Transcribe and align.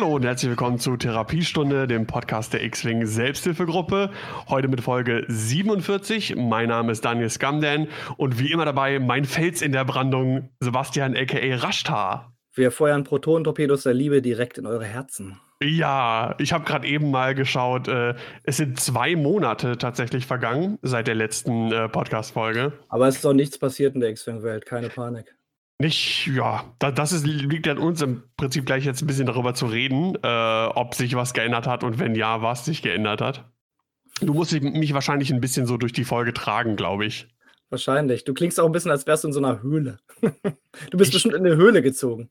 Hallo 0.00 0.14
und 0.14 0.24
herzlich 0.24 0.50
willkommen 0.50 0.78
zu 0.78 0.96
Therapiestunde, 0.96 1.88
dem 1.88 2.06
Podcast 2.06 2.52
der 2.52 2.62
X-Wing 2.62 3.04
Selbsthilfegruppe. 3.04 4.12
Heute 4.48 4.68
mit 4.68 4.80
Folge 4.80 5.24
47. 5.26 6.36
Mein 6.36 6.68
Name 6.68 6.92
ist 6.92 7.04
Daniel 7.04 7.28
Skamdan 7.28 7.88
und 8.16 8.38
wie 8.38 8.52
immer 8.52 8.64
dabei 8.64 9.00
mein 9.00 9.24
Fels 9.24 9.60
in 9.60 9.72
der 9.72 9.84
Brandung, 9.84 10.50
Sebastian 10.60 11.16
aka 11.16 11.56
Rashtar. 11.56 12.32
Wir 12.54 12.70
feuern 12.70 13.02
Protonentorpedos 13.02 13.82
der 13.82 13.94
Liebe 13.94 14.22
direkt 14.22 14.56
in 14.56 14.66
eure 14.66 14.84
Herzen. 14.84 15.40
Ja, 15.60 16.36
ich 16.38 16.52
habe 16.52 16.64
gerade 16.64 16.86
eben 16.86 17.10
mal 17.10 17.34
geschaut. 17.34 17.88
Äh, 17.88 18.14
es 18.44 18.58
sind 18.58 18.78
zwei 18.78 19.16
Monate 19.16 19.78
tatsächlich 19.78 20.26
vergangen 20.26 20.78
seit 20.80 21.08
der 21.08 21.16
letzten 21.16 21.72
äh, 21.72 21.88
Podcast-Folge. 21.88 22.72
Aber 22.88 23.08
es 23.08 23.16
ist 23.16 23.24
doch 23.24 23.32
nichts 23.32 23.58
passiert 23.58 23.96
in 23.96 24.00
der 24.00 24.10
X-Wing-Welt, 24.10 24.64
keine 24.64 24.90
Panik. 24.90 25.34
Nicht, 25.80 26.26
ja, 26.26 26.64
da, 26.80 26.90
das 26.90 27.12
ist, 27.12 27.24
liegt 27.24 27.68
an 27.68 27.78
uns 27.78 28.02
im 28.02 28.24
Prinzip 28.36 28.66
gleich 28.66 28.84
jetzt 28.84 29.00
ein 29.00 29.06
bisschen 29.06 29.26
darüber 29.26 29.54
zu 29.54 29.66
reden, 29.66 30.16
äh, 30.22 30.66
ob 30.74 30.94
sich 30.96 31.14
was 31.14 31.34
geändert 31.34 31.68
hat 31.68 31.84
und 31.84 32.00
wenn 32.00 32.16
ja, 32.16 32.42
was 32.42 32.64
sich 32.64 32.82
geändert 32.82 33.20
hat. 33.20 33.48
Du 34.20 34.34
musst 34.34 34.52
mich 34.60 34.92
wahrscheinlich 34.92 35.32
ein 35.32 35.40
bisschen 35.40 35.66
so 35.66 35.76
durch 35.76 35.92
die 35.92 36.02
Folge 36.02 36.32
tragen, 36.32 36.74
glaube 36.74 37.06
ich. 37.06 37.28
Wahrscheinlich. 37.70 38.24
Du 38.24 38.34
klingst 38.34 38.58
auch 38.58 38.66
ein 38.66 38.72
bisschen, 38.72 38.90
als 38.90 39.06
wärst 39.06 39.22
du 39.22 39.28
in 39.28 39.32
so 39.32 39.38
einer 39.38 39.62
Höhle. 39.62 39.98
du 40.20 40.98
bist 40.98 41.10
ich, 41.10 41.14
bestimmt 41.14 41.34
in 41.34 41.46
eine 41.46 41.54
Höhle 41.54 41.80
gezogen. 41.80 42.28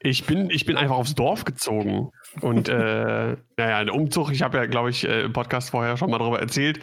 Ich 0.00 0.24
bin, 0.24 0.48
ich 0.48 0.64
bin 0.64 0.76
einfach 0.76 0.96
aufs 0.96 1.14
Dorf 1.14 1.44
gezogen. 1.44 2.12
Und 2.40 2.70
äh, 2.70 3.36
naja, 3.58 3.84
der 3.84 3.94
Umzug, 3.94 4.32
ich 4.32 4.40
habe 4.40 4.56
ja, 4.56 4.64
glaube 4.64 4.88
ich, 4.88 5.06
äh, 5.06 5.22
im 5.22 5.34
Podcast 5.34 5.70
vorher 5.70 5.98
schon 5.98 6.10
mal 6.10 6.18
darüber 6.18 6.40
erzählt. 6.40 6.80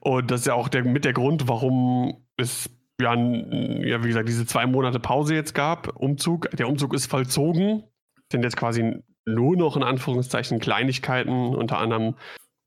Und 0.00 0.30
das 0.30 0.40
ist 0.40 0.46
ja 0.46 0.54
auch 0.54 0.68
der, 0.68 0.84
mit 0.84 1.04
der 1.04 1.12
Grund, 1.12 1.46
warum 1.46 2.24
es 2.38 2.70
ja, 3.00 3.14
ja, 3.14 4.04
wie 4.04 4.08
gesagt, 4.08 4.28
diese 4.28 4.46
zwei 4.46 4.66
Monate 4.66 5.00
Pause 5.00 5.34
jetzt 5.34 5.54
gab, 5.54 5.96
Umzug. 5.96 6.50
Der 6.50 6.68
Umzug 6.68 6.94
ist 6.94 7.06
vollzogen. 7.06 7.84
Sind 8.30 8.44
jetzt 8.44 8.56
quasi 8.56 9.02
nur 9.26 9.56
noch 9.56 9.76
in 9.76 9.82
Anführungszeichen 9.82 10.60
Kleinigkeiten, 10.60 11.54
unter 11.54 11.78
anderem 11.78 12.16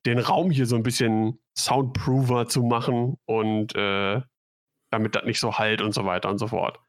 den 0.05 0.19
Raum 0.19 0.51
hier 0.51 0.65
so 0.65 0.75
ein 0.75 0.83
bisschen 0.83 1.39
soundprover 1.57 2.47
zu 2.47 2.63
machen 2.63 3.17
und 3.25 3.75
äh, 3.75 4.21
damit 4.91 5.15
das 5.15 5.23
nicht 5.25 5.39
so 5.39 5.57
halt 5.57 5.81
und 5.81 5.93
so 5.93 6.05
weiter 6.05 6.29
und 6.29 6.37
so 6.37 6.47
fort. 6.47 6.79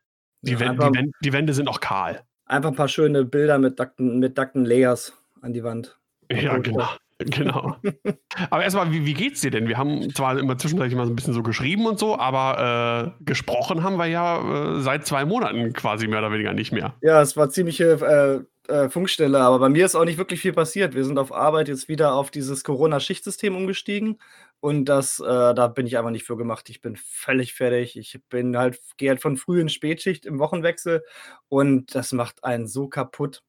Die, 0.42 0.52
ja, 0.52 0.60
Wände, 0.60 0.76
die, 0.78 0.98
Wände, 0.98 1.12
die, 1.22 1.32
Wände, 1.32 1.54
sind 1.54 1.68
auch 1.68 1.80
kahl. 1.80 2.24
Einfach 2.46 2.70
ein 2.70 2.76
paar 2.76 2.88
schöne 2.88 3.24
Bilder 3.24 3.58
mit 3.58 3.78
duckten, 3.78 4.18
mit 4.18 4.36
duckten 4.36 4.64
Layers 4.64 5.16
an 5.40 5.52
die 5.52 5.64
Wand. 5.64 5.98
Ja, 6.30 6.58
genau. 6.58 6.88
Genau. 7.18 7.76
aber 8.50 8.64
erstmal, 8.64 8.90
wie, 8.92 9.06
wie 9.06 9.14
geht's 9.14 9.40
dir 9.40 9.50
denn? 9.50 9.68
Wir 9.68 9.78
haben 9.78 10.12
zwar 10.14 10.38
immer 10.38 10.58
zwischendurch 10.58 10.94
mal 10.94 11.06
so 11.06 11.12
ein 11.12 11.16
bisschen 11.16 11.34
so 11.34 11.42
geschrieben 11.42 11.86
und 11.86 11.98
so, 11.98 12.18
aber 12.18 13.14
äh, 13.20 13.24
gesprochen 13.24 13.82
haben 13.82 13.96
wir 13.96 14.06
ja 14.06 14.76
äh, 14.76 14.80
seit 14.80 15.06
zwei 15.06 15.24
Monaten 15.24 15.72
quasi 15.72 16.08
mehr 16.08 16.18
oder 16.18 16.32
weniger 16.32 16.54
nicht 16.54 16.72
mehr. 16.72 16.94
Ja, 17.02 17.20
es 17.20 17.36
war 17.36 17.50
ziemliche 17.50 18.44
äh, 18.68 18.72
äh, 18.72 18.88
Funkstelle, 18.88 19.38
aber 19.40 19.58
bei 19.58 19.68
mir 19.68 19.84
ist 19.84 19.94
auch 19.94 20.04
nicht 20.04 20.18
wirklich 20.18 20.40
viel 20.40 20.52
passiert. 20.52 20.94
Wir 20.94 21.04
sind 21.04 21.18
auf 21.18 21.32
Arbeit 21.32 21.68
jetzt 21.68 21.88
wieder 21.88 22.14
auf 22.14 22.30
dieses 22.30 22.64
Corona-Schichtsystem 22.64 23.54
umgestiegen 23.54 24.18
und 24.60 24.86
das, 24.86 25.20
äh, 25.20 25.54
da 25.54 25.68
bin 25.68 25.86
ich 25.86 25.98
einfach 25.98 26.10
nicht 26.10 26.24
für 26.24 26.36
gemacht. 26.36 26.68
Ich 26.70 26.80
bin 26.80 26.96
völlig 26.96 27.54
fertig. 27.54 27.96
Ich 27.96 28.18
bin 28.28 28.56
halt, 28.56 28.80
gehe 28.96 29.10
halt 29.10 29.20
von 29.20 29.36
früh 29.36 29.60
in 29.60 29.68
Spätschicht 29.68 30.26
im 30.26 30.38
Wochenwechsel 30.38 31.04
und 31.48 31.94
das 31.94 32.12
macht 32.12 32.42
einen 32.42 32.66
so 32.66 32.88
kaputt 32.88 33.42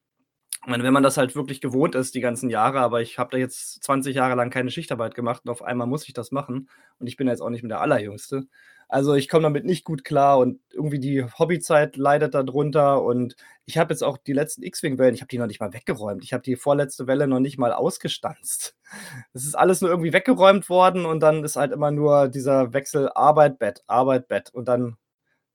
meine, 0.66 0.82
wenn 0.84 0.92
man 0.92 1.02
das 1.02 1.16
halt 1.16 1.36
wirklich 1.36 1.60
gewohnt 1.60 1.94
ist, 1.94 2.14
die 2.14 2.20
ganzen 2.20 2.50
Jahre, 2.50 2.80
aber 2.80 3.00
ich 3.00 3.18
habe 3.18 3.30
da 3.32 3.38
jetzt 3.38 3.82
20 3.84 4.16
Jahre 4.16 4.34
lang 4.34 4.50
keine 4.50 4.70
Schichtarbeit 4.70 5.14
gemacht 5.14 5.42
und 5.44 5.50
auf 5.50 5.62
einmal 5.62 5.86
muss 5.86 6.06
ich 6.06 6.14
das 6.14 6.32
machen. 6.32 6.68
Und 6.98 7.06
ich 7.06 7.16
bin 7.16 7.28
jetzt 7.28 7.40
auch 7.40 7.50
nicht 7.50 7.62
mehr 7.62 7.68
der 7.68 7.80
Allerjüngste. 7.80 8.46
Also 8.88 9.14
ich 9.14 9.28
komme 9.28 9.42
damit 9.42 9.64
nicht 9.64 9.84
gut 9.84 10.04
klar 10.04 10.38
und 10.38 10.60
irgendwie 10.72 11.00
die 11.00 11.24
Hobbyzeit 11.24 11.96
leidet 11.96 12.34
darunter. 12.34 13.02
Und 13.02 13.36
ich 13.64 13.78
habe 13.78 13.92
jetzt 13.92 14.02
auch 14.02 14.16
die 14.16 14.32
letzten 14.32 14.62
X-Wing-Wellen, 14.62 15.14
ich 15.14 15.20
habe 15.22 15.28
die 15.28 15.38
noch 15.38 15.46
nicht 15.48 15.60
mal 15.60 15.72
weggeräumt. 15.72 16.22
Ich 16.22 16.32
habe 16.32 16.42
die 16.42 16.56
vorletzte 16.56 17.06
Welle 17.06 17.26
noch 17.26 17.40
nicht 17.40 17.58
mal 17.58 17.72
ausgestanzt. 17.72 18.76
Es 19.32 19.44
ist 19.44 19.56
alles 19.56 19.80
nur 19.80 19.90
irgendwie 19.90 20.12
weggeräumt 20.12 20.68
worden 20.68 21.06
und 21.06 21.20
dann 21.20 21.42
ist 21.44 21.56
halt 21.56 21.72
immer 21.72 21.90
nur 21.90 22.28
dieser 22.28 22.72
Wechsel 22.72 23.10
Arbeit, 23.14 23.58
Bett, 23.58 23.82
Arbeit, 23.88 24.28
Bett 24.28 24.50
und 24.54 24.68
dann 24.68 24.96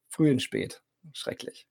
früh 0.10 0.32
und 0.32 0.42
spät. 0.42 0.84
Schrecklich. 1.14 1.66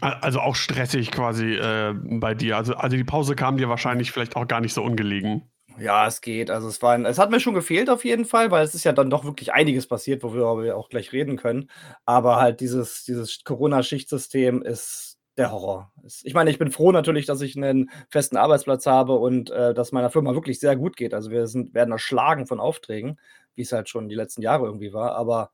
Also 0.00 0.40
auch 0.40 0.56
stressig 0.56 1.10
quasi 1.12 1.54
äh, 1.54 1.94
bei 1.94 2.34
dir. 2.34 2.56
Also, 2.56 2.74
also 2.74 2.96
die 2.96 3.04
Pause 3.04 3.36
kam 3.36 3.56
dir 3.56 3.68
wahrscheinlich 3.68 4.10
vielleicht 4.10 4.36
auch 4.36 4.46
gar 4.48 4.60
nicht 4.60 4.74
so 4.74 4.82
ungelegen. 4.82 5.50
Ja, 5.78 6.06
es 6.06 6.20
geht. 6.20 6.50
Also 6.50 6.68
es 6.68 6.82
war 6.82 6.92
ein, 6.94 7.04
es 7.04 7.18
hat 7.18 7.30
mir 7.30 7.40
schon 7.40 7.54
gefehlt 7.54 7.90
auf 7.90 8.04
jeden 8.04 8.24
Fall, 8.24 8.50
weil 8.50 8.64
es 8.64 8.74
ist 8.74 8.84
ja 8.84 8.92
dann 8.92 9.10
doch 9.10 9.24
wirklich 9.24 9.52
einiges 9.52 9.86
passiert, 9.86 10.22
worüber 10.22 10.62
wir 10.62 10.76
auch 10.76 10.88
gleich 10.88 11.12
reden 11.12 11.36
können. 11.36 11.70
Aber 12.04 12.36
halt 12.36 12.60
dieses, 12.60 13.04
dieses 13.04 13.42
Corona-Schichtsystem 13.44 14.62
ist 14.62 15.18
der 15.36 15.50
Horror. 15.50 15.92
Ich 16.22 16.34
meine, 16.34 16.50
ich 16.50 16.58
bin 16.58 16.70
froh 16.70 16.92
natürlich, 16.92 17.26
dass 17.26 17.40
ich 17.40 17.56
einen 17.56 17.90
festen 18.08 18.36
Arbeitsplatz 18.36 18.86
habe 18.86 19.14
und 19.14 19.50
äh, 19.50 19.74
dass 19.74 19.90
meiner 19.90 20.10
Firma 20.10 20.34
wirklich 20.34 20.60
sehr 20.60 20.76
gut 20.76 20.96
geht. 20.96 21.12
Also 21.12 21.30
wir 21.30 21.48
sind, 21.48 21.74
werden 21.74 21.90
erschlagen 21.90 22.46
von 22.46 22.60
Aufträgen, 22.60 23.18
wie 23.56 23.62
es 23.62 23.72
halt 23.72 23.88
schon 23.88 24.08
die 24.08 24.14
letzten 24.14 24.42
Jahre 24.42 24.66
irgendwie 24.66 24.92
war. 24.92 25.16
Aber 25.16 25.50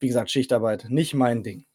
wie 0.00 0.08
gesagt, 0.08 0.30
Schichtarbeit, 0.30 0.86
nicht 0.88 1.14
mein 1.14 1.44
Ding. 1.44 1.66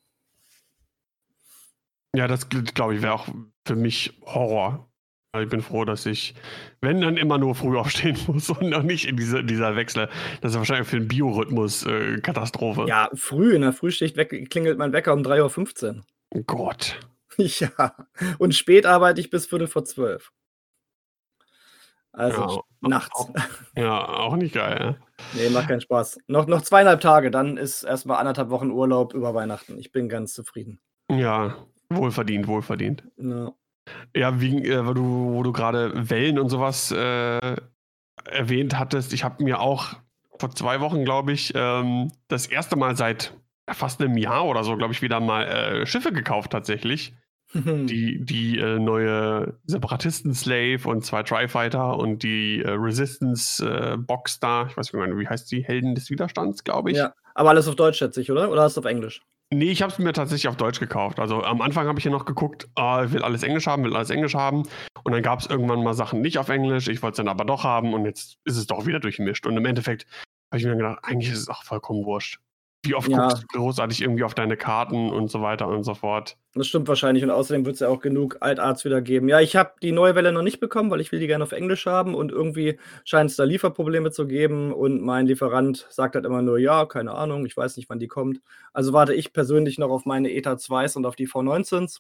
Ja, 2.18 2.28
das 2.28 2.50
glaube 2.50 2.96
ich 2.96 3.04
wäre 3.04 3.14
auch 3.14 3.28
für 3.68 3.76
mich 3.76 4.20
Horror. 4.26 4.90
Ich 5.40 5.50
bin 5.50 5.62
froh, 5.62 5.86
dass 5.86 6.08
ich, 6.08 6.34
wenn 6.82 7.00
dann 7.00 7.16
immer 7.16 7.38
nur 7.38 7.54
früh 7.54 7.78
aufstehen 7.78 8.18
muss 8.26 8.50
und 8.50 8.72
noch 8.72 8.82
nicht 8.82 9.08
in 9.08 9.18
diese, 9.18 9.44
dieser 9.44 9.76
Wechsel. 9.76 10.10
Das 10.42 10.54
ist 10.54 10.58
wahrscheinlich 10.58 10.88
für 10.88 10.98
den 10.98 11.08
Biorhythmus 11.08 11.86
äh, 11.86 12.20
Katastrophe. 12.22 12.86
Ja, 12.88 13.12
früh 13.14 13.54
in 13.54 13.62
der 13.62 13.72
Frühschicht 13.72 14.18
weg, 14.18 14.50
klingelt 14.50 14.80
mein 14.80 14.94
Wecker 14.94 15.14
um 15.14 15.22
3.15 15.22 15.98
Uhr. 15.98 16.04
Oh 16.32 16.42
Gott. 16.42 17.00
Ja. 17.40 17.94
Und 18.40 18.56
spät 18.56 18.88
arbeite 18.88 19.22
ich 19.22 19.30
bis 19.30 19.46
Viertel 19.46 19.68
vor 19.68 19.86
zwölf. 19.86 20.32
Also 22.12 22.64
ja, 22.82 22.90
nachts. 22.90 23.14
Auch, 23.14 23.30
ja, 23.76 24.08
auch 24.08 24.36
nicht 24.38 24.56
geil. 24.56 24.98
Ja? 24.98 25.08
Nee, 25.36 25.52
macht 25.52 25.68
keinen 25.68 25.82
Spaß. 25.82 26.18
Noch, 26.26 26.48
noch 26.48 26.64
zweieinhalb 26.64 27.00
Tage, 27.00 27.30
dann 27.30 27.58
ist 27.58 27.84
erstmal 27.84 28.18
anderthalb 28.18 28.50
Wochen 28.50 28.72
Urlaub 28.72 29.14
über 29.14 29.36
Weihnachten. 29.36 29.78
Ich 29.78 29.92
bin 29.92 30.10
ganz 30.10 30.34
zufrieden. 30.34 30.80
Ja, 31.12 31.58
Wohlverdient, 31.90 32.48
wohlverdient. 32.48 33.04
Ja, 33.18 33.54
ja 34.16 34.42
wie, 34.42 34.68
äh, 34.68 34.86
wo 34.86 34.94
du, 34.94 35.34
wo 35.34 35.44
du 35.44 35.52
gerade 35.52 36.10
Wellen 36.10 36.40
und 36.40 36.50
sowas 36.50 36.92
äh, 36.92 37.56
erwähnt 38.26 38.78
hattest, 38.78 39.14
ich 39.14 39.24
habe 39.24 39.44
mir 39.44 39.60
auch 39.60 39.94
vor 40.40 40.52
zwei 40.52 40.82
Wochen, 40.82 41.04
glaube 41.04 41.32
ich, 41.32 41.54
ähm, 41.56 42.12
das 42.28 42.48
erste 42.48 42.76
Mal 42.76 42.96
seit 42.96 43.34
fast 43.70 44.02
einem 44.02 44.18
Jahr 44.18 44.46
oder 44.46 44.64
so, 44.64 44.76
glaube 44.78 44.94
ich, 44.94 45.02
wieder 45.02 45.20
mal 45.20 45.44
äh, 45.44 45.86
Schiffe 45.86 46.12
gekauft 46.12 46.52
tatsächlich. 46.52 47.14
die 47.54 48.20
die 48.26 48.60
äh, 48.60 48.78
neue 48.78 49.58
Separatisten-Slave 49.68 50.86
und 50.86 51.06
zwei 51.06 51.24
Tri-Fighter 51.24 51.98
und 51.98 52.24
die 52.24 52.62
äh, 52.62 52.72
Resistance-Box 52.72 54.36
äh, 54.36 54.40
da, 54.42 54.68
ich 54.68 54.76
weiß 54.76 54.92
nicht 54.92 55.02
mehr, 55.02 55.18
wie 55.18 55.28
heißt 55.30 55.50
die? 55.50 55.64
Helden 55.64 55.96
des 55.96 56.10
Widerstands, 56.10 56.66
glaube 56.66 56.92
ich. 56.92 56.98
Ja, 56.98 57.14
aber 57.36 57.52
alles 57.52 57.70
auf 57.70 57.76
Deutsch, 57.76 58.00
schätze 58.00 58.20
ich, 58.20 58.32
oder? 58.32 58.52
Oder 58.52 58.64
hast 58.64 58.76
du 58.76 58.82
auf 58.82 58.86
Englisch? 58.86 59.22
Nee, 59.50 59.72
ich 59.72 59.82
habe 59.82 59.94
es 59.94 59.98
mir 59.98 60.12
tatsächlich 60.12 60.50
auf 60.50 60.58
Deutsch 60.58 60.80
gekauft. 60.80 61.20
Also 61.20 61.42
am 61.42 61.62
Anfang 61.62 61.88
habe 61.88 61.98
ich 62.00 62.06
ja 62.06 62.12
noch 62.12 62.26
geguckt, 62.26 62.66
ich 62.66 63.12
will 63.14 63.24
alles 63.24 63.44
Englisch 63.44 63.66
haben, 63.66 63.84
will 63.86 63.96
alles 63.96 64.10
Englisch 64.10 64.36
haben. 64.36 64.64
Und 65.04 65.14
dann 65.14 65.22
gab 65.22 65.40
es 65.40 65.46
irgendwann 65.46 65.84
mal 65.84 65.94
Sachen 65.94 66.20
nicht 66.20 66.38
auf 66.38 66.50
Englisch. 66.50 66.90
Ich 66.90 67.02
wollte 67.02 67.14
es 67.14 67.18
dann 67.18 67.30
aber 67.30 67.46
doch 67.46 67.64
haben 67.64 67.94
und 67.94 68.06
jetzt 68.06 68.40
ist 68.44 68.58
es 68.58 68.68
doch 68.68 68.86
wieder 68.86 69.00
durchmischt. 69.00 69.48
Und 69.48 69.56
im 69.56 69.66
Endeffekt 69.66 70.06
habe 70.52 70.60
ich 70.60 70.66
mir 70.66 70.76
gedacht, 70.76 71.00
eigentlich 71.04 71.32
ist 71.32 71.40
es 71.40 71.50
auch 71.50 71.64
vollkommen 71.64 72.04
wurscht. 72.04 72.40
Wie 72.84 72.94
oft 72.94 73.10
ja. 73.10 73.28
guckst 73.28 73.44
du 73.44 73.58
großartig 73.58 74.02
irgendwie 74.02 74.24
auf 74.24 74.34
deine 74.34 74.56
Karten 74.56 75.10
und 75.10 75.30
so 75.30 75.42
weiter 75.42 75.68
und 75.68 75.84
so 75.84 75.94
fort? 75.94 76.38
Das 76.54 76.68
stimmt 76.68 76.88
wahrscheinlich 76.88 77.24
und 77.24 77.32
außerdem 77.32 77.66
wird 77.66 77.76
es 77.76 77.80
ja 77.82 77.90
auch 77.90 78.00
genug 78.00 78.38
Altarts 78.40 78.86
wieder 78.86 79.02
geben. 79.02 79.28
Ja, 79.30 79.40
ich 79.40 79.56
habe 79.56 79.74
die 79.82 79.92
neue 79.92 80.16
Welle 80.16 80.32
noch 80.32 80.44
nicht 80.44 80.60
bekommen, 80.60 80.90
weil 80.90 81.02
ich 81.02 81.12
will 81.12 81.20
die 81.20 81.28
gerne 81.28 81.44
auf 81.44 81.52
Englisch 81.52 81.86
haben 81.86 82.16
und 82.16 82.32
irgendwie 82.32 82.80
scheint 83.04 83.32
es 83.32 83.36
da 83.36 83.44
Lieferprobleme 83.44 84.12
zu 84.12 84.28
geben 84.28 84.72
und 84.72 85.02
mein 85.02 85.26
Lieferant 85.26 85.88
sagt 85.90 86.16
halt 86.16 86.26
immer 86.26 86.42
nur, 86.42 86.60
ja, 86.60 86.86
keine 86.86 87.14
Ahnung, 87.14 87.46
ich 87.46 87.58
weiß 87.58 87.78
nicht, 87.78 87.90
wann 87.90 88.00
die 88.00 88.08
kommt. 88.08 88.42
Also 88.74 88.94
warte 88.94 89.14
ich 89.14 89.34
persönlich 89.34 89.78
noch 89.78 89.90
auf 89.90 90.06
meine 90.06 90.32
ETA 90.32 90.54
2s 90.54 90.98
und 90.98 91.06
auf 91.06 91.16
die 91.16 91.28
V19s, 91.28 92.00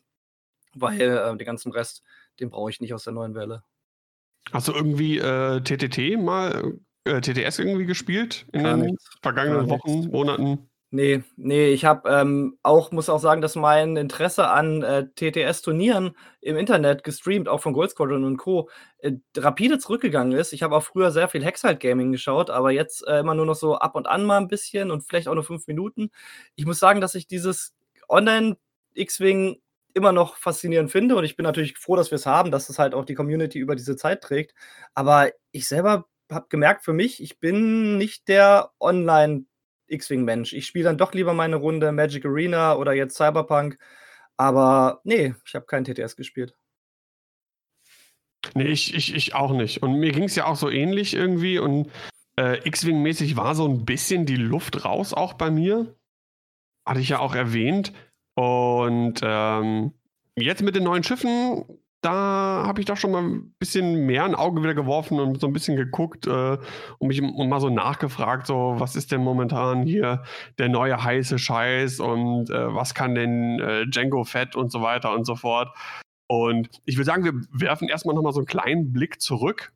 weil 0.75 1.01
äh, 1.01 1.35
den 1.35 1.45
ganzen 1.45 1.71
Rest, 1.71 2.03
den 2.39 2.49
brauche 2.49 2.69
ich 2.69 2.81
nicht 2.81 2.93
aus 2.93 3.03
der 3.03 3.13
neuen 3.13 3.35
Welle. 3.35 3.63
Hast 4.53 4.67
du 4.69 4.73
irgendwie 4.73 5.17
äh, 5.17 5.59
TTT 5.59 6.17
mal 6.17 6.79
äh, 7.07 7.21
TTS 7.21 7.59
irgendwie 7.59 7.85
gespielt 7.85 8.45
in 8.53 8.63
Gar 8.63 8.77
den 8.77 8.87
nichts. 8.87 9.09
vergangenen 9.21 9.69
Wochen, 9.69 10.09
Monaten? 10.09 10.69
Nee, 10.89 11.21
nee, 11.35 11.67
ich 11.67 11.83
habe 11.83 12.09
ähm, 12.09 12.57
auch, 12.63 12.91
muss 12.91 13.09
auch 13.09 13.19
sagen, 13.19 13.41
dass 13.41 13.55
mein 13.55 13.97
Interesse 13.97 14.47
an 14.47 14.83
äh, 14.83 15.05
TTS-Turnieren 15.15 16.15
im 16.39 16.55
Internet 16.55 17.03
gestreamt, 17.03 17.49
auch 17.49 17.59
von 17.59 17.73
Gold 17.73 17.91
Squadron 17.91 18.23
und 18.23 18.37
Co., 18.37 18.69
äh, 18.99 19.11
rapide 19.35 19.79
zurückgegangen 19.79 20.31
ist. 20.31 20.53
Ich 20.53 20.63
habe 20.63 20.77
auch 20.77 20.83
früher 20.83 21.11
sehr 21.11 21.27
viel 21.27 21.43
Hexalt 21.43 21.81
Gaming 21.81 22.13
geschaut, 22.13 22.49
aber 22.49 22.71
jetzt 22.71 23.05
äh, 23.05 23.19
immer 23.19 23.35
nur 23.35 23.45
noch 23.45 23.55
so 23.55 23.75
ab 23.75 23.95
und 23.95 24.07
an 24.07 24.23
mal 24.23 24.37
ein 24.37 24.47
bisschen 24.47 24.89
und 24.89 25.03
vielleicht 25.03 25.27
auch 25.27 25.35
nur 25.35 25.43
fünf 25.43 25.67
Minuten. 25.67 26.09
Ich 26.55 26.65
muss 26.65 26.79
sagen, 26.79 27.01
dass 27.01 27.15
ich 27.15 27.27
dieses 27.27 27.75
Online-X-Wing 28.07 29.57
immer 29.93 30.13
noch 30.13 30.37
faszinierend 30.37 30.89
finde 30.89 31.17
und 31.17 31.25
ich 31.25 31.35
bin 31.35 31.43
natürlich 31.43 31.77
froh, 31.77 31.97
dass 31.97 32.11
wir 32.11 32.15
es 32.15 32.25
haben, 32.25 32.49
dass 32.49 32.69
es 32.69 32.79
halt 32.79 32.93
auch 32.93 33.03
die 33.03 33.15
Community 33.15 33.59
über 33.59 33.75
diese 33.75 33.97
Zeit 33.97 34.21
trägt. 34.21 34.53
Aber 34.93 35.31
ich 35.51 35.67
selber 35.67 36.05
habe 36.29 36.47
gemerkt 36.49 36.83
für 36.83 36.93
mich, 36.93 37.21
ich 37.21 37.39
bin 37.39 37.97
nicht 37.97 38.27
der 38.27 38.71
Online- 38.79 39.45
X-Wing-Mensch. 39.87 40.53
Ich 40.53 40.67
spiele 40.67 40.85
dann 40.85 40.97
doch 40.97 41.13
lieber 41.13 41.33
meine 41.33 41.55
Runde 41.55 41.91
Magic 41.91 42.25
Arena 42.25 42.75
oder 42.75 42.93
jetzt 42.93 43.15
Cyberpunk. 43.15 43.77
Aber 44.35 45.01
nee, 45.03 45.33
ich 45.45 45.55
habe 45.55 45.65
kein 45.65 45.83
TTS 45.83 46.15
gespielt. 46.15 46.55
Nee, 48.53 48.67
ich, 48.67 48.93
ich, 48.93 49.15
ich 49.15 49.35
auch 49.35 49.51
nicht. 49.51 49.81
Und 49.81 49.99
mir 49.99 50.11
ging 50.11 50.25
es 50.25 50.35
ja 50.35 50.45
auch 50.45 50.55
so 50.55 50.69
ähnlich 50.69 51.13
irgendwie. 51.13 51.57
Und 51.57 51.91
äh, 52.37 52.59
X-Wing-mäßig 52.67 53.35
war 53.35 53.55
so 53.55 53.67
ein 53.67 53.85
bisschen 53.85 54.25
die 54.25 54.35
Luft 54.35 54.85
raus 54.85 55.13
auch 55.13 55.33
bei 55.33 55.49
mir. 55.49 55.95
Hatte 56.85 56.99
ich 56.99 57.09
ja 57.09 57.19
auch 57.19 57.35
erwähnt. 57.35 57.93
Und 58.35 59.21
ähm, 59.23 59.93
jetzt 60.35 60.61
mit 60.61 60.75
den 60.75 60.83
neuen 60.83 61.03
Schiffen, 61.03 61.65
da 62.07 62.63
habe 62.65 62.79
ich 62.79 62.85
doch 62.85 62.95
schon 62.95 63.11
mal 63.11 63.21
ein 63.21 63.53
bisschen 63.59 64.05
mehr 64.05 64.23
ein 64.23 64.33
Auge 64.33 64.63
wieder 64.63 64.73
geworfen 64.73 65.19
und 65.19 65.41
so 65.41 65.47
ein 65.47 65.51
bisschen 65.51 65.75
geguckt 65.75 66.25
äh, 66.25 66.57
und 66.99 67.07
mich 67.09 67.21
und 67.21 67.49
mal 67.49 67.59
so 67.59 67.69
nachgefragt, 67.69 68.47
so 68.47 68.75
was 68.77 68.95
ist 68.95 69.11
denn 69.11 69.21
momentan 69.21 69.83
hier 69.83 70.23
der 70.57 70.69
neue 70.69 71.03
heiße 71.03 71.37
Scheiß 71.37 71.99
und 71.99 72.49
äh, 72.49 72.73
was 72.73 72.93
kann 72.93 73.13
denn 73.13 73.59
äh, 73.59 73.85
Django 73.87 74.23
Fett 74.23 74.55
und 74.55 74.71
so 74.71 74.81
weiter 74.81 75.13
und 75.13 75.25
so 75.25 75.35
fort. 75.35 75.75
Und 76.27 76.69
ich 76.85 76.95
würde 76.95 77.05
sagen, 77.05 77.25
wir 77.25 77.33
werfen 77.51 77.89
erstmal 77.89 78.15
nochmal 78.15 78.31
so 78.31 78.39
einen 78.39 78.47
kleinen 78.47 78.93
Blick 78.93 79.19
zurück. 79.19 79.73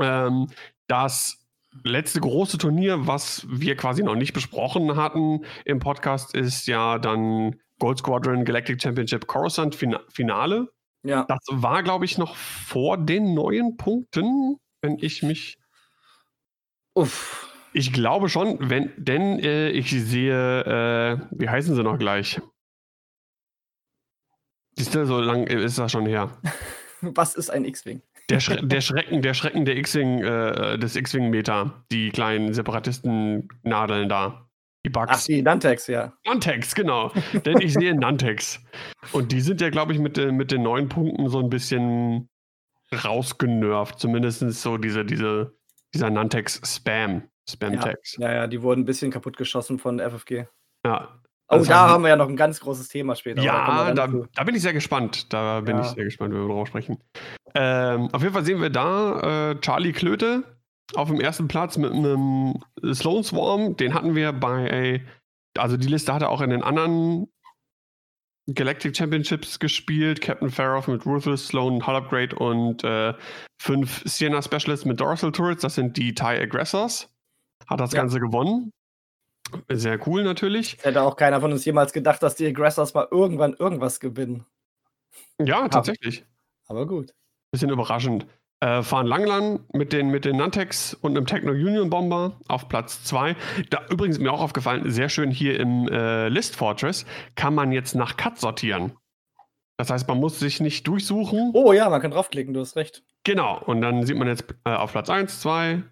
Ähm, 0.00 0.48
das 0.86 1.46
letzte 1.84 2.20
große 2.20 2.56
Turnier, 2.56 3.06
was 3.06 3.46
wir 3.46 3.76
quasi 3.76 4.02
noch 4.02 4.14
nicht 4.14 4.32
besprochen 4.32 4.96
hatten 4.96 5.44
im 5.66 5.80
Podcast, 5.80 6.34
ist 6.34 6.66
ja 6.66 6.98
dann 6.98 7.56
Gold 7.78 7.98
Squadron 7.98 8.46
Galactic 8.46 8.80
Championship 8.80 9.26
Coruscant 9.26 9.74
Finale. 9.74 10.68
Ja. 11.04 11.24
Das 11.24 11.40
war, 11.50 11.82
glaube 11.82 12.04
ich, 12.04 12.18
noch 12.18 12.36
vor 12.36 12.96
den 12.96 13.34
neuen 13.34 13.76
Punkten, 13.76 14.56
wenn 14.80 14.98
ich 14.98 15.22
mich. 15.22 15.58
Uff. 16.94 17.48
Ich 17.74 17.92
glaube 17.92 18.28
schon, 18.28 18.58
wenn, 18.68 18.92
denn 18.96 19.38
äh, 19.38 19.70
ich 19.70 19.90
sehe, 19.90 20.60
äh, 20.60 21.18
wie 21.30 21.48
heißen 21.48 21.74
sie 21.74 21.82
noch 21.82 21.98
gleich? 21.98 22.40
Siehst 24.76 24.94
du, 24.94 25.06
so 25.06 25.20
lang 25.20 25.46
ist 25.46 25.78
das 25.78 25.92
schon 25.92 26.06
her. 26.06 26.38
Was 27.00 27.34
ist 27.34 27.50
ein 27.50 27.64
X-Wing? 27.64 28.02
Der, 28.30 28.40
Schre 28.40 28.56
der, 28.66 28.80
Schrecken, 28.80 29.22
der 29.22 29.34
Schrecken 29.34 29.64
der 29.64 29.76
X-Wing, 29.76 30.22
äh, 30.22 30.78
des 30.78 30.96
X-Wing-Meter, 30.96 31.84
die 31.90 32.10
kleinen 32.10 32.52
Separatisten-Nadeln 32.52 34.08
da. 34.08 34.48
Die 34.84 34.90
Bugs. 34.90 35.12
Ach, 35.12 35.24
die 35.24 35.42
Nantex, 35.42 35.86
ja. 35.86 36.12
Nantex, 36.26 36.74
genau. 36.74 37.12
Denn 37.44 37.60
ich 37.60 37.74
sehe 37.74 37.94
Nantex. 37.94 38.60
Und 39.12 39.30
die 39.30 39.40
sind 39.40 39.60
ja, 39.60 39.70
glaube 39.70 39.92
ich, 39.92 39.98
mit, 39.98 40.16
mit 40.16 40.50
den 40.50 40.62
neuen 40.62 40.88
Punkten 40.88 41.28
so 41.28 41.38
ein 41.38 41.50
bisschen 41.50 42.28
rausgenervt. 42.92 43.98
Zumindest 43.98 44.40
so 44.40 44.78
diese, 44.78 45.04
diese, 45.04 45.54
dieser 45.94 46.10
Nantex-Spam. 46.10 47.22
Spam-Tags. 47.48 48.16
Ja, 48.18 48.28
ja, 48.28 48.34
ja, 48.34 48.46
die 48.46 48.62
wurden 48.62 48.82
ein 48.82 48.84
bisschen 48.84 49.10
kaputt 49.10 49.36
geschossen 49.36 49.78
von 49.78 49.98
FFG. 49.98 50.46
Ja. 50.86 51.08
Oh, 51.48 51.56
also 51.56 51.68
da 51.68 51.88
haben 51.88 52.02
wir 52.02 52.08
ja 52.08 52.16
noch 52.16 52.28
ein 52.28 52.36
ganz 52.36 52.60
großes 52.60 52.88
Thema 52.88 53.14
später. 53.14 53.42
Ja, 53.42 53.92
da, 53.92 54.06
da, 54.06 54.44
bin 54.44 54.54
ich 54.54 54.62
sehr 54.62 54.72
gespannt. 54.72 55.32
Da 55.32 55.60
bin 55.60 55.76
ja. 55.76 55.82
ich 55.82 55.88
sehr 55.88 56.04
gespannt, 56.04 56.32
wenn 56.32 56.40
wir 56.40 56.48
darüber 56.48 56.66
sprechen. 56.66 57.02
Ähm, 57.54 58.08
auf 58.12 58.22
jeden 58.22 58.32
Fall 58.32 58.44
sehen 58.44 58.60
wir 58.60 58.70
da 58.70 59.50
äh, 59.50 59.60
Charlie 59.60 59.92
Klöte, 59.92 60.44
auf 60.94 61.08
dem 61.08 61.20
ersten 61.20 61.48
Platz 61.48 61.76
mit 61.76 61.92
einem 61.92 62.62
Sloan 62.92 63.24
Swarm. 63.24 63.76
Den 63.76 63.94
hatten 63.94 64.14
wir 64.14 64.32
bei, 64.32 65.02
also 65.56 65.76
die 65.76 65.88
Liste 65.88 66.12
hat 66.12 66.22
er 66.22 66.30
auch 66.30 66.40
in 66.40 66.50
den 66.50 66.62
anderen 66.62 67.28
Galactic 68.46 68.96
Championships 68.96 69.58
gespielt. 69.58 70.20
Captain 70.20 70.50
Farrow 70.50 70.86
mit 70.88 71.06
Ruthless, 71.06 71.46
Sloan 71.46 71.86
Hull 71.86 71.96
Upgrade 71.96 72.36
und 72.36 72.82
äh, 72.84 73.14
fünf 73.60 74.02
Sienna 74.04 74.42
Specialists 74.42 74.84
mit 74.84 75.00
Dorsal 75.00 75.32
Turrets. 75.32 75.62
Das 75.62 75.76
sind 75.76 75.96
die 75.96 76.14
TIE 76.14 76.40
Aggressors. 76.40 77.08
Hat 77.66 77.80
das 77.80 77.92
ja. 77.92 78.00
Ganze 78.00 78.20
gewonnen. 78.20 78.72
Sehr 79.70 80.06
cool 80.06 80.24
natürlich. 80.24 80.78
Hätte 80.82 81.02
auch 81.02 81.16
keiner 81.16 81.40
von 81.40 81.52
uns 81.52 81.64
jemals 81.64 81.92
gedacht, 81.92 82.22
dass 82.22 82.34
die 82.34 82.46
Aggressors 82.46 82.94
mal 82.94 83.06
irgendwann 83.10 83.54
irgendwas 83.54 84.00
gewinnen. 84.00 84.44
Ja, 85.38 85.68
tatsächlich. 85.68 86.24
Aber 86.66 86.86
gut. 86.86 87.14
Bisschen 87.50 87.70
überraschend. 87.70 88.26
Äh, 88.62 88.84
fahren 88.84 89.08
Langlang 89.08 89.58
mit 89.72 89.92
den, 89.92 90.10
mit 90.10 90.24
den 90.24 90.36
Nantex 90.36 90.94
und 90.94 91.16
einem 91.16 91.26
Techno 91.26 91.50
Union 91.50 91.90
Bomber 91.90 92.38
auf 92.46 92.68
Platz 92.68 93.02
2. 93.02 93.34
Da 93.70 93.80
übrigens 93.90 94.20
mir 94.20 94.32
auch 94.32 94.40
aufgefallen, 94.40 94.88
sehr 94.88 95.08
schön 95.08 95.32
hier 95.32 95.58
im 95.58 95.88
äh, 95.88 96.28
List 96.28 96.54
Fortress 96.54 97.04
kann 97.34 97.56
man 97.56 97.72
jetzt 97.72 97.96
nach 97.96 98.16
Cut 98.16 98.38
sortieren. 98.38 98.92
Das 99.78 99.90
heißt, 99.90 100.06
man 100.06 100.18
muss 100.18 100.38
sich 100.38 100.60
nicht 100.60 100.86
durchsuchen. 100.86 101.50
Oh 101.54 101.72
ja, 101.72 101.90
man 101.90 102.00
kann 102.00 102.12
draufklicken, 102.12 102.54
du 102.54 102.60
hast 102.60 102.76
recht. 102.76 103.02
Genau, 103.24 103.60
und 103.66 103.80
dann 103.80 104.06
sieht 104.06 104.16
man 104.16 104.28
jetzt 104.28 104.44
äh, 104.64 104.70
auf 104.70 104.92
Platz 104.92 105.10
1, 105.10 105.40
2, 105.40 105.82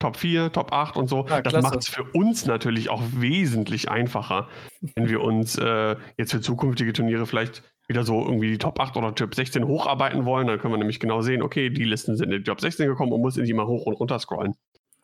Top 0.00 0.16
4, 0.16 0.50
Top 0.50 0.72
8 0.72 0.96
und 0.96 1.08
so. 1.08 1.26
Ja, 1.28 1.42
das 1.42 1.62
macht 1.62 1.78
es 1.78 1.88
für 1.88 2.02
uns 2.02 2.44
natürlich 2.44 2.90
auch 2.90 3.02
wesentlich 3.12 3.88
einfacher, 3.88 4.48
wenn 4.96 5.08
wir 5.08 5.20
uns 5.20 5.56
äh, 5.58 5.94
jetzt 6.16 6.32
für 6.32 6.40
zukünftige 6.40 6.92
Turniere 6.92 7.24
vielleicht 7.26 7.62
wieder 7.90 8.04
so 8.04 8.24
irgendwie 8.24 8.52
die 8.52 8.58
Top 8.58 8.78
8 8.78 8.96
oder 8.96 9.12
Top 9.14 9.34
16 9.34 9.66
hocharbeiten 9.66 10.24
wollen, 10.24 10.46
dann 10.46 10.60
können 10.60 10.72
wir 10.72 10.78
nämlich 10.78 11.00
genau 11.00 11.22
sehen, 11.22 11.42
okay, 11.42 11.70
die 11.70 11.82
Listen 11.82 12.16
sind 12.16 12.30
in 12.30 12.38
die 12.38 12.44
Top 12.44 12.60
16 12.60 12.86
gekommen 12.86 13.12
und 13.12 13.20
muss 13.20 13.36
in 13.36 13.44
die 13.44 13.52
mal 13.52 13.66
hoch 13.66 13.84
und 13.84 13.94
runter 13.94 14.20
scrollen. 14.20 14.54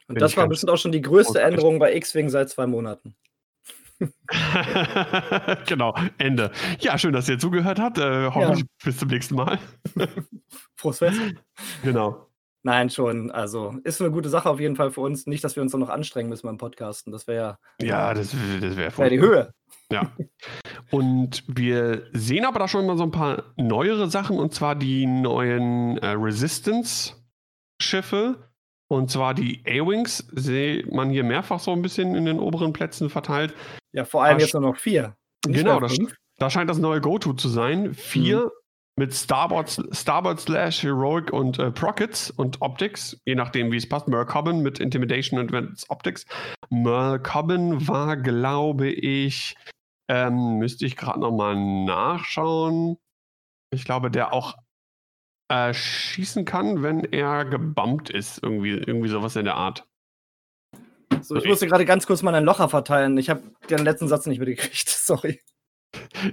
Und 0.07 0.21
das 0.21 0.37
war 0.37 0.47
bestimmt 0.47 0.71
auch 0.71 0.79
schon 0.79 0.93
die 0.93 1.03
größte 1.03 1.41
Änderung 1.41 1.81
bei 1.81 1.95
X-Wing 1.97 2.29
seit 2.29 2.49
zwei 2.49 2.69
Monaten. 2.69 3.17
genau, 5.67 5.97
Ende. 6.19 6.53
Ja, 6.79 6.97
schön, 6.97 7.13
dass 7.13 7.29
ihr 7.29 7.41
zugehört 7.41 7.81
habt. 7.81 7.99
Äh, 7.99 8.27
hoffentlich 8.27 8.61
ja. 8.61 8.67
bis 8.85 8.99
zum 8.99 9.09
nächsten 9.09 9.35
Mal. 9.35 9.59
Frohes 10.77 10.99
Fest. 10.99 11.21
Genau. 11.83 12.26
Nein, 12.67 12.91
schon. 12.91 13.31
Also 13.31 13.77
ist 13.85 14.03
eine 14.03 14.11
gute 14.11 14.29
Sache 14.29 14.51
auf 14.51 14.59
jeden 14.59 14.75
Fall 14.75 14.91
für 14.91 15.03
uns. 15.03 15.29
Nicht, 15.29 15.45
dass 15.45 15.55
wir 15.55 15.63
uns 15.63 15.73
noch 15.73 15.89
anstrengen 15.89 16.29
müssen 16.29 16.49
beim 16.49 16.59
Podcasten. 16.59 17.13
Das 17.13 17.29
wäre 17.29 17.59
ja. 17.81 17.87
Ja, 17.87 18.13
das, 18.13 18.35
das 18.61 18.77
wäre 18.77 18.99
wär 18.99 19.09
die 19.09 19.21
Höhe. 19.21 19.53
Ja. 19.93 20.11
Und 20.91 21.45
wir 21.47 22.09
sehen 22.13 22.45
aber 22.45 22.59
da 22.59 22.67
schon 22.67 22.85
mal 22.85 22.97
so 22.97 23.05
ein 23.05 23.13
paar 23.13 23.55
neuere 23.57 24.11
Sachen, 24.11 24.41
und 24.41 24.53
zwar 24.53 24.75
die 24.75 25.07
neuen 25.07 25.97
äh, 25.99 26.09
Resistance-Schiffe. 26.09 28.51
Und 28.89 29.13
zwar 29.13 29.33
die 29.33 29.63
A-Wings, 29.65 30.27
sieht 30.33 30.93
man 30.93 31.11
hier 31.11 31.23
mehrfach 31.23 31.61
so 31.61 31.71
ein 31.71 31.83
bisschen 31.83 32.17
in 32.17 32.25
den 32.25 32.41
oberen 32.41 32.73
Plätzen 32.73 33.11
verteilt. 33.11 33.55
Ja, 33.93 34.05
vor 34.05 34.25
allem 34.25 34.39
da 34.39 34.45
jetzt 34.45 34.55
nur 34.55 34.63
noch 34.63 34.77
vier. 34.77 35.15
Genau, 35.47 35.79
das, 35.79 35.97
da 36.39 36.51
scheint 36.51 36.69
das 36.69 36.79
neue 36.79 37.01
Go-To 37.01 37.35
zu 37.35 37.49
sein. 37.49 37.95
Vier 37.95 38.47
mhm. 38.47 38.51
Mit 38.99 39.15
Starboard, 39.15 39.83
Starboard 39.93 40.41
Slash, 40.41 40.83
Heroic 40.83 41.33
und 41.33 41.59
äh, 41.59 41.71
Prockets 41.71 42.31
und 42.31 42.63
Optics, 42.63 43.21
je 43.27 43.35
nachdem, 43.35 43.71
wie 43.71 43.77
es 43.77 43.89
passt. 43.89 44.09
Merle 44.09 44.25
Cobbin 44.27 44.61
mit 44.61 44.81
Intimidation 44.81 45.39
und 45.39 45.85
Optics. 45.89 46.27
Merle 46.71 47.21
Cobbin 47.21 47.87
war, 47.87 48.17
glaube 48.17 48.89
ich, 48.89 49.55
ähm, 50.09 50.59
müsste 50.59 50.87
ich 50.87 50.97
gerade 50.97 51.21
nochmal 51.21 51.57
nachschauen. 51.57 52.97
Ich 53.71 53.85
glaube, 53.85 54.11
der 54.11 54.33
auch 54.33 54.57
äh, 55.49 55.75
schießen 55.75 56.45
kann, 56.45 56.83
wenn 56.83 57.05
er 57.05 57.45
gebumpt 57.45 58.11
ist. 58.11 58.43
Irgendwie, 58.43 58.71
irgendwie 58.71 59.09
sowas 59.09 59.37
in 59.37 59.45
der 59.45 59.57
Art. 59.57 59.87
So, 61.21 61.37
ich 61.37 61.45
musste 61.45 61.67
gerade 61.67 61.85
ganz 61.85 62.07
kurz 62.07 62.23
mal 62.23 62.35
einen 62.35 62.47
Locher 62.47 62.69
verteilen. 62.69 63.19
Ich 63.19 63.29
habe 63.29 63.43
den 63.69 63.85
letzten 63.85 64.09
Satz 64.09 64.27
nicht 64.27 64.39
mitgekriegt. 64.39 64.89
Sorry. 64.89 65.41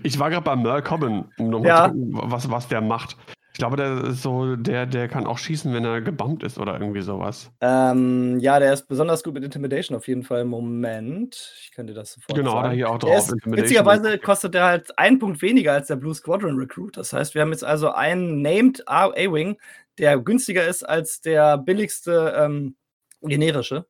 Ich 0.04 0.20
war 0.20 0.30
gerade 0.30 0.44
bei 0.44 0.56
Merle 0.56 0.82
Cobbin, 0.82 1.26
um 1.38 1.50
nochmal 1.50 1.68
ja. 1.68 1.86
zu 1.86 1.92
gucken, 1.92 2.32
was, 2.32 2.50
was 2.50 2.68
der 2.68 2.82
macht. 2.82 3.18
Ich 3.54 3.60
glaube, 3.60 3.78
der 3.78 4.06
ist 4.06 4.24
so, 4.24 4.56
der, 4.56 4.88
der 4.88 5.08
kann 5.08 5.28
auch 5.28 5.38
schießen, 5.38 5.72
wenn 5.76 5.86
er 5.86 6.02
gebumpt 6.02 6.42
ist 6.42 6.58
oder 6.58 6.74
irgendwie 6.80 7.04
sowas. 7.04 7.52
Ähm, 7.62 8.40
ja, 8.40 8.58
der 8.58 8.74
ist 8.74 8.88
besonders 8.88 9.24
gut 9.24 9.36
mit 9.36 9.44
Intimidation 9.44 9.96
auf 9.96 10.08
jeden 10.08 10.24
Fall. 10.24 10.44
Moment, 10.44 11.54
ich 11.62 11.72
könnte 11.72 11.94
das 11.94 12.14
sofort 12.14 12.36
Genau, 12.36 12.54
sagen. 12.54 12.70
da 12.70 12.72
hier 12.72 12.90
auch 12.90 12.98
drauf. 12.98 13.16
Ist, 13.16 13.36
witzigerweise 13.46 14.18
kostet 14.18 14.56
der 14.56 14.66
halt 14.66 14.98
einen 14.98 15.20
Punkt 15.20 15.44
weniger 15.44 15.74
als 15.74 15.86
der 15.86 15.98
Blue 15.98 16.16
Squadron 16.16 16.58
Recruit. 16.58 16.98
Das 16.98 17.14
heißt, 17.14 17.36
wir 17.36 17.44
haben 17.44 17.52
jetzt 17.52 17.64
also 17.64 17.92
einen 17.92 18.42
Named 18.42 18.82
A-Wing, 18.88 19.58
der 20.00 20.18
günstiger 20.18 20.66
ist 20.66 20.82
als 20.82 21.22
der 21.22 21.60
billigste 21.60 22.34
ähm, 22.36 22.76
generische. 23.22 23.86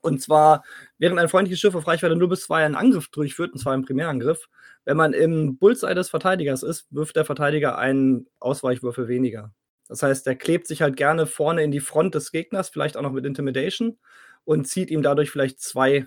Und 0.00 0.22
zwar, 0.22 0.64
während 0.96 1.18
ein 1.18 1.28
freundliches 1.28 1.60
Schiff 1.60 1.74
auf 1.74 1.86
Reichweite 1.86 2.16
nur 2.16 2.30
bis 2.30 2.44
2 2.44 2.64
einen 2.64 2.76
Angriff 2.76 3.08
durchführt, 3.08 3.52
und 3.52 3.58
zwar 3.58 3.74
einen 3.74 3.84
Primärangriff, 3.84 4.48
wenn 4.84 4.96
man 4.96 5.12
im 5.12 5.58
Bullseye 5.58 5.94
des 5.94 6.10
Verteidigers 6.10 6.62
ist, 6.62 6.86
wirft 6.90 7.16
der 7.16 7.24
Verteidiger 7.24 7.78
einen 7.78 8.26
Ausweichwürfel 8.38 9.08
weniger. 9.08 9.52
Das 9.88 10.02
heißt, 10.02 10.26
der 10.26 10.36
klebt 10.36 10.66
sich 10.66 10.82
halt 10.82 10.96
gerne 10.96 11.26
vorne 11.26 11.62
in 11.62 11.72
die 11.72 11.80
Front 11.80 12.14
des 12.14 12.30
Gegners, 12.30 12.68
vielleicht 12.68 12.96
auch 12.96 13.02
noch 13.02 13.12
mit 13.12 13.26
Intimidation, 13.26 13.98
und 14.44 14.66
zieht 14.66 14.90
ihm 14.90 15.02
dadurch 15.02 15.30
vielleicht 15.30 15.60
zwei 15.60 16.06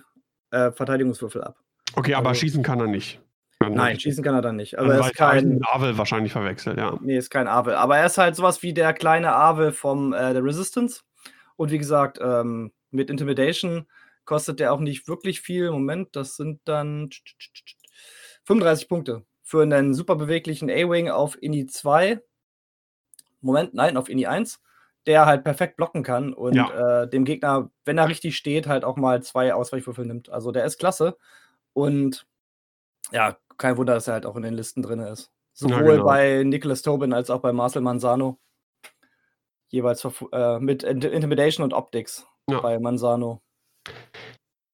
äh, 0.50 0.72
Verteidigungswürfel 0.72 1.42
ab. 1.42 1.58
Okay, 1.94 2.14
aber 2.14 2.30
also, 2.30 2.40
schießen 2.40 2.62
kann 2.62 2.80
er 2.80 2.86
nicht. 2.86 3.20
Nein, 3.60 3.98
schießen 3.98 4.22
kann 4.22 4.34
er 4.34 4.42
dann 4.42 4.56
nicht. 4.56 4.78
Aber 4.78 4.88
also 4.88 5.02
er 5.02 5.06
ist 5.08 5.16
kein 5.16 5.60
Avel 5.70 5.96
wahrscheinlich 5.96 6.32
verwechselt, 6.32 6.76
ja. 6.76 6.98
Nee, 7.00 7.16
ist 7.16 7.30
kein 7.30 7.48
Avel. 7.48 7.74
Aber 7.74 7.96
er 7.96 8.06
ist 8.06 8.18
halt 8.18 8.36
sowas 8.36 8.62
wie 8.62 8.74
der 8.74 8.92
kleine 8.92 9.34
Avel 9.34 9.72
vom 9.72 10.12
äh, 10.12 10.32
der 10.32 10.44
Resistance. 10.44 11.02
Und 11.56 11.70
wie 11.70 11.78
gesagt, 11.78 12.18
ähm, 12.20 12.72
mit 12.90 13.10
Intimidation 13.10 13.86
kostet 14.24 14.60
der 14.60 14.72
auch 14.72 14.80
nicht 14.80 15.08
wirklich 15.08 15.40
viel. 15.40 15.70
Moment, 15.70 16.16
das 16.16 16.36
sind 16.36 16.60
dann 16.64 17.10
35 18.44 18.88
Punkte 18.88 19.24
für 19.42 19.62
einen 19.62 19.94
super 19.94 20.16
beweglichen 20.16 20.70
A-Wing 20.70 21.10
auf 21.10 21.40
Ini 21.42 21.66
2. 21.66 22.20
Moment, 23.40 23.74
nein, 23.74 23.96
auf 23.96 24.08
Ini 24.08 24.26
1, 24.26 24.60
der 25.06 25.26
halt 25.26 25.44
perfekt 25.44 25.76
blocken 25.76 26.02
kann 26.02 26.32
und 26.32 26.54
ja. 26.54 27.02
äh, 27.02 27.08
dem 27.08 27.24
Gegner, 27.24 27.70
wenn 27.84 27.98
er 27.98 28.08
richtig 28.08 28.36
steht, 28.36 28.66
halt 28.66 28.84
auch 28.84 28.96
mal 28.96 29.22
zwei 29.22 29.52
Ausweichwürfel 29.52 30.06
nimmt. 30.06 30.30
Also 30.30 30.50
der 30.50 30.64
ist 30.64 30.78
klasse. 30.78 31.16
Und 31.74 32.26
ja, 33.12 33.36
kein 33.58 33.76
Wunder, 33.76 33.94
dass 33.94 34.08
er 34.08 34.14
halt 34.14 34.26
auch 34.26 34.36
in 34.36 34.42
den 34.42 34.54
Listen 34.54 34.82
drin 34.82 35.00
ist. 35.00 35.30
Sowohl 35.52 35.76
ja, 35.76 35.90
genau. 35.92 36.04
bei 36.04 36.42
Nicholas 36.44 36.82
Tobin 36.82 37.12
als 37.12 37.30
auch 37.30 37.40
bei 37.40 37.52
Marcel 37.52 37.82
Manzano. 37.82 38.38
Jeweils 39.68 40.06
äh, 40.32 40.58
mit 40.58 40.82
Intimidation 40.82 41.64
und 41.64 41.72
Optics 41.72 42.26
ja. 42.48 42.60
bei 42.60 42.78
Manzano. 42.78 43.42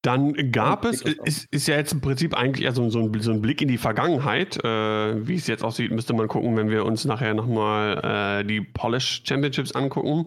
Dann 0.02 0.50
gab 0.50 0.87
es, 0.87 1.02
ist, 1.02 1.47
ist, 1.50 1.69
ja 1.69 1.76
jetzt 1.76 1.92
im 1.92 2.00
Prinzip 2.00 2.35
eigentlich 2.35 2.64
eher 2.64 2.73
so, 2.73 2.83
ein, 2.83 2.90
so 2.90 3.33
ein 3.33 3.42
Blick 3.42 3.61
in 3.61 3.69
die 3.69 3.76
Vergangenheit. 3.76 4.57
Äh, 4.64 5.26
wie 5.26 5.35
es 5.35 5.47
jetzt 5.47 5.62
aussieht, 5.62 5.90
müsste 5.90 6.14
man 6.14 6.26
gucken, 6.26 6.57
wenn 6.57 6.71
wir 6.71 6.87
uns 6.87 7.04
nachher 7.04 7.35
nochmal 7.35 8.40
äh, 8.40 8.45
die 8.47 8.62
Polish 8.62 9.23
Championships 9.26 9.73
angucken. 9.73 10.26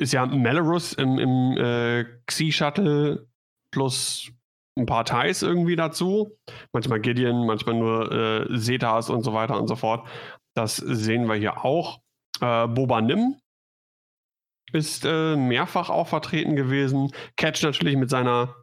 Ist 0.00 0.14
ja 0.14 0.24
Melrose 0.24 0.96
im, 0.96 1.18
im 1.18 1.56
äh, 1.58 2.04
Xi-Shuttle 2.26 3.28
plus 3.70 4.32
ein 4.78 4.86
paar 4.86 5.04
Thais 5.04 5.42
irgendwie 5.42 5.76
dazu. 5.76 6.38
Manchmal 6.72 7.00
Gideon, 7.00 7.46
manchmal 7.46 7.74
nur 7.74 8.10
äh, 8.10 8.58
Zetas 8.58 9.10
und 9.10 9.22
so 9.22 9.34
weiter 9.34 9.60
und 9.60 9.68
so 9.68 9.76
fort. 9.76 10.08
Das 10.54 10.76
sehen 10.76 11.26
wir 11.26 11.34
hier 11.34 11.62
auch. 11.64 12.00
Äh, 12.40 12.66
Boba 12.68 13.02
Nim 13.02 13.36
ist 14.72 15.04
äh, 15.04 15.36
mehrfach 15.36 15.90
auch 15.90 16.08
vertreten 16.08 16.56
gewesen. 16.56 17.12
Catch 17.36 17.62
natürlich 17.62 17.96
mit 17.96 18.08
seiner 18.08 18.54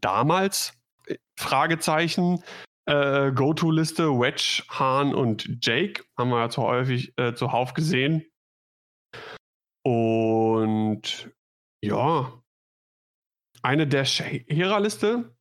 damals 0.00 0.74
äh, 1.06 1.16
Fragezeichen 1.38 2.42
äh, 2.86 3.30
Go-To-Liste 3.32 4.08
Wedge, 4.18 4.64
Hahn 4.68 5.14
und 5.14 5.64
Jake 5.64 6.04
haben 6.18 6.30
wir 6.30 6.40
ja 6.40 6.48
zu 6.48 6.62
häufig 6.62 7.12
äh, 7.16 7.34
zuhauf 7.34 7.74
gesehen. 7.74 8.26
Und 9.84 11.30
ja, 11.84 12.32
eine 13.62 13.86
der 13.86 14.04
Hera-Liste 14.04 15.36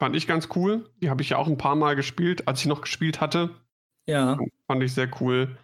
fand 0.00 0.16
ich 0.16 0.26
ganz 0.26 0.48
cool. 0.56 0.90
Die 0.96 1.10
habe 1.10 1.22
ich 1.22 1.30
ja 1.30 1.38
auch 1.38 1.46
ein 1.46 1.58
paar 1.58 1.76
Mal 1.76 1.96
gespielt, 1.96 2.48
als 2.48 2.60
ich 2.60 2.66
noch 2.66 2.80
gespielt 2.80 3.20
hatte. 3.20 3.50
Ja. 4.06 4.38
Fand 4.66 4.82
ich 4.82 4.94
sehr 4.94 5.10
cool. 5.20 5.56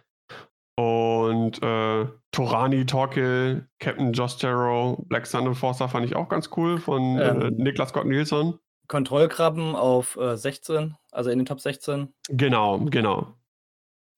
Und 0.79 1.61
äh, 1.61 2.05
Torani, 2.31 2.85
Torkel, 2.85 3.67
Captain 3.79 4.13
Josh 4.13 4.41
Jarrow, 4.41 4.95
Black 5.09 5.27
Sun 5.27 5.45
Enforcer 5.45 5.89
fand 5.89 6.05
ich 6.05 6.15
auch 6.15 6.29
ganz 6.29 6.51
cool 6.55 6.77
von 6.77 7.17
äh, 7.17 7.27
ähm, 7.27 7.41
äh, 7.41 7.51
Niklas 7.51 7.89
Scott 7.89 8.05
Nielsen. 8.05 8.57
Kontrollkrabben 8.87 9.75
auf 9.75 10.15
äh, 10.15 10.37
16, 10.37 10.95
also 11.11 11.31
in 11.31 11.39
den 11.39 11.45
Top 11.45 11.59
16. 11.59 12.13
Genau, 12.29 12.79
genau. 12.79 13.27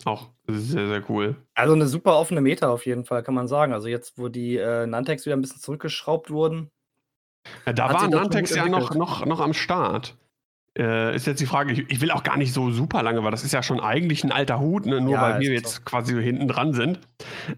Auch 0.06 0.30
sehr, 0.46 0.88
sehr 0.88 1.10
cool. 1.10 1.36
Also 1.56 1.74
eine 1.74 1.88
super 1.88 2.20
offene 2.20 2.41
Meta 2.41 2.70
auf 2.70 2.86
jeden 2.86 3.06
Fall, 3.06 3.24
kann 3.24 3.34
man 3.34 3.48
sagen. 3.48 3.74
Also 3.74 3.88
jetzt, 3.88 4.20
wo 4.20 4.27
die 4.27 4.58
äh, 4.58 4.86
Nantex 4.86 5.25
wieder 5.25 5.36
ein 5.36 5.41
bisschen 5.41 5.62
zurückgeschraubt 5.62 6.30
wurden. 6.30 6.70
Ja, 7.65 7.74
da 7.74 7.91
war 7.91 8.08
Nantex 8.08 8.53
ja 8.53 8.68
noch, 8.68 8.94
noch, 8.94 9.25
noch 9.25 9.39
am 9.39 9.53
Start. 9.53 10.15
Äh, 10.78 11.16
ist 11.16 11.28
jetzt 11.28 11.42
die 11.42 11.46
Frage, 11.46 11.74
ich, 11.74 11.90
ich, 11.90 12.00
will 12.00 12.12
auch 12.12 12.24
gar 12.24 12.38
nicht 12.38 12.54
so 12.54 12.72
super 12.72 13.04
lange, 13.04 13.24
weil 13.24 13.32
das 13.32 13.44
ist 13.44 13.51
ja 13.51 13.62
schon 13.62 13.82
eigentlich 13.82 14.24
ein 14.24 14.32
alter 14.32 14.60
Hut, 14.62 14.86
ne? 14.86 15.01
nur 15.01 15.16
ja, 15.16 15.22
weil 15.22 15.40
wir 15.42 15.51
jetzt 15.51 15.75
so. 15.75 15.82
quasi 15.84 16.13
hinten 16.24 16.48
dran 16.48 16.74
sind. 16.74 17.01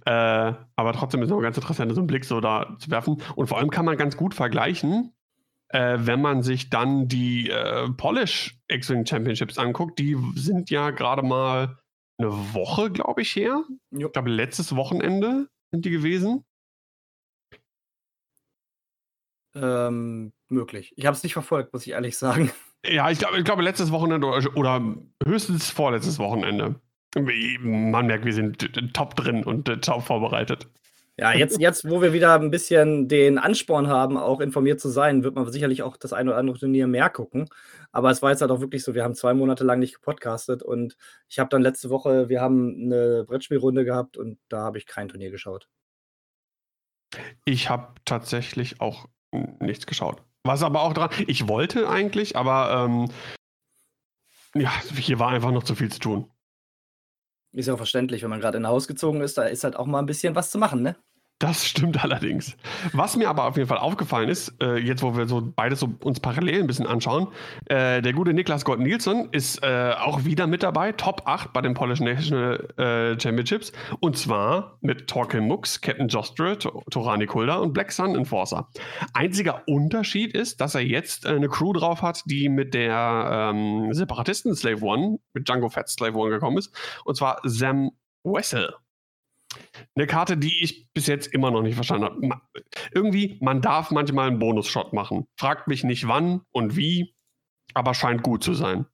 Äh, 0.06 0.54
aber 0.76 0.94
trotzdem 0.94 1.22
ist 1.22 1.28
es 1.28 1.32
noch 1.32 1.42
ganz 1.42 1.56
interessant, 1.56 1.94
so 1.94 2.02
einen 2.02 2.08
Blick 2.08 2.26
so 2.26 2.42
da 2.42 2.76
zu 2.80 2.90
werfen. 2.90 3.22
Und 3.36 3.48
vor 3.48 3.60
allem 3.60 3.70
kann 3.70 3.86
man 3.86 3.98
ganz 3.98 4.18
gut 4.18 4.34
vergleichen, 4.34 5.14
äh, 5.70 5.98
wenn 6.00 6.22
man 6.22 6.42
sich 6.42 6.72
dann 6.72 7.08
die 7.08 7.50
äh, 7.52 7.88
Polish 7.92 8.58
X-Wing 8.68 9.06
Championships 9.06 9.60
anguckt. 9.60 10.00
Die 10.00 10.18
sind 10.34 10.72
ja 10.72 10.90
gerade 10.90 11.22
mal 11.22 11.78
eine 12.18 12.32
Woche, 12.54 12.90
glaube 12.90 13.22
ich, 13.22 13.36
her. 13.36 13.64
Jo. 13.92 14.08
Ich 14.08 14.14
glaube, 14.14 14.32
letztes 14.32 14.76
Wochenende 14.76 15.50
sind 15.72 15.86
die 15.86 15.92
gewesen. 15.92 16.44
Ähm, 19.56 20.34
möglich. 20.50 20.94
Ich 20.96 21.06
habe 21.06 21.16
es 21.16 21.22
nicht 21.22 21.34
verfolgt, 21.34 21.74
muss 21.74 21.86
ich 21.86 21.92
ehrlich 21.92 22.18
sagen. 22.18 22.52
Ja, 22.86 23.10
ich 23.10 23.20
glaube, 23.20 23.38
ich 23.38 23.46
glaube 23.46 23.62
letztes 23.62 23.92
Wochenende 23.92 24.28
oder 24.28 24.82
höchstens 25.26 25.70
vorletztes 25.70 26.20
Wochenende. 26.20 26.76
Man 27.16 28.08
merkt, 28.08 28.26
wir 28.26 28.34
sind 28.34 28.94
top 28.94 29.16
drin 29.16 29.44
und 29.44 29.70
äh, 29.70 29.78
top 29.78 30.04
vorbereitet. 30.04 30.68
Ja, 31.16 31.32
jetzt, 31.32 31.60
jetzt, 31.60 31.88
wo 31.88 32.02
wir 32.02 32.12
wieder 32.12 32.34
ein 32.34 32.50
bisschen 32.50 33.08
den 33.08 33.38
Ansporn 33.38 33.88
haben, 33.88 34.18
auch 34.18 34.42
informiert 34.42 34.82
zu 34.82 34.90
sein, 34.90 35.24
wird 35.24 35.36
man 35.36 35.50
sicherlich 35.52 35.84
auch 35.84 35.96
das 35.96 36.12
ein 36.12 36.28
oder 36.28 36.38
andere 36.38 36.58
Turnier 36.58 36.88
mehr 36.88 37.08
gucken. 37.12 37.50
Aber 37.92 38.10
es 38.10 38.24
war 38.24 38.32
jetzt 38.32 38.42
halt 38.42 38.50
auch 38.50 38.62
wirklich 38.62 38.84
so, 38.84 38.96
wir 38.96 39.04
haben 39.04 39.14
zwei 39.14 39.36
Monate 39.36 39.64
lang 39.64 39.78
nicht 39.78 39.94
gepodcastet 39.94 40.64
und 40.64 40.98
ich 41.30 41.38
habe 41.38 41.50
dann 41.50 41.62
letzte 41.62 41.92
Woche, 41.92 42.30
wir 42.30 42.42
haben 42.42 42.86
eine 42.86 43.26
Brettspielrunde 43.28 43.86
gehabt 43.86 44.18
und 44.18 44.40
da 44.50 44.64
habe 44.64 44.80
ich 44.80 44.88
kein 44.88 45.08
Turnier 45.08 45.30
geschaut. 45.30 45.70
Ich 47.46 47.70
habe 47.70 47.94
tatsächlich 48.06 48.82
auch 48.82 49.08
nichts 49.60 49.86
geschaut. 49.86 50.24
Was 50.44 50.62
aber 50.62 50.82
auch 50.82 50.94
dran, 50.94 51.10
ich 51.28 51.48
wollte 51.48 51.90
eigentlich, 51.90 52.36
aber 52.36 52.86
ähm, 52.86 53.10
ja, 54.56 54.72
hier 54.96 55.20
war 55.20 55.30
einfach 55.30 55.52
noch 55.52 55.64
zu 55.64 55.74
viel 55.76 55.92
zu 55.92 56.00
tun. 56.00 56.30
Ist 57.54 57.68
ja 57.68 57.76
auch 57.76 57.78
verständlich, 57.78 58.24
wenn 58.24 58.30
man 58.30 58.42
gerade 58.42 58.58
in 58.58 58.66
ein 58.66 58.70
Haus 58.70 58.88
gezogen 58.88 59.22
ist, 59.22 59.38
da 59.38 59.44
ist 59.44 59.64
halt 59.64 59.76
auch 59.76 59.86
mal 59.86 60.00
ein 60.00 60.06
bisschen 60.06 60.36
was 60.36 60.52
zu 60.52 60.58
machen, 60.58 60.82
ne? 60.82 60.96
Das 61.44 61.68
stimmt 61.68 62.02
allerdings. 62.02 62.56
Was 62.94 63.18
mir 63.18 63.28
aber 63.28 63.44
auf 63.44 63.58
jeden 63.58 63.68
Fall 63.68 63.78
aufgefallen 63.78 64.30
ist, 64.30 64.54
äh, 64.62 64.78
jetzt 64.78 65.04
wo 65.04 65.18
wir 65.18 65.28
so 65.28 65.42
beides 65.54 65.82
so 65.82 65.90
uns 66.02 66.22
parallel 66.22 66.62
ein 66.62 66.68
bisschen 66.68 66.88
anschauen, 66.88 67.28
äh, 67.66 68.02
der 68.02 68.14
gute 68.14 68.32
Niklas 68.34 68.64
Gott 68.64 68.80
Nielsen 68.80 69.28
ist 69.34 69.62
äh, 69.62 69.92
auch 70.00 70.24
wieder 70.24 70.48
mit 70.48 70.64
dabei, 70.64 70.94
Top 70.94 71.24
8 71.26 71.52
bei 71.52 71.60
den 71.60 71.74
Polish 71.74 72.00
National 72.00 72.70
äh, 72.78 73.20
Championships. 73.20 73.74
Und 74.00 74.18
zwar 74.18 74.78
mit 74.80 75.10
Torkel 75.10 75.42
Mux, 75.42 75.82
Captain 75.82 76.08
Jostre, 76.08 76.58
Torani 76.58 77.26
Kulda 77.26 77.58
und 77.58 77.74
Black 77.74 77.92
Sun 77.92 78.16
Enforcer. 78.16 78.70
Einziger 79.14 79.64
Unterschied 79.68 80.34
ist, 80.34 80.62
dass 80.62 80.76
er 80.76 80.82
jetzt 80.82 81.26
eine 81.26 81.50
Crew 81.50 81.74
drauf 81.74 82.02
hat, 82.02 82.22
die 82.26 82.48
mit 82.48 82.74
der 82.74 83.52
ähm, 83.54 83.94
Separatisten 83.94 84.56
Slave 84.56 84.82
One, 84.82 85.20
mit 85.34 85.46
Django 85.50 85.68
Fett 85.68 85.90
Slave 85.90 86.18
One 86.18 86.30
gekommen 86.30 86.58
ist. 86.58 86.74
Und 87.04 87.18
zwar 87.18 87.42
Sam 87.44 87.92
Wessel. 88.24 88.74
Eine 89.96 90.08
Karte, 90.08 90.38
die 90.38 90.64
ich 90.64 90.92
bis 90.94 91.08
jetzt 91.08 91.28
immer 91.28 91.52
noch 91.52 91.62
nicht 91.62 91.76
verstanden 91.76 92.32
habe. 92.32 92.42
Irgendwie, 92.94 93.38
man 93.42 93.62
darf 93.62 93.92
manchmal 93.92 94.28
einen 94.28 94.40
Bonus-Shot 94.40 94.94
machen. 94.94 95.28
Fragt 95.40 95.68
mich 95.68 95.84
nicht 95.84 96.08
wann 96.08 96.42
und 96.52 96.76
wie, 96.76 97.14
aber 97.74 97.94
scheint 97.94 98.24
gut 98.24 98.44
zu 98.44 98.54
sein. 98.54 98.86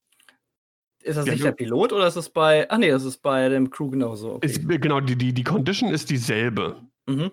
Ist 1.01 1.17
das 1.17 1.25
ja, 1.25 1.33
nicht 1.33 1.45
der 1.45 1.53
Pilot 1.53 1.93
oder 1.93 2.07
ist 2.07 2.17
es 2.17 2.29
bei. 2.29 2.69
Ach 2.69 2.77
nee, 2.77 2.89
das 2.89 3.05
ist 3.05 3.19
bei 3.19 3.47
dem 3.47 3.69
Crew 3.69 3.89
genauso. 3.89 4.35
Okay. 4.35 4.47
Ist, 4.47 4.67
genau, 4.67 4.99
die, 4.99 5.15
die, 5.15 5.33
die 5.33 5.43
Condition 5.43 5.91
ist 5.91 6.09
dieselbe. 6.09 6.81
Mhm. 7.07 7.31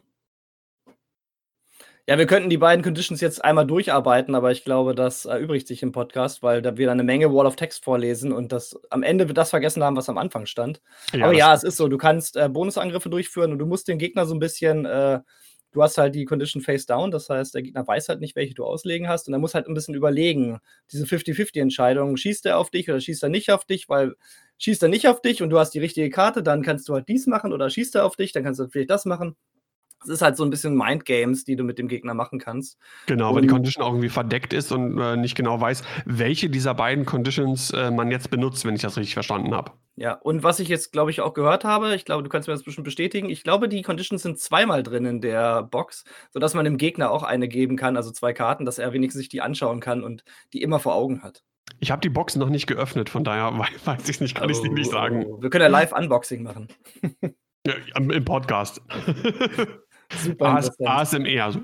Ja, 2.08 2.18
wir 2.18 2.26
könnten 2.26 2.50
die 2.50 2.56
beiden 2.56 2.84
Conditions 2.84 3.20
jetzt 3.20 3.44
einmal 3.44 3.66
durcharbeiten, 3.66 4.36
aber 4.36 4.52
ich 4.52 4.62
glaube, 4.62 4.94
das 4.94 5.24
erübrigt 5.24 5.66
sich 5.66 5.82
im 5.82 5.90
Podcast, 5.90 6.40
weil 6.40 6.62
da 6.62 6.76
wir 6.76 6.88
eine 6.92 7.02
Menge 7.02 7.34
Wall 7.34 7.46
of 7.46 7.56
Text 7.56 7.82
vorlesen 7.82 8.32
und 8.32 8.52
das 8.52 8.78
am 8.90 9.02
Ende 9.02 9.26
das 9.26 9.50
vergessen 9.50 9.82
haben, 9.82 9.96
was 9.96 10.08
am 10.08 10.16
Anfang 10.16 10.46
stand. 10.46 10.80
Ja, 11.12 11.24
aber 11.24 11.32
ja, 11.32 11.52
es 11.52 11.64
ist 11.64 11.76
so, 11.76 11.88
du 11.88 11.98
kannst 11.98 12.36
äh, 12.36 12.48
Bonusangriffe 12.48 13.10
durchführen 13.10 13.50
und 13.50 13.58
du 13.58 13.66
musst 13.66 13.88
den 13.88 13.98
Gegner 13.98 14.24
so 14.24 14.36
ein 14.36 14.38
bisschen, 14.38 14.84
äh, 14.84 15.18
du 15.72 15.82
hast 15.82 15.98
halt 15.98 16.14
die 16.14 16.26
Condition 16.26 16.62
face 16.62 16.86
down, 16.86 17.10
das 17.10 17.28
heißt, 17.28 17.52
der 17.56 17.62
Gegner 17.62 17.84
weiß 17.84 18.08
halt 18.08 18.20
nicht, 18.20 18.36
welche 18.36 18.54
du 18.54 18.64
auslegen 18.64 19.08
hast 19.08 19.26
und 19.26 19.34
er 19.34 19.40
muss 19.40 19.54
halt 19.54 19.66
ein 19.66 19.74
bisschen 19.74 19.96
überlegen, 19.96 20.60
diese 20.92 21.06
50-50-Entscheidung, 21.06 22.16
schießt 22.16 22.46
er 22.46 22.58
auf 22.58 22.70
dich 22.70 22.88
oder 22.88 23.00
schießt 23.00 23.24
er 23.24 23.30
nicht 23.30 23.50
auf 23.50 23.64
dich, 23.64 23.88
weil 23.88 24.14
schießt 24.58 24.84
er 24.84 24.88
nicht 24.88 25.08
auf 25.08 25.22
dich 25.22 25.42
und 25.42 25.50
du 25.50 25.58
hast 25.58 25.72
die 25.74 25.80
richtige 25.80 26.10
Karte, 26.10 26.44
dann 26.44 26.62
kannst 26.62 26.88
du 26.88 26.94
halt 26.94 27.08
dies 27.08 27.26
machen 27.26 27.52
oder 27.52 27.68
schießt 27.68 27.96
er 27.96 28.04
auf 28.04 28.14
dich, 28.14 28.30
dann 28.30 28.44
kannst 28.44 28.60
du 28.60 28.68
vielleicht 28.68 28.90
das 28.90 29.06
machen. 29.06 29.34
Es 30.02 30.08
ist 30.08 30.22
halt 30.22 30.36
so 30.36 30.44
ein 30.44 30.50
bisschen 30.50 30.76
Mindgames, 30.76 31.44
die 31.44 31.56
du 31.56 31.64
mit 31.64 31.78
dem 31.78 31.88
Gegner 31.88 32.14
machen 32.14 32.38
kannst. 32.38 32.78
Genau, 33.06 33.34
weil 33.34 33.42
die 33.42 33.48
Condition 33.48 33.84
auch 33.84 33.90
irgendwie 33.90 34.08
verdeckt 34.08 34.52
ist 34.52 34.72
und 34.72 34.98
äh, 34.98 35.16
nicht 35.16 35.34
genau 35.34 35.60
weiß, 35.60 35.82
welche 36.04 36.48
dieser 36.48 36.74
beiden 36.74 37.04
Conditions 37.04 37.70
äh, 37.70 37.90
man 37.90 38.10
jetzt 38.10 38.30
benutzt, 38.30 38.64
wenn 38.64 38.74
ich 38.74 38.82
das 38.82 38.96
richtig 38.96 39.14
verstanden 39.14 39.54
habe. 39.54 39.72
Ja, 39.96 40.12
und 40.12 40.42
was 40.42 40.60
ich 40.60 40.68
jetzt, 40.68 40.92
glaube 40.92 41.10
ich, 41.10 41.22
auch 41.22 41.32
gehört 41.32 41.64
habe, 41.64 41.94
ich 41.94 42.04
glaube, 42.04 42.22
du 42.22 42.28
kannst 42.28 42.48
mir 42.48 42.54
das 42.54 42.62
bestimmt 42.62 42.84
bestätigen, 42.84 43.30
ich 43.30 43.42
glaube, 43.42 43.68
die 43.68 43.80
Conditions 43.80 44.22
sind 44.22 44.38
zweimal 44.38 44.82
drin 44.82 45.06
in 45.06 45.20
der 45.22 45.62
Box, 45.62 46.04
sodass 46.30 46.52
man 46.52 46.66
dem 46.66 46.76
Gegner 46.76 47.10
auch 47.10 47.22
eine 47.22 47.48
geben 47.48 47.76
kann, 47.76 47.96
also 47.96 48.10
zwei 48.10 48.34
Karten, 48.34 48.66
dass 48.66 48.78
er 48.78 48.92
wenigstens 48.92 49.20
sich 49.20 49.30
die 49.30 49.40
anschauen 49.40 49.80
kann 49.80 50.04
und 50.04 50.22
die 50.52 50.60
immer 50.60 50.80
vor 50.80 50.94
Augen 50.94 51.22
hat. 51.22 51.42
Ich 51.80 51.90
habe 51.90 52.00
die 52.00 52.10
Box 52.10 52.36
noch 52.36 52.50
nicht 52.50 52.66
geöffnet, 52.66 53.08
von 53.08 53.24
daher 53.24 53.58
weiß 53.84 54.08
ich 54.08 54.20
nicht, 54.20 54.34
kann 54.34 54.48
oh, 54.48 54.50
ich 54.50 54.58
es 54.58 54.62
nicht 54.62 54.90
sagen. 54.90 55.24
Oh, 55.26 55.40
wir 55.40 55.48
können 55.48 55.62
ja 55.62 55.68
Live-Unboxing 55.68 56.42
machen. 56.42 56.68
ja, 57.66 57.74
im 57.96 58.24
Podcast. 58.24 58.82
Super 60.12 60.56
AS, 60.56 60.70
ASMR. 60.80 61.52
So. 61.52 61.60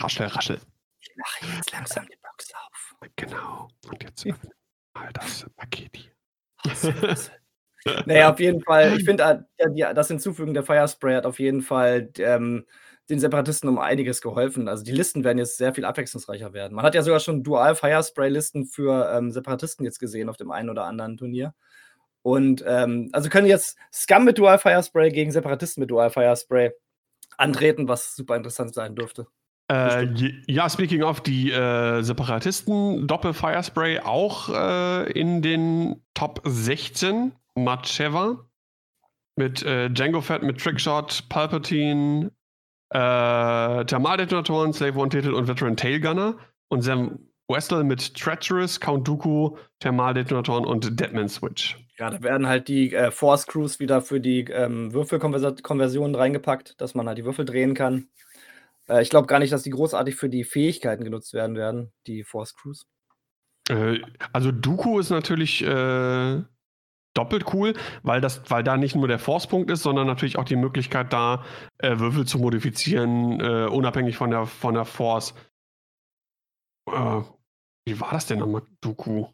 Raschel, 0.00 0.26
raschel. 0.26 0.58
Ich 1.00 1.10
mache 1.16 1.56
jetzt 1.56 1.72
langsam 1.72 2.06
die 2.06 2.16
Box 2.22 2.52
auf. 2.54 2.94
Genau. 3.16 3.68
Und 3.88 4.02
jetzt 4.02 4.26
mal 4.94 5.12
das 5.12 5.46
Paket 5.56 5.96
hier. 5.96 6.12
naja, 8.06 8.32
auf 8.32 8.40
jeden 8.40 8.62
Fall. 8.62 8.96
Ich 8.96 9.04
finde, 9.04 9.46
äh, 9.58 9.94
das 9.94 10.08
Hinzufügen 10.08 10.54
der 10.54 10.64
Firespray 10.64 11.14
hat 11.14 11.26
auf 11.26 11.38
jeden 11.38 11.62
Fall 11.62 12.10
ähm, 12.18 12.64
den 13.10 13.20
Separatisten 13.20 13.68
um 13.68 13.78
einiges 13.78 14.22
geholfen. 14.22 14.68
Also 14.68 14.82
die 14.82 14.92
Listen 14.92 15.24
werden 15.24 15.38
jetzt 15.38 15.58
sehr 15.58 15.74
viel 15.74 15.84
abwechslungsreicher 15.84 16.52
werden. 16.54 16.74
Man 16.74 16.84
hat 16.84 16.94
ja 16.94 17.02
sogar 17.02 17.20
schon 17.20 17.42
Dual 17.42 17.74
Firespray-Listen 17.74 18.66
für 18.66 19.12
ähm, 19.14 19.30
Separatisten 19.30 19.84
jetzt 19.84 19.98
gesehen 19.98 20.28
auf 20.28 20.36
dem 20.36 20.50
einen 20.50 20.70
oder 20.70 20.84
anderen 20.84 21.16
Turnier. 21.16 21.54
Und 22.24 22.64
ähm, 22.66 23.10
also 23.12 23.28
können 23.28 23.46
jetzt 23.46 23.76
Scum 23.92 24.24
mit 24.24 24.38
Dual 24.38 24.58
Fire 24.58 24.82
Spray 24.82 25.10
gegen 25.10 25.30
Separatisten 25.30 25.82
mit 25.82 25.90
Dual 25.90 26.08
Fire 26.08 26.34
Spray 26.34 26.72
antreten, 27.36 27.86
was 27.86 28.16
super 28.16 28.34
interessant 28.34 28.72
sein 28.72 28.94
dürfte. 28.94 29.26
Äh, 29.70 30.06
ja, 30.46 30.68
speaking 30.68 31.02
of, 31.02 31.20
die 31.20 31.50
äh, 31.50 32.02
Separatisten, 32.02 33.06
Doppel-Firespray 33.06 34.00
auch 34.00 34.48
äh, 34.50 35.10
in 35.12 35.42
den 35.42 36.02
Top 36.14 36.40
16. 36.44 37.32
Macheva 37.56 38.44
mit 39.36 39.62
äh, 39.62 39.88
Django 39.90 40.20
Fett, 40.20 40.42
mit 40.42 40.60
Trickshot, 40.60 41.28
Palpatine, 41.28 42.30
äh, 42.90 43.84
Thermaldetonatoren, 43.84 44.72
Slave 44.72 44.98
One-Titel 44.98 45.32
und 45.32 45.48
Veteran 45.48 45.76
Tailgunner. 45.76 46.36
Und 46.68 46.82
Sam 46.82 47.18
Westall 47.48 47.84
mit 47.84 48.14
Treacherous, 48.14 48.80
Count 48.80 49.06
Dooku, 49.06 49.56
Thermaldetonatoren 49.80 50.64
und 50.64 50.98
Deadman 50.98 51.28
Switch. 51.28 51.76
Ja, 51.98 52.10
da 52.10 52.22
werden 52.22 52.48
halt 52.48 52.68
die 52.68 52.92
äh, 52.92 53.10
Force 53.10 53.46
Crews 53.46 53.78
wieder 53.78 54.02
für 54.02 54.20
die 54.20 54.40
ähm, 54.50 54.92
Würfelkonversionen 54.92 56.14
reingepackt, 56.14 56.80
dass 56.80 56.94
man 56.94 57.06
halt 57.06 57.18
die 57.18 57.24
Würfel 57.24 57.44
drehen 57.44 57.74
kann. 57.74 58.08
Äh, 58.88 59.02
ich 59.02 59.10
glaube 59.10 59.26
gar 59.26 59.38
nicht, 59.38 59.52
dass 59.52 59.62
die 59.62 59.70
großartig 59.70 60.16
für 60.16 60.28
die 60.28 60.44
Fähigkeiten 60.44 61.04
genutzt 61.04 61.34
werden 61.34 61.56
werden, 61.56 61.92
die 62.06 62.24
Force 62.24 62.54
Crews. 62.56 62.86
Äh, 63.68 64.00
also 64.32 64.50
Dooku 64.50 64.98
ist 64.98 65.10
natürlich 65.10 65.62
äh, 65.62 66.42
doppelt 67.14 67.54
cool, 67.54 67.74
weil, 68.02 68.20
das, 68.20 68.42
weil 68.50 68.64
da 68.64 68.76
nicht 68.76 68.96
nur 68.96 69.08
der 69.08 69.18
Force-Punkt 69.18 69.70
ist, 69.70 69.82
sondern 69.82 70.06
natürlich 70.06 70.36
auch 70.36 70.44
die 70.44 70.56
Möglichkeit, 70.56 71.12
da 71.12 71.44
äh, 71.78 71.98
Würfel 71.98 72.26
zu 72.26 72.38
modifizieren, 72.38 73.40
äh, 73.40 73.66
unabhängig 73.66 74.16
von 74.16 74.30
der, 74.30 74.46
von 74.46 74.74
der 74.74 74.84
Force. 74.84 75.34
Äh, 76.90 77.22
wie 77.86 78.00
war 78.00 78.10
das 78.10 78.26
denn 78.26 78.40
nochmal, 78.40 78.62
Dooku? 78.80 79.28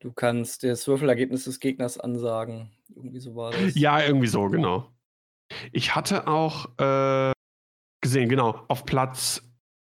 Du 0.00 0.12
kannst 0.12 0.62
das 0.62 0.86
Würfelergebnis 0.86 1.44
des 1.44 1.58
Gegners 1.60 1.98
ansagen. 1.98 2.70
Irgendwie 2.94 3.20
so 3.20 3.34
war 3.34 3.50
das. 3.50 3.74
Ja, 3.74 4.00
irgendwie 4.02 4.28
so, 4.28 4.48
genau. 4.48 4.92
Ich 5.72 5.94
hatte 5.94 6.28
auch 6.28 6.78
äh, 6.78 7.32
gesehen, 8.00 8.28
genau, 8.28 8.64
auf 8.68 8.84
Platz 8.84 9.42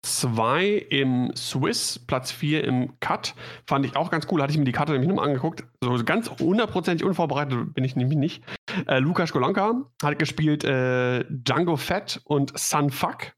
2 0.04 0.88
im 0.90 1.36
Swiss, 1.36 2.00
Platz 2.00 2.32
4 2.32 2.64
im 2.64 3.00
Cut. 3.00 3.36
Fand 3.68 3.86
ich 3.86 3.96
auch 3.96 4.10
ganz 4.10 4.28
cool. 4.32 4.42
Hatte 4.42 4.52
ich 4.52 4.58
mir 4.58 4.64
die 4.64 4.72
Karte 4.72 4.94
nämlich 4.94 5.10
nochmal 5.10 5.28
angeguckt. 5.28 5.66
So 5.84 6.02
ganz 6.04 6.30
hundertprozentig 6.40 7.06
unvorbereitet 7.06 7.74
bin 7.74 7.84
ich 7.84 7.96
nämlich 7.96 8.18
nicht. 8.18 8.44
Äh, 8.88 9.00
Lukas 9.00 9.34
Golonka 9.34 9.86
hat 10.02 10.20
gespielt 10.20 10.64
äh, 10.64 11.26
Django 11.30 11.76
Fett 11.76 12.22
und 12.24 12.58
Sunfuck. 12.58 13.34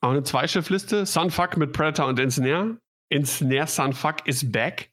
Auch 0.00 0.10
eine 0.10 0.24
Zweischiffliste. 0.24 1.06
Sunfuck 1.06 1.56
mit 1.56 1.72
Predator 1.72 2.06
und 2.06 2.18
Ensnare. 2.18 2.78
Ensnare 3.08 3.68
Sunfuck 3.68 4.26
is 4.26 4.50
back. 4.50 4.91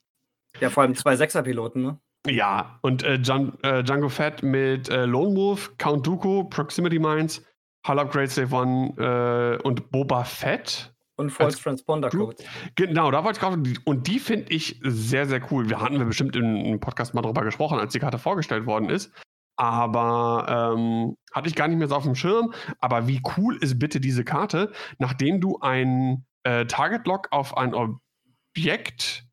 Ja, 0.60 0.70
vor 0.70 0.82
allem 0.82 0.94
zwei 0.94 1.16
Sechser-Piloten, 1.16 1.82
ne? 1.82 2.00
Ja, 2.26 2.78
und 2.82 3.02
äh, 3.02 3.18
Djan 3.18 3.58
äh, 3.62 3.82
Django 3.82 4.10
Fett 4.10 4.42
mit 4.42 4.90
äh, 4.90 5.06
Lone 5.06 5.34
Wolf, 5.34 5.76
Count 5.78 6.06
Dooku, 6.06 6.44
Proximity 6.44 6.98
Mines, 6.98 7.42
Hull 7.88 7.98
Upgrade 7.98 8.28
Save 8.28 8.54
One 8.54 8.94
äh, 8.98 9.62
und 9.62 9.90
Boba 9.90 10.24
Fett. 10.24 10.94
Und 11.16 11.30
False 11.30 11.58
Transponder 11.58 12.08
Code. 12.08 12.36
Genau, 12.76 13.10
da 13.10 13.24
wollte 13.24 13.36
ich 13.36 13.40
gerade. 13.40 13.80
Und 13.84 14.06
die 14.06 14.18
finde 14.18 14.50
ich 14.52 14.80
sehr, 14.82 15.26
sehr 15.26 15.40
cool. 15.50 15.68
Wir 15.68 15.80
hatten 15.80 15.98
wir 15.98 16.06
bestimmt 16.06 16.34
im 16.34 16.80
Podcast 16.80 17.12
mal 17.14 17.20
drüber 17.20 17.42
gesprochen, 17.42 17.78
als 17.78 17.92
die 17.92 17.98
Karte 17.98 18.18
vorgestellt 18.18 18.64
worden 18.64 18.88
ist. 18.88 19.12
Aber 19.56 20.74
ähm, 20.74 21.16
hatte 21.34 21.48
ich 21.50 21.54
gar 21.54 21.68
nicht 21.68 21.76
mehr 21.76 21.88
so 21.88 21.94
auf 21.94 22.04
dem 22.04 22.14
Schirm. 22.14 22.54
Aber 22.78 23.06
wie 23.06 23.20
cool 23.36 23.56
ist 23.56 23.78
bitte 23.78 24.00
diese 24.00 24.24
Karte, 24.24 24.72
nachdem 24.98 25.42
du 25.42 25.58
ein 25.60 26.24
äh, 26.44 26.64
Target-Lock 26.64 27.28
auf 27.32 27.54
ein 27.54 27.74
Objekt 27.74 29.26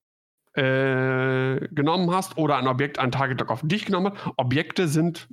äh, 0.57 1.67
genommen 1.71 2.11
hast 2.11 2.37
oder 2.37 2.57
ein 2.57 2.67
Objekt 2.67 2.99
ein 2.99 3.11
Target-Lock 3.11 3.51
auf 3.51 3.61
dich 3.63 3.85
genommen 3.85 4.13
hat. 4.13 4.33
Objekte 4.37 4.87
sind 4.87 5.27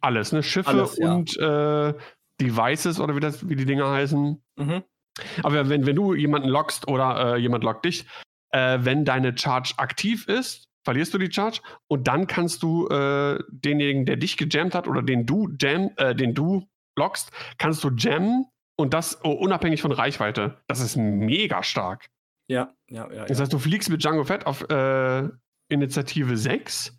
alles, 0.00 0.32
ne? 0.32 0.42
Schiffe 0.42 0.68
alles, 0.68 0.96
ja. 0.98 1.12
und 1.12 1.36
äh, 1.38 1.94
Devices 2.40 3.00
oder 3.00 3.16
wie, 3.16 3.20
das, 3.20 3.48
wie 3.48 3.56
die 3.56 3.66
Dinger 3.66 3.90
heißen. 3.90 4.42
Mhm. 4.56 4.82
Aber 5.42 5.68
wenn, 5.68 5.86
wenn 5.86 5.96
du 5.96 6.14
jemanden 6.14 6.48
lockst 6.48 6.88
oder 6.88 7.34
äh, 7.34 7.38
jemand 7.38 7.64
lockt 7.64 7.84
dich, 7.84 8.06
äh, 8.50 8.78
wenn 8.80 9.04
deine 9.04 9.36
Charge 9.36 9.74
aktiv 9.76 10.26
ist, 10.28 10.68
verlierst 10.84 11.12
du 11.12 11.18
die 11.18 11.30
Charge 11.30 11.60
und 11.88 12.08
dann 12.08 12.26
kannst 12.26 12.62
du 12.62 12.88
äh, 12.88 13.38
denjenigen, 13.48 14.06
der 14.06 14.16
dich 14.16 14.36
gejammt 14.36 14.74
hat 14.74 14.88
oder 14.88 15.02
den 15.02 15.26
du 15.26 15.48
jam, 15.60 15.90
äh, 15.96 16.14
den 16.14 16.34
du 16.34 16.66
lockst, 16.96 17.30
kannst 17.58 17.84
du 17.84 17.90
jammen 17.90 18.46
und 18.76 18.94
das 18.94 19.20
oh, 19.24 19.30
unabhängig 19.30 19.82
von 19.82 19.92
Reichweite. 19.92 20.58
Das 20.68 20.80
ist 20.80 20.96
mega 20.96 21.62
stark. 21.62 22.08
Ja, 22.50 22.74
ja, 22.88 23.08
ja. 23.12 23.24
Das 23.26 23.40
heißt, 23.40 23.52
du 23.52 23.60
fliegst 23.60 23.90
mit 23.90 24.02
Django 24.02 24.24
Fett 24.24 24.44
auf 24.44 24.68
äh, 24.68 25.28
Initiative 25.68 26.36
6, 26.36 26.98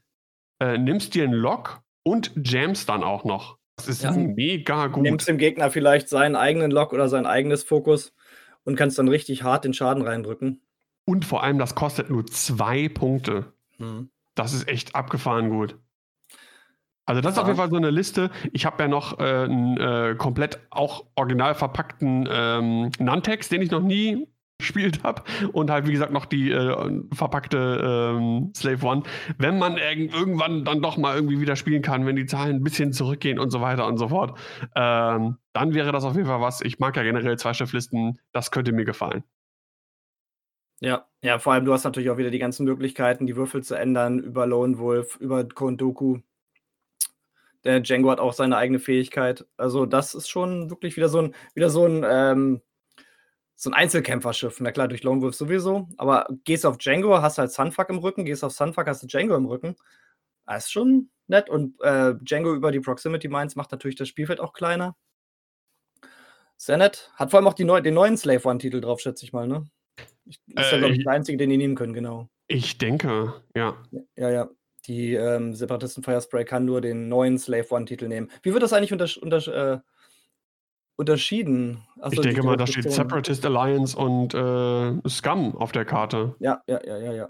äh, 0.62 0.78
nimmst 0.78 1.14
dir 1.14 1.26
einen 1.26 1.34
Lock 1.34 1.82
und 2.04 2.32
jammst 2.42 2.88
dann 2.88 3.04
auch 3.04 3.26
noch. 3.26 3.58
Das 3.76 3.90
ist 3.90 4.02
ja. 4.02 4.14
mega 4.14 4.88
gut. 4.88 5.04
Nimmst 5.04 5.28
dem 5.28 5.38
Gegner 5.38 5.70
vielleicht 5.70 6.08
seinen 6.08 6.38
eigenen 6.38 6.72
Lock 6.72 6.94
oder 6.94 7.10
sein 7.10 7.26
eigenes 7.26 7.66
Fokus 7.66 8.14
und 8.64 8.78
kannst 8.78 8.98
dann 8.98 9.10
richtig 9.10 9.44
hart 9.44 9.66
den 9.66 9.74
Schaden 9.74 10.04
reindrücken. 10.04 10.62
Und 11.04 11.26
vor 11.26 11.44
allem, 11.44 11.58
das 11.58 11.76
kostet 11.76 12.10
nur 12.10 12.26
zwei 12.28 12.88
Punkte. 12.88 13.52
Hm. 13.76 14.10
Das 14.36 14.54
ist 14.54 14.70
echt 14.70 14.96
abgefahren 14.96 15.50
gut. 15.50 15.78
Also 17.06 17.20
das 17.20 17.36
ja. 17.36 17.42
ist 17.42 17.44
auf 17.44 17.48
jeden 17.48 17.58
Fall 17.58 17.70
so 17.70 17.76
eine 17.76 17.90
Liste. 17.90 18.32
Ich 18.54 18.66
habe 18.66 18.84
ja 18.84 18.88
noch 18.88 19.20
äh, 19.20 19.24
einen 19.24 19.76
äh, 19.76 20.16
komplett 20.18 20.62
auch 20.70 21.08
original 21.16 21.56
verpackten 21.56 22.30
ähm, 22.32 22.92
Nantex, 23.00 23.50
den 23.50 23.62
ich 23.62 23.70
noch 23.70 23.82
nie 23.82 24.31
gespielt 24.62 25.04
habe 25.04 25.24
und 25.52 25.69
halt 25.69 25.88
wie 25.88 25.91
gesagt 25.91 26.12
noch 26.12 26.26
die 26.26 26.52
äh, 26.52 27.02
verpackte 27.13 28.15
ähm, 28.17 28.52
Slave 28.56 28.86
One. 28.86 29.04
Wenn 29.38 29.60
man 29.60 29.78
irgendwann 29.78 30.63
dann 30.63 30.82
doch 30.82 30.97
mal 30.97 31.15
irgendwie 31.15 31.41
wieder 31.41 31.56
spielen 31.56 31.82
kann, 31.82 32.06
wenn 32.06 32.15
die 32.15 32.26
Zahlen 32.26 32.58
ein 32.58 32.63
bisschen 32.63 32.93
zurückgehen 32.93 33.39
und 33.39 33.52
so 33.52 33.62
weiter 33.62 33.86
und 33.88 33.97
so 33.97 34.10
fort, 34.10 34.38
ähm, 34.76 35.38
dann 35.54 35.74
wäre 35.74 35.91
das 35.91 36.04
auf 36.04 36.15
jeden 36.15 36.28
Fall 36.28 36.41
was. 36.41 36.62
Ich 36.62 36.80
mag 36.80 36.95
ja 36.95 37.04
generell 37.04 37.38
Zweischifflisten, 37.38 38.19
das 38.32 38.52
könnte 38.52 38.71
mir 38.71 38.86
gefallen. 38.86 39.24
Ja, 40.80 41.06
ja, 41.21 41.38
vor 41.38 41.54
allem 41.54 41.65
du 41.65 41.74
hast 41.74 41.84
natürlich 41.84 42.10
auch 42.10 42.17
wieder 42.17 42.32
die 42.32 42.39
ganzen 42.39 42.65
Möglichkeiten, 42.65 43.28
die 43.28 43.36
Würfel 43.36 43.62
zu 43.63 43.76
ändern 43.76 44.17
über 44.19 44.47
Lone 44.47 44.80
Wolf, 44.80 45.15
über 45.17 45.47
Kondoku. 45.47 46.19
Der 47.63 47.80
Django 47.82 48.10
hat 48.10 48.19
auch 48.19 48.34
seine 48.34 48.58
eigene 48.58 48.80
Fähigkeit. 48.80 49.45
Also 49.58 49.86
das 49.86 50.15
ist 50.15 50.30
schon 50.30 50.71
wirklich 50.71 50.97
wieder 50.97 51.10
so 51.10 51.19
ein, 51.19 51.36
wieder 51.54 51.69
so 51.69 51.86
ein 51.86 52.04
ähm, 52.10 52.62
so 53.62 53.69
ein 53.69 53.76
Einzelkämpferschiff. 53.76 54.60
Na 54.60 54.71
klar, 54.71 54.88
durch 54.88 55.04
Lone 55.04 55.21
Wolf 55.21 55.36
sowieso. 55.36 55.88
Aber 55.97 56.28
gehst 56.45 56.65
auf 56.65 56.80
Django, 56.80 57.21
hast 57.21 57.38
halt 57.38 57.52
Sunfuck 57.52 57.89
im 57.89 58.00
Rücken, 58.00 58.26
gehst 58.26 58.43
auf 58.43 58.54
Sunfuck, 58.54 58.88
hast 58.88 59.04
du 59.04 59.08
Django 59.08 59.36
im 59.36 59.45
Rücken. 59.45 59.76
Das 60.47 60.65
ist 60.65 60.71
schon 60.71 61.12
nett. 61.28 61.47
Und 61.47 61.80
äh, 61.82 62.15
Django 62.21 62.56
über 62.56 62.71
die 62.71 62.80
Proximity 62.80 63.28
Mines 63.28 63.56
macht 63.56 63.71
natürlich 63.71 63.95
das 63.97 64.08
Spielfeld 64.08 64.39
auch 64.39 64.54
kleiner. 64.54 64.95
Sehr 66.58 66.78
nett. 66.78 67.12
Hat 67.13 67.30
vor 67.30 67.39
allem 67.39 67.47
auch 67.47 67.58
neu, 67.60 67.82
den 67.82 67.93
neuen 67.93 68.17
Slave 68.17 68.43
One-Titel 68.43 68.82
drauf, 68.82 69.00
schätze 69.00 69.26
ich 69.26 69.32
mal, 69.32 69.47
ne? 69.47 69.65
ist 70.26 70.39
äh, 70.56 70.62
ja, 70.71 70.78
glaube 70.80 70.95
ich, 70.95 71.04
der 71.04 71.13
einzige, 71.13 71.38
den 71.38 71.52
die 71.52 71.58
nehmen 71.58 71.76
können, 71.76 71.93
genau. 71.93 72.30
Ich 72.47 72.80
denke, 72.80 73.43
ja. 73.56 73.78
Ja, 74.15 74.30
ja. 74.32 74.50
Die 74.88 75.13
ähm, 75.13 75.54
Separatisten 75.54 76.04
Firespray 76.04 76.45
kann 76.45 76.65
nur 76.65 76.82
den 76.82 77.10
neuen 77.10 77.38
Slave 77.38 77.67
One-Titel 77.69 78.08
nehmen. 78.08 78.32
Wie 78.41 78.54
wird 78.54 78.63
das 78.63 78.74
eigentlich 78.74 78.91
unter, 78.91 79.08
unter, 79.21 79.74
äh, 79.74 79.80
unterschieden? 81.02 81.84
Achso, 82.00 82.22
ich 82.22 82.22
denke 82.22 82.44
mal, 82.44 82.56
da 82.56 82.66
steht 82.66 82.92
Separatist 82.92 83.46
Alliance 83.46 83.98
und 83.98 84.34
äh, 84.34 85.10
Scum 85.10 85.56
auf 85.58 85.72
der 85.72 85.84
Karte. 85.84 86.36
Ja, 86.40 86.62
ja, 86.68 86.80
ja, 86.86 86.98
ja, 86.98 87.14
ja. 87.14 87.30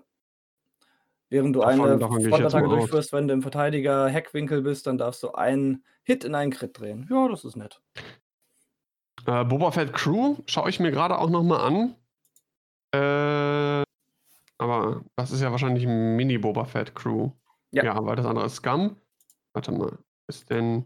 Während 1.29 1.55
du 1.55 1.61
davon, 1.61 1.89
eine 1.89 2.29
Frontattacke 2.29 2.67
durchführst, 2.67 3.13
wenn 3.13 3.27
du 3.27 3.33
im 3.33 3.41
Verteidiger-Heckwinkel 3.41 4.61
bist, 4.61 4.85
dann 4.85 4.97
darfst 4.97 5.23
du 5.23 5.31
einen 5.31 5.83
Hit 6.03 6.25
in 6.25 6.35
einen 6.35 6.51
Crit 6.51 6.77
drehen. 6.77 7.07
Ja, 7.09 7.29
das 7.29 7.45
ist 7.45 7.55
nett. 7.55 7.81
Äh, 9.25 9.45
Boba 9.45 9.71
Fett 9.71 9.93
Crew 9.93 10.35
schaue 10.45 10.69
ich 10.69 10.79
mir 10.79 10.91
gerade 10.91 11.17
auch 11.17 11.29
nochmal 11.29 11.61
an. 11.61 11.95
Äh, 12.91 13.83
aber 14.57 15.01
das 15.15 15.31
ist 15.31 15.41
ja 15.41 15.51
wahrscheinlich 15.51 15.85
ein 15.85 16.17
Mini-Boba 16.17 16.65
Fett 16.65 16.93
Crew. 16.95 17.31
Ja. 17.71 17.85
ja, 17.85 18.05
weil 18.05 18.17
das 18.17 18.25
andere 18.25 18.45
ist 18.45 18.55
Scum. 18.55 18.97
Warte 19.53 19.71
mal, 19.71 19.97
ist 20.27 20.49
denn 20.49 20.85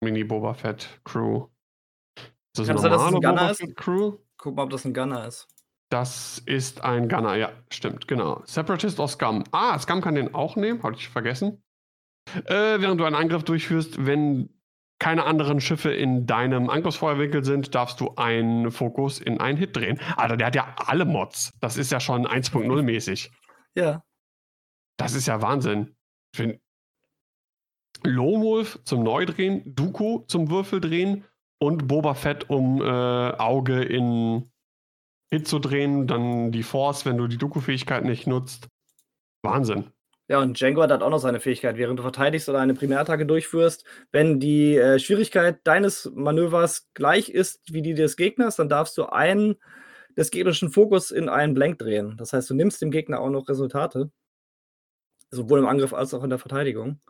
Mini-Boba 0.00 0.54
Fett 0.54 1.00
Crew? 1.04 1.48
Ist 2.58 2.68
das 2.68 2.82
Kann 2.82 2.92
eine 2.92 2.96
normale 2.96 3.20
Boba 3.20 3.54
Fett 3.54 3.76
Crew? 3.76 4.18
Guck 4.38 4.56
mal, 4.56 4.64
ob 4.64 4.70
das 4.70 4.84
ein 4.84 4.94
Gunner 4.94 5.26
ist. 5.26 5.48
Das 5.88 6.42
ist 6.46 6.82
ein 6.82 7.08
Gunner, 7.08 7.36
ja, 7.36 7.52
stimmt, 7.70 8.08
genau. 8.08 8.42
Separatist 8.44 8.98
or 8.98 9.08
Scum. 9.08 9.44
Ah, 9.52 9.78
Scum 9.78 10.00
kann 10.00 10.16
den 10.16 10.34
auch 10.34 10.56
nehmen, 10.56 10.82
hatte 10.82 10.96
ich 10.98 11.08
vergessen. 11.08 11.62
Äh, 12.46 12.80
während 12.80 13.00
du 13.00 13.04
einen 13.04 13.14
Angriff 13.14 13.44
durchführst, 13.44 14.04
wenn 14.04 14.50
keine 14.98 15.24
anderen 15.24 15.60
Schiffe 15.60 15.92
in 15.92 16.26
deinem 16.26 16.70
Angriffsfeuerwinkel 16.70 17.44
sind, 17.44 17.74
darfst 17.74 18.00
du 18.00 18.14
einen 18.16 18.70
Fokus 18.70 19.20
in 19.20 19.40
einen 19.40 19.58
Hit 19.58 19.76
drehen. 19.76 20.00
Alter, 20.16 20.36
der 20.36 20.46
hat 20.48 20.56
ja 20.56 20.74
alle 20.76 21.04
Mods. 21.04 21.52
Das 21.60 21.76
ist 21.76 21.92
ja 21.92 22.00
schon 22.00 22.26
1.0 22.26 22.82
mäßig. 22.82 23.30
Ja. 23.74 24.02
Das 24.96 25.14
ist 25.14 25.26
ja 25.26 25.42
Wahnsinn. 25.42 25.94
Ich 26.34 26.58
Lone 28.02 28.44
Wolf 28.44 28.78
zum 28.84 29.02
Neudrehen, 29.02 29.62
Duko 29.74 30.24
zum 30.28 30.50
Würfeldrehen 30.50 31.24
und 31.58 31.88
Boba 31.88 32.14
Fett, 32.14 32.50
um 32.50 32.80
äh, 32.80 32.84
Auge 32.84 33.82
in 33.82 34.50
Hit 35.30 35.48
zu 35.48 35.58
drehen, 35.58 36.06
dann 36.06 36.52
die 36.52 36.62
Force, 36.62 37.04
wenn 37.04 37.16
du 37.16 37.26
die 37.26 37.38
Doku-Fähigkeit 37.38 38.04
nicht 38.04 38.26
nutzt. 38.26 38.68
Wahnsinn. 39.42 39.90
Ja, 40.28 40.40
und 40.40 40.58
Django 40.58 40.82
hat 40.82 40.90
auch 40.90 41.10
noch 41.10 41.18
seine 41.18 41.38
Fähigkeit, 41.38 41.76
während 41.76 41.98
du 41.98 42.02
verteidigst 42.02 42.48
oder 42.48 42.58
eine 42.58 42.74
Primärattacke 42.74 43.26
durchführst, 43.26 43.84
wenn 44.10 44.40
die 44.40 44.76
äh, 44.76 44.98
Schwierigkeit 44.98 45.60
deines 45.64 46.10
Manövers 46.14 46.88
gleich 46.94 47.28
ist 47.28 47.72
wie 47.72 47.82
die 47.82 47.94
des 47.94 48.16
Gegners, 48.16 48.56
dann 48.56 48.68
darfst 48.68 48.98
du 48.98 49.06
einen 49.06 49.56
des 50.16 50.30
gegnerischen 50.30 50.70
Fokus 50.70 51.12
in 51.12 51.28
einen 51.28 51.54
Blank 51.54 51.78
drehen. 51.78 52.16
Das 52.16 52.32
heißt, 52.32 52.50
du 52.50 52.54
nimmst 52.54 52.82
dem 52.82 52.90
Gegner 52.90 53.20
auch 53.20 53.30
noch 53.30 53.48
Resultate, 53.48 54.10
sowohl 55.30 55.60
im 55.60 55.66
Angriff 55.66 55.92
als 55.92 56.12
auch 56.12 56.24
in 56.24 56.30
der 56.30 56.38
Verteidigung. 56.40 57.00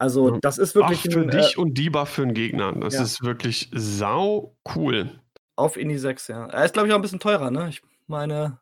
Also, 0.00 0.38
das 0.38 0.58
ist 0.58 0.74
wirklich 0.74 1.00
Ach, 1.08 1.12
für 1.12 1.20
ein, 1.22 1.30
dich 1.30 1.56
äh, 1.56 1.60
und 1.60 1.76
Debuff 1.76 2.08
für 2.08 2.22
den 2.22 2.34
Gegner. 2.34 2.72
Das 2.72 2.94
Ja. 2.94 3.02
ist 3.02 3.22
wirklich 3.22 3.68
sau 3.72 4.56
cool. 4.76 5.20
auf 5.56 5.76
Indie 5.76 5.98
6, 5.98 6.28
ja. 6.28 6.46
Er 6.46 6.64
ist, 6.64 6.72
glaube 6.72 6.86
ich, 6.86 6.94
auch 6.94 6.98
ein 6.98 7.02
bisschen 7.02 7.18
teurer, 7.18 7.50
ne? 7.50 7.68
Ich 7.68 7.82
meine, 8.06 8.60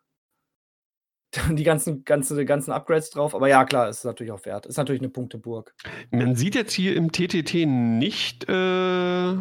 die 1.51 1.65
ganzen, 1.65 2.05
ganze, 2.05 2.45
ganzen 2.47 2.73
Upgrades 2.73 3.11
drauf. 3.11 3.35
Aber 3.35 3.49
ja, 3.49 3.65
klar, 3.67 3.89
ist 3.89 4.05
natürlich 4.05 4.33
auch 4.33 4.45
wert. 4.47 4.65
Ist 4.67 4.79
natürlich 4.79 5.03
eine 5.03 5.11
Punkteburg. 5.11 5.75
Man 6.11 6.35
sieht 6.37 6.55
jetzt 6.55 6.73
hier 6.73 6.97
im 6.97 7.13
TTT 7.13 7.67
nicht 7.67 8.49
äh, 8.49 9.33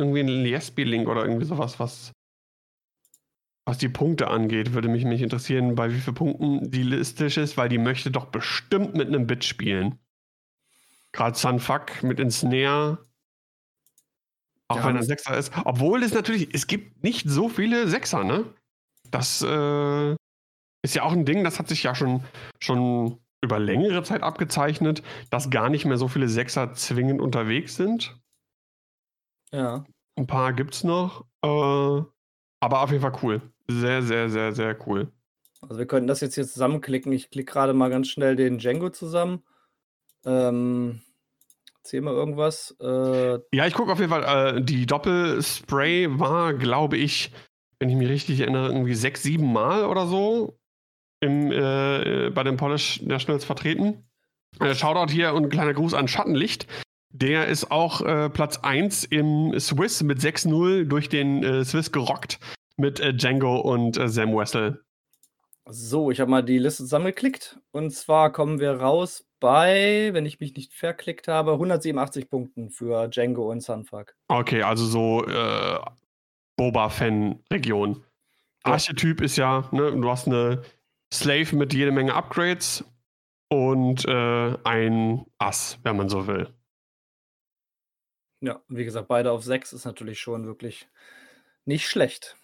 irgendwie 0.00 0.20
einen 0.20 0.42
Lesbi-Link 0.42 1.08
oder 1.08 1.24
irgendwie 1.24 1.44
sowas, 1.44 1.78
was, 1.78 2.12
was 3.66 3.76
die 3.76 3.90
Punkte 3.90 4.28
angeht. 4.28 4.72
Würde 4.72 4.88
mich, 4.88 5.04
mich 5.04 5.20
interessieren, 5.20 5.74
bei 5.74 5.92
wie 5.92 5.98
vielen 6.00 6.14
Punkten 6.14 6.70
die 6.70 6.82
listisch 6.82 7.36
ist, 7.36 7.58
weil 7.58 7.68
die 7.68 7.78
möchte 7.78 8.10
doch 8.10 8.26
bestimmt 8.26 8.94
mit 8.94 9.08
einem 9.08 9.26
Bit 9.26 9.44
spielen. 9.44 9.98
Gerade 11.12 11.36
Sunfuck 11.36 12.02
mit 12.02 12.20
Ensnare. 12.20 12.98
Auch 14.68 14.76
Ja, 14.76 14.86
wenn 14.86 14.96
er 14.96 15.02
Sechser 15.02 15.36
ist. 15.36 15.52
Obwohl 15.64 16.02
es 16.02 16.12
natürlich, 16.12 16.54
es 16.54 16.66
gibt 16.66 17.02
nicht 17.02 17.28
so 17.28 17.48
viele 17.48 17.88
Sechser, 17.88 18.24
ne? 18.24 18.44
Das 19.10 19.40
äh, 19.42 20.12
ist 20.82 20.94
ja 20.94 21.02
auch 21.02 21.12
ein 21.12 21.24
Ding, 21.24 21.42
das 21.42 21.58
hat 21.58 21.68
sich 21.68 21.82
ja 21.82 21.94
schon, 21.94 22.22
schon 22.60 23.18
über 23.40 23.58
längere 23.58 24.02
Zeit 24.02 24.22
abgezeichnet, 24.22 25.02
dass 25.30 25.50
gar 25.50 25.70
nicht 25.70 25.86
mehr 25.86 25.96
so 25.96 26.08
viele 26.08 26.28
Sechser 26.28 26.74
zwingend 26.74 27.20
unterwegs 27.20 27.76
sind. 27.76 28.20
Ja. 29.52 29.84
Ein 30.16 30.26
paar 30.26 30.52
gibt's 30.52 30.84
noch. 30.84 31.24
Äh, 31.42 32.02
aber 32.60 32.82
auf 32.82 32.90
jeden 32.90 33.02
Fall 33.02 33.18
cool. 33.22 33.40
Sehr, 33.68 34.02
sehr, 34.02 34.28
sehr, 34.28 34.52
sehr 34.52 34.76
cool. 34.86 35.12
Also 35.60 35.78
wir 35.78 35.86
könnten 35.86 36.08
das 36.08 36.20
jetzt 36.20 36.34
hier 36.34 36.46
zusammenklicken. 36.46 37.12
Ich 37.12 37.30
klicke 37.30 37.52
gerade 37.52 37.72
mal 37.72 37.90
ganz 37.90 38.08
schnell 38.08 38.36
den 38.36 38.58
Django 38.58 38.90
zusammen. 38.90 39.42
Ähm, 40.28 41.00
erzähl 41.78 42.02
mal 42.02 42.14
irgendwas. 42.14 42.76
Äh, 42.80 43.38
Ja, 43.52 43.66
ich 43.66 43.74
gucke 43.74 43.90
auf 43.90 43.98
jeden 43.98 44.10
Fall, 44.10 44.56
äh, 44.56 44.62
die 44.62 44.84
Doppelspray 44.86 46.18
war, 46.18 46.52
glaube 46.54 46.96
ich, 46.98 47.32
wenn 47.80 47.88
ich 47.88 47.96
mich 47.96 48.08
richtig 48.08 48.40
erinnere, 48.40 48.66
irgendwie 48.68 48.94
sechs, 48.94 49.22
sieben 49.22 49.52
Mal 49.52 49.84
oder 49.86 50.06
so 50.06 50.58
im, 51.20 51.50
äh, 51.50 52.30
bei 52.30 52.42
den 52.42 52.56
Polish 52.56 53.02
Nationals 53.02 53.44
vertreten. 53.44 54.04
Äh, 54.60 54.74
Shoutout 54.74 55.12
hier 55.12 55.34
und 55.34 55.44
ein 55.44 55.50
kleiner 55.50 55.74
Gruß 55.74 55.94
an 55.94 56.08
Schattenlicht. 56.08 56.66
Der 57.10 57.46
ist 57.46 57.70
auch 57.70 58.02
äh, 58.02 58.28
Platz 58.28 58.58
1 58.58 59.04
im 59.04 59.58
Swiss 59.58 60.02
mit 60.02 60.18
6-0 60.18 60.84
durch 60.84 61.08
den 61.08 61.42
äh, 61.42 61.64
Swiss 61.64 61.90
gerockt 61.90 62.38
mit 62.76 63.00
äh, 63.00 63.14
Django 63.14 63.58
und 63.58 63.96
äh, 63.96 64.08
Sam 64.08 64.36
Wessel. 64.36 64.84
So, 65.70 66.10
ich 66.10 66.20
habe 66.20 66.30
mal 66.30 66.42
die 66.42 66.58
Liste 66.58 66.84
zusammengeklickt. 66.84 67.58
Und 67.72 67.90
zwar 67.90 68.32
kommen 68.32 68.58
wir 68.60 68.72
raus 68.72 69.26
bei, 69.40 70.10
wenn 70.12 70.26
ich 70.26 70.40
mich 70.40 70.54
nicht 70.54 70.72
verklickt 70.74 71.28
habe, 71.28 71.52
187 71.52 72.28
Punkten 72.28 72.70
für 72.70 73.08
Django 73.08 73.50
und 73.50 73.60
Sunfuck. 73.60 74.14
Okay, 74.28 74.62
also 74.62 74.84
so 74.86 75.26
äh, 75.26 75.78
Boba-Fan-Region. 76.56 78.04
Ja. 78.66 78.72
Archetyp 78.72 79.20
ist 79.20 79.36
ja, 79.36 79.68
ne, 79.70 79.92
du 79.92 80.10
hast 80.10 80.26
eine 80.26 80.62
Slave 81.12 81.54
mit 81.56 81.72
jede 81.72 81.92
Menge 81.92 82.14
Upgrades 82.14 82.84
und 83.48 84.04
äh, 84.06 84.56
ein 84.64 85.24
Ass, 85.38 85.78
wenn 85.82 85.96
man 85.96 86.08
so 86.08 86.26
will. 86.26 86.52
Ja, 88.40 88.62
wie 88.68 88.84
gesagt, 88.84 89.08
beide 89.08 89.32
auf 89.32 89.44
6 89.44 89.72
ist 89.72 89.84
natürlich 89.84 90.20
schon 90.20 90.46
wirklich 90.46 90.88
nicht 91.64 91.88
schlecht. 91.88 92.37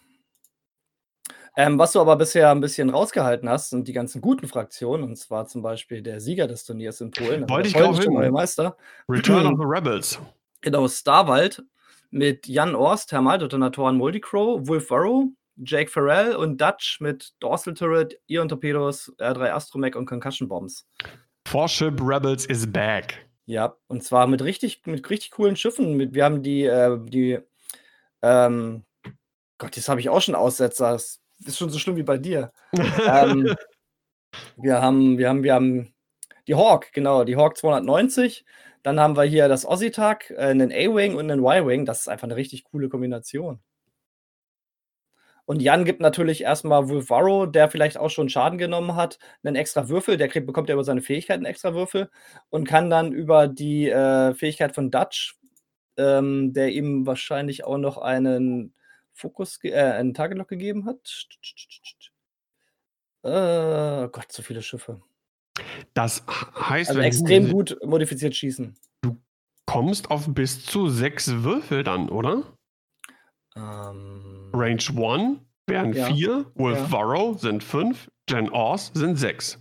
Ähm, 1.57 1.79
was 1.79 1.93
du 1.93 2.01
aber 2.01 2.15
bisher 2.17 2.51
ein 2.51 2.59
bisschen 2.59 2.89
rausgehalten 2.89 3.47
hast, 3.47 3.69
sind 3.69 3.87
die 3.87 3.93
ganzen 3.93 4.21
guten 4.21 4.47
Fraktionen, 4.47 5.03
und 5.03 5.15
zwar 5.15 5.47
zum 5.47 5.61
Beispiel 5.61 6.01
der 6.01 6.19
Sieger 6.19 6.47
des 6.47 6.65
Turniers 6.65 6.99
in 6.99 7.11
Polen, 7.11 7.49
Wollte 7.49 7.71
der 7.71 7.81
ich 7.81 7.85
polnische 7.85 8.09
hin. 8.09 8.13
neue 8.13 8.31
Meister. 8.31 8.75
Return 9.07 9.45
of 9.45 9.53
the 9.57 9.65
Rebels. 9.65 10.19
Genau, 10.61 10.87
Starwald 10.87 11.63
mit 12.11 12.47
Jan 12.47 12.75
Orst, 12.75 13.09
Thermaldetonatoren 13.09 13.95
Multicrow, 13.97 14.67
Wolf 14.67 14.89
Varro, 14.89 15.29
Jake 15.57 15.89
Farrell 15.89 16.35
und 16.35 16.59
Dutch 16.59 16.99
mit 16.99 17.33
Dorsal 17.39 17.73
Turret, 17.73 18.19
Ion 18.27 18.49
Torpedos, 18.49 19.13
R3 19.19 19.51
Astromech 19.51 19.95
und 19.95 20.05
Concussion 20.05 20.49
Bombs. 20.49 20.85
Forship 21.47 22.01
Rebels 22.01 22.45
is 22.45 22.69
back. 22.69 23.25
Ja, 23.45 23.75
und 23.87 24.03
zwar 24.03 24.27
mit 24.27 24.41
richtig, 24.43 24.81
mit 24.85 25.09
richtig 25.09 25.31
coolen 25.31 25.55
Schiffen. 25.55 25.95
Mit, 25.95 26.13
wir 26.13 26.25
haben 26.25 26.41
die, 26.41 26.63
äh, 26.65 26.97
die, 27.05 27.39
ähm, 28.21 28.83
Gott, 29.57 29.77
das 29.77 29.87
habe 29.87 29.99
ich 30.01 30.09
auch 30.09 30.21
schon 30.21 30.35
Aussetzer. 30.35 30.91
Das 30.93 31.21
ist 31.43 31.57
schon 31.57 31.69
so 31.69 31.79
schlimm 31.79 31.95
wie 31.95 32.03
bei 32.03 32.17
dir. 32.17 32.51
ähm, 32.73 33.55
wir 34.57 34.81
haben, 34.81 35.17
wir 35.17 35.29
haben, 35.29 35.43
wir 35.43 35.53
haben 35.53 35.93
die 36.47 36.55
Hawk, 36.55 36.91
genau, 36.93 37.23
die 37.23 37.35
Hawk 37.35 37.57
290. 37.57 38.45
Dann 38.83 38.99
haben 38.99 39.17
wir 39.17 39.23
hier 39.23 39.47
das 39.47 39.65
Ossitak, 39.65 40.29
äh, 40.31 40.37
einen 40.37 40.71
A-Wing 40.71 41.15
und 41.15 41.31
einen 41.31 41.43
Y-Wing. 41.43 41.85
Das 41.85 42.01
ist 42.01 42.07
einfach 42.07 42.25
eine 42.25 42.35
richtig 42.35 42.63
coole 42.65 42.89
Kombination. 42.89 43.59
Und 45.45 45.61
Jan 45.61 45.85
gibt 45.85 46.01
natürlich 46.01 46.41
erstmal 46.41 46.89
Wolfaro, 46.89 47.45
der 47.45 47.69
vielleicht 47.69 47.97
auch 47.97 48.09
schon 48.09 48.29
Schaden 48.29 48.57
genommen 48.57 48.95
hat, 48.95 49.19
einen 49.43 49.55
extra 49.55 49.89
Würfel. 49.89 50.17
Der 50.17 50.27
kriegt, 50.27 50.47
bekommt 50.47 50.69
ja 50.69 50.73
über 50.73 50.83
seine 50.83 51.01
Fähigkeit 51.01 51.37
einen 51.37 51.45
extra 51.45 51.73
Würfel 51.75 52.09
und 52.49 52.67
kann 52.67 52.89
dann 52.89 53.11
über 53.11 53.47
die 53.47 53.89
äh, 53.89 54.33
Fähigkeit 54.33 54.73
von 54.73 54.89
Dutch, 54.89 55.37
ähm, 55.97 56.53
der 56.53 56.69
ihm 56.69 57.05
wahrscheinlich 57.05 57.63
auch 57.63 57.77
noch 57.77 57.97
einen 57.99 58.73
Fokus, 59.15 59.59
äh, 59.63 59.73
einen 59.73 60.13
Targetlock 60.13 60.47
gegeben 60.49 60.85
hat. 60.85 61.27
Äh, 63.23 64.07
Gott, 64.09 64.31
so 64.31 64.43
viele 64.43 64.61
Schiffe. 64.61 65.01
Das 65.93 66.23
heißt, 66.27 66.89
Also 66.89 66.99
wenn 66.99 67.07
extrem 67.07 67.45
du 67.45 67.51
gut 67.51 67.77
modifiziert 67.83 68.35
schießen. 68.35 68.75
kommst 69.65 70.11
auf 70.11 70.25
bis 70.27 70.65
zu 70.65 70.89
sechs 70.89 71.31
Würfel 71.43 71.83
dann, 71.83 72.09
oder? 72.09 72.43
Ähm, 73.55 74.51
Range 74.53 74.81
1 74.89 75.39
wären 75.67 75.93
Ja. 75.93 76.05
vier, 76.07 76.45
Wolf 76.55 76.77
Ja. 76.77 76.91
Varro 76.91 77.33
sind 77.33 77.63
fünf, 77.63 78.09
Gen 78.27 78.49
Oz 78.51 78.91
sind 78.93 79.15
sechs. 79.17 79.57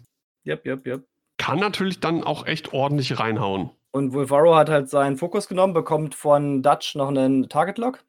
yep, 0.47 0.67
yep, 0.67 0.87
yep. 0.87 1.05
Kann 1.39 1.59
natürlich 1.59 2.01
dann 2.01 2.23
auch 2.25 2.47
echt 2.47 2.73
ordentlich 2.73 3.19
reinhauen. 3.19 3.71
Und 3.93 4.13
Wolfaro 4.13 4.57
hat 4.57 4.69
halt 4.69 4.89
seinen 4.91 5.17
Fokus 5.17 5.47
genommen, 5.49 5.73
bekommt 5.73 6.15
von 6.17 6.63
Dutch 6.63 6.97
noch 6.97 7.09
einen 7.09 7.49
Target 7.49 7.79
Lock, 7.79 8.05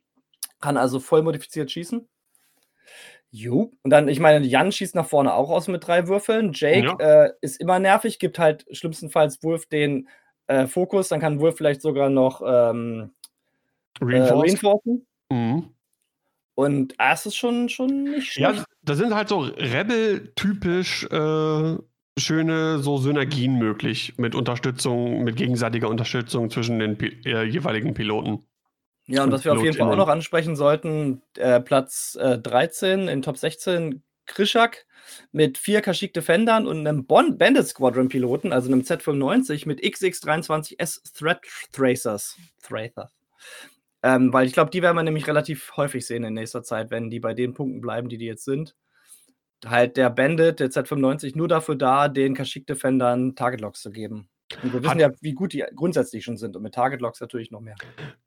kann 0.61 0.77
also 0.77 0.99
voll 0.99 1.21
modifiziert 1.21 1.71
schießen. 1.71 2.07
Jo. 3.31 3.73
Und 3.83 3.89
dann, 3.91 4.07
ich 4.07 4.19
meine, 4.19 4.45
Jan 4.45 4.71
schießt 4.71 4.95
nach 4.95 5.07
vorne 5.07 5.33
auch 5.33 5.49
aus 5.49 5.67
mit 5.67 5.85
drei 5.85 6.07
Würfeln. 6.07 6.51
Jake 6.53 6.95
äh, 6.99 7.31
ist 7.41 7.59
immer 7.59 7.79
nervig, 7.79 8.17
gibt 8.19 8.39
halt 8.39 8.65
schlimmstenfalls 8.71 9.43
Wolf 9.43 9.65
den 9.65 10.07
äh, 10.47 10.67
Fokus, 10.67 11.09
dann 11.09 11.19
kann 11.19 11.39
Wolf 11.39 11.57
vielleicht 11.57 11.81
sogar 11.81 12.09
noch 12.09 12.41
ähm, 12.45 13.11
äh, 13.99 14.21
reinforcen. 14.21 15.05
Mhm. 15.29 15.69
Und 16.55 16.93
ah, 16.97 17.11
es 17.11 17.25
ist 17.25 17.35
schon, 17.35 17.67
schon 17.67 18.03
nicht 18.05 18.37
Ja, 18.37 18.53
schlecht. 18.53 18.65
da 18.83 18.95
sind 18.95 19.13
halt 19.13 19.27
so 19.27 19.39
Rebel-typisch 19.41 21.03
äh, 21.11 21.77
schöne 22.17 22.79
so 22.79 22.97
Synergien 22.97 23.57
möglich 23.57 24.13
mit 24.17 24.35
Unterstützung, 24.35 25.25
mit 25.25 25.35
gegenseitiger 25.35 25.89
Unterstützung 25.89 26.49
zwischen 26.49 26.79
den 26.79 26.97
Pi 26.97 27.19
äh, 27.25 27.43
jeweiligen 27.43 27.93
Piloten. 27.93 28.45
Ja, 29.07 29.23
und 29.23 29.27
Und 29.27 29.33
was 29.33 29.45
wir 29.45 29.53
auf 29.53 29.63
jeden 29.63 29.77
Fall 29.77 29.91
auch 29.91 29.97
noch 29.97 30.07
ansprechen 30.07 30.55
sollten, 30.55 31.21
äh, 31.37 31.59
Platz 31.59 32.17
äh, 32.19 32.39
13 32.39 33.07
in 33.07 33.21
Top 33.21 33.37
16, 33.37 34.03
Krishak 34.25 34.85
mit 35.31 35.57
vier 35.59 35.81
Kashyyyk 35.81 36.13
Defendern 36.13 36.65
und 36.65 36.79
einem 36.79 37.05
Bon 37.05 37.37
Bandit 37.37 37.67
Squadron 37.67 38.09
Piloten, 38.09 38.51
also 38.51 38.71
einem 38.71 38.81
Z95 38.81 39.67
mit 39.67 39.81
XX23S 39.81 41.13
Threat 41.13 41.41
Tracers. 41.71 42.35
Tracers. 42.63 43.11
Ähm, 44.01 44.33
weil 44.33 44.47
ich 44.47 44.53
glaube, 44.53 44.71
die 44.71 44.81
werden 44.81 44.95
wir 44.95 45.03
nämlich 45.03 45.27
relativ 45.27 45.71
häufig 45.77 46.05
sehen 46.05 46.23
in 46.23 46.33
nächster 46.33 46.63
Zeit, 46.63 46.91
wenn 46.91 47.09
die 47.09 47.19
bei 47.19 47.33
den 47.33 47.53
Punkten 47.53 47.81
bleiben, 47.81 48.09
die 48.09 48.17
die 48.17 48.25
jetzt 48.25 48.45
sind. 48.45 48.75
Halt 49.65 49.97
der 49.97 50.09
Bandit, 50.09 50.59
der 50.59 50.69
Z95, 50.69 51.35
nur 51.35 51.47
dafür 51.47 51.75
da, 51.75 52.07
den 52.07 52.35
Kashyyyk 52.35 52.67
Defendern 52.67 53.35
Target 53.35 53.61
Locks 53.61 53.81
zu 53.81 53.91
geben. 53.91 54.29
Und 54.63 54.73
wir 54.73 54.81
wissen 54.81 54.89
Hat- 54.91 54.99
ja, 54.99 55.11
wie 55.21 55.33
gut 55.33 55.53
die 55.53 55.63
grundsätzlich 55.75 56.23
schon 56.23 56.37
sind 56.37 56.55
und 56.55 56.63
mit 56.63 56.73
Target 56.73 57.01
Locks 57.01 57.19
natürlich 57.21 57.51
noch 57.51 57.61
mehr. 57.61 57.75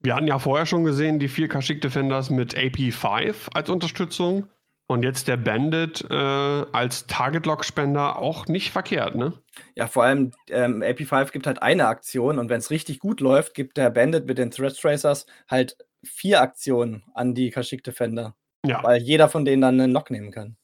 Wir 0.01 0.15
hatten 0.15 0.27
ja 0.27 0.39
vorher 0.39 0.67
schon 0.67 0.85
gesehen, 0.85 1.19
die 1.19 1.29
vier 1.29 1.49
Kashyyyk 1.49 1.81
Defenders 1.81 2.31
mit 2.31 2.57
AP5 2.57 3.49
als 3.55 3.71
Unterstützung. 3.71 4.49
Und 4.91 5.03
jetzt 5.03 5.29
der 5.29 5.37
Bandit 5.37 6.03
äh, 6.11 6.15
als 6.15 7.07
Target-Lock-Spender 7.07 8.19
auch 8.19 8.47
nicht 8.47 8.71
verkehrt, 8.71 9.17
ne? 9.17 9.35
Ja, 9.75 9.87
vor 9.87 10.05
allem 10.05 10.33
ähm, 10.49 10.83
AP5 10.83 11.31
gibt 11.31 11.47
halt 11.47 11.61
eine 11.61 11.87
Aktion 11.89 12.39
und 12.39 12.49
wenn 12.49 12.57
es 12.59 12.71
richtig 12.71 12.99
gut 12.99 13.21
läuft, 13.21 13.53
gibt 13.53 13.77
der 13.77 13.91
Bandit 13.91 14.25
mit 14.27 14.39
den 14.39 14.51
Threat 14.51 14.81
Tracers 14.81 15.27
halt 15.47 15.77
vier 16.03 16.41
Aktionen 16.41 17.05
an 17.13 17.35
die 17.35 17.51
Kashyyyk 17.51 17.85
Defender, 17.85 18.35
Ja. 18.65 18.83
weil 18.83 19.03
jeder 19.03 19.29
von 19.29 19.45
denen 19.45 19.61
dann 19.61 19.79
einen 19.79 19.93
Knock 19.93 20.11
nehmen 20.11 20.31
kann. 20.31 20.57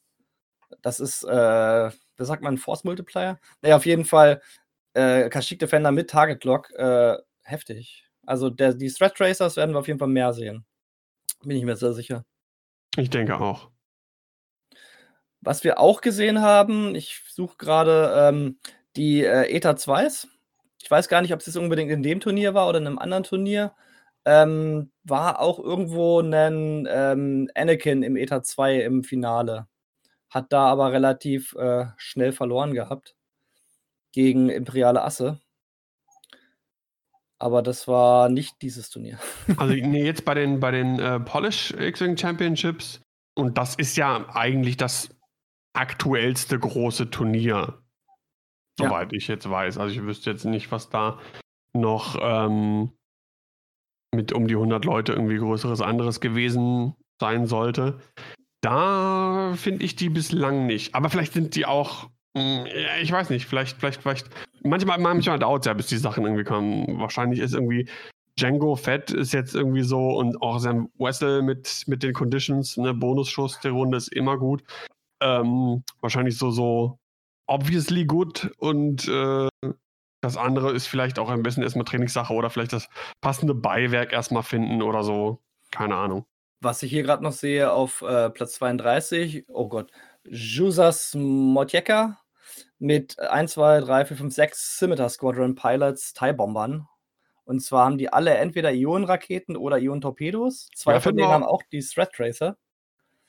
Das 0.80 1.00
ist, 1.00 1.22
äh, 1.24 1.90
wie 1.90 2.24
sagt 2.24 2.42
man, 2.42 2.56
Force 2.56 2.84
Multiplier? 2.84 3.38
Naja, 3.60 3.76
auf 3.76 3.84
jeden 3.84 4.06
Fall 4.06 4.40
äh, 4.94 5.28
Kashyyyk 5.28 5.58
Defender 5.60 5.92
mit 5.92 6.10
Target 6.10 6.44
Lock. 6.44 6.70
Äh, 6.70 7.18
heftig. 7.42 8.04
Also 8.24 8.48
der, 8.50 8.74
die 8.74 8.90
Threat 8.90 9.14
Tracers 9.14 9.56
werden 9.56 9.74
wir 9.74 9.80
auf 9.80 9.88
jeden 9.88 9.98
Fall 9.98 10.08
mehr 10.08 10.32
sehen. 10.32 10.64
Bin 11.42 11.56
ich 11.56 11.64
mir 11.64 11.76
sehr 11.76 11.92
sicher. 11.92 12.24
Ich 12.96 13.10
denke 13.10 13.38
auch. 13.38 13.70
Was 15.40 15.62
wir 15.62 15.78
auch 15.78 16.00
gesehen 16.00 16.40
haben, 16.40 16.94
ich 16.94 17.22
suche 17.28 17.56
gerade 17.58 18.14
ähm, 18.16 18.58
die 18.96 19.22
äh, 19.24 19.54
ETA 19.54 19.72
2s. 19.72 20.28
Ich 20.80 20.90
weiß 20.90 21.08
gar 21.08 21.20
nicht, 21.20 21.34
ob 21.34 21.40
es 21.40 21.46
jetzt 21.46 21.56
unbedingt 21.56 21.90
in 21.90 22.02
dem 22.02 22.20
Turnier 22.20 22.54
war 22.54 22.68
oder 22.68 22.78
in 22.78 22.86
einem 22.86 22.98
anderen 22.98 23.24
Turnier. 23.24 23.74
Ähm, 24.24 24.90
war 25.02 25.40
auch 25.40 25.58
irgendwo 25.58 26.20
ein 26.20 26.88
ähm, 26.90 27.50
Anakin 27.54 28.02
im 28.02 28.16
ETA 28.16 28.42
2 28.42 28.80
im 28.80 29.04
Finale. 29.04 29.66
Hat 30.30 30.46
da 30.50 30.66
aber 30.66 30.92
relativ 30.92 31.54
äh, 31.56 31.86
schnell 31.98 32.32
verloren 32.32 32.72
gehabt 32.72 33.14
gegen 34.14 34.48
Imperiale 34.48 35.02
Asse. 35.02 35.40
Aber 37.38 37.62
das 37.62 37.88
war 37.88 38.28
nicht 38.28 38.62
dieses 38.62 38.88
Turnier. 38.88 39.18
Also 39.58 39.74
nee, 39.74 40.04
jetzt 40.04 40.24
bei 40.24 40.34
den, 40.34 40.60
bei 40.60 40.70
den 40.70 40.98
äh, 40.98 41.20
Polish 41.20 41.72
X-Wing 41.72 42.16
Championships. 42.16 43.02
Und 43.36 43.58
das 43.58 43.74
ist 43.74 43.96
ja 43.96 44.28
eigentlich 44.34 44.76
das 44.76 45.10
aktuellste 45.74 46.58
große 46.58 47.10
Turnier, 47.10 47.82
soweit 48.78 49.12
ja. 49.12 49.18
ich 49.18 49.26
jetzt 49.26 49.50
weiß. 49.50 49.76
Also 49.76 49.92
ich 49.92 50.02
wüsste 50.02 50.30
jetzt 50.30 50.44
nicht, 50.44 50.70
was 50.70 50.88
da 50.88 51.18
noch 51.74 52.16
ähm, 52.20 52.92
mit 54.14 54.32
um 54.32 54.46
die 54.46 54.54
100 54.54 54.84
Leute 54.84 55.12
irgendwie 55.12 55.38
größeres 55.38 55.80
anderes 55.80 56.20
gewesen 56.20 56.94
sein 57.20 57.46
sollte. 57.46 57.98
Da 58.60 59.54
finde 59.56 59.84
ich 59.84 59.96
die 59.96 60.08
bislang 60.08 60.66
nicht. 60.66 60.94
Aber 60.94 61.10
vielleicht 61.10 61.32
sind 61.32 61.56
die 61.56 61.66
auch, 61.66 62.08
ich 62.34 63.12
weiß 63.12 63.30
nicht, 63.30 63.46
vielleicht, 63.46 63.78
vielleicht, 63.78 64.02
vielleicht, 64.02 64.28
manchmal, 64.62 64.98
manchmal 64.98 65.38
dauert 65.38 65.62
es 65.62 65.66
ja, 65.66 65.74
bis 65.74 65.86
die 65.86 65.96
Sachen 65.96 66.24
irgendwie 66.24 66.44
kommen. 66.44 66.98
Wahrscheinlich 66.98 67.38
ist 67.40 67.54
irgendwie 67.54 67.88
Django 68.38 68.74
Fett 68.74 69.12
ist 69.12 69.32
jetzt 69.32 69.54
irgendwie 69.54 69.82
so 69.82 70.16
und 70.16 70.42
auch 70.42 70.58
Sam 70.58 70.90
Wessel 70.98 71.42
mit, 71.42 71.84
mit 71.86 72.02
den 72.02 72.12
Conditions, 72.12 72.76
ne, 72.76 72.92
Bonusschuss 72.92 73.60
der 73.60 73.70
Runde 73.70 73.96
ist 73.96 74.12
immer 74.12 74.36
gut. 74.38 74.64
Ähm, 75.20 75.84
wahrscheinlich 76.00 76.36
so, 76.36 76.50
so 76.50 76.98
obviously 77.46 78.04
gut 78.04 78.50
und 78.58 79.06
äh, 79.06 79.48
das 80.20 80.36
andere 80.36 80.72
ist 80.72 80.88
vielleicht 80.88 81.18
auch 81.18 81.28
ein 81.28 81.42
bisschen 81.42 81.62
erstmal 81.62 81.84
Trainingssache 81.84 82.32
oder 82.32 82.50
vielleicht 82.50 82.72
das 82.72 82.88
passende 83.20 83.54
Beiwerk 83.54 84.12
erstmal 84.12 84.42
finden 84.42 84.82
oder 84.82 85.04
so. 85.04 85.40
Keine 85.70 85.94
Ahnung. 85.94 86.24
Was 86.60 86.82
ich 86.82 86.90
hier 86.90 87.02
gerade 87.02 87.22
noch 87.22 87.32
sehe 87.32 87.70
auf 87.70 88.02
äh, 88.02 88.30
Platz 88.30 88.54
32, 88.54 89.44
oh 89.48 89.68
Gott, 89.68 89.92
Jusas 90.24 91.14
Motjeka 91.14 92.23
mit 92.78 93.18
1, 93.18 93.52
2, 93.52 93.80
3, 93.80 94.04
4, 94.06 94.16
5, 94.16 94.34
6 94.34 94.76
Scimitar 94.78 95.08
Squadron 95.08 95.54
Pilots 95.54 96.12
TIE-Bombern. 96.14 96.86
Und 97.44 97.60
zwar 97.60 97.84
haben 97.84 97.98
die 97.98 98.12
alle 98.12 98.34
entweder 98.34 98.72
Ionenraketen 98.72 99.56
oder 99.56 99.78
Ionen-Torpedos. 99.78 100.68
Zwei 100.74 100.94
ja, 100.94 101.00
von 101.00 101.16
denen 101.16 101.28
haben 101.28 101.44
auch 101.44 101.62
die 101.70 101.80
Threat 101.80 102.12
Tracer. 102.12 102.56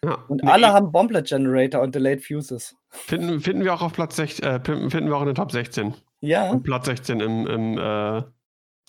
Ja. 0.03 0.23
Und 0.27 0.43
nee. 0.43 0.49
alle 0.49 0.71
haben 0.71 0.91
Bomblet 0.91 1.27
Generator 1.27 1.81
und 1.81 1.95
Delayed 1.95 2.23
Fuses. 2.23 2.75
Finden, 2.89 3.39
finden 3.39 3.63
wir 3.63 3.73
auch 3.73 3.81
auf 3.81 3.93
Platz 3.93 4.15
16, 4.15 4.45
äh, 4.45 4.59
finden 4.63 5.07
wir 5.07 5.17
auch 5.17 5.21
in 5.21 5.27
den 5.27 5.35
Top 5.35 5.51
16. 5.51 5.95
Ja. 6.21 6.49
Und 6.49 6.63
Platz 6.63 6.85
16 6.85 7.19
im, 7.19 7.47
im, 7.47 7.77
äh, 7.77 8.23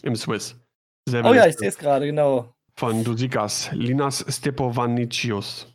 im 0.03 0.15
Swiss. 0.15 0.61
Selbe 1.09 1.29
oh 1.29 1.35
ja, 1.35 1.47
ich 1.47 1.57
sehe 1.57 1.69
es 1.69 1.79
gerade, 1.79 2.07
genau. 2.07 2.55
Von 2.75 3.03
Dusikas, 3.05 3.71
Linas 3.73 4.25
Stepanicius. 4.29 5.67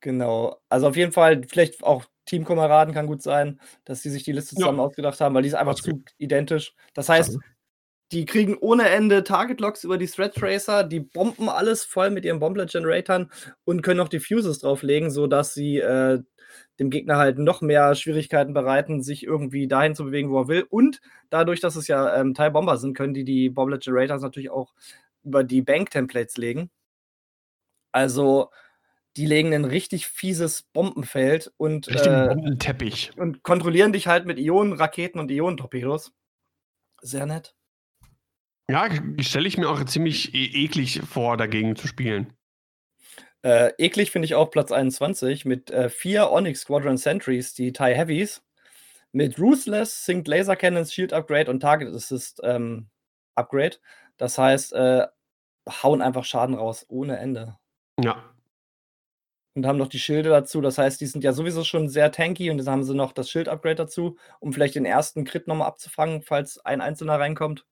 Genau. 0.00 0.56
Also 0.68 0.88
auf 0.88 0.96
jeden 0.96 1.12
Fall, 1.12 1.42
vielleicht 1.46 1.82
auch 1.84 2.04
Teamkameraden 2.26 2.94
kann 2.94 3.06
gut 3.06 3.22
sein, 3.22 3.60
dass 3.84 4.02
sie 4.02 4.10
sich 4.10 4.22
die 4.22 4.32
Liste 4.32 4.54
zusammen 4.54 4.78
ja. 4.78 4.84
ausgedacht 4.84 5.20
haben, 5.20 5.34
weil 5.34 5.42
die 5.42 5.48
ist 5.48 5.54
einfach 5.54 5.74
zu 5.74 6.02
identisch. 6.18 6.74
Das 6.94 7.08
heißt, 7.08 7.38
die 8.12 8.26
kriegen 8.26 8.56
ohne 8.58 8.88
Ende 8.90 9.24
Target 9.24 9.60
Locks 9.60 9.84
über 9.84 9.96
die 9.96 10.06
Thread 10.06 10.34
Tracer, 10.34 10.84
die 10.84 11.00
bomben 11.00 11.48
alles 11.48 11.84
voll 11.84 12.10
mit 12.10 12.24
ihren 12.24 12.40
Bomblet 12.40 12.70
Generatoren 12.70 13.30
und 13.64 13.82
können 13.82 13.96
noch 13.96 14.08
Diffuses 14.08 14.58
drauflegen, 14.58 15.10
sodass 15.10 15.54
sie 15.54 15.78
äh, 15.78 16.22
dem 16.78 16.90
Gegner 16.90 17.16
halt 17.16 17.38
noch 17.38 17.62
mehr 17.62 17.94
Schwierigkeiten 17.94 18.52
bereiten, 18.52 19.02
sich 19.02 19.24
irgendwie 19.24 19.66
dahin 19.66 19.94
zu 19.94 20.04
bewegen, 20.04 20.30
wo 20.30 20.40
er 20.40 20.48
will. 20.48 20.66
Und 20.68 21.00
dadurch, 21.30 21.60
dass 21.60 21.74
es 21.74 21.88
ja 21.88 22.14
ähm, 22.16 22.34
Teil 22.34 22.50
Bomber 22.50 22.76
sind, 22.76 22.94
können 22.94 23.14
die 23.14 23.24
die 23.24 23.48
Bomblet 23.48 23.82
Generators 23.82 24.20
natürlich 24.20 24.50
auch 24.50 24.74
über 25.24 25.42
die 25.42 25.62
Bank 25.62 25.90
Templates 25.90 26.36
legen. 26.36 26.70
Also 27.92 28.50
die 29.16 29.26
legen 29.26 29.54
ein 29.54 29.64
richtig 29.64 30.06
fieses 30.06 30.62
Bombenfeld 30.62 31.52
und, 31.56 31.88
äh, 31.88 32.28
Bombenteppich. 32.28 33.12
und 33.16 33.42
kontrollieren 33.42 33.92
dich 33.92 34.06
halt 34.06 34.26
mit 34.26 34.38
Ionenraketen 34.38 35.20
und 35.20 35.30
Ionentorpedos. 35.30 36.12
Sehr 37.00 37.26
nett. 37.26 37.54
Ja, 38.70 38.88
stelle 39.20 39.48
ich 39.48 39.58
mir 39.58 39.68
auch 39.68 39.84
ziemlich 39.84 40.34
e 40.34 40.64
eklig 40.64 41.02
vor, 41.02 41.36
dagegen 41.36 41.76
zu 41.76 41.88
spielen. 41.88 42.32
Äh, 43.42 43.72
eklig 43.76 44.12
finde 44.12 44.26
ich 44.26 44.34
auch 44.34 44.50
Platz 44.50 44.70
21 44.70 45.44
mit 45.44 45.70
äh, 45.70 45.88
vier 45.90 46.30
Onyx 46.30 46.60
Squadron 46.60 46.96
Sentries, 46.96 47.54
die 47.54 47.72
TIE 47.72 47.94
Heavies, 47.94 48.42
mit 49.10 49.38
Ruthless, 49.38 50.06
Synced 50.06 50.28
Laser 50.28 50.56
Cannons, 50.56 50.94
Shield 50.94 51.12
Upgrade 51.12 51.50
und 51.50 51.60
Target 51.60 51.92
Assist 51.92 52.40
ähm, 52.44 52.88
Upgrade. 53.34 53.76
Das 54.16 54.38
heißt, 54.38 54.72
äh, 54.74 55.06
hauen 55.68 56.00
einfach 56.00 56.24
Schaden 56.24 56.54
raus, 56.54 56.86
ohne 56.88 57.18
Ende. 57.18 57.58
Ja. 58.00 58.31
Und 59.54 59.66
haben 59.66 59.78
noch 59.78 59.88
die 59.88 59.98
Schilde 59.98 60.30
dazu. 60.30 60.60
Das 60.60 60.78
heißt, 60.78 61.00
die 61.00 61.06
sind 61.06 61.24
ja 61.24 61.32
sowieso 61.32 61.62
schon 61.62 61.88
sehr 61.88 62.10
tanky 62.10 62.50
und 62.50 62.58
jetzt 62.58 62.68
haben 62.68 62.84
sie 62.84 62.94
noch 62.94 63.12
das 63.12 63.28
Schild-Upgrade 63.28 63.74
dazu, 63.74 64.16
um 64.40 64.52
vielleicht 64.52 64.76
den 64.76 64.86
ersten 64.86 65.24
Crit 65.24 65.46
nochmal 65.46 65.68
abzufangen, 65.68 66.22
falls 66.22 66.58
ein 66.64 66.80
Einzelner 66.80 67.20
reinkommt. 67.20 67.66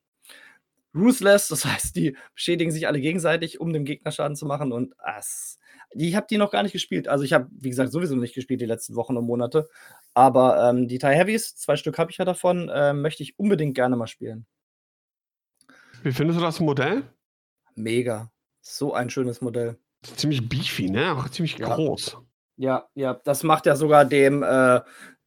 Ruthless, 0.93 1.47
das 1.47 1.65
heißt, 1.65 1.95
die 1.95 2.15
beschädigen 2.33 2.71
sich 2.71 2.87
alle 2.87 3.01
gegenseitig, 3.01 3.59
um 3.59 3.73
dem 3.73 3.85
Gegner 3.85 4.11
Schaden 4.11 4.35
zu 4.35 4.45
machen. 4.45 4.71
Und 4.71 4.93
das, 5.03 5.57
ich 5.91 6.15
habe 6.15 6.27
die 6.29 6.37
noch 6.37 6.51
gar 6.51 6.63
nicht 6.63 6.73
gespielt. 6.73 7.07
Also 7.07 7.23
ich 7.23 7.33
habe, 7.33 7.47
wie 7.51 7.69
gesagt, 7.69 7.91
sowieso 7.91 8.15
nicht 8.15 8.35
gespielt 8.35 8.61
die 8.61 8.65
letzten 8.65 8.95
Wochen 8.95 9.17
und 9.17 9.25
Monate. 9.25 9.67
Aber 10.13 10.69
ähm, 10.69 10.87
die 10.87 10.99
TIE 10.99 11.07
Heavies, 11.07 11.55
zwei 11.55 11.77
Stück 11.77 11.97
habe 11.97 12.11
ich 12.11 12.17
ja 12.17 12.25
davon, 12.25 12.69
äh, 12.69 12.93
möchte 12.93 13.23
ich 13.23 13.39
unbedingt 13.39 13.75
gerne 13.75 13.95
mal 13.95 14.07
spielen. 14.07 14.45
Wie 16.03 16.11
findest 16.11 16.39
du 16.39 16.43
das 16.43 16.59
Modell? 16.59 17.03
Mega. 17.75 18.31
So 18.61 18.93
ein 18.93 19.09
schönes 19.09 19.41
Modell. 19.41 19.77
Ziemlich 20.03 20.47
beefy, 20.47 20.89
ne? 20.89 21.15
Auch 21.15 21.29
ziemlich 21.29 21.57
ja. 21.57 21.73
groß. 21.73 22.17
Ja, 22.57 22.87
ja, 22.95 23.19
das 23.23 23.43
macht 23.43 23.65
ja 23.65 23.75
sogar 23.75 24.05
dem, 24.05 24.43
äh, 24.43 24.81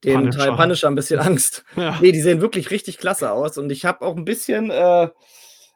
dem 0.05 0.31
Punisher. 0.31 0.51
TIE 0.51 0.57
Punisher 0.57 0.89
ein 0.89 0.95
bisschen 0.95 1.21
Angst. 1.21 1.65
Ja. 1.77 1.99
Nee, 2.01 2.13
die 2.13 2.21
sehen 2.21 2.41
wirklich 2.41 2.71
richtig 2.71 2.99
klasse 2.99 3.31
aus. 3.31 3.59
Und 3.59 3.71
ich 3.71 3.85
habe 3.85 4.05
auch 4.05 4.17
ein 4.17 4.25
bisschen. 4.25 4.71
Äh, 4.71 5.09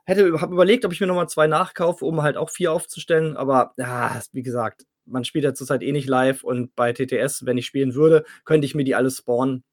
hätte 0.04 0.40
habe 0.40 0.54
überlegt, 0.54 0.84
ob 0.84 0.92
ich 0.92 1.00
mir 1.00 1.06
nochmal 1.06 1.28
zwei 1.28 1.46
nachkaufe, 1.46 2.04
um 2.04 2.22
halt 2.22 2.36
auch 2.36 2.50
vier 2.50 2.72
aufzustellen. 2.72 3.36
Aber 3.36 3.72
ja, 3.76 4.20
wie 4.32 4.42
gesagt, 4.42 4.84
man 5.04 5.24
spielt 5.24 5.44
ja 5.44 5.54
zurzeit 5.54 5.82
eh 5.82 5.92
nicht 5.92 6.08
live 6.08 6.44
und 6.44 6.74
bei 6.74 6.92
TTS, 6.92 7.44
wenn 7.44 7.58
ich 7.58 7.66
spielen 7.66 7.94
würde, 7.94 8.24
könnte 8.44 8.66
ich 8.66 8.74
mir 8.74 8.84
die 8.84 8.94
alle 8.94 9.10
spawnen. 9.10 9.64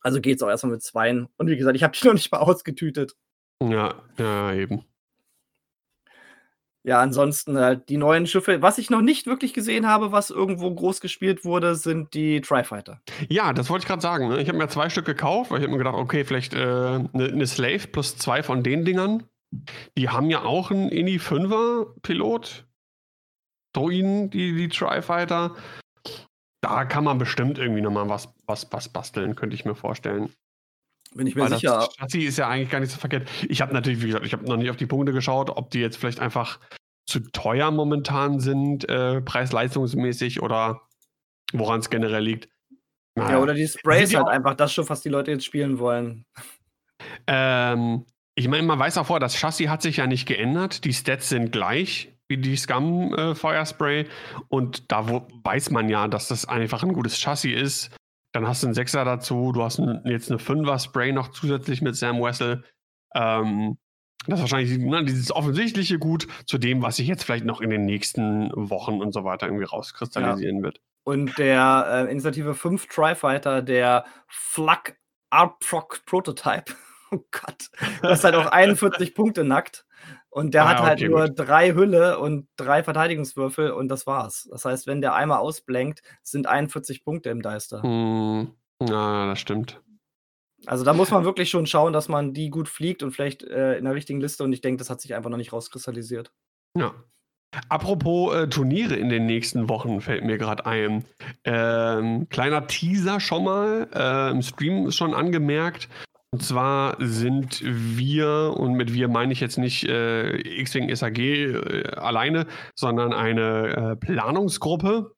Also 0.00 0.20
geht 0.20 0.36
es 0.36 0.42
auch 0.42 0.48
erstmal 0.48 0.72
mit 0.72 0.82
zweien. 0.82 1.28
Und 1.36 1.48
wie 1.48 1.56
gesagt, 1.56 1.76
ich 1.76 1.82
habe 1.82 1.96
die 1.96 2.06
noch 2.06 2.14
nicht 2.14 2.32
mal 2.32 2.38
ausgetütet. 2.38 3.14
Ja, 3.62 3.94
ja, 4.18 4.52
eben. 4.54 4.84
Ja, 6.84 7.00
ansonsten 7.00 7.56
halt 7.58 7.88
die 7.88 7.96
neuen 7.96 8.26
Schiffe. 8.26 8.60
Was 8.60 8.78
ich 8.78 8.90
noch 8.90 9.02
nicht 9.02 9.26
wirklich 9.26 9.54
gesehen 9.54 9.86
habe, 9.86 10.10
was 10.10 10.30
irgendwo 10.30 10.74
groß 10.74 11.00
gespielt 11.00 11.44
wurde, 11.44 11.76
sind 11.76 12.12
die 12.14 12.40
Tri-Fighter. 12.40 13.00
Ja, 13.28 13.52
das 13.52 13.70
wollte 13.70 13.84
ich 13.84 13.88
gerade 13.88 14.02
sagen. 14.02 14.28
Ne? 14.28 14.40
Ich 14.40 14.48
habe 14.48 14.58
mir 14.58 14.68
zwei 14.68 14.90
Stück 14.90 15.04
gekauft, 15.04 15.50
weil 15.50 15.58
ich 15.58 15.62
habe 15.62 15.72
mir 15.72 15.78
gedacht, 15.78 15.94
okay, 15.94 16.24
vielleicht 16.24 16.54
eine 16.54 17.08
äh, 17.14 17.16
ne, 17.16 17.32
ne 17.36 17.46
Slave 17.46 17.86
plus 17.86 18.16
zwei 18.16 18.42
von 18.42 18.64
den 18.64 18.84
Dingern. 18.84 19.24
Die 19.96 20.08
haben 20.08 20.28
ja 20.28 20.42
auch 20.42 20.70
einen 20.70 20.88
Ini 20.88 21.18
5er 21.18 22.00
Pilot. 22.02 22.66
Druiden, 23.74 24.30
die, 24.30 24.54
die 24.54 24.68
Tri-Fighter. 24.68 25.54
Da 26.62 26.84
kann 26.84 27.04
man 27.04 27.18
bestimmt 27.18 27.58
irgendwie 27.58 27.80
nochmal 27.80 28.08
was, 28.08 28.34
was, 28.46 28.72
was 28.72 28.88
basteln, 28.88 29.36
könnte 29.36 29.54
ich 29.54 29.64
mir 29.64 29.74
vorstellen. 29.74 30.32
Bin 31.14 31.26
ich 31.26 31.34
mir 31.34 31.42
Weil 31.42 31.54
sicher. 31.54 31.78
Das 31.78 31.96
Chassis 31.96 32.24
ist 32.24 32.38
ja 32.38 32.48
eigentlich 32.48 32.70
gar 32.70 32.80
nicht 32.80 32.90
so 32.90 32.98
verkehrt. 32.98 33.28
Ich 33.48 33.60
habe 33.60 33.72
natürlich, 33.72 34.02
wie 34.02 34.06
gesagt, 34.06 34.24
ich 34.24 34.32
habe 34.32 34.44
noch 34.44 34.56
nicht 34.56 34.70
auf 34.70 34.76
die 34.76 34.86
Punkte 34.86 35.12
geschaut, 35.12 35.50
ob 35.50 35.70
die 35.70 35.80
jetzt 35.80 35.96
vielleicht 35.96 36.20
einfach 36.20 36.58
zu 37.06 37.20
teuer 37.20 37.70
momentan 37.70 38.40
sind, 38.40 38.88
äh, 38.88 39.20
preis-leistungsmäßig 39.20 40.40
oder 40.42 40.82
woran 41.52 41.80
es 41.80 41.90
generell 41.90 42.22
liegt. 42.22 42.48
Naja. 43.14 43.32
Ja, 43.32 43.38
oder 43.40 43.54
die 43.54 43.66
Sprays 43.66 44.14
halt 44.14 44.28
einfach 44.28 44.54
das 44.54 44.72
schon, 44.72 44.88
was 44.88 45.02
die 45.02 45.10
Leute 45.10 45.32
jetzt 45.32 45.44
spielen 45.44 45.78
wollen. 45.78 46.24
Ähm, 47.26 48.06
ich 48.34 48.48
meine, 48.48 48.62
man 48.62 48.78
weiß 48.78 48.96
auch 48.98 49.06
vor, 49.06 49.20
das 49.20 49.36
Chassis 49.36 49.68
hat 49.68 49.82
sich 49.82 49.98
ja 49.98 50.06
nicht 50.06 50.26
geändert. 50.26 50.84
Die 50.84 50.94
Stats 50.94 51.28
sind 51.28 51.52
gleich 51.52 52.12
wie 52.28 52.38
die 52.38 52.56
Scum 52.56 53.14
äh, 53.14 53.34
Feuerspray. 53.34 54.06
Und 54.48 54.90
da 54.90 55.08
wo, 55.08 55.26
weiß 55.44 55.70
man 55.70 55.88
ja, 55.88 56.08
dass 56.08 56.28
das 56.28 56.46
einfach 56.46 56.82
ein 56.82 56.94
gutes 56.94 57.18
Chassis 57.20 57.60
ist. 57.60 57.90
Dann 58.32 58.46
hast 58.46 58.62
du 58.62 58.66
einen 58.66 58.74
Sechser 58.74 59.04
dazu, 59.04 59.52
du 59.52 59.62
hast 59.62 59.78
ein, 59.78 60.02
jetzt 60.06 60.30
eine 60.30 60.38
Fünfer 60.38 60.78
Spray 60.78 61.12
noch 61.12 61.28
zusätzlich 61.28 61.82
mit 61.82 61.96
Sam 61.96 62.20
Wessel. 62.22 62.64
Ähm, 63.14 63.78
das 64.26 64.38
ist 64.38 64.42
wahrscheinlich 64.42 64.78
ne, 64.78 65.04
dieses 65.04 65.32
offensichtliche 65.32 65.98
Gut 65.98 66.26
zu 66.46 66.58
dem, 66.58 66.82
was 66.82 66.96
sich 66.96 67.08
jetzt 67.08 67.24
vielleicht 67.24 67.44
noch 67.44 67.60
in 67.60 67.70
den 67.70 67.84
nächsten 67.84 68.50
Wochen 68.54 69.00
und 69.00 69.12
so 69.12 69.24
weiter 69.24 69.46
irgendwie 69.46 69.64
rauskristallisieren 69.64 70.58
ja. 70.58 70.62
wird. 70.62 70.80
Und 71.04 71.36
der 71.38 72.06
äh, 72.06 72.10
Initiative 72.12 72.54
5 72.54 72.86
Tri-Fighter, 72.86 73.62
der 73.62 74.04
Flak 74.28 74.96
Arproc 75.30 76.04
Prototype, 76.06 76.72
oh 77.10 77.24
Gott, 77.30 77.70
das 78.02 78.20
ist 78.20 78.24
halt 78.24 78.36
auch 78.36 78.46
41 78.52 79.14
Punkte 79.14 79.44
nackt. 79.44 79.84
Und 80.32 80.54
der 80.54 80.64
ah, 80.64 80.68
hat 80.68 80.80
halt 80.80 81.00
okay, 81.00 81.10
nur 81.10 81.26
gut. 81.26 81.38
drei 81.38 81.74
Hülle 81.74 82.18
und 82.18 82.48
drei 82.56 82.82
Verteidigungswürfel 82.82 83.70
und 83.70 83.88
das 83.88 84.06
war's. 84.06 84.48
Das 84.50 84.64
heißt, 84.64 84.86
wenn 84.86 85.02
der 85.02 85.14
einmal 85.14 85.38
ausblenkt, 85.38 86.02
sind 86.22 86.46
41 86.46 87.04
Punkte 87.04 87.28
im 87.28 87.42
Deister. 87.42 87.82
Hm, 87.82 88.50
ja, 88.82 89.26
das 89.26 89.38
stimmt. 89.38 89.82
Also 90.64 90.84
da 90.84 90.94
muss 90.94 91.10
man 91.10 91.26
wirklich 91.26 91.50
schon 91.50 91.66
schauen, 91.66 91.92
dass 91.92 92.08
man 92.08 92.32
die 92.32 92.48
gut 92.48 92.70
fliegt 92.70 93.02
und 93.02 93.10
vielleicht 93.10 93.42
äh, 93.42 93.76
in 93.76 93.84
der 93.84 93.94
richtigen 93.94 94.22
Liste. 94.22 94.42
Und 94.42 94.54
ich 94.54 94.62
denke, 94.62 94.78
das 94.78 94.88
hat 94.88 95.02
sich 95.02 95.14
einfach 95.14 95.28
noch 95.28 95.36
nicht 95.36 95.52
rauskristallisiert. 95.52 96.32
Ja. 96.78 96.94
Apropos 97.68 98.34
äh, 98.34 98.48
Turniere 98.48 98.96
in 98.96 99.10
den 99.10 99.26
nächsten 99.26 99.68
Wochen 99.68 100.00
fällt 100.00 100.24
mir 100.24 100.38
gerade 100.38 100.64
ein. 100.64 101.04
Ähm, 101.44 102.26
kleiner 102.30 102.66
Teaser 102.66 103.20
schon 103.20 103.44
mal. 103.44 103.86
Äh, 103.92 104.30
Im 104.30 104.40
Stream 104.40 104.86
ist 104.86 104.96
schon 104.96 105.12
angemerkt. 105.12 105.90
Und 106.32 106.42
zwar 106.42 106.96
sind 106.98 107.60
wir, 107.62 108.54
und 108.56 108.72
mit 108.72 108.94
wir 108.94 109.08
meine 109.08 109.34
ich 109.34 109.40
jetzt 109.40 109.58
nicht 109.58 109.84
äh, 109.84 110.36
X-Wing 110.60 110.94
SAG 110.94 111.18
äh, 111.18 111.84
alleine, 111.94 112.46
sondern 112.74 113.12
eine 113.12 113.92
äh, 113.92 113.96
Planungsgruppe, 113.96 115.14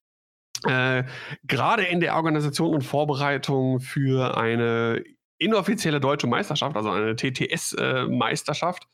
äh, 0.67 1.05
gerade 1.45 1.85
in 1.85 2.01
der 2.01 2.17
Organisation 2.17 2.75
und 2.75 2.83
Vorbereitung 2.83 3.79
für 3.79 4.37
eine 4.37 5.05
inoffizielle 5.39 6.01
deutsche 6.01 6.27
Meisterschaft, 6.27 6.77
also 6.77 6.91
eine 6.91 7.15
TTS-Meisterschaft. 7.15 8.89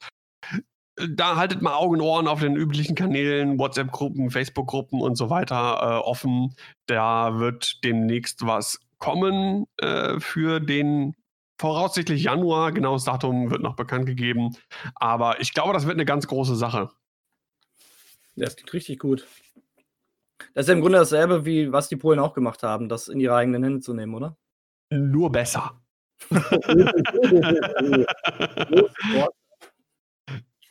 Da 1.09 1.37
haltet 1.37 1.63
mal 1.63 1.75
Augen 1.75 1.95
und 1.95 2.01
Ohren 2.03 2.29
auf 2.29 2.41
den 2.41 2.55
üblichen 2.55 2.95
Kanälen, 2.95 3.59
WhatsApp-Gruppen, 3.59 4.31
Facebook-Gruppen 4.31 5.01
und 5.01 5.17
so 5.17 5.31
weiter 5.31 5.79
äh, 5.81 6.07
offen. 6.07 6.55
Da 6.87 7.39
wird 7.39 7.83
demnächst 7.83 8.45
was 8.45 8.79
kommen 8.99 9.65
äh, 9.79 10.21
für 10.21 10.61
den 10.61 11.15
voraussichtlich 11.61 12.25
Januar. 12.25 12.73
Genaues 12.73 13.05
Datum 13.05 13.51
wird 13.51 13.63
noch 13.63 13.77
bekannt 13.77 14.07
gegeben. 14.07 14.57
Aber 14.95 15.41
ich 15.41 15.55
glaube, 15.55 15.73
das 15.75 15.87
wird 15.87 15.95
eine 15.95 16.05
ganz 16.07 16.27
große 16.27 16.57
Sache. 16.57 16.91
Das 18.35 18.57
klingt 18.57 18.73
richtig 18.73 18.99
gut. 18.99 19.27
Das 20.55 20.65
ist 20.65 20.69
ja 20.69 20.75
im 20.75 20.81
Grunde 20.81 20.99
dasselbe, 20.99 21.45
wie 21.45 21.71
was 21.71 21.89
die 21.89 21.97
Polen 21.97 22.19
auch 22.19 22.33
gemacht 22.33 22.63
haben, 22.63 22.89
das 22.89 23.09
in 23.09 23.21
ihre 23.21 23.37
eigenen 23.37 23.63
Hände 23.63 23.81
zu 23.81 23.93
nehmen, 23.93 24.15
oder? 24.15 24.39
Nur 24.91 25.31
besser. 25.31 25.83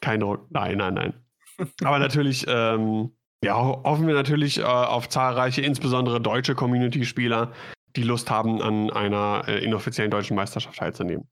Kein 0.01 0.19
Druck. 0.19 0.49
Nein, 0.49 0.77
nein, 0.77 0.93
nein. 0.95 1.13
Aber 1.83 1.99
natürlich, 1.99 2.45
ähm, 2.47 3.11
ja, 3.43 3.55
hoffen 3.55 4.07
wir 4.07 4.15
natürlich 4.15 4.57
äh, 4.59 4.63
auf 4.63 5.07
zahlreiche, 5.09 5.61
insbesondere 5.61 6.19
deutsche 6.19 6.55
Community-Spieler, 6.55 7.51
die 7.95 8.03
Lust 8.03 8.29
haben, 8.29 8.61
an 8.61 8.91
einer 8.91 9.43
äh, 9.47 9.63
inoffiziellen 9.63 10.11
deutschen 10.11 10.35
Meisterschaft 10.35 10.77
teilzunehmen. 10.77 11.27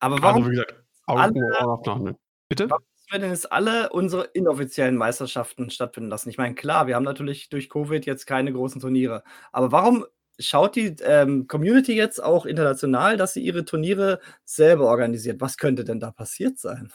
Aber 0.00 0.20
warum? 0.22 0.42
Also, 0.42 0.50
wie 0.50 0.54
gesagt, 0.54 0.74
alle, 1.06 1.32
Augen 1.66 2.16
Bitte? 2.48 2.70
Warum 2.70 2.84
wir 3.12 3.18
denn 3.18 3.30
jetzt 3.30 3.52
alle 3.52 3.90
unsere 3.90 4.24
inoffiziellen 4.24 4.96
Meisterschaften 4.96 5.70
stattfinden 5.70 6.10
lassen? 6.10 6.30
Ich 6.30 6.38
meine, 6.38 6.54
klar, 6.54 6.86
wir 6.86 6.96
haben 6.96 7.04
natürlich 7.04 7.48
durch 7.48 7.68
Covid 7.68 8.04
jetzt 8.06 8.26
keine 8.26 8.52
großen 8.52 8.80
Turniere. 8.80 9.22
Aber 9.52 9.72
warum 9.72 10.06
schaut 10.38 10.76
die 10.76 10.96
ähm, 11.02 11.46
Community 11.46 11.94
jetzt 11.94 12.22
auch 12.22 12.46
international, 12.46 13.16
dass 13.16 13.34
sie 13.34 13.42
ihre 13.42 13.64
Turniere 13.64 14.20
selber 14.44 14.86
organisiert? 14.86 15.40
Was 15.40 15.56
könnte 15.56 15.84
denn 15.84 16.00
da 16.00 16.10
passiert 16.10 16.58
sein? 16.58 16.92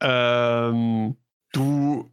ähm, 0.00 1.16
du 1.52 2.10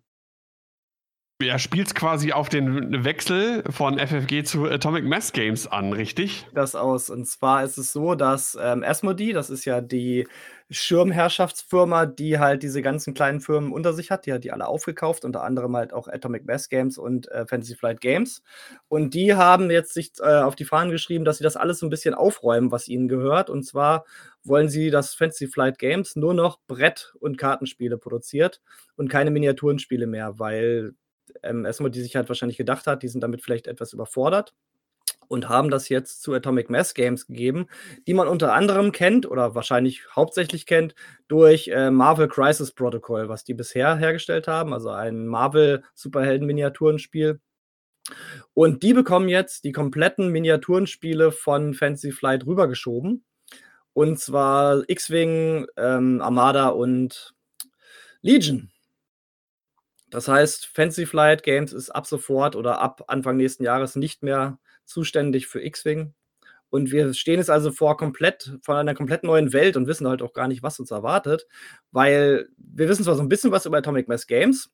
ja, 1.43 1.59
spielst 1.59 1.95
quasi 1.95 2.31
auf 2.31 2.49
den 2.49 3.03
Wechsel 3.03 3.63
von 3.69 3.99
FFG 3.99 4.43
zu 4.43 4.65
Atomic 4.65 5.05
Mass 5.05 5.31
Games 5.31 5.67
an, 5.67 5.93
richtig? 5.93 6.47
Das 6.53 6.75
aus. 6.75 7.09
Und 7.09 7.27
zwar 7.27 7.63
ist 7.63 7.77
es 7.77 7.93
so, 7.93 8.15
dass 8.15 8.57
ähm, 8.59 8.83
Asmodee, 8.83 9.33
das 9.33 9.49
ist 9.49 9.65
ja 9.65 9.81
die 9.81 10.27
Schirmherrschaftsfirma, 10.69 12.05
die 12.05 12.39
halt 12.39 12.63
diese 12.63 12.81
ganzen 12.81 13.13
kleinen 13.13 13.41
Firmen 13.41 13.71
unter 13.71 13.93
sich 13.93 14.11
hat. 14.11 14.25
Die 14.25 14.33
hat 14.33 14.43
die 14.43 14.51
alle 14.51 14.67
aufgekauft, 14.67 15.25
unter 15.25 15.43
anderem 15.43 15.75
halt 15.75 15.93
auch 15.93 16.07
Atomic 16.07 16.45
Mass 16.45 16.69
Games 16.69 16.97
und 16.97 17.29
äh, 17.31 17.45
Fantasy 17.45 17.75
Flight 17.75 18.01
Games. 18.01 18.41
Und 18.87 19.13
die 19.13 19.35
haben 19.35 19.69
jetzt 19.69 19.93
sich 19.93 20.13
äh, 20.19 20.41
auf 20.41 20.55
die 20.55 20.65
Fahnen 20.65 20.91
geschrieben, 20.91 21.25
dass 21.25 21.37
sie 21.37 21.43
das 21.43 21.57
alles 21.57 21.79
so 21.79 21.85
ein 21.85 21.91
bisschen 21.91 22.13
aufräumen, 22.13 22.71
was 22.71 22.87
ihnen 22.87 23.07
gehört. 23.07 23.49
Und 23.49 23.63
zwar 23.63 24.05
wollen 24.43 24.69
sie, 24.69 24.89
dass 24.89 25.13
Fantasy 25.13 25.47
Flight 25.47 25.79
Games 25.79 26.15
nur 26.15 26.33
noch 26.33 26.59
Brett- 26.67 27.13
und 27.19 27.37
Kartenspiele 27.37 27.97
produziert 27.97 28.61
und 28.95 29.09
keine 29.09 29.31
Miniaturenspiele 29.31 30.07
mehr, 30.07 30.39
weil 30.39 30.93
ähm, 31.41 31.65
erstmal 31.65 31.91
die 31.91 32.01
sich 32.01 32.15
halt 32.15 32.29
wahrscheinlich 32.29 32.57
gedacht 32.57 32.87
hat, 32.87 33.03
die 33.03 33.07
sind 33.07 33.21
damit 33.21 33.41
vielleicht 33.41 33.67
etwas 33.67 33.93
überfordert 33.93 34.53
und 35.27 35.49
haben 35.49 35.69
das 35.69 35.89
jetzt 35.89 36.21
zu 36.21 36.33
Atomic 36.33 36.69
Mass 36.69 36.93
Games 36.93 37.27
gegeben, 37.27 37.67
die 38.07 38.13
man 38.13 38.27
unter 38.27 38.53
anderem 38.53 38.91
kennt 38.91 39.25
oder 39.25 39.55
wahrscheinlich 39.55 40.03
hauptsächlich 40.15 40.65
kennt 40.65 40.95
durch 41.27 41.67
äh, 41.69 41.91
Marvel 41.91 42.27
Crisis 42.27 42.71
Protocol, 42.71 43.29
was 43.29 43.43
die 43.43 43.53
bisher 43.53 43.95
hergestellt 43.95 44.47
haben, 44.47 44.73
also 44.73 44.89
ein 44.89 45.27
Marvel 45.27 45.83
Superhelden 45.93 46.47
Miniaturenspiel. 46.47 47.39
Und 48.53 48.83
die 48.83 48.93
bekommen 48.93 49.29
jetzt 49.29 49.63
die 49.63 49.71
kompletten 49.71 50.29
Miniaturenspiele 50.29 51.31
von 51.31 51.73
Fantasy 51.73 52.11
Flight 52.11 52.45
rübergeschoben. 52.45 53.23
Und 53.93 54.19
zwar 54.19 54.83
X-Wing, 54.87 55.67
ähm, 55.77 56.21
Armada 56.21 56.69
und 56.69 57.33
Legion. 58.21 58.72
Das 60.13 60.27
heißt, 60.27 60.67
Fantasy 60.67 61.07
Flight 61.07 61.41
Games 61.41 61.73
ist 61.73 61.89
ab 61.89 62.05
sofort 62.05 62.55
oder 62.55 62.79
ab 62.79 63.03
Anfang 63.07 63.35
nächsten 63.35 63.63
Jahres 63.63 63.95
nicht 63.95 64.21
mehr 64.21 64.59
zuständig 64.85 65.47
für 65.47 65.59
X-Wing. 65.59 66.13
Und 66.69 66.91
wir 66.91 67.15
stehen 67.15 67.39
jetzt 67.39 67.49
also 67.49 67.71
vor 67.71 67.97
komplett, 67.97 68.59
vor 68.61 68.77
einer 68.77 68.93
komplett 68.93 69.23
neuen 69.23 69.53
Welt 69.53 69.75
und 69.75 69.87
wissen 69.87 70.07
halt 70.07 70.21
auch 70.21 70.33
gar 70.33 70.47
nicht, 70.47 70.61
was 70.61 70.79
uns 70.79 70.91
erwartet, 70.91 71.47
weil 71.91 72.47
wir 72.57 72.87
wissen 72.87 73.03
zwar 73.03 73.15
so 73.15 73.23
ein 73.23 73.27
bisschen 73.27 73.51
was 73.51 73.65
über 73.65 73.79
Atomic 73.79 74.07
Mass 74.07 74.27
Games, 74.27 74.69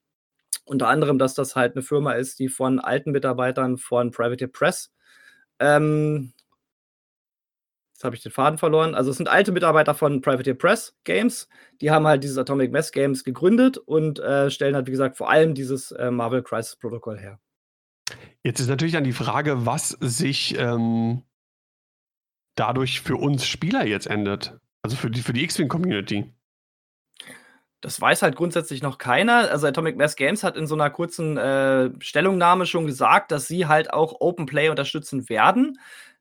unter 0.65 0.89
anderem, 0.89 1.17
dass 1.17 1.35
das 1.35 1.55
halt 1.55 1.73
eine 1.73 1.83
Firma 1.83 2.13
ist, 2.13 2.39
die 2.39 2.49
von 2.49 2.79
alten 2.79 3.11
Mitarbeitern 3.11 3.77
von 3.77 4.11
Privateer 4.11 4.49
Press 4.49 4.91
ähm, 5.59 6.33
Jetzt 7.99 8.05
habe 8.05 8.15
ich 8.15 8.23
den 8.23 8.31
Faden 8.31 8.57
verloren. 8.57 8.95
Also 8.95 9.11
es 9.11 9.17
sind 9.17 9.27
alte 9.27 9.51
Mitarbeiter 9.51 9.93
von 9.93 10.21
Privateer 10.21 10.53
Press 10.53 10.95
Games. 11.03 11.49
Die 11.81 11.91
haben 11.91 12.07
halt 12.07 12.23
dieses 12.23 12.37
Atomic 12.37 12.71
Mass 12.71 12.93
Games 12.93 13.25
gegründet 13.25 13.77
und 13.77 14.19
äh, 14.19 14.49
stellen 14.49 14.73
halt, 14.73 14.87
wie 14.87 14.91
gesagt, 14.91 15.17
vor 15.17 15.29
allem 15.29 15.53
dieses 15.53 15.91
äh, 15.91 16.09
Marvel 16.09 16.41
Crisis 16.41 16.77
Protocol 16.77 17.19
her. 17.19 17.41
Jetzt 18.41 18.61
ist 18.61 18.69
natürlich 18.69 18.93
dann 18.93 19.03
die 19.03 19.11
Frage, 19.11 19.65
was 19.65 19.89
sich 19.99 20.57
ähm, 20.57 21.23
dadurch 22.55 23.01
für 23.01 23.17
uns 23.17 23.45
Spieler 23.45 23.85
jetzt 23.85 24.07
ändert. 24.07 24.57
Also 24.81 24.95
für 24.95 25.11
die, 25.11 25.21
für 25.21 25.33
die 25.33 25.43
X-Wing-Community. 25.43 26.33
Das 27.81 27.99
weiß 27.99 28.21
halt 28.21 28.37
grundsätzlich 28.37 28.81
noch 28.81 28.97
keiner. 28.97 29.51
Also 29.51 29.67
Atomic 29.67 29.97
Mass 29.97 30.15
Games 30.15 30.45
hat 30.45 30.55
in 30.55 30.67
so 30.67 30.75
einer 30.75 30.89
kurzen 30.89 31.35
äh, 31.35 31.89
Stellungnahme 31.99 32.65
schon 32.65 32.85
gesagt, 32.85 33.33
dass 33.33 33.47
sie 33.47 33.67
halt 33.67 33.91
auch 33.91 34.21
Open 34.21 34.45
Play 34.45 34.69
unterstützen 34.69 35.27
werden. 35.27 35.77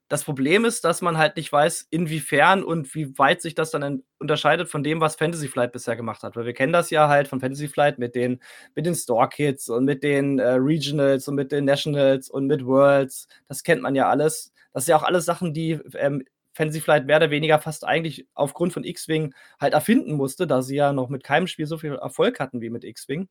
Das 0.09 0.25
Problem 0.25 0.65
ist, 0.65 0.85
dass 0.85 1.03
man 1.03 1.19
halt 1.19 1.37
nicht 1.37 1.53
weiß, 1.53 1.87
inwiefern 1.91 2.65
und 2.65 2.95
wie 2.95 3.19
weit 3.19 3.43
sich 3.43 3.55
das 3.55 3.71
dann 3.71 4.05
unterscheidet 4.19 4.71
von 4.71 4.83
dem, 4.83 5.03
was 5.03 5.17
Fantasy 5.17 5.49
Flight 5.49 5.73
bisher 5.73 5.97
gemacht 5.97 6.23
hat. 6.23 6.35
Weil 6.35 6.47
wir 6.47 6.55
kennen 6.55 6.73
das 6.73 6.89
ja 6.89 7.09
halt 7.09 7.29
von 7.29 7.41
Fantasy 7.41 7.69
Flight 7.69 7.99
mit 7.99 8.15
den, 8.15 8.41
mit 8.75 8.87
den 8.87 8.95
Store 8.95 9.29
Kits 9.29 9.69
und 9.69 9.85
mit 9.85 10.03
den 10.03 10.39
äh, 10.39 10.53
Regionals 10.53 11.29
und 11.29 11.35
mit 11.35 11.53
den 11.53 11.67
Nationals 11.67 12.31
und 12.31 12.47
mit 12.47 12.65
Worlds. 12.65 13.29
Das 13.49 13.63
kennt 13.63 13.83
man 13.83 13.95
ja 13.95 14.09
alles. 14.09 14.53
Das 14.73 14.87
sind 14.87 14.93
ja 14.93 14.97
auch 14.97 15.03
alles 15.03 15.27
Sachen, 15.27 15.53
die 15.53 15.73
ähm, 15.95 16.25
Fantasy 16.55 16.81
Flight 16.81 17.07
mehr 17.07 17.19
oder 17.19 17.31
weniger 17.31 17.59
fast 17.61 17.85
eigentlich 17.87 18.27
aufgrund 18.35 18.73
von 18.73 18.85
X-Wing 18.85 19.35
halt 19.61 19.75
erfinden 19.75 20.15
musste, 20.15 20.47
da 20.47 20.63
sie 20.63 20.77
ja 20.77 20.93
noch 20.95 21.11
mit 21.11 21.23
keinem 21.23 21.47
Spiel 21.47 21.67
so 21.67 21.77
viel 21.77 21.95
Erfolg 21.95 22.41
hatten 22.41 22.63
wie 22.63 22.71
mit 22.71 22.83
X-Wing. 22.83 23.29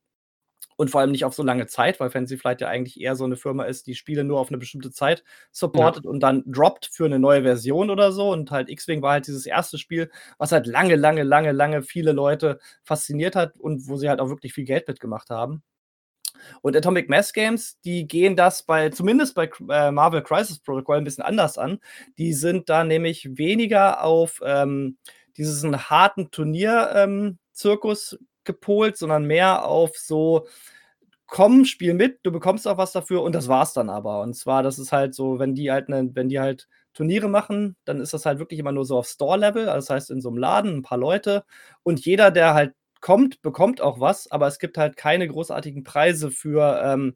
Und 0.78 0.92
vor 0.92 1.02
allem 1.02 1.12
nicht 1.12 1.26
auf 1.26 1.34
so 1.34 1.44
lange 1.44 1.68
Zeit, 1.68 2.00
weil 2.00 2.12
Fantasy 2.12 2.38
Flight 2.38 2.62
ja 2.62 2.68
eigentlich 2.68 3.02
eher 3.02 3.16
so 3.16 3.26
eine 3.26 3.36
Firma 3.36 3.64
ist, 3.66 3.88
die 3.88 3.96
Spiele 3.96 4.24
nur 4.24 4.40
auf 4.40 4.50
eine 4.50 4.60
bestimmte 4.60 4.92
Zeit 4.92 5.24
supportet 5.52 6.06
ja. 6.06 6.10
und 6.10 6.22
dann 6.22 6.44
droppt 6.46 6.90
für 6.92 7.06
eine 7.06 7.20
neue 7.20 7.42
Version 7.42 7.90
oder 7.90 8.12
so. 8.12 8.32
Und 8.32 8.52
halt 8.52 8.70
X-Wing 8.70 9.02
war 9.02 9.14
halt 9.14 9.28
dieses 9.28 9.46
erste 9.46 9.78
Spiel, 9.78 10.10
was 10.38 10.52
halt 10.52 10.68
lange, 10.68 10.96
lange, 10.96 11.24
lange, 11.24 11.52
lange 11.52 11.82
viele 11.82 12.12
Leute 12.12 12.60
fasziniert 12.84 13.36
hat 13.36 13.58
und 13.58 13.88
wo 13.88 13.98
sie 13.98 14.08
halt 14.08 14.20
auch 14.20 14.30
wirklich 14.30 14.54
viel 14.54 14.66
Geld 14.66 14.88
mitgemacht 14.88 15.32
haben. 15.32 15.64
Und 16.62 16.76
Atomic 16.76 17.10
Mass 17.10 17.34
Games, 17.34 17.80
die 17.82 18.08
gehen 18.08 18.36
das 18.36 18.64
bei, 18.64 18.90
zumindest 18.90 19.36
bei 19.36 19.50
äh, 19.70 19.92
Marvel 19.92 20.22
Crisis 20.22 20.60
Protocol 20.60 20.98
ein 20.98 21.04
bisschen 21.04 21.24
anders 21.24 21.58
an. 21.58 21.80
Die 22.18 22.34
sind 22.34 22.70
da 22.70 22.84
nämlich 22.84 23.38
weniger 23.38 24.04
auf 24.04 24.42
ähm, 24.44 24.98
diesen 25.38 25.90
harten 25.90 26.32
Turnier-Zirkus 26.32 28.14
ähm, 28.14 28.27
gepolt, 28.48 28.98
sondern 28.98 29.26
mehr 29.26 29.66
auf 29.66 29.96
so, 29.98 30.48
komm, 31.28 31.66
spiel 31.66 31.94
mit, 31.94 32.20
du 32.24 32.32
bekommst 32.32 32.68
auch 32.68 32.78
was 32.78 32.92
dafür. 32.94 33.22
Und 33.22 33.36
das 33.36 33.48
war's 33.48 33.74
dann 33.74 33.90
aber. 33.90 34.22
Und 34.22 34.36
zwar, 34.36 34.64
das 34.64 34.80
ist 34.80 34.92
halt 34.92 35.14
so, 35.14 35.40
wenn 35.40 35.54
die 35.54 35.72
halt, 35.72 35.90
ne, 35.90 36.10
wenn 36.14 36.30
die 36.30 36.40
halt 36.40 36.68
Turniere 36.94 37.30
machen, 37.30 37.76
dann 37.86 38.02
ist 38.02 38.14
das 38.14 38.26
halt 38.26 38.40
wirklich 38.40 38.60
immer 38.60 38.72
nur 38.72 38.86
so 38.86 38.98
auf 38.98 39.08
Store-Level, 39.08 39.70
also 39.70 39.86
das 39.86 39.90
heißt 39.92 40.10
in 40.10 40.22
so 40.22 40.30
einem 40.30 40.40
Laden 40.40 40.78
ein 40.78 40.82
paar 40.82 40.98
Leute. 40.98 41.46
Und 41.84 42.04
jeder, 42.04 42.32
der 42.32 42.56
halt 42.56 42.74
kommt, 43.02 43.42
bekommt 43.44 43.82
auch 43.82 44.00
was, 44.00 44.32
aber 44.32 44.48
es 44.48 44.58
gibt 44.58 44.78
halt 44.78 44.98
keine 44.98 45.28
großartigen 45.28 45.84
Preise 45.84 46.32
für 46.32 46.82
ähm, 46.84 47.14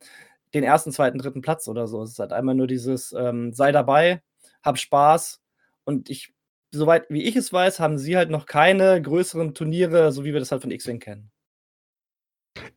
den 0.53 0.63
ersten, 0.63 0.91
zweiten, 0.91 1.17
dritten 1.17 1.41
Platz 1.41 1.67
oder 1.67 1.88
so. 1.88 2.03
Es 2.03 2.11
ist 2.11 2.19
halt 2.19 2.34
einmal 2.34 2.55
nur 2.55 2.67
dieses 2.67 3.13
ähm, 3.13 3.53
sei 3.53 3.71
dabei, 3.71 4.21
hab 4.63 4.77
Spaß. 4.77 5.41
Und 5.84 6.09
ich, 6.09 6.34
soweit 6.74 7.09
wie 7.09 7.24
ich 7.24 7.36
es 7.36 7.51
weiß, 7.51 7.80
haben 7.80 7.97
sie 7.97 8.17
halt 8.17 8.30
noch 8.30 8.45
keine 8.45 9.01
größeren 9.01 9.53
Turniere, 9.53 10.11
so 10.11 10.24
wie 10.24 10.34
wir 10.34 10.39
das 10.39 10.51
halt 10.51 10.61
von 10.61 10.72
X-Wing 10.72 10.99
kennen. 10.99 11.32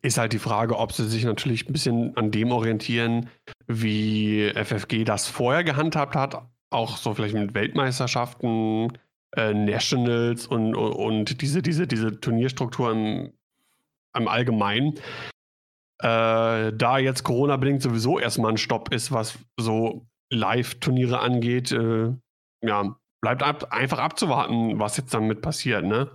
Ist 0.03 0.19
halt 0.19 0.33
die 0.33 0.39
Frage, 0.39 0.79
ob 0.79 0.93
sie 0.93 1.09
sich 1.09 1.25
natürlich 1.25 1.69
ein 1.69 1.73
bisschen 1.73 2.17
an 2.17 2.31
dem 2.31 2.53
orientieren, 2.53 3.29
wie 3.67 4.51
FFG 4.55 5.05
das 5.05 5.27
vorher 5.27 5.65
gehandhabt 5.65 6.15
hat. 6.15 6.49
Auch 6.71 6.97
so 6.97 7.15
vielleicht 7.15 7.35
mit 7.35 7.55
Weltmeisterschaften, 7.55 8.99
äh, 9.37 9.53
Nationals 9.53 10.47
und, 10.47 10.75
und 10.75 11.41
diese, 11.41 11.63
diese, 11.63 11.87
diese 11.87 12.21
Turnierstruktur 12.21 12.93
im, 12.93 13.33
im 14.17 14.29
Allgemeinen. 14.29 14.95
Äh, 16.01 16.73
da 16.73 16.99
jetzt 16.99 17.25
Corona-bedingt 17.25 17.83
sowieso 17.83 18.19
erstmal 18.19 18.53
ein 18.53 18.59
Stopp 18.59 18.93
ist, 18.93 19.13
was 19.13 19.39
so 19.59 20.07
Live-Turniere 20.31 21.21
angeht, 21.21 21.73
äh, 21.73 22.13
ja, 22.63 22.97
bleibt 23.25 23.43
ab, 23.43 23.69
einfach 23.71 23.99
abzuwarten, 23.99 24.79
was 24.79 24.99
jetzt 24.99 25.15
damit 25.15 25.41
passiert, 25.41 25.83
ne? 25.83 26.11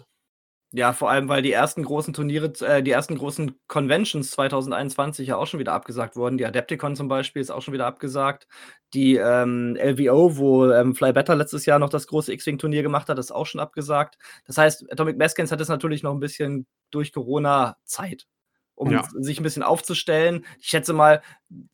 Ja, 0.71 0.93
vor 0.93 1.09
allem, 1.09 1.27
weil 1.27 1.41
die 1.41 1.51
ersten 1.51 1.83
großen 1.83 2.13
Turniere, 2.13 2.53
äh, 2.61 2.83
die 2.83 2.91
ersten 2.91 3.17
großen 3.17 3.59
Conventions 3.67 4.29
2021 4.29 5.27
ja 5.27 5.35
auch 5.35 5.47
schon 5.47 5.59
wieder 5.59 5.73
abgesagt 5.73 6.15
wurden. 6.15 6.37
Die 6.37 6.45
Adepticon 6.45 6.95
zum 6.95 7.07
Beispiel 7.07 7.41
ist 7.41 7.49
auch 7.49 7.63
schon 7.63 7.73
wieder 7.73 7.87
abgesagt. 7.87 8.47
Die 8.93 9.15
ähm, 9.15 9.75
LVO, 9.75 10.37
wo 10.37 10.69
ähm, 10.69 10.93
Fly 10.93 11.11
Better 11.11 11.35
letztes 11.35 11.65
Jahr 11.65 11.79
noch 11.79 11.89
das 11.89 12.05
große 12.05 12.31
X-Wing-Turnier 12.31 12.83
gemacht 12.83 13.09
hat, 13.09 13.17
ist 13.17 13.31
auch 13.31 13.47
schon 13.47 13.59
abgesagt. 13.59 14.19
Das 14.45 14.59
heißt, 14.59 14.91
Atomic 14.91 15.17
Games 15.17 15.51
hat 15.51 15.59
es 15.59 15.69
natürlich 15.69 16.03
noch 16.03 16.13
ein 16.13 16.19
bisschen 16.19 16.67
durch 16.91 17.11
Corona 17.11 17.77
Zeit, 17.85 18.27
um 18.75 18.91
ja. 18.91 19.03
sich 19.17 19.39
ein 19.39 19.43
bisschen 19.43 19.63
aufzustellen. 19.63 20.45
Ich 20.59 20.67
schätze 20.67 20.93
mal, 20.93 21.23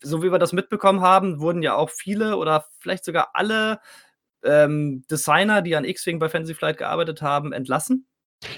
so 0.01 0.23
wie 0.23 0.31
wir 0.31 0.39
das 0.39 0.53
mitbekommen 0.53 1.01
haben, 1.01 1.41
wurden 1.41 1.61
ja 1.63 1.75
auch 1.75 1.89
viele 1.89 2.38
oder 2.38 2.65
vielleicht 2.79 3.03
sogar 3.03 3.31
alle 3.33 3.81
ähm, 4.46 5.04
Designer, 5.10 5.62
die 5.62 5.76
an 5.76 5.86
X-Wing 5.86 6.20
bei 6.20 6.30
Fantasy 6.30 6.54
Flight 6.54 6.78
gearbeitet 6.78 7.22
haben, 7.22 7.54
entlassen. 7.54 8.08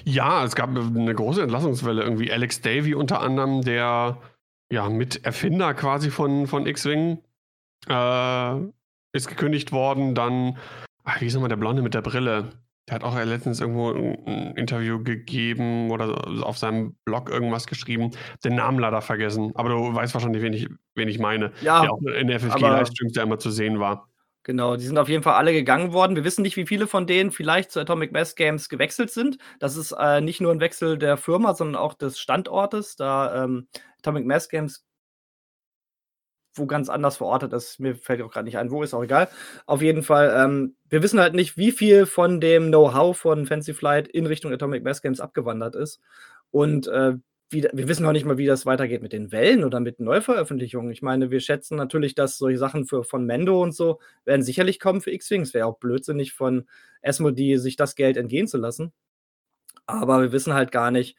Ja, 0.04 0.44
es 0.44 0.56
gab 0.56 0.70
eine 0.70 1.16
große 1.16 1.42
Entlassungswelle. 1.42 2.04
Irgendwie 2.04 2.32
Alex 2.32 2.62
Davy 2.62 2.94
unter 2.96 3.22
anderem, 3.22 3.62
der 3.62 4.18
ja 4.72 4.90
Miterfinder 4.90 5.74
quasi 5.74 6.10
von, 6.10 6.48
von 6.48 6.66
X-Wing, 6.66 7.20
äh, 7.88 8.56
ist 9.14 9.28
gekündigt 9.28 9.72
worden. 9.72 10.16
Dann, 10.16 10.58
ach, 11.04 11.22
wie 11.22 11.28
ist 11.28 11.34
nochmal 11.34 11.50
der 11.50 11.58
Blonde 11.58 11.82
mit 11.82 11.94
der 11.94 12.02
Brille? 12.02 12.50
Der 12.88 12.96
hat 12.96 13.04
auch 13.04 13.16
letztens 13.22 13.60
irgendwo 13.60 13.92
ein 13.92 14.56
Interview 14.56 15.04
gegeben 15.04 15.92
oder 15.92 16.26
auf 16.46 16.58
seinem 16.58 16.96
Blog 17.04 17.30
irgendwas 17.30 17.68
geschrieben. 17.68 18.12
Den 18.46 18.56
Namen 18.56 18.80
leider 18.80 19.02
vergessen. 19.02 19.52
Aber 19.56 19.70
du 19.70 19.94
weißt 19.94 20.14
wahrscheinlich, 20.14 20.42
wen 20.42 20.54
ich, 20.54 20.70
wen 20.96 21.10
ich 21.10 21.20
meine. 21.20 21.52
Ja. 21.62 21.82
Der 21.82 21.92
auch 21.92 22.02
in 22.02 22.28
der 22.28 22.40
FFG-Livestreams, 22.40 23.14
der 23.14 23.24
immer 23.24 23.40
zu 23.40 23.52
sehen 23.52 23.80
war. 23.80 24.08
Genau, 24.48 24.78
die 24.78 24.86
sind 24.86 24.98
auf 24.98 25.10
jeden 25.10 25.24
Fall 25.24 25.34
alle 25.34 25.52
gegangen 25.52 25.91
worden. 25.91 26.16
Wir 26.16 26.24
wissen 26.24 26.41
nicht, 26.41 26.56
wie 26.56 26.66
viele 26.66 26.88
von 26.88 27.06
denen 27.06 27.32
vielleicht 27.32 27.70
zu 27.70 27.82
Atomic 27.82 28.14
Mass 28.14 28.34
Games 28.34 28.70
gewechselt 28.70 29.12
sind. 29.12 29.38
Das 29.60 29.76
ist 29.76 29.91
äh, 29.91 30.22
nicht 30.22 30.39
nur 30.39 30.54
ein 30.54 30.62
Wechsel 30.62 30.98
der 30.98 31.18
Firma, 31.18 31.54
sondern 31.54 31.76
auch 31.76 31.95
des 31.95 32.18
Standortes, 32.18 32.95
da 32.95 33.43
ähm, 33.43 33.68
Atomic 34.00 34.26
Mass 34.26 34.48
Games 34.48 34.86
wo 36.56 36.66
ganz 36.66 36.88
anders 36.88 37.18
verortet 37.18 37.52
ist. 37.52 37.78
Mir 37.82 37.98
fällt 37.98 38.22
auch 38.22 38.32
gerade 38.32 38.45
nicht 38.45 38.58
ein, 38.58 38.72
wo 38.72 38.84
ist 38.84 38.93
auch 38.93 39.04
egal. 39.04 39.28
Auf 39.66 39.82
jeden 39.82 40.02
Fall, 40.02 40.34
ähm, 40.34 40.78
wir 40.88 41.04
wissen 41.04 41.20
halt 41.20 41.34
nicht, 41.34 41.58
wie 41.58 41.74
viel 41.74 42.06
von 42.06 42.39
dem 42.39 42.70
Know-how 42.70 43.18
von 43.18 43.45
Fancy 43.45 43.74
Flight 43.74 44.08
in 44.08 44.26
Richtung 44.26 44.54
Atomic 44.54 44.82
Mass 44.82 45.02
Games 45.02 45.20
abgewandert 45.20 45.76
ist. 45.76 46.00
Und 46.52 46.88
äh, 46.88 47.16
wie, 47.50 47.64
wir 47.72 47.88
wissen 47.88 48.04
noch 48.04 48.12
nicht 48.12 48.26
mal, 48.26 48.38
wie 48.38 48.45
das 48.45 48.66
weitergeht 48.66 49.02
mit 49.02 49.14
den 49.14 49.32
Wellen 49.32 49.64
oder 49.64 49.80
mit 49.80 50.00
Neuveröffentlichungen. 50.00 50.91
Ich 50.91 51.02
meine, 51.02 51.32
wir 51.32 51.39
schätzen 51.39 51.78
natürlich, 51.78 52.14
dass 52.14 52.38
solche 52.38 52.58
Sachen 52.58 52.86
für, 52.86 53.04
von 53.04 53.26
Mendo 53.26 53.62
und 53.62 53.74
so 53.74 54.00
werden 54.26 54.41
sicherlich 54.41 54.80
kommen 54.80 55.02
für 55.02 55.12
X-Wing. 55.12 55.41
Es 55.41 55.54
wäre 55.54 55.66
auch 55.66 55.78
blödsinnig 55.80 56.34
von 56.34 56.68
Esmodi, 57.02 57.58
sich 57.58 57.78
das 57.78 57.95
Geld 57.95 58.18
entgehen 58.18 58.48
zu 58.48 58.58
lassen. 58.58 58.91
Aber 59.86 60.22
wir 60.22 60.32
wissen 60.34 60.54
halt 60.54 60.74
gar 60.74 60.91
nicht, 60.91 61.18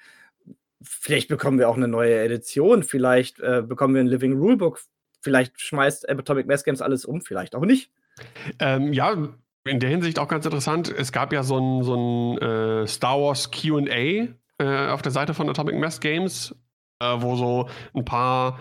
vielleicht 0.82 1.28
bekommen 1.28 1.58
wir 1.58 1.68
auch 1.68 1.76
eine 1.76 1.88
neue 1.88 2.18
Edition, 2.18 2.82
vielleicht 2.82 3.40
äh, 3.40 3.62
bekommen 3.66 3.94
wir 3.94 4.02
ein 4.02 4.06
Living 4.06 4.36
Rulebook, 4.36 4.82
vielleicht 5.20 5.58
schmeißt 5.60 6.08
Atomic 6.08 6.46
Mass 6.46 6.64
Games 6.64 6.82
alles 6.82 7.06
um, 7.06 7.22
vielleicht 7.22 7.54
auch 7.54 7.64
nicht. 7.64 7.90
Ähm, 8.58 8.92
ja, 8.92 9.16
in 9.64 9.80
der 9.80 9.90
Hinsicht 9.90 10.18
auch 10.18 10.28
ganz 10.28 10.44
interessant. 10.44 10.92
Es 10.94 11.12
gab 11.12 11.32
ja 11.32 11.42
so 11.42 11.58
ein, 11.58 11.82
so 11.82 11.94
ein 11.94 12.38
äh, 12.38 12.86
Star 12.86 13.20
Wars 13.20 13.50
QA 13.50 14.28
äh, 14.58 14.88
auf 14.88 15.02
der 15.02 15.12
Seite 15.12 15.34
von 15.34 15.48
Atomic 15.48 15.76
Mass 15.76 16.00
Games, 16.00 16.54
äh, 17.00 17.16
wo 17.18 17.36
so 17.36 17.68
ein 17.94 18.04
paar 18.04 18.60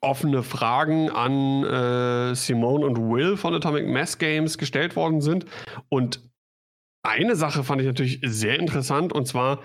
offene 0.00 0.42
Fragen 0.42 1.10
an 1.10 1.64
äh, 1.64 2.34
Simone 2.34 2.86
und 2.86 2.96
Will 3.10 3.36
von 3.36 3.54
Atomic 3.54 3.86
Mass 3.88 4.18
Games 4.18 4.58
gestellt 4.58 4.96
worden 4.96 5.20
sind. 5.20 5.46
Und 5.88 6.20
eine 7.02 7.36
Sache 7.36 7.64
fand 7.64 7.80
ich 7.80 7.86
natürlich 7.86 8.20
sehr 8.22 8.58
interessant 8.58 9.12
und 9.12 9.26
zwar 9.26 9.60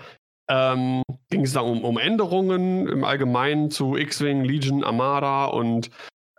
ähm, 0.48 1.02
ging 1.30 1.42
es 1.42 1.52
da 1.52 1.60
um, 1.60 1.84
um, 1.84 1.98
Änderungen 1.98 2.86
im 2.86 3.04
Allgemeinen 3.04 3.70
zu 3.70 3.96
X-Wing, 3.96 4.44
Legion, 4.44 4.84
Armada 4.84 5.46
und 5.46 5.90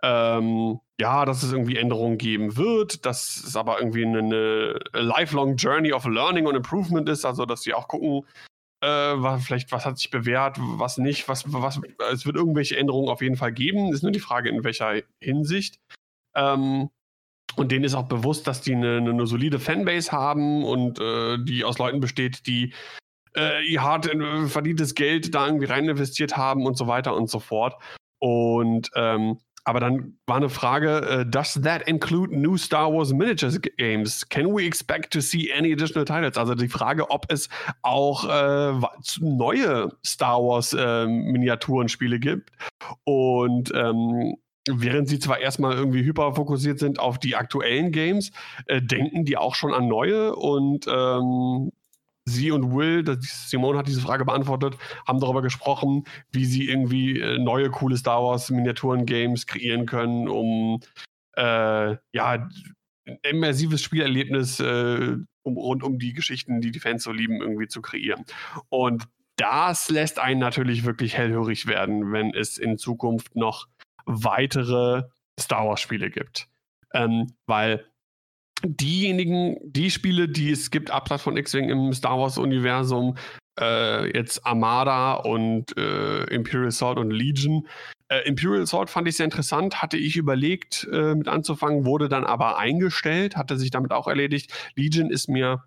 ähm, 0.02 0.78
ja, 1.00 1.24
dass 1.24 1.42
es 1.42 1.52
irgendwie 1.52 1.76
Änderungen 1.76 2.16
geben 2.16 2.56
wird, 2.56 3.04
dass 3.04 3.42
es 3.44 3.56
aber 3.56 3.78
irgendwie 3.80 4.04
eine, 4.04 4.18
eine 4.18 4.80
lifelong 4.92 5.56
Journey 5.56 5.92
of 5.92 6.06
Learning 6.06 6.46
und 6.46 6.54
Improvement 6.54 7.08
ist, 7.08 7.24
also 7.24 7.44
dass 7.46 7.62
sie 7.62 7.74
auch 7.74 7.88
gucken, 7.88 8.24
äh, 8.86 9.22
was, 9.22 9.44
vielleicht 9.44 9.72
was 9.72 9.84
hat 9.84 9.98
sich 9.98 10.10
bewährt, 10.10 10.58
was 10.60 10.98
nicht, 10.98 11.28
was, 11.28 11.44
was, 11.52 11.80
es 12.12 12.24
wird 12.24 12.36
irgendwelche 12.36 12.76
Änderungen 12.76 13.08
auf 13.08 13.20
jeden 13.20 13.36
Fall 13.36 13.52
geben. 13.52 13.92
Ist 13.92 14.02
nur 14.02 14.12
die 14.12 14.20
Frage, 14.20 14.48
in 14.48 14.62
welcher 14.62 15.02
Hinsicht. 15.20 15.80
Ähm, 16.36 16.90
und 17.56 17.72
denen 17.72 17.84
ist 17.84 17.94
auch 17.94 18.06
bewusst, 18.06 18.46
dass 18.46 18.60
die 18.60 18.74
eine, 18.74 18.98
eine 18.98 19.26
solide 19.26 19.58
Fanbase 19.58 20.12
haben 20.12 20.64
und 20.64 21.00
äh, 21.00 21.38
die 21.42 21.64
aus 21.64 21.78
Leuten 21.78 22.00
besteht, 22.00 22.46
die 22.46 22.74
äh, 23.36 23.64
ihr 23.66 23.82
hart 23.82 24.06
äh, 24.06 24.46
verdientes 24.46 24.94
Geld 24.94 25.34
da 25.34 25.46
irgendwie 25.46 25.66
rein 25.66 25.88
investiert 25.88 26.36
haben 26.36 26.64
und 26.64 26.76
so 26.76 26.86
weiter 26.86 27.16
und 27.16 27.28
so 27.28 27.40
fort. 27.40 27.74
Und 28.18 28.90
ähm, 28.94 29.38
aber 29.66 29.80
dann 29.80 30.16
war 30.26 30.36
eine 30.36 30.48
Frage, 30.48 31.22
uh, 31.22 31.24
does 31.24 31.60
that 31.60 31.82
include 31.88 32.34
new 32.34 32.56
Star 32.56 32.92
Wars 32.92 33.12
Miniatures 33.12 33.60
Games? 33.60 34.26
Can 34.28 34.54
we 34.54 34.64
expect 34.64 35.12
to 35.12 35.20
see 35.20 35.52
any 35.52 35.72
additional 35.72 36.04
titles? 36.04 36.38
Also 36.38 36.54
die 36.54 36.68
Frage, 36.68 37.10
ob 37.10 37.26
es 37.32 37.48
auch 37.82 38.28
äh, 38.28 38.80
neue 39.18 39.88
Star 40.06 40.40
Wars 40.40 40.72
äh, 40.72 41.06
Miniaturenspiele 41.06 42.20
gibt. 42.20 42.52
Und 43.02 43.72
ähm, 43.74 44.36
während 44.70 45.08
sie 45.08 45.18
zwar 45.18 45.40
erstmal 45.40 45.74
irgendwie 45.74 46.04
hyperfokussiert 46.04 46.78
sind 46.78 47.00
auf 47.00 47.18
die 47.18 47.34
aktuellen 47.34 47.90
Games, 47.90 48.30
äh, 48.66 48.80
denken 48.80 49.24
die 49.24 49.36
auch 49.36 49.56
schon 49.56 49.74
an 49.74 49.88
neue 49.88 50.36
und 50.36 50.86
ähm, 50.88 51.72
sie 52.26 52.50
und 52.50 52.74
Will, 52.74 53.04
Simone 53.20 53.78
hat 53.78 53.88
diese 53.88 54.00
Frage 54.00 54.24
beantwortet, 54.24 54.76
haben 55.06 55.20
darüber 55.20 55.42
gesprochen, 55.42 56.04
wie 56.32 56.44
sie 56.44 56.68
irgendwie 56.68 57.20
äh, 57.20 57.38
neue 57.38 57.70
coole 57.70 57.96
Star 57.96 58.22
Wars 58.22 58.50
Miniaturen-Games 58.50 59.46
kreieren 59.46 59.86
können, 59.86 60.28
um 60.28 60.80
äh, 61.36 61.96
ja 62.12 62.48
ein 63.06 63.18
immersives 63.22 63.82
Spielerlebnis 63.82 64.60
äh, 64.60 65.16
um, 65.42 65.56
rund 65.56 65.84
um 65.84 65.98
die 65.98 66.12
Geschichten, 66.12 66.60
die 66.60 66.72
die 66.72 66.80
Fans 66.80 67.04
so 67.04 67.12
lieben, 67.12 67.40
irgendwie 67.40 67.68
zu 67.68 67.80
kreieren. 67.80 68.24
Und 68.68 69.06
das 69.36 69.88
lässt 69.90 70.18
einen 70.18 70.40
natürlich 70.40 70.84
wirklich 70.84 71.16
hellhörig 71.16 71.66
werden, 71.66 72.12
wenn 72.12 72.34
es 72.34 72.58
in 72.58 72.78
Zukunft 72.78 73.36
noch 73.36 73.68
weitere 74.06 75.04
Star 75.38 75.66
Wars-Spiele 75.68 76.10
gibt. 76.10 76.48
Ähm, 76.94 77.28
weil 77.46 77.86
diejenigen, 78.74 79.56
die 79.62 79.90
Spiele, 79.90 80.28
die 80.28 80.50
es 80.50 80.70
gibt, 80.70 80.90
abseits 80.90 81.22
von 81.22 81.36
X-Wing 81.36 81.68
im 81.68 81.92
Star 81.92 82.18
Wars-Universum, 82.18 83.16
äh, 83.60 84.16
jetzt 84.16 84.44
Armada 84.44 85.14
und 85.14 85.76
äh, 85.76 86.24
Imperial 86.24 86.68
Assault 86.68 86.98
und 86.98 87.10
Legion. 87.10 87.66
Äh, 88.08 88.26
Imperial 88.26 88.62
Assault 88.62 88.90
fand 88.90 89.08
ich 89.08 89.16
sehr 89.16 89.24
interessant, 89.24 89.82
hatte 89.82 89.96
ich 89.96 90.16
überlegt 90.16 90.88
äh, 90.92 91.14
mit 91.14 91.28
anzufangen, 91.28 91.86
wurde 91.86 92.08
dann 92.08 92.24
aber 92.24 92.58
eingestellt, 92.58 93.36
hatte 93.36 93.56
sich 93.56 93.70
damit 93.70 93.92
auch 93.92 94.08
erledigt. 94.08 94.52
Legion 94.74 95.10
ist 95.10 95.28
mir 95.28 95.64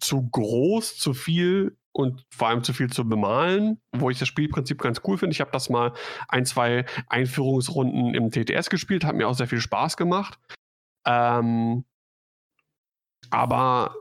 zu 0.00 0.28
groß, 0.30 0.96
zu 0.96 1.14
viel 1.14 1.76
und 1.92 2.24
vor 2.34 2.48
allem 2.48 2.64
zu 2.64 2.72
viel 2.72 2.90
zu 2.90 3.06
bemalen, 3.06 3.80
wo 3.92 4.10
ich 4.10 4.18
das 4.18 4.28
Spielprinzip 4.28 4.80
ganz 4.80 5.02
cool 5.06 5.18
finde. 5.18 5.34
Ich 5.34 5.40
habe 5.40 5.50
das 5.52 5.68
mal 5.68 5.92
ein, 6.28 6.46
zwei 6.46 6.86
Einführungsrunden 7.08 8.14
im 8.14 8.30
TTS 8.30 8.70
gespielt, 8.70 9.04
hat 9.04 9.14
mir 9.14 9.28
auch 9.28 9.34
sehr 9.34 9.48
viel 9.48 9.60
Spaß 9.60 9.96
gemacht. 9.96 10.38
Ähm, 11.06 11.84
aber 13.32 13.94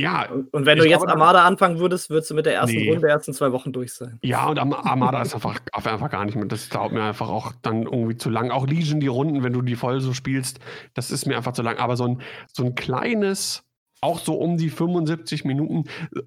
ja. 0.00 0.28
Und 0.30 0.64
wenn 0.66 0.78
du 0.78 0.84
jetzt 0.84 0.98
glaube, 0.98 1.12
Armada 1.12 1.44
anfangen 1.44 1.78
würdest, 1.78 2.08
würdest 2.08 2.30
du 2.30 2.34
mit 2.34 2.46
der 2.46 2.54
ersten 2.54 2.76
nee. 2.76 2.90
Runde 2.90 3.06
ersten 3.06 3.34
zwei 3.34 3.52
Wochen 3.52 3.72
durch 3.72 3.92
sein. 3.92 4.18
Ja, 4.22 4.46
und 4.46 4.58
Armada 4.58 5.20
ist 5.22 5.34
einfach, 5.34 5.58
einfach 5.72 6.10
gar 6.10 6.24
nicht 6.24 6.36
mehr. 6.36 6.46
Das 6.46 6.68
dauert 6.70 6.92
mir 6.92 7.02
einfach 7.02 7.28
auch 7.28 7.52
dann 7.62 7.82
irgendwie 7.82 8.16
zu 8.16 8.30
lang. 8.30 8.50
Auch 8.50 8.66
Legion, 8.66 9.00
die 9.00 9.08
Runden, 9.08 9.42
wenn 9.42 9.52
du 9.52 9.62
die 9.62 9.76
voll 9.76 10.00
so 10.00 10.14
spielst, 10.14 10.58
das 10.94 11.10
ist 11.10 11.26
mir 11.26 11.36
einfach 11.36 11.52
zu 11.52 11.62
lang. 11.62 11.76
Aber 11.76 11.96
so 11.96 12.06
ein, 12.06 12.22
so 12.50 12.64
ein 12.64 12.74
kleines, 12.74 13.62
auch 14.00 14.18
so 14.18 14.34
um 14.34 14.56
die 14.56 14.70
75 14.70 15.44
Minuten, 15.44 15.84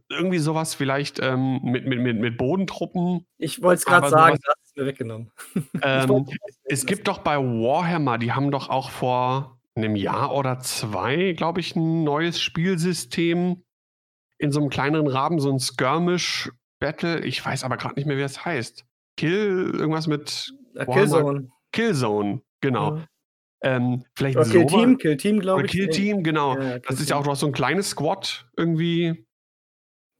irgendwie 0.09 0.39
sowas 0.39 0.75
vielleicht 0.75 1.19
ähm, 1.19 1.59
mit, 1.63 1.87
mit, 1.87 1.99
mit, 1.99 2.19
mit 2.19 2.37
Bodentruppen. 2.37 3.25
Ich 3.39 3.63
wollte 3.63 3.79
es 3.79 3.85
gerade 3.85 4.09
sagen, 4.09 4.37
das, 4.43 4.55
hast 4.61 4.77
mir 4.77 4.85
weggenommen. 4.85 5.31
Ähm, 5.81 6.27
es 6.65 6.85
gibt 6.85 7.07
doch 7.07 7.19
bei 7.19 7.37
Warhammer, 7.37 8.17
die 8.17 8.31
haben 8.31 8.51
doch 8.51 8.69
auch 8.69 8.91
vor 8.91 9.57
einem 9.75 9.95
Jahr 9.95 10.33
oder 10.35 10.59
zwei, 10.59 11.33
glaube 11.33 11.59
ich, 11.59 11.75
ein 11.75 12.03
neues 12.03 12.39
Spielsystem 12.39 13.63
in 14.37 14.51
so 14.51 14.59
einem 14.59 14.69
kleineren 14.69 15.07
Rahmen, 15.07 15.39
so 15.39 15.51
ein 15.51 15.59
Skirmish-Battle. 15.59 17.25
Ich 17.25 17.43
weiß 17.43 17.63
aber 17.63 17.77
gerade 17.77 17.95
nicht 17.95 18.05
mehr, 18.05 18.17
wie 18.17 18.21
es 18.21 18.45
heißt. 18.45 18.85
Kill, 19.17 19.71
irgendwas 19.73 20.07
mit 20.07 20.53
Killzone. 20.91 21.49
Killzone, 21.71 22.41
genau. 22.61 22.97
Ja. 22.97 23.07
Ähm, 23.63 24.03
vielleicht 24.15 24.37
Oder 24.37 24.49
Kill 24.49 24.65
Team, 24.65 24.97
Kill 24.97 25.17
Team, 25.17 25.39
glaube 25.39 25.65
ich. 25.65 25.71
Kill 25.71 25.87
Team, 25.87 26.23
genau. 26.23 26.57
Ja, 26.59 26.79
das 26.79 26.99
ist 26.99 27.09
ja 27.09 27.15
auch, 27.15 27.23
du 27.23 27.31
hast 27.31 27.39
so 27.39 27.47
ein 27.47 27.53
kleines 27.53 27.91
Squad 27.91 28.47
irgendwie. 28.57 29.25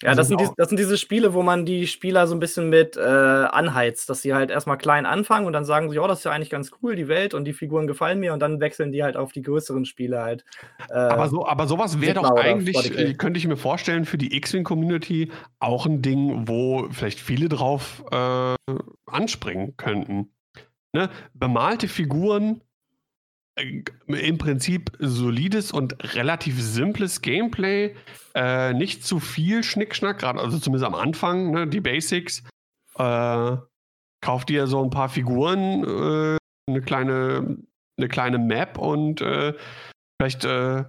Ja, 0.03 0.09
also 0.09 0.19
das 0.19 0.27
sind, 0.27 0.41
die, 0.41 0.47
das 0.57 0.67
sind 0.67 0.77
diese 0.77 0.97
Spiele, 0.97 1.33
wo 1.33 1.43
man 1.43 1.65
die 1.65 1.87
Spieler 1.87 2.27
so 2.27 2.35
ein 2.35 2.39
bisschen 2.41 2.69
mit 2.69 2.97
äh, 2.97 2.99
anheizt, 2.99 4.09
dass 4.09 4.21
sie 4.21 4.33
halt 4.33 4.51
erstmal 4.51 4.77
klein 4.77 5.05
anfangen 5.05 5.47
und 5.47 5.53
dann 5.53 5.63
sagen 5.63 5.89
sie, 5.89 5.97
oh, 5.97 6.07
das 6.07 6.19
ist 6.19 6.25
ja 6.25 6.31
eigentlich 6.31 6.49
ganz 6.49 6.71
cool, 6.81 6.97
die 6.97 7.07
Welt 7.07 7.33
und 7.33 7.45
die 7.45 7.53
Figuren 7.53 7.87
gefallen 7.87 8.19
mir 8.19 8.33
und 8.33 8.41
dann 8.41 8.59
wechseln 8.59 8.91
die 8.91 9.01
halt 9.01 9.15
auf 9.15 9.31
die 9.31 9.41
größeren 9.41 9.85
Spiele 9.85 10.21
halt. 10.21 10.43
Äh, 10.89 10.95
aber, 10.95 11.29
so, 11.29 11.47
aber 11.47 11.67
sowas 11.67 12.01
wäre 12.01 12.15
doch 12.15 12.35
eigentlich, 12.35 12.97
äh, 12.97 13.13
könnte 13.13 13.37
ich 13.37 13.47
mir 13.47 13.55
vorstellen, 13.55 14.03
für 14.03 14.17
die 14.17 14.35
X-Wing-Community 14.35 15.31
auch 15.59 15.85
ein 15.85 16.01
Ding, 16.01 16.49
wo 16.49 16.89
vielleicht 16.91 17.21
viele 17.21 17.47
drauf 17.47 18.03
äh, 18.11 18.55
anspringen 19.05 19.77
könnten. 19.77 20.33
Ne? 20.91 21.09
Bemalte 21.33 21.87
Figuren 21.87 22.61
im 23.55 24.37
Prinzip 24.37 24.91
solides 24.99 25.71
und 25.71 26.15
relativ 26.15 26.61
simples 26.61 27.21
Gameplay. 27.21 27.95
Äh, 28.33 28.73
nicht 28.73 29.05
zu 29.05 29.19
viel 29.19 29.63
Schnickschnack, 29.63 30.19
gerade 30.19 30.39
also 30.39 30.57
zumindest 30.57 30.85
am 30.85 30.95
Anfang, 30.95 31.51
ne, 31.51 31.67
die 31.67 31.81
Basics. 31.81 32.43
Äh, 32.97 33.57
kauft 34.21 34.49
ihr 34.49 34.67
so 34.67 34.83
ein 34.83 34.89
paar 34.89 35.09
Figuren, 35.09 35.83
äh, 35.83 36.37
eine 36.67 36.81
kleine, 36.81 37.57
eine 37.97 38.07
kleine 38.07 38.39
Map 38.39 38.77
und 38.77 39.21
äh, 39.21 39.53
vielleicht 40.19 40.45
äh, 40.45 40.85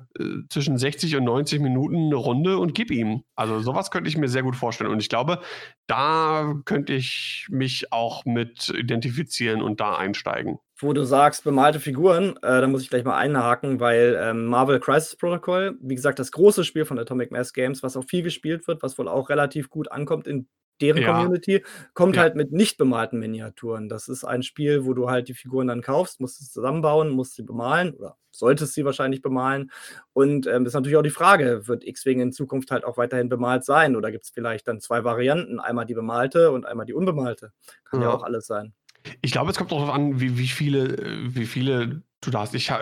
zwischen 0.48 0.78
60 0.78 1.16
und 1.16 1.24
90 1.24 1.60
Minuten 1.60 1.96
eine 1.96 2.14
Runde 2.14 2.58
und 2.58 2.74
gib 2.74 2.90
ihm. 2.90 3.24
Also 3.34 3.58
sowas 3.60 3.90
könnte 3.90 4.08
ich 4.08 4.16
mir 4.16 4.28
sehr 4.28 4.42
gut 4.42 4.54
vorstellen. 4.54 4.90
Und 4.90 5.00
ich 5.00 5.08
glaube, 5.08 5.40
da 5.88 6.54
könnte 6.64 6.94
ich 6.94 7.46
mich 7.50 7.92
auch 7.92 8.24
mit 8.24 8.68
identifizieren 8.70 9.60
und 9.60 9.80
da 9.80 9.96
einsteigen. 9.96 10.58
Wo 10.84 10.92
du 10.92 11.04
sagst, 11.04 11.44
bemalte 11.44 11.80
Figuren, 11.80 12.36
äh, 12.42 12.60
da 12.60 12.66
muss 12.66 12.82
ich 12.82 12.90
gleich 12.90 13.04
mal 13.04 13.16
einhaken, 13.16 13.80
weil 13.80 14.18
ähm, 14.20 14.44
Marvel 14.44 14.78
Crisis 14.80 15.16
Protocol, 15.16 15.78
wie 15.80 15.94
gesagt, 15.94 16.18
das 16.18 16.30
große 16.30 16.62
Spiel 16.62 16.84
von 16.84 16.98
Atomic 16.98 17.30
Mass 17.30 17.54
Games, 17.54 17.82
was 17.82 17.96
auch 17.96 18.04
viel 18.04 18.22
gespielt 18.22 18.68
wird, 18.68 18.82
was 18.82 18.98
wohl 18.98 19.08
auch 19.08 19.30
relativ 19.30 19.70
gut 19.70 19.90
ankommt 19.90 20.26
in 20.26 20.46
deren 20.82 21.00
ja. 21.00 21.10
Community, 21.10 21.64
kommt 21.94 22.16
ja. 22.16 22.22
halt 22.22 22.36
mit 22.36 22.52
nicht 22.52 22.76
bemalten 22.76 23.18
Miniaturen. 23.18 23.88
Das 23.88 24.08
ist 24.08 24.24
ein 24.24 24.42
Spiel, 24.42 24.84
wo 24.84 24.92
du 24.92 25.08
halt 25.08 25.28
die 25.28 25.34
Figuren 25.34 25.68
dann 25.68 25.80
kaufst, 25.80 26.20
musst 26.20 26.38
sie 26.38 26.50
zusammenbauen, 26.50 27.08
musst 27.08 27.34
sie 27.34 27.44
bemalen 27.44 27.94
oder 27.94 28.18
solltest 28.30 28.74
sie 28.74 28.84
wahrscheinlich 28.84 29.22
bemalen. 29.22 29.70
Und 30.12 30.46
ähm, 30.46 30.66
ist 30.66 30.74
natürlich 30.74 30.98
auch 30.98 31.02
die 31.02 31.08
Frage, 31.08 31.66
wird 31.66 31.82
X-Wing 31.82 32.20
in 32.20 32.32
Zukunft 32.32 32.70
halt 32.70 32.84
auch 32.84 32.98
weiterhin 32.98 33.30
bemalt 33.30 33.64
sein 33.64 33.96
oder 33.96 34.12
gibt 34.12 34.24
es 34.24 34.30
vielleicht 34.30 34.68
dann 34.68 34.80
zwei 34.80 35.02
Varianten, 35.02 35.60
einmal 35.60 35.86
die 35.86 35.94
bemalte 35.94 36.50
und 36.50 36.66
einmal 36.66 36.84
die 36.84 36.92
unbemalte? 36.94 37.52
Kann 37.84 38.02
ja, 38.02 38.08
ja 38.08 38.14
auch 38.14 38.22
alles 38.22 38.46
sein. 38.46 38.74
Ich 39.20 39.32
glaube, 39.32 39.50
es 39.50 39.56
kommt 39.56 39.72
darauf 39.72 39.90
an, 39.90 40.20
wie, 40.20 40.38
wie, 40.38 40.48
viele, 40.48 40.96
wie 41.34 41.46
viele 41.46 42.02
du 42.20 42.30
da 42.30 42.40
hast. 42.40 42.54
Ich 42.54 42.72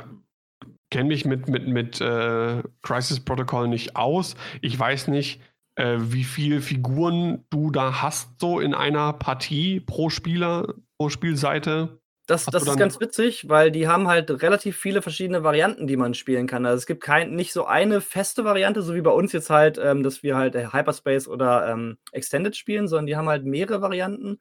kenne 0.90 1.08
mich 1.08 1.24
mit, 1.24 1.48
mit, 1.48 1.66
mit 1.66 2.00
äh, 2.00 2.62
Crisis 2.82 3.20
Protocol 3.20 3.68
nicht 3.68 3.96
aus. 3.96 4.34
Ich 4.60 4.78
weiß 4.78 5.08
nicht, 5.08 5.40
äh, 5.74 5.96
wie 5.98 6.24
viele 6.24 6.60
Figuren 6.60 7.44
du 7.50 7.70
da 7.70 8.02
hast, 8.02 8.38
so 8.40 8.60
in 8.60 8.74
einer 8.74 9.12
Partie 9.14 9.80
pro 9.80 10.10
Spieler, 10.10 10.74
pro 10.98 11.08
Spielseite. 11.08 11.98
Das, 12.26 12.44
das 12.46 12.62
ist 12.62 12.78
ganz 12.78 13.00
witzig, 13.00 13.48
weil 13.48 13.72
die 13.72 13.88
haben 13.88 14.06
halt 14.06 14.30
relativ 14.42 14.76
viele 14.76 15.02
verschiedene 15.02 15.42
Varianten, 15.42 15.88
die 15.88 15.96
man 15.96 16.14
spielen 16.14 16.46
kann. 16.46 16.64
Also 16.64 16.78
es 16.78 16.86
gibt 16.86 17.02
kein, 17.02 17.34
nicht 17.34 17.52
so 17.52 17.66
eine 17.66 18.00
feste 18.00 18.44
Variante, 18.44 18.80
so 18.82 18.94
wie 18.94 19.00
bei 19.00 19.10
uns 19.10 19.32
jetzt 19.32 19.50
halt, 19.50 19.78
ähm, 19.82 20.04
dass 20.04 20.22
wir 20.22 20.36
halt 20.36 20.54
äh, 20.54 20.68
Hyperspace 20.72 21.26
oder 21.26 21.68
ähm, 21.68 21.98
Extended 22.12 22.56
spielen, 22.56 22.86
sondern 22.86 23.06
die 23.06 23.16
haben 23.16 23.28
halt 23.28 23.44
mehrere 23.44 23.82
Varianten. 23.82 24.38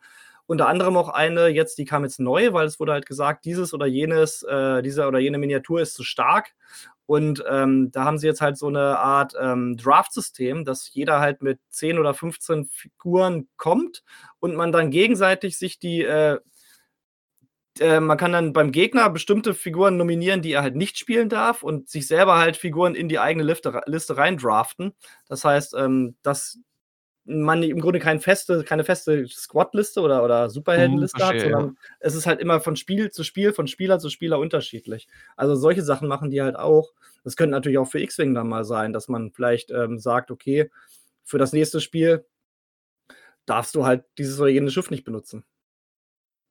Unter 0.48 0.68
anderem 0.68 0.98
auch 0.98 1.10
eine, 1.10 1.48
jetzt, 1.48 1.78
die 1.78 1.86
kam 1.86 2.04
jetzt 2.04 2.20
neu, 2.20 2.54
weil 2.54 2.66
es 2.68 2.80
wurde 2.80 2.92
halt 2.94 3.06
gesagt, 3.06 3.46
dieses 3.46 3.74
oder 3.74 3.86
jenes, 3.86 4.44
äh, 4.44 4.82
diese 4.82 5.08
oder 5.08 5.20
jene 5.20 5.38
Miniatur 5.38 5.82
ist 5.82 5.94
zu 5.94 6.04
stark. 6.04 6.54
Und 7.06 7.44
ähm, 7.50 7.92
da 7.92 8.06
haben 8.06 8.18
sie 8.18 8.28
jetzt 8.28 8.42
halt 8.42 8.58
so 8.58 8.68
eine 8.68 8.98
Art 9.00 9.34
ähm, 9.40 9.76
Draft-System, 9.76 10.64
dass 10.64 10.94
jeder 10.94 11.20
halt 11.20 11.42
mit 11.42 11.60
10 11.70 12.00
oder 12.00 12.14
15 12.14 12.66
Figuren 12.68 13.50
kommt 13.58 14.04
und 14.40 14.56
man 14.56 14.72
dann 14.72 14.92
gegenseitig 14.92 15.58
sich 15.58 15.78
die, 15.78 16.04
äh, 16.04 16.40
äh, 17.80 18.00
man 18.00 18.18
kann 18.18 18.32
dann 18.32 18.54
beim 18.54 18.72
Gegner 18.72 19.10
bestimmte 19.10 19.54
Figuren 19.54 19.98
nominieren, 19.98 20.42
die 20.42 20.54
er 20.54 20.62
halt 20.62 20.76
nicht 20.76 20.98
spielen 20.98 21.30
darf 21.30 21.64
und 21.64 21.90
sich 21.90 22.08
selber 22.08 22.38
halt 22.38 22.58
Figuren 22.58 22.96
in 22.96 23.10
die 23.10 23.20
eigene 23.20 23.44
Liste, 23.44 23.82
Liste 23.88 24.18
rein 24.18 24.38
draften. 24.38 24.94
Das 25.28 25.44
heißt, 25.44 25.74
ähm, 25.76 26.16
dass 26.22 26.60
man 27.24 27.62
im 27.62 27.80
Grunde 27.80 28.00
kein 28.00 28.20
feste, 28.20 28.64
keine 28.64 28.84
feste 28.84 29.28
Squad-Liste 29.28 30.02
oder, 30.02 30.24
oder 30.24 30.50
Superheldenliste 30.50 31.24
mhm, 31.24 31.28
hat, 31.28 31.40
sondern 31.40 31.66
ja. 31.66 31.74
es 32.00 32.16
ist 32.16 32.26
halt 32.26 32.40
immer 32.40 32.62
von 32.62 32.76
Spiel 32.76 33.12
zu 33.12 33.24
Spiel, 33.24 33.54
von 33.54 33.68
Spieler 33.68 34.00
zu 34.00 34.10
Spieler 34.10 34.40
unterschiedlich. 34.40 35.08
Also 35.36 35.56
solche 35.56 35.84
Sachen 35.84 36.08
machen 36.08 36.32
die 36.32 36.42
halt 36.42 36.56
auch. 36.56 36.92
Das 37.24 37.36
könnte 37.36 37.52
natürlich 37.52 37.78
auch 37.78 37.90
für 37.90 38.00
X-Wing 38.00 38.34
dann 38.34 38.50
mal 38.50 38.66
sein, 38.66 38.94
dass 38.94 39.08
man 39.08 39.32
vielleicht 39.32 39.70
ähm, 39.70 40.00
sagt, 40.00 40.32
okay, 40.32 40.72
für 41.24 41.38
das 41.38 41.54
nächste 41.54 41.80
Spiel 41.80 42.26
darfst 43.46 43.76
du 43.76 43.86
halt 43.86 44.04
dieses 44.18 44.40
oder 44.40 44.50
jenes 44.50 44.74
Schiff 44.74 44.90
nicht 44.90 45.04
benutzen. 45.04 45.44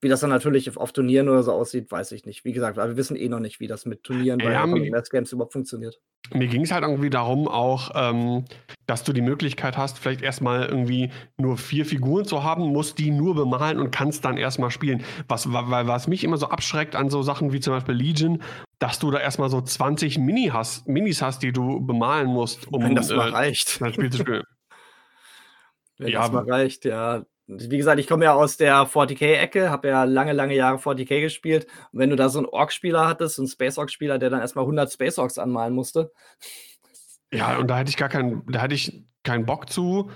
Wie 0.03 0.09
das 0.09 0.21
dann 0.21 0.31
natürlich 0.31 0.77
auf 0.79 0.93
Turnieren 0.93 1.29
oder 1.29 1.43
so 1.43 1.53
aussieht, 1.53 1.91
weiß 1.91 2.13
ich 2.13 2.25
nicht. 2.25 2.45
Wie 2.47 2.53
gesagt, 2.53 2.79
wir 2.79 2.97
wissen 2.97 3.17
eh 3.17 3.29
noch 3.29 3.41
nicht, 3.41 3.61
wie 3.61 3.67
das 3.67 3.85
mit 3.85 4.03
Turnieren 4.03 4.39
bei 4.39 4.53
ja, 4.53 4.67
Mass 4.67 5.11
Games 5.11 5.31
überhaupt 5.33 5.53
funktioniert. 5.53 6.01
Mir 6.33 6.47
ging 6.47 6.63
es 6.63 6.71
halt 6.71 6.85
irgendwie 6.85 7.11
darum, 7.11 7.49
auch, 7.49 7.91
ähm, 7.95 8.47
dass 8.87 9.05
du 9.05 9.13
die 9.13 9.21
Möglichkeit 9.21 9.77
hast, 9.77 9.99
vielleicht 9.99 10.23
erstmal 10.23 10.67
irgendwie 10.67 11.11
nur 11.37 11.59
vier 11.59 11.85
Figuren 11.85 12.25
zu 12.25 12.43
haben, 12.43 12.73
musst 12.73 12.99
die 12.99 13.11
nur 13.11 13.35
bemalen 13.35 13.79
und 13.79 13.91
kannst 13.91 14.25
dann 14.25 14.39
erstmal 14.39 14.71
spielen. 14.71 15.05
Was, 15.29 15.53
weil, 15.53 15.87
was 15.87 16.09
mich 16.09 16.25
immer 16.25 16.39
so 16.39 16.47
abschreckt 16.47 16.97
an 16.97 17.11
so 17.11 17.21
Sachen 17.23 17.53
wie 17.53 17.61
zum 17.61 17.75
Beispiel 17.75 17.95
Legion, 17.95 18.43
dass 18.79 18.99
du 19.01 19.11
da 19.11 19.19
erstmal 19.19 19.51
so 19.51 19.61
20 19.61 20.19
Mini 20.19 20.51
hast, 20.51 20.89
Minis 20.89 21.21
hast, 21.21 21.43
die 21.43 21.53
du 21.53 21.85
bemalen 21.85 22.29
musst, 22.29 22.73
um 22.73 22.83
Wenn 22.83 22.95
das 22.95 23.11
mal 23.11 23.29
äh, 23.29 23.33
reicht. 23.33 23.69
Spiel 23.69 24.11
zu 24.11 24.19
spielen. 24.19 24.45
Wenn 25.99 26.09
ja, 26.09 26.23
das 26.23 26.33
mal 26.33 26.51
reicht, 26.51 26.87
ja. 26.87 27.27
Wie 27.59 27.77
gesagt, 27.77 27.99
ich 27.99 28.07
komme 28.07 28.25
ja 28.25 28.35
aus 28.35 28.57
der 28.57 28.87
40k-Ecke, 28.87 29.71
habe 29.71 29.89
ja 29.89 30.05
lange, 30.05 30.33
lange 30.33 30.55
Jahre 30.55 30.79
40k 30.79 31.21
gespielt. 31.21 31.67
Und 31.93 31.99
wenn 31.99 32.11
du 32.11 32.17
da 32.17 32.29
so 32.29 32.39
einen 32.39 32.47
Ork-Spieler 32.47 33.09
hattest, 33.09 33.37
so 33.37 33.43
einen 33.43 33.49
Space-Ork-Spieler, 33.49 34.19
der 34.19 34.31
dann 34.31 34.41
erstmal 34.41 34.65
100 34.65 34.93
Space-Orks 34.93 35.39
anmalen 35.39 35.75
musste. 35.75 36.13
Ja, 37.33 37.59
und 37.59 37.69
da 37.69 37.79
hätte 37.79 37.91
ich 37.91 37.97
gar 37.97 38.09
keinen, 38.09 38.45
da 38.47 38.63
hätte 38.63 38.75
ich 38.75 39.05
keinen 39.23 39.47
Bock 39.47 39.71
zu, 39.71 40.11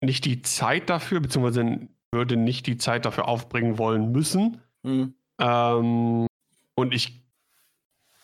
nicht 0.00 0.24
die 0.24 0.42
Zeit 0.42 0.90
dafür, 0.90 1.20
beziehungsweise 1.20 1.88
würde 2.12 2.36
nicht 2.36 2.66
die 2.66 2.76
Zeit 2.76 3.04
dafür 3.04 3.28
aufbringen 3.28 3.78
wollen 3.78 4.12
müssen. 4.12 4.60
Mhm. 4.82 5.14
Ähm, 5.40 6.26
und 6.74 6.94
ich 6.94 7.24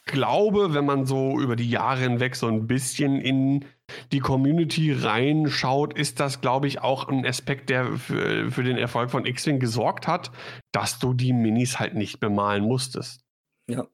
glaube, 0.06 0.74
wenn 0.74 0.84
man 0.86 1.04
so 1.04 1.40
über 1.40 1.56
die 1.56 1.68
Jahre 1.68 2.00
hinweg 2.00 2.36
so 2.36 2.46
ein 2.46 2.66
bisschen 2.66 3.20
in 3.20 3.64
die 4.12 4.20
Community 4.20 4.92
reinschaut, 4.92 5.96
ist 5.96 6.20
das, 6.20 6.40
glaube 6.40 6.66
ich, 6.66 6.80
auch 6.80 7.08
ein 7.08 7.24
Aspekt, 7.26 7.70
der 7.70 7.96
für, 7.96 8.50
für 8.50 8.62
den 8.62 8.78
Erfolg 8.78 9.10
von 9.10 9.26
X-Wing 9.26 9.58
gesorgt 9.58 10.06
hat, 10.06 10.30
dass 10.72 10.98
du 10.98 11.14
die 11.14 11.32
Minis 11.32 11.78
halt 11.78 11.94
nicht 11.94 12.20
bemalen 12.20 12.64
musstest. 12.64 13.24
Ja. 13.68 13.86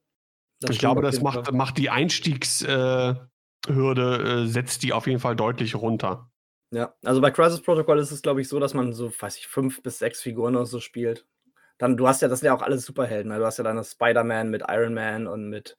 Ich 0.69 0.79
glaube, 0.79 1.03
das 1.03 1.21
macht, 1.21 1.53
macht 1.53 1.77
die 1.79 1.91
Einstiegshürde, 1.91 3.19
äh, 3.67 4.43
äh, 4.43 4.47
setzt 4.47 4.83
die 4.83 4.93
auf 4.93 5.07
jeden 5.07 5.19
Fall 5.19 5.35
deutlich 5.35 5.75
runter. 5.75 6.31
Ja, 6.73 6.95
also 7.05 7.21
bei 7.21 7.31
Crisis 7.31 7.61
Protocol 7.61 7.99
ist 7.99 8.13
es, 8.13 8.23
glaube 8.23 8.41
ich, 8.41 8.49
so, 8.49 8.59
dass 8.59 8.73
man 8.73 8.93
so, 8.93 9.13
weiß 9.19 9.37
ich, 9.37 9.47
fünf 9.47 9.83
bis 9.83 9.99
sechs 9.99 10.23
Figuren 10.23 10.57
oder 10.57 10.67
so 10.67 10.81
spielt. 10.81 11.27
Dann, 11.79 11.97
du 11.97 12.07
hast 12.07 12.23
ja, 12.23 12.29
das 12.29 12.41
sind 12.41 12.47
ja 12.47 12.55
auch 12.55 12.63
alles 12.63 12.87
Superhelden. 12.87 13.31
Ne? 13.33 13.39
Du 13.39 13.45
hast 13.45 13.59
ja 13.59 13.65
deine 13.65 13.85
Spider-Man 13.85 14.51
mit 14.51 14.63
Iron 14.69 14.95
Man 14.95 15.27
und 15.27 15.51
mit, 15.51 15.77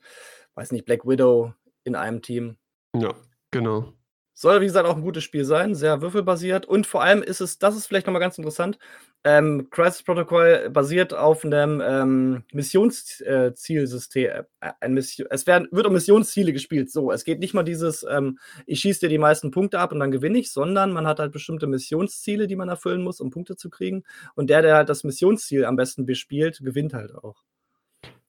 weiß 0.55 0.72
nicht, 0.72 0.86
Black 0.86 1.05
Widow 1.05 1.53
in 1.84 1.95
einem 1.95 2.22
Team. 2.22 2.57
Ja, 2.95 3.14
genau. 3.51 3.93
Soll, 4.34 4.62
wie 4.62 4.66
gesagt, 4.66 4.88
auch 4.88 4.96
ein 4.96 5.04
gutes 5.04 5.24
Spiel 5.24 5.46
sein, 5.46 5.76
sehr 5.76 6.02
würfelbasiert. 6.02 6.66
Und 6.66 6.88
vor 6.88 7.04
allem 7.04 7.22
ist 7.22 7.42
es, 7.42 7.60
das 7.60 7.76
ist 7.76 7.88
vielleicht 7.88 8.08
nochmal 8.08 8.22
ganz 8.22 8.38
interessant, 8.38 8.80
ähm, 9.26 9.70
Crisis 9.70 10.04
Protocol 10.04 10.70
basiert 10.70 11.14
auf 11.14 11.46
einem 11.46 11.82
ähm, 11.82 12.44
Missionszielsystem. 12.52 14.44
Äh, 14.60 14.72
ein 14.82 14.94
Mission, 14.94 15.28
es 15.30 15.48
werden, 15.48 15.70
wird 15.72 15.88
um 15.88 15.94
Missionsziele 15.94 16.52
gespielt. 16.52 16.92
So, 16.92 17.10
es 17.12 17.24
geht 17.24 17.40
nicht 17.40 17.54
mal 17.54 17.64
dieses, 17.64 18.04
ähm, 18.04 18.38
ich 18.66 18.82
schieße 18.82 19.02
dir 19.02 19.10
die 19.10 19.18
meisten 19.18 19.52
Punkte 19.52 19.80
ab 19.80 19.94
und 19.94 20.02
dann 20.02 20.12
gewinne 20.12 20.40
ich, 20.40 20.52
sondern 20.52 20.92
man 20.92 21.08
hat 21.08 21.20
halt 21.20 21.32
bestimmte 21.32 21.68
Missionsziele, 21.68 22.48
die 22.48 22.58
man 22.58 22.68
erfüllen 22.68 23.02
muss, 23.02 23.22
um 23.22 23.30
Punkte 23.30 23.56
zu 23.56 23.70
kriegen. 23.70 24.04
Und 24.36 24.50
der, 24.50 24.62
der 24.62 24.76
halt 24.76 24.90
das 24.90 25.06
Missionsziel 25.06 25.64
am 25.64 25.78
besten 25.78 26.06
bespielt, 26.06 26.60
gewinnt 26.62 26.94
halt 26.94 27.16
auch. 27.16 27.44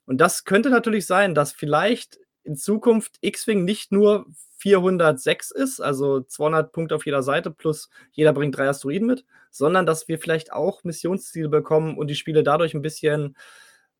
Und 0.06 0.20
das 0.20 0.44
könnte 0.44 0.70
natürlich 0.70 1.06
sein, 1.06 1.34
dass 1.34 1.52
vielleicht 1.52 2.20
in 2.44 2.56
Zukunft 2.56 3.18
X-Wing 3.20 3.64
nicht 3.64 3.92
nur 3.92 4.26
406 4.58 5.50
ist, 5.50 5.80
also 5.80 6.20
200 6.20 6.72
Punkte 6.72 6.94
auf 6.94 7.04
jeder 7.06 7.22
Seite 7.22 7.50
plus 7.50 7.90
jeder 8.12 8.32
bringt 8.32 8.56
drei 8.56 8.68
Asteroiden 8.68 9.06
mit, 9.06 9.26
sondern 9.50 9.84
dass 9.86 10.08
wir 10.08 10.18
vielleicht 10.18 10.52
auch 10.52 10.84
Missionsziele 10.84 11.48
bekommen 11.48 11.98
und 11.98 12.08
die 12.08 12.14
Spiele 12.14 12.42
dadurch 12.42 12.74
ein 12.74 12.82
bisschen 12.82 13.36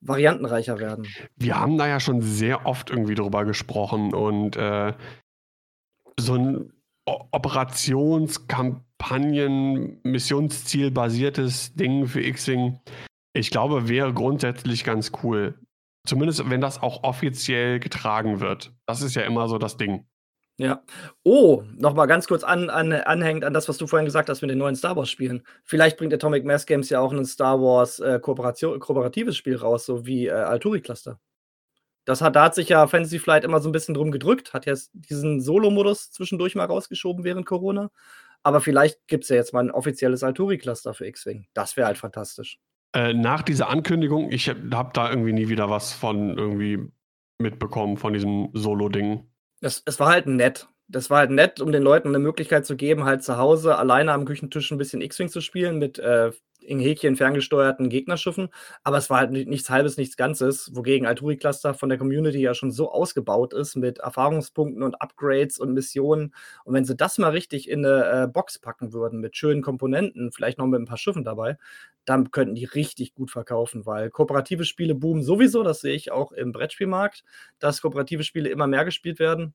variantenreicher 0.00 0.78
werden. 0.78 1.06
Wir 1.36 1.58
haben 1.58 1.78
da 1.78 1.88
ja 1.88 2.00
schon 2.00 2.20
sehr 2.20 2.66
oft 2.66 2.90
irgendwie 2.90 3.14
drüber 3.14 3.44
gesprochen 3.44 4.12
und 4.14 4.56
äh, 4.56 4.92
so 6.18 6.34
ein 6.34 6.72
Operationskampagnen, 7.06 10.00
Missionsziel-basiertes 10.02 11.74
Ding 11.74 12.06
für 12.06 12.22
X-Wing, 12.22 12.80
ich 13.34 13.50
glaube, 13.50 13.88
wäre 13.88 14.14
grundsätzlich 14.14 14.84
ganz 14.84 15.12
cool. 15.22 15.58
Zumindest, 16.06 16.48
wenn 16.50 16.60
das 16.60 16.82
auch 16.82 17.02
offiziell 17.02 17.80
getragen 17.80 18.40
wird. 18.40 18.72
Das 18.86 19.00
ist 19.00 19.14
ja 19.14 19.22
immer 19.22 19.48
so 19.48 19.58
das 19.58 19.76
Ding. 19.76 20.06
Ja. 20.56 20.84
Oh, 21.24 21.64
nochmal 21.76 22.06
ganz 22.06 22.28
kurz 22.28 22.44
an, 22.44 22.70
an, 22.70 22.92
anhängend 22.92 23.44
an 23.44 23.54
das, 23.54 23.68
was 23.68 23.76
du 23.76 23.88
vorhin 23.88 24.04
gesagt 24.04 24.28
hast 24.28 24.40
mit 24.40 24.50
den 24.50 24.58
neuen 24.58 24.76
Star 24.76 24.96
Wars-Spielen. 24.96 25.42
Vielleicht 25.64 25.96
bringt 25.96 26.14
Atomic 26.14 26.44
Mass 26.44 26.66
Games 26.66 26.90
ja 26.90 27.00
auch 27.00 27.12
ein 27.12 27.24
Star 27.24 27.60
Wars 27.60 27.98
äh, 27.98 28.20
kooperatives 28.20 29.36
Spiel 29.36 29.56
raus, 29.56 29.86
so 29.86 30.06
wie 30.06 30.26
äh, 30.28 30.32
Alturi 30.32 30.80
Cluster. 30.80 31.18
Das 32.04 32.20
hat, 32.20 32.36
da 32.36 32.44
hat 32.44 32.54
sich 32.54 32.68
ja 32.68 32.86
Fantasy 32.86 33.18
Flight 33.18 33.44
immer 33.44 33.60
so 33.60 33.68
ein 33.68 33.72
bisschen 33.72 33.94
drum 33.94 34.12
gedrückt, 34.12 34.52
hat 34.52 34.66
jetzt 34.66 34.90
diesen 34.92 35.40
Solo-Modus 35.40 36.12
zwischendurch 36.12 36.54
mal 36.54 36.66
rausgeschoben 36.66 37.24
während 37.24 37.46
Corona. 37.46 37.90
Aber 38.42 38.60
vielleicht 38.60 39.08
gibt 39.08 39.24
es 39.24 39.30
ja 39.30 39.36
jetzt 39.36 39.54
mal 39.54 39.64
ein 39.64 39.70
offizielles 39.70 40.22
Alturi-Cluster 40.22 40.94
für 40.94 41.06
X-Wing. 41.06 41.46
Das 41.54 41.76
wäre 41.76 41.86
halt 41.86 41.98
fantastisch. 41.98 42.60
Äh, 42.94 43.12
nach 43.12 43.42
dieser 43.42 43.68
Ankündigung, 43.68 44.30
ich 44.30 44.48
habe 44.48 44.90
da 44.92 45.10
irgendwie 45.10 45.32
nie 45.32 45.48
wieder 45.48 45.68
was 45.68 45.92
von 45.92 46.38
irgendwie 46.38 46.78
mitbekommen, 47.38 47.96
von 47.96 48.12
diesem 48.12 48.50
Solo-Ding. 48.52 49.28
Es, 49.60 49.82
es 49.84 49.98
war 49.98 50.08
halt 50.08 50.26
nett. 50.26 50.68
Das 50.86 51.10
war 51.10 51.18
halt 51.18 51.30
nett, 51.30 51.60
um 51.60 51.72
den 51.72 51.82
Leuten 51.82 52.08
eine 52.08 52.20
Möglichkeit 52.20 52.66
zu 52.66 52.76
geben, 52.76 53.04
halt 53.04 53.24
zu 53.24 53.36
Hause 53.36 53.78
alleine 53.78 54.12
am 54.12 54.26
Küchentisch 54.26 54.70
ein 54.70 54.78
bisschen 54.78 55.00
X-Wing 55.00 55.28
zu 55.28 55.40
spielen 55.40 55.78
mit 55.78 55.98
äh, 55.98 56.30
in 56.64 56.78
Häkchen 56.78 57.16
ferngesteuerten 57.16 57.88
Gegnerschiffen. 57.88 58.48
Aber 58.82 58.98
es 58.98 59.10
war 59.10 59.18
halt 59.18 59.30
nichts 59.30 59.70
Halbes, 59.70 59.96
nichts 59.96 60.16
Ganzes, 60.16 60.70
wogegen 60.74 61.06
Alturi 61.06 61.36
Cluster 61.36 61.74
von 61.74 61.88
der 61.88 61.98
Community 61.98 62.38
ja 62.38 62.54
schon 62.54 62.70
so 62.70 62.90
ausgebaut 62.90 63.52
ist 63.52 63.76
mit 63.76 63.98
Erfahrungspunkten 63.98 64.82
und 64.82 65.00
Upgrades 65.00 65.58
und 65.58 65.72
Missionen. 65.72 66.34
Und 66.64 66.74
wenn 66.74 66.84
sie 66.84 66.96
das 66.96 67.18
mal 67.18 67.30
richtig 67.30 67.68
in 67.68 67.84
eine 67.84 68.24
äh, 68.24 68.26
Box 68.26 68.58
packen 68.58 68.92
würden 68.92 69.20
mit 69.20 69.36
schönen 69.36 69.62
Komponenten, 69.62 70.32
vielleicht 70.32 70.58
noch 70.58 70.66
mit 70.66 70.80
ein 70.80 70.86
paar 70.86 70.98
Schiffen 70.98 71.24
dabei, 71.24 71.56
dann 72.04 72.30
könnten 72.30 72.54
die 72.54 72.64
richtig 72.64 73.14
gut 73.14 73.30
verkaufen, 73.30 73.86
weil 73.86 74.10
kooperative 74.10 74.64
Spiele 74.64 74.94
boomen 74.94 75.22
sowieso. 75.22 75.62
Das 75.62 75.80
sehe 75.80 75.94
ich 75.94 76.12
auch 76.12 76.32
im 76.32 76.52
Brettspielmarkt, 76.52 77.24
dass 77.58 77.80
kooperative 77.82 78.24
Spiele 78.24 78.50
immer 78.50 78.66
mehr 78.66 78.84
gespielt 78.84 79.18
werden. 79.18 79.54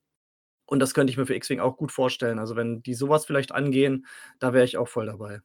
Und 0.66 0.80
das 0.80 0.94
könnte 0.94 1.12
ich 1.12 1.18
mir 1.18 1.26
für 1.26 1.36
X-Wing 1.36 1.60
auch 1.60 1.78
gut 1.78 1.92
vorstellen. 1.92 2.40
Also, 2.40 2.56
wenn 2.56 2.84
die 2.84 2.94
sowas 2.94 3.26
vielleicht 3.26 3.52
angehen, 3.52 4.06
da 4.40 4.54
wäre 4.54 4.66
ich 4.66 4.78
auch 4.78 4.88
voll 4.88 5.08
dabei. 5.08 5.42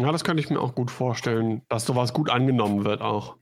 Ja, 0.00 0.10
das 0.12 0.24
könnte 0.24 0.42
ich 0.42 0.48
mir 0.48 0.58
auch 0.58 0.74
gut 0.74 0.90
vorstellen, 0.90 1.60
dass 1.68 1.84
sowas 1.84 2.14
gut 2.14 2.30
angenommen 2.30 2.86
wird 2.86 3.02
auch. 3.02 3.36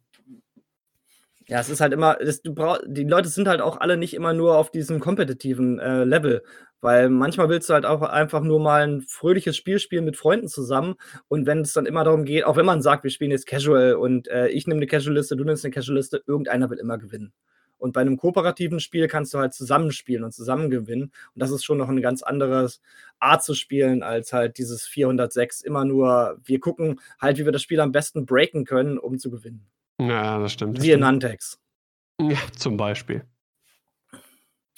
Ja, 1.46 1.60
es 1.60 1.70
ist 1.70 1.80
halt 1.80 1.92
immer, 1.92 2.16
du 2.16 2.52
brauch, 2.52 2.78
die 2.84 3.04
Leute 3.04 3.28
sind 3.28 3.46
halt 3.46 3.60
auch 3.60 3.78
alle 3.78 3.96
nicht 3.96 4.12
immer 4.12 4.32
nur 4.32 4.58
auf 4.58 4.72
diesem 4.72 4.98
kompetitiven 4.98 5.78
äh, 5.78 6.02
Level, 6.02 6.42
weil 6.80 7.10
manchmal 7.10 7.48
willst 7.48 7.70
du 7.70 7.74
halt 7.74 7.86
auch 7.86 8.02
einfach 8.02 8.42
nur 8.42 8.58
mal 8.58 8.82
ein 8.82 9.02
fröhliches 9.02 9.56
Spiel 9.56 9.78
spielen 9.78 10.04
mit 10.04 10.16
Freunden 10.16 10.48
zusammen 10.48 10.96
und 11.28 11.46
wenn 11.46 11.60
es 11.60 11.72
dann 11.72 11.86
immer 11.86 12.02
darum 12.02 12.24
geht, 12.24 12.44
auch 12.44 12.56
wenn 12.56 12.66
man 12.66 12.82
sagt, 12.82 13.04
wir 13.04 13.10
spielen 13.10 13.30
jetzt 13.30 13.46
Casual 13.46 13.94
und 13.94 14.26
äh, 14.26 14.48
ich 14.48 14.66
nehme 14.66 14.78
eine 14.78 14.88
Casual-Liste, 14.88 15.36
du 15.36 15.44
nimmst 15.44 15.64
eine 15.64 15.72
Casual-Liste, 15.72 16.24
irgendeiner 16.26 16.68
will 16.70 16.78
immer 16.78 16.98
gewinnen. 16.98 17.32
Und 17.78 17.92
bei 17.92 18.00
einem 18.00 18.16
kooperativen 18.16 18.80
Spiel 18.80 19.08
kannst 19.08 19.32
du 19.32 19.38
halt 19.38 19.54
zusammenspielen 19.54 20.24
und 20.24 20.32
zusammen 20.32 20.68
gewinnen. 20.68 21.12
Und 21.34 21.42
das 21.42 21.50
ist 21.50 21.64
schon 21.64 21.78
noch 21.78 21.88
eine 21.88 22.00
ganz 22.00 22.22
andere 22.22 22.68
Art 23.18 23.42
zu 23.42 23.54
spielen, 23.54 24.02
als 24.02 24.32
halt 24.32 24.58
dieses 24.58 24.84
406 24.86 25.62
immer 25.62 25.84
nur, 25.84 26.38
wir 26.44 26.60
gucken 26.60 27.00
halt, 27.20 27.38
wie 27.38 27.44
wir 27.44 27.52
das 27.52 27.62
Spiel 27.62 27.80
am 27.80 27.92
besten 27.92 28.26
breaken 28.26 28.64
können, 28.64 28.98
um 28.98 29.18
zu 29.18 29.30
gewinnen. 29.30 29.66
Ja, 30.00 30.38
das 30.38 30.52
stimmt. 30.52 30.82
Wie 30.82 30.92
in 30.92 31.00
Nantex. 31.00 31.58
Ja, 32.20 32.38
zum 32.56 32.76
Beispiel. 32.76 33.24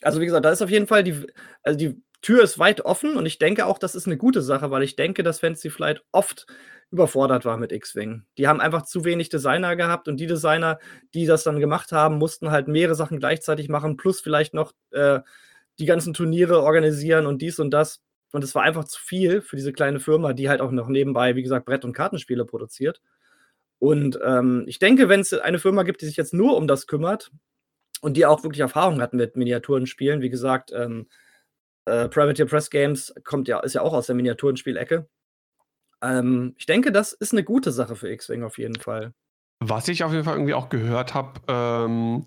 Also, 0.02 0.20
wie 0.20 0.26
gesagt, 0.26 0.44
da 0.44 0.50
ist 0.50 0.62
auf 0.62 0.70
jeden 0.70 0.86
Fall 0.86 1.04
die, 1.04 1.26
also 1.62 1.78
die 1.78 2.02
Tür 2.22 2.42
ist 2.42 2.58
weit 2.58 2.82
offen 2.82 3.16
und 3.16 3.26
ich 3.26 3.38
denke 3.38 3.66
auch, 3.66 3.78
das 3.78 3.94
ist 3.94 4.06
eine 4.06 4.16
gute 4.16 4.42
Sache, 4.42 4.70
weil 4.70 4.82
ich 4.82 4.96
denke, 4.96 5.22
dass 5.22 5.40
Fantasy 5.40 5.70
Flight 5.70 6.02
oft 6.12 6.46
überfordert 6.90 7.44
war 7.44 7.56
mit 7.56 7.72
X-Wing. 7.72 8.24
Die 8.36 8.48
haben 8.48 8.60
einfach 8.60 8.82
zu 8.82 9.04
wenig 9.04 9.28
Designer 9.28 9.76
gehabt 9.76 10.08
und 10.08 10.18
die 10.18 10.26
Designer, 10.26 10.78
die 11.14 11.24
das 11.24 11.44
dann 11.44 11.60
gemacht 11.60 11.92
haben, 11.92 12.18
mussten 12.18 12.50
halt 12.50 12.68
mehrere 12.68 12.94
Sachen 12.94 13.18
gleichzeitig 13.20 13.68
machen, 13.68 13.96
plus 13.96 14.20
vielleicht 14.20 14.54
noch 14.54 14.72
äh, 14.90 15.20
die 15.78 15.86
ganzen 15.86 16.14
Turniere 16.14 16.62
organisieren 16.62 17.26
und 17.26 17.42
dies 17.42 17.58
und 17.58 17.70
das. 17.70 18.02
Und 18.32 18.44
es 18.44 18.54
war 18.54 18.62
einfach 18.62 18.84
zu 18.84 19.00
viel 19.00 19.40
für 19.40 19.56
diese 19.56 19.72
kleine 19.72 20.00
Firma, 20.00 20.32
die 20.32 20.48
halt 20.48 20.60
auch 20.60 20.70
noch 20.70 20.88
nebenbei, 20.88 21.36
wie 21.36 21.42
gesagt, 21.42 21.66
Brett- 21.66 21.84
und 21.84 21.92
Kartenspiele 21.92 22.44
produziert. 22.44 23.00
Und 23.78 24.18
ähm, 24.24 24.64
ich 24.66 24.78
denke, 24.78 25.08
wenn 25.08 25.20
es 25.20 25.32
eine 25.32 25.58
Firma 25.58 25.84
gibt, 25.84 26.02
die 26.02 26.06
sich 26.06 26.16
jetzt 26.16 26.34
nur 26.34 26.56
um 26.56 26.68
das 26.68 26.86
kümmert 26.86 27.30
und 28.02 28.16
die 28.16 28.26
auch 28.26 28.42
wirklich 28.42 28.60
Erfahrung 28.60 29.00
hat 29.00 29.14
mit 29.14 29.36
Miniaturenspielen, 29.36 30.20
wie 30.20 30.30
gesagt, 30.30 30.70
ähm, 30.72 31.08
äh, 31.86 32.08
Privateer 32.08 32.46
Press 32.46 32.70
Games 32.70 33.14
kommt 33.24 33.48
ja, 33.48 33.60
ist 33.60 33.74
ja 33.74 33.82
auch 33.82 33.92
aus 33.92 34.06
der 34.06 34.14
Miniaturenspielecke. 34.14 35.08
Ähm, 36.02 36.54
ich 36.56 36.66
denke, 36.66 36.92
das 36.92 37.12
ist 37.12 37.32
eine 37.32 37.44
gute 37.44 37.72
Sache 37.72 37.96
für 37.96 38.10
X-Wing 38.10 38.42
auf 38.42 38.58
jeden 38.58 38.80
Fall. 38.80 39.12
Was 39.60 39.88
ich 39.88 40.04
auf 40.04 40.12
jeden 40.12 40.24
Fall 40.24 40.36
irgendwie 40.36 40.54
auch 40.54 40.70
gehört 40.70 41.14
habe, 41.14 41.40
ähm, 41.48 42.26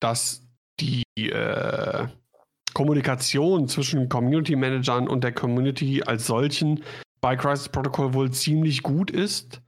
dass 0.00 0.46
die 0.78 1.02
äh, 1.16 2.06
Kommunikation 2.72 3.68
zwischen 3.68 4.08
Community 4.08 4.54
Managern 4.56 5.08
und 5.08 5.24
der 5.24 5.32
Community 5.32 6.02
als 6.04 6.26
solchen 6.26 6.84
bei 7.20 7.36
Crisis 7.36 7.68
Protocol 7.68 8.14
wohl 8.14 8.30
ziemlich 8.30 8.82
gut 8.82 9.10
ist. 9.10 9.60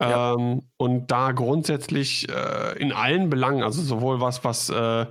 Ja. 0.00 0.34
Ähm, 0.34 0.62
und 0.76 1.10
da 1.10 1.32
grundsätzlich 1.32 2.28
äh, 2.28 2.78
in 2.78 2.92
allen 2.92 3.30
Belangen, 3.30 3.62
also 3.62 3.82
sowohl 3.82 4.20
was, 4.20 4.44
was 4.44 4.68
äh, 4.68 5.06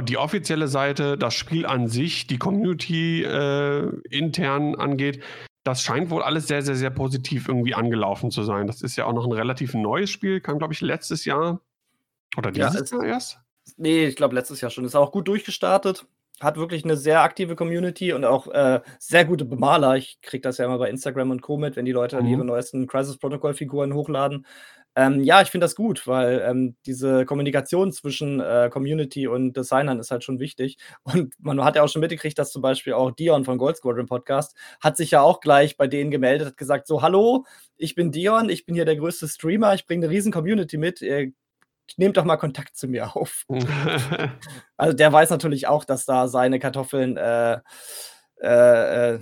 die 0.00 0.16
offizielle 0.16 0.68
Seite, 0.68 1.18
das 1.18 1.34
Spiel 1.34 1.66
an 1.66 1.88
sich, 1.88 2.26
die 2.26 2.38
Community 2.38 3.22
äh, 3.22 3.88
intern 4.10 4.74
angeht, 4.74 5.22
das 5.64 5.82
scheint 5.82 6.10
wohl 6.10 6.22
alles 6.22 6.48
sehr, 6.48 6.62
sehr, 6.62 6.74
sehr 6.74 6.90
positiv 6.90 7.48
irgendwie 7.48 7.74
angelaufen 7.74 8.30
zu 8.30 8.42
sein. 8.42 8.66
Das 8.66 8.82
ist 8.82 8.96
ja 8.96 9.04
auch 9.04 9.12
noch 9.12 9.26
ein 9.26 9.32
relativ 9.32 9.74
neues 9.74 10.10
Spiel, 10.10 10.40
kam, 10.40 10.58
glaube 10.58 10.74
ich, 10.74 10.80
letztes 10.80 11.24
Jahr 11.24 11.60
oder 12.36 12.50
dieses 12.50 12.90
ja, 12.90 12.98
Jahr 12.98 13.06
erst? 13.06 13.38
Nee, 13.76 14.06
ich 14.06 14.16
glaube 14.16 14.34
letztes 14.34 14.60
Jahr 14.60 14.70
schon. 14.70 14.84
Ist 14.84 14.96
auch 14.96 15.12
gut 15.12 15.28
durchgestartet. 15.28 16.06
Hat 16.40 16.56
wirklich 16.56 16.82
eine 16.82 16.96
sehr 16.96 17.20
aktive 17.20 17.54
Community 17.54 18.12
und 18.12 18.24
auch 18.24 18.48
äh, 18.48 18.80
sehr 18.98 19.24
gute 19.24 19.44
Bemaler. 19.44 19.96
Ich 19.96 20.20
kriege 20.22 20.42
das 20.42 20.58
ja 20.58 20.64
immer 20.64 20.78
bei 20.78 20.90
Instagram 20.90 21.30
und 21.30 21.42
Co. 21.42 21.56
mit, 21.56 21.76
wenn 21.76 21.84
die 21.84 21.92
Leute 21.92 22.20
mhm. 22.20 22.28
ihre 22.28 22.44
neuesten 22.44 22.86
Crisis 22.88 23.18
Protocol 23.18 23.54
Figuren 23.54 23.94
hochladen. 23.94 24.46
Ähm, 24.94 25.22
ja, 25.22 25.40
ich 25.40 25.48
finde 25.48 25.64
das 25.64 25.74
gut, 25.74 26.06
weil 26.06 26.42
ähm, 26.46 26.76
diese 26.84 27.24
Kommunikation 27.24 27.92
zwischen 27.92 28.40
äh, 28.40 28.68
Community 28.70 29.26
und 29.26 29.56
Designern 29.56 29.98
ist 29.98 30.10
halt 30.10 30.22
schon 30.22 30.38
wichtig. 30.38 30.76
Und 31.04 31.34
man 31.38 31.64
hat 31.64 31.76
ja 31.76 31.82
auch 31.82 31.88
schon 31.88 32.00
mitgekriegt, 32.00 32.38
dass 32.38 32.52
zum 32.52 32.62
Beispiel 32.62 32.92
auch 32.92 33.10
Dion 33.10 33.44
von 33.44 33.58
Gold 33.58 33.76
Squadron 33.76 34.06
Podcast 34.06 34.54
hat 34.80 34.96
sich 34.96 35.12
ja 35.12 35.22
auch 35.22 35.40
gleich 35.40 35.76
bei 35.76 35.86
denen 35.86 36.10
gemeldet, 36.10 36.48
hat 36.48 36.56
gesagt: 36.56 36.86
So, 36.86 37.02
hallo, 37.02 37.44
ich 37.76 37.94
bin 37.94 38.12
Dion, 38.12 38.50
ich 38.50 38.66
bin 38.66 38.74
hier 38.74 38.84
der 38.84 38.96
größte 38.96 39.28
Streamer, 39.28 39.74
ich 39.74 39.86
bringe 39.86 40.06
eine 40.06 40.14
riesen 40.14 40.32
Community 40.32 40.76
mit. 40.76 41.00
Ihr 41.00 41.32
nehmt 41.96 42.16
doch 42.16 42.24
mal 42.24 42.36
Kontakt 42.36 42.76
zu 42.76 42.86
mir 42.88 43.16
auf. 43.16 43.44
also 44.76 44.96
der 44.96 45.12
weiß 45.12 45.30
natürlich 45.30 45.66
auch, 45.66 45.84
dass 45.84 46.04
da 46.04 46.28
seine 46.28 46.58
Kartoffeln 46.58 47.16
äh, 47.16 47.60
äh, 48.42 49.14
äh 49.14 49.20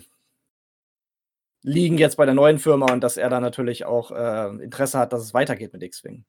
liegen 1.63 1.99
jetzt 1.99 2.17
bei 2.17 2.25
der 2.25 2.35
neuen 2.35 2.59
Firma 2.59 2.93
und 2.93 3.03
dass 3.03 3.17
er 3.17 3.29
da 3.29 3.41
natürlich 3.41 3.85
auch 3.85 4.11
äh, 4.11 4.63
Interesse 4.63 4.99
hat, 4.99 5.13
dass 5.13 5.23
es 5.23 5.35
weitergeht 5.35 5.73
mit 5.73 5.83
X-Wing. 5.83 6.25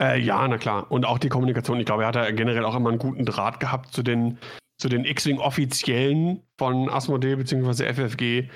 Äh, 0.00 0.20
ja, 0.20 0.46
na 0.48 0.58
klar. 0.58 0.90
Und 0.90 1.04
auch 1.04 1.18
die 1.18 1.28
Kommunikation. 1.28 1.78
Ich 1.78 1.86
glaube, 1.86 2.02
er 2.02 2.08
hat 2.08 2.16
ja 2.16 2.30
generell 2.30 2.64
auch 2.64 2.74
immer 2.74 2.90
einen 2.90 2.98
guten 2.98 3.24
Draht 3.24 3.60
gehabt 3.60 3.92
zu 3.92 4.02
den, 4.02 4.38
zu 4.78 4.88
den 4.88 5.04
X-Wing-Offiziellen 5.04 6.42
von 6.58 6.88
Asmodee 6.88 7.36
bzw. 7.36 7.92
FFG. 7.92 8.50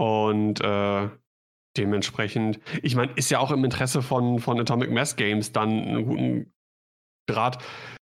Und 0.00 0.60
äh, 0.60 1.08
dementsprechend, 1.76 2.60
ich 2.82 2.96
meine, 2.96 3.12
ist 3.12 3.30
ja 3.30 3.38
auch 3.38 3.50
im 3.50 3.64
Interesse 3.64 4.02
von, 4.02 4.38
von 4.38 4.60
Atomic 4.60 4.90
Mass 4.90 5.16
Games 5.16 5.52
dann 5.52 5.70
einen 5.70 6.04
guten 6.06 6.52
Draht 7.28 7.62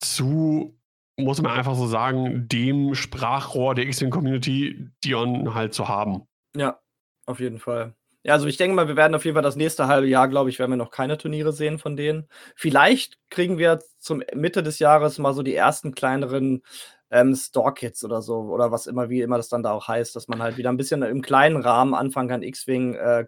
zu, 0.02 0.78
muss 1.18 1.42
man 1.42 1.52
einfach 1.52 1.76
so 1.76 1.88
sagen, 1.88 2.48
dem 2.48 2.96
Sprachrohr 2.96 3.76
der 3.76 3.86
X-Wing-Community, 3.86 4.90
Dion 5.04 5.54
halt 5.54 5.74
zu 5.74 5.88
haben. 5.88 6.24
Ja, 6.56 6.80
auf 7.26 7.40
jeden 7.40 7.60
Fall. 7.60 7.94
Ja, 8.26 8.34
also 8.34 8.48
ich 8.48 8.56
denke 8.56 8.76
mal, 8.76 8.88
wir 8.88 8.96
werden 8.96 9.16
auf 9.16 9.26
jeden 9.26 9.36
Fall 9.36 9.44
das 9.44 9.58
nächste 9.58 9.88
halbe 9.88 10.08
Jahr, 10.08 10.30
glaube 10.30 10.50
ich, 10.50 10.58
werden 10.58 10.72
wir 10.72 10.78
noch 10.78 10.92
keine 10.92 11.18
Turniere 11.18 11.52
sehen 11.52 11.78
von 11.78 11.98
denen. 11.98 12.30
Vielleicht 12.56 13.18
kriegen 13.30 13.58
wir 13.58 13.80
zum 13.98 14.24
Mitte 14.34 14.64
des 14.64 14.80
Jahres 14.80 15.18
mal 15.18 15.34
so 15.34 15.44
die 15.44 15.56
ersten 15.56 15.94
kleineren 15.94 16.64
ähm, 17.12 17.36
Store-Kits 17.36 18.06
oder 18.06 18.22
so, 18.22 18.38
oder 18.40 18.72
was 18.72 18.88
immer, 18.88 19.10
wie 19.10 19.22
immer 19.22 19.38
das 19.38 19.50
dann 19.50 19.62
da 19.62 19.74
auch 19.74 19.90
heißt, 19.90 20.16
dass 20.16 20.30
man 20.30 20.42
halt 20.42 20.58
wieder 20.58 20.70
ein 20.70 20.78
bisschen 20.78 21.04
im 21.04 21.22
kleinen 21.22 21.58
Rahmen 21.58 21.94
anfangen 21.94 22.30
kann, 22.30 22.44
X-Wing 22.44 22.96
äh, 22.96 23.26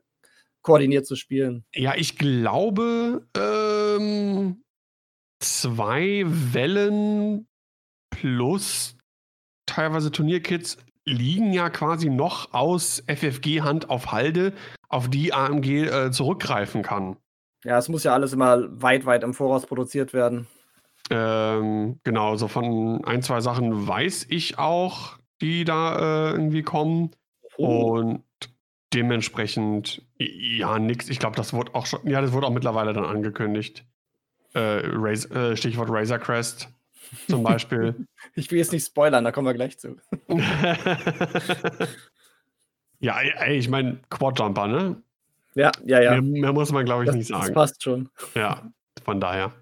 koordiniert 0.61 1.05
zu 1.05 1.17
spielen. 1.17 1.65
Ja, 1.75 1.93
ich 1.95 2.17
glaube, 2.17 3.27
ähm, 3.37 4.63
zwei 5.39 6.23
Wellen 6.25 7.47
plus 8.09 8.97
teilweise 9.65 10.11
Turnierkits 10.11 10.77
liegen 11.05 11.53
ja 11.53 11.69
quasi 11.69 12.09
noch 12.09 12.53
aus 12.53 13.03
FFG-Hand 13.07 13.89
auf 13.89 14.11
Halde, 14.11 14.53
auf 14.89 15.09
die 15.09 15.33
AMG 15.33 15.85
äh, 15.85 16.11
zurückgreifen 16.11 16.81
kann. 16.81 17.17
Ja, 17.63 17.77
es 17.77 17.89
muss 17.89 18.03
ja 18.03 18.13
alles 18.13 18.33
immer 18.33 18.81
weit, 18.81 19.05
weit 19.05 19.23
im 19.23 19.33
Voraus 19.33 19.65
produziert 19.65 20.13
werden. 20.13 20.47
Ähm, 21.09 21.99
genau, 22.03 22.35
so 22.35 22.47
von 22.47 23.03
ein, 23.05 23.21
zwei 23.21 23.41
Sachen 23.41 23.87
weiß 23.87 24.27
ich 24.29 24.57
auch, 24.57 25.17
die 25.41 25.63
da 25.63 26.29
äh, 26.29 26.31
irgendwie 26.31 26.63
kommen. 26.63 27.11
Oh. 27.57 27.97
Und 27.97 28.23
dementsprechend, 28.93 30.01
ja, 30.17 30.79
nix. 30.79 31.09
Ich 31.09 31.19
glaube, 31.19 31.35
das 31.35 31.53
wurde 31.53 31.75
auch 31.75 31.85
schon, 31.85 32.07
ja, 32.07 32.21
das 32.21 32.31
wurde 32.31 32.47
auch 32.47 32.51
mittlerweile 32.51 32.93
dann 32.93 33.05
angekündigt. 33.05 33.85
Äh, 34.53 34.81
Raz 34.85 35.29
äh, 35.31 35.55
Stichwort 35.55 35.89
Razor 35.91 36.17
Crest 36.17 36.69
zum 37.27 37.43
Beispiel. 37.43 38.07
ich 38.35 38.51
will 38.51 38.59
jetzt 38.59 38.71
nicht 38.71 38.85
spoilern, 38.85 39.23
da 39.23 39.31
kommen 39.31 39.47
wir 39.47 39.53
gleich 39.53 39.77
zu. 39.77 39.97
ja, 42.99 43.19
ey, 43.19 43.57
ich 43.57 43.69
meine, 43.69 43.99
Quadjumper, 44.09 44.67
ne? 44.67 45.01
Ja, 45.55 45.71
ja, 45.85 46.01
ja. 46.01 46.21
Mehr, 46.21 46.41
mehr 46.41 46.53
muss 46.53 46.71
man, 46.71 46.85
glaube 46.85 47.03
ich, 47.03 47.07
das, 47.07 47.15
nicht 47.15 47.27
sagen. 47.27 47.41
Das 47.41 47.53
passt 47.53 47.83
schon. 47.83 48.09
Ja, 48.33 48.69
von 49.03 49.19
daher. 49.19 49.53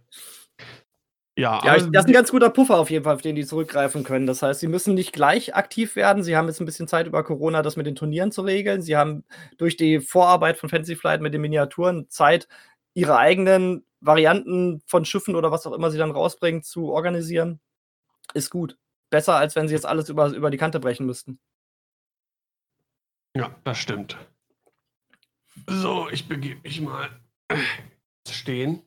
Ja, 1.35 1.61
ja 1.63 1.77
das 1.77 2.03
ist 2.03 2.09
ein 2.09 2.13
ganz 2.13 2.31
guter 2.31 2.49
Puffer 2.49 2.77
auf 2.77 2.89
jeden 2.89 3.03
Fall, 3.03 3.15
auf 3.15 3.21
den 3.21 3.35
die 3.35 3.45
zurückgreifen 3.45 4.03
können. 4.03 4.27
Das 4.27 4.41
heißt, 4.41 4.59
sie 4.59 4.67
müssen 4.67 4.93
nicht 4.93 5.13
gleich 5.13 5.55
aktiv 5.55 5.95
werden. 5.95 6.23
Sie 6.23 6.37
haben 6.37 6.47
jetzt 6.47 6.59
ein 6.59 6.65
bisschen 6.65 6.87
Zeit 6.87 7.07
über 7.07 7.23
Corona, 7.23 7.63
das 7.63 7.75
mit 7.75 7.87
den 7.87 7.95
Turnieren 7.95 8.31
zu 8.31 8.41
regeln. 8.41 8.81
Sie 8.81 8.95
haben 8.95 9.23
durch 9.57 9.75
die 9.75 9.99
Vorarbeit 9.99 10.57
von 10.57 10.69
Fancy 10.69 10.95
Flight 10.95 11.21
mit 11.21 11.33
den 11.33 11.41
Miniaturen 11.41 12.07
Zeit, 12.09 12.47
ihre 12.93 13.17
eigenen 13.17 13.83
Varianten 14.05 14.81
von 14.85 15.05
Schiffen 15.05 15.35
oder 15.35 15.51
was 15.51 15.65
auch 15.65 15.73
immer 15.73 15.91
sie 15.91 15.97
dann 15.97 16.11
rausbringen, 16.11 16.63
zu 16.63 16.91
organisieren. 16.91 17.59
Ist 18.33 18.49
gut. 18.49 18.77
Besser, 19.09 19.35
als 19.35 19.55
wenn 19.55 19.67
sie 19.67 19.73
jetzt 19.73 19.85
alles 19.85 20.09
über, 20.09 20.27
über 20.29 20.49
die 20.49 20.57
Kante 20.57 20.79
brechen 20.79 21.05
müssten. 21.05 21.39
Ja, 23.35 23.55
das 23.63 23.77
stimmt. 23.77 24.17
So, 25.67 26.09
ich 26.09 26.27
begebe 26.27 26.61
mich 26.61 26.81
mal 26.81 27.09
stehen. 28.27 28.81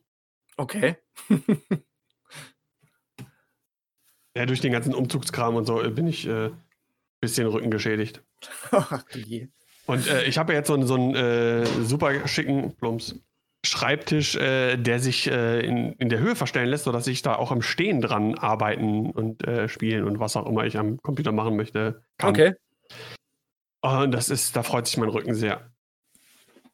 Okay. 0.57 0.97
Ja, 4.37 4.45
durch 4.45 4.61
den 4.61 4.71
ganzen 4.71 4.93
Umzugskram 4.93 5.55
und 5.55 5.65
so 5.65 5.81
äh, 5.81 5.89
bin 5.89 6.05
ich 6.05 6.29
ein 6.29 6.51
äh, 6.51 6.51
bisschen 7.19 7.47
Rücken 7.47 7.71
geschädigt. 7.71 8.21
Ach, 8.71 9.03
je. 9.15 9.47
Und 9.87 10.05
äh, 10.05 10.25
ich 10.25 10.37
habe 10.37 10.53
ja 10.53 10.59
jetzt 10.59 10.67
so, 10.67 10.75
einen, 10.75 10.85
so 10.85 10.93
einen 10.93 11.15
äh, 11.15 11.65
super 11.65 12.27
schicken 12.27 12.75
Plumps 12.75 13.15
Schreibtisch, 13.67 14.35
äh, 14.35 14.77
der 14.77 14.99
sich 14.99 15.29
äh, 15.29 15.59
in, 15.59 15.93
in 15.93 16.09
der 16.09 16.19
Höhe 16.19 16.35
verstellen 16.35 16.69
lässt, 16.69 16.85
sodass 16.85 17.07
ich 17.07 17.21
da 17.21 17.35
auch 17.35 17.51
im 17.51 17.61
Stehen 17.61 18.01
dran 18.01 18.35
arbeiten 18.35 19.11
und 19.11 19.43
spielen 19.67 20.03
und 20.03 20.19
was 20.19 20.35
auch 20.35 20.45
immer 20.45 20.65
ich 20.65 20.77
am 20.77 20.97
Computer 20.97 21.31
machen 21.31 21.55
möchte. 21.55 22.03
Kann. 22.17 22.29
Okay. 22.29 22.53
Und 23.81 24.11
das 24.11 24.29
ist, 24.29 24.55
da 24.55 24.63
freut 24.63 24.87
sich 24.87 24.97
mein 24.97 25.09
Rücken 25.09 25.33
sehr. 25.33 25.71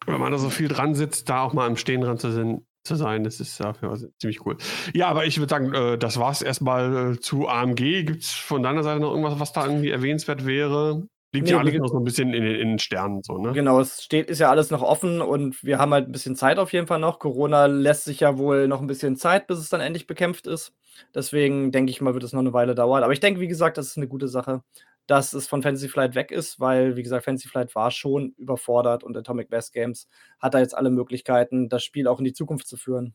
Wenn 0.06 0.20
man 0.20 0.32
da 0.32 0.38
so 0.38 0.50
viel 0.50 0.68
dran 0.68 0.96
sitzt, 0.96 1.30
da 1.30 1.41
auch 1.41 1.54
mal 1.54 1.68
im 1.68 1.78
Stehen 1.78 2.02
dran 2.02 2.18
zu, 2.18 2.32
sind, 2.32 2.66
zu 2.84 2.96
sein. 2.96 3.24
Das 3.24 3.39
ist 3.39 3.60
dafür 3.60 3.89
also 3.89 4.08
ziemlich 4.20 4.46
cool. 4.46 4.58
Ja, 4.94 5.08
aber 5.08 5.26
ich 5.26 5.38
würde 5.38 5.50
sagen, 5.50 5.74
äh, 5.74 5.98
das 5.98 6.20
war 6.20 6.32
es 6.32 6.41
erstmal 6.41 7.14
äh, 7.14 7.20
zu 7.20 7.48
AMG. 7.48 8.04
Gibt 8.04 8.24
es 8.24 8.32
von 8.32 8.64
deiner 8.64 8.84
Seite 8.84 9.00
noch 9.00 9.12
irgendwas, 9.12 9.39
was 9.39 9.54
da 9.54 9.66
irgendwie 9.66 9.89
erwähnenswert 9.89 10.46
wäre? 10.46 11.08
Liegt 11.34 11.48
nee, 11.48 11.52
ja 11.54 11.58
alles 11.58 11.74
noch 11.74 11.88
so 11.88 11.98
ein 11.98 12.04
bisschen 12.04 12.34
in, 12.34 12.44
in 12.44 12.68
den 12.70 12.80
Sternen, 12.80 13.24
so, 13.24 13.38
ne? 13.40 13.54
Genau, 13.54 13.80
es 13.80 14.04
steht, 14.04 14.30
ist 14.30 14.40
ja 14.40 14.52
alles 14.52 14.70
noch 14.70 14.84
offen 14.84 15.20
und 15.20 15.64
wir 15.64 15.80
haben 15.80 15.92
halt 15.92 16.08
ein 16.08 16.12
bisschen 16.12 16.36
Zeit 16.36 16.60
auf 16.60 16.72
jeden 16.74 16.86
Fall 16.86 17.00
noch. 17.00 17.18
Corona 17.18 17.66
lässt 17.66 18.06
sich 18.06 18.20
ja 18.20 18.38
wohl 18.38 18.68
noch 18.68 18.82
ein 18.82 18.88
bisschen 18.88 19.16
Zeit, 19.16 19.48
bis 19.48 19.58
es 19.58 19.70
dann 19.70 19.82
endlich 19.82 20.06
bekämpft 20.06 20.46
ist. 20.46 20.74
Deswegen 21.16 21.72
denke 21.72 21.90
ich 21.90 22.02
mal, 22.02 22.14
wird 22.14 22.24
es 22.24 22.34
noch 22.34 22.42
eine 22.42 22.54
Weile 22.54 22.76
dauern. 22.76 23.04
Aber 23.04 23.14
ich 23.14 23.20
denke, 23.20 23.40
wie 23.40 23.48
gesagt, 23.48 23.78
das 23.78 23.88
ist 23.88 23.98
eine 23.98 24.08
gute 24.08 24.28
Sache 24.28 24.62
dass 25.08 25.34
es 25.34 25.48
von 25.48 25.62
Fantasy 25.62 25.90
Flight 25.90 26.16
weg 26.16 26.32
ist, 26.32 26.60
weil, 26.60 26.96
wie 26.96 27.04
gesagt, 27.04 27.26
Fantasy 27.26 27.50
Flight 27.50 27.76
war 27.76 27.92
schon 27.92 28.34
überfordert 28.38 29.04
und 29.04 29.18
Atomic 29.18 29.50
Best 29.50 29.74
Games 29.74 30.08
hat 30.40 30.54
da 30.54 30.60
jetzt 30.60 30.76
alle 30.76 30.90
Möglichkeiten, 30.90 31.70
das 31.70 31.84
Spiel 31.84 32.08
auch 32.08 32.20
in 32.20 32.26
die 32.26 32.34
Zukunft 32.34 32.68
zu 32.68 32.78
führen. 32.78 33.14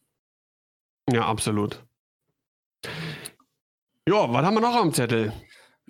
Ja, 1.11 1.27
absolut. 1.27 1.85
Ja, 4.07 4.33
was 4.33 4.45
haben 4.45 4.55
wir 4.55 4.61
noch 4.61 4.77
am 4.77 4.93
Zettel? 4.93 5.33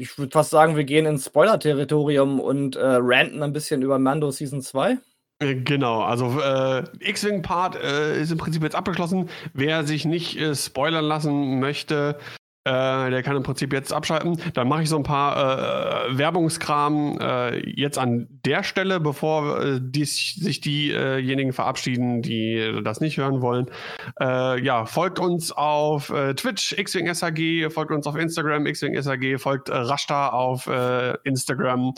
Ich 0.00 0.16
würde 0.16 0.30
fast 0.30 0.50
sagen, 0.50 0.76
wir 0.76 0.84
gehen 0.84 1.06
ins 1.06 1.26
Spoiler-Territorium 1.26 2.38
und 2.38 2.76
äh, 2.76 2.80
ranten 2.84 3.42
ein 3.42 3.52
bisschen 3.52 3.82
über 3.82 3.98
Mando 3.98 4.30
Season 4.30 4.62
2. 4.62 4.96
Äh, 5.40 5.56
genau, 5.56 6.02
also 6.02 6.40
äh, 6.40 6.84
X-Wing-Part 7.00 7.74
äh, 7.74 8.20
ist 8.20 8.30
im 8.30 8.38
Prinzip 8.38 8.62
jetzt 8.62 8.76
abgeschlossen. 8.76 9.28
Wer 9.54 9.84
sich 9.84 10.04
nicht 10.04 10.38
äh, 10.38 10.54
spoilern 10.54 11.04
lassen 11.04 11.58
möchte, 11.58 12.16
äh, 12.68 13.10
der 13.10 13.22
kann 13.22 13.36
im 13.36 13.42
Prinzip 13.42 13.72
jetzt 13.72 13.92
abschalten. 13.92 14.38
Dann 14.52 14.68
mache 14.68 14.82
ich 14.82 14.90
so 14.90 14.96
ein 14.96 15.02
paar 15.02 16.10
äh, 16.10 16.18
Werbungskram 16.18 17.18
äh, 17.18 17.70
jetzt 17.70 17.98
an 17.98 18.28
der 18.44 18.62
Stelle, 18.62 19.00
bevor 19.00 19.62
äh, 19.62 19.80
dies, 19.80 20.34
sich 20.34 20.60
diejenigen 20.60 21.54
verabschieden, 21.54 22.20
die 22.20 22.80
das 22.84 23.00
nicht 23.00 23.16
hören 23.16 23.40
wollen. 23.40 23.70
Äh, 24.20 24.62
ja, 24.62 24.84
folgt 24.84 25.18
uns 25.18 25.50
auf 25.50 26.10
äh, 26.10 26.34
Twitch, 26.34 26.76
Xwing 26.76 27.12
SAG, 27.14 27.72
folgt 27.72 27.90
uns 27.90 28.06
auf 28.06 28.16
Instagram, 28.16 28.64
Xwing 28.64 29.00
SAG, 29.00 29.38
folgt 29.38 29.70
äh, 29.70 29.76
Rashta 29.76 30.28
auf 30.28 30.68
Instagram 31.24 31.94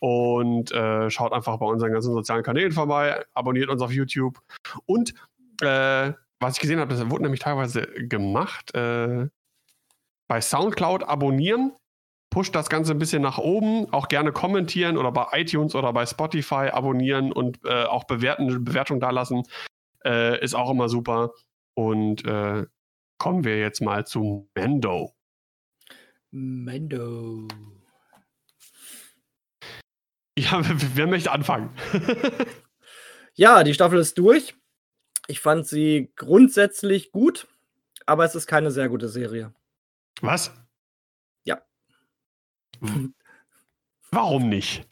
und 0.00 0.70
schaut 1.08 1.32
einfach 1.32 1.58
bei 1.58 1.66
unseren 1.66 1.92
ganzen 1.92 2.12
sozialen 2.12 2.42
Kanälen 2.42 2.72
vorbei, 2.72 3.22
abonniert 3.34 3.68
uns 3.68 3.82
auf 3.82 3.92
YouTube 3.92 4.40
und 4.86 5.12
was 5.60 6.54
ich 6.54 6.60
gesehen 6.60 6.80
habe, 6.80 6.94
das 6.94 7.08
wurde 7.10 7.22
nämlich 7.24 7.40
teilweise 7.40 7.82
gemacht. 7.82 8.74
Äh, 8.74 9.28
bei 10.30 10.40
Soundcloud 10.40 11.02
abonnieren, 11.02 11.72
pusht 12.32 12.54
das 12.54 12.68
Ganze 12.68 12.92
ein 12.92 13.00
bisschen 13.00 13.20
nach 13.20 13.38
oben, 13.38 13.92
auch 13.92 14.06
gerne 14.06 14.30
kommentieren 14.30 14.96
oder 14.96 15.10
bei 15.10 15.26
iTunes 15.32 15.74
oder 15.74 15.92
bei 15.92 16.06
Spotify 16.06 16.70
abonnieren 16.70 17.32
und 17.32 17.58
äh, 17.64 17.82
auch 17.82 18.04
bewerten, 18.04 18.62
Bewertung 18.62 19.00
dalassen. 19.00 19.42
Äh, 20.04 20.40
ist 20.40 20.54
auch 20.54 20.70
immer 20.70 20.88
super. 20.88 21.32
Und 21.74 22.24
äh, 22.26 22.64
kommen 23.18 23.42
wir 23.42 23.58
jetzt 23.58 23.80
mal 23.80 24.06
zu 24.06 24.48
Mendo. 24.54 25.16
Mendo. 26.30 27.48
Ja, 30.38 30.60
wer 30.94 31.08
möchte 31.08 31.32
anfangen? 31.32 31.70
ja, 33.34 33.64
die 33.64 33.74
Staffel 33.74 33.98
ist 33.98 34.16
durch. 34.16 34.54
Ich 35.26 35.40
fand 35.40 35.66
sie 35.66 36.12
grundsätzlich 36.14 37.10
gut, 37.10 37.48
aber 38.06 38.24
es 38.24 38.36
ist 38.36 38.46
keine 38.46 38.70
sehr 38.70 38.88
gute 38.88 39.08
Serie. 39.08 39.52
Was? 40.20 40.52
Ja. 41.44 41.62
Warum 44.10 44.48
nicht? 44.48 44.86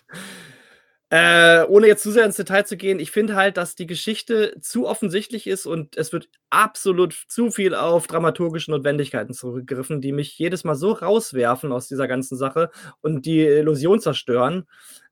Äh, 1.11 1.65
ohne 1.69 1.87
jetzt 1.87 2.03
zu 2.03 2.13
sehr 2.13 2.27
ins 2.27 2.37
Detail 2.37 2.65
zu 2.65 2.77
gehen, 2.77 3.01
ich 3.01 3.11
finde 3.11 3.35
halt, 3.35 3.57
dass 3.57 3.75
die 3.75 3.87
Geschichte 3.87 4.59
zu 4.61 4.87
offensichtlich 4.87 5.47
ist 5.47 5.65
und 5.65 5.97
es 5.97 6.13
wird 6.13 6.29
absolut 6.51 7.15
zu 7.29 7.51
viel 7.51 7.75
auf 7.75 8.07
dramaturgische 8.07 8.71
Notwendigkeiten 8.71 9.33
zurückgegriffen, 9.33 10.03
die 10.03 10.13
mich 10.13 10.39
jedes 10.39 10.65
Mal 10.65 10.75
so 10.75 10.93
rauswerfen 10.93 11.73
aus 11.73 11.89
dieser 11.89 12.09
ganzen 12.09 12.37
Sache 12.37 12.71
und 13.01 13.25
die 13.25 13.41
Illusion 13.41 14.01
zerstören. 14.01 14.67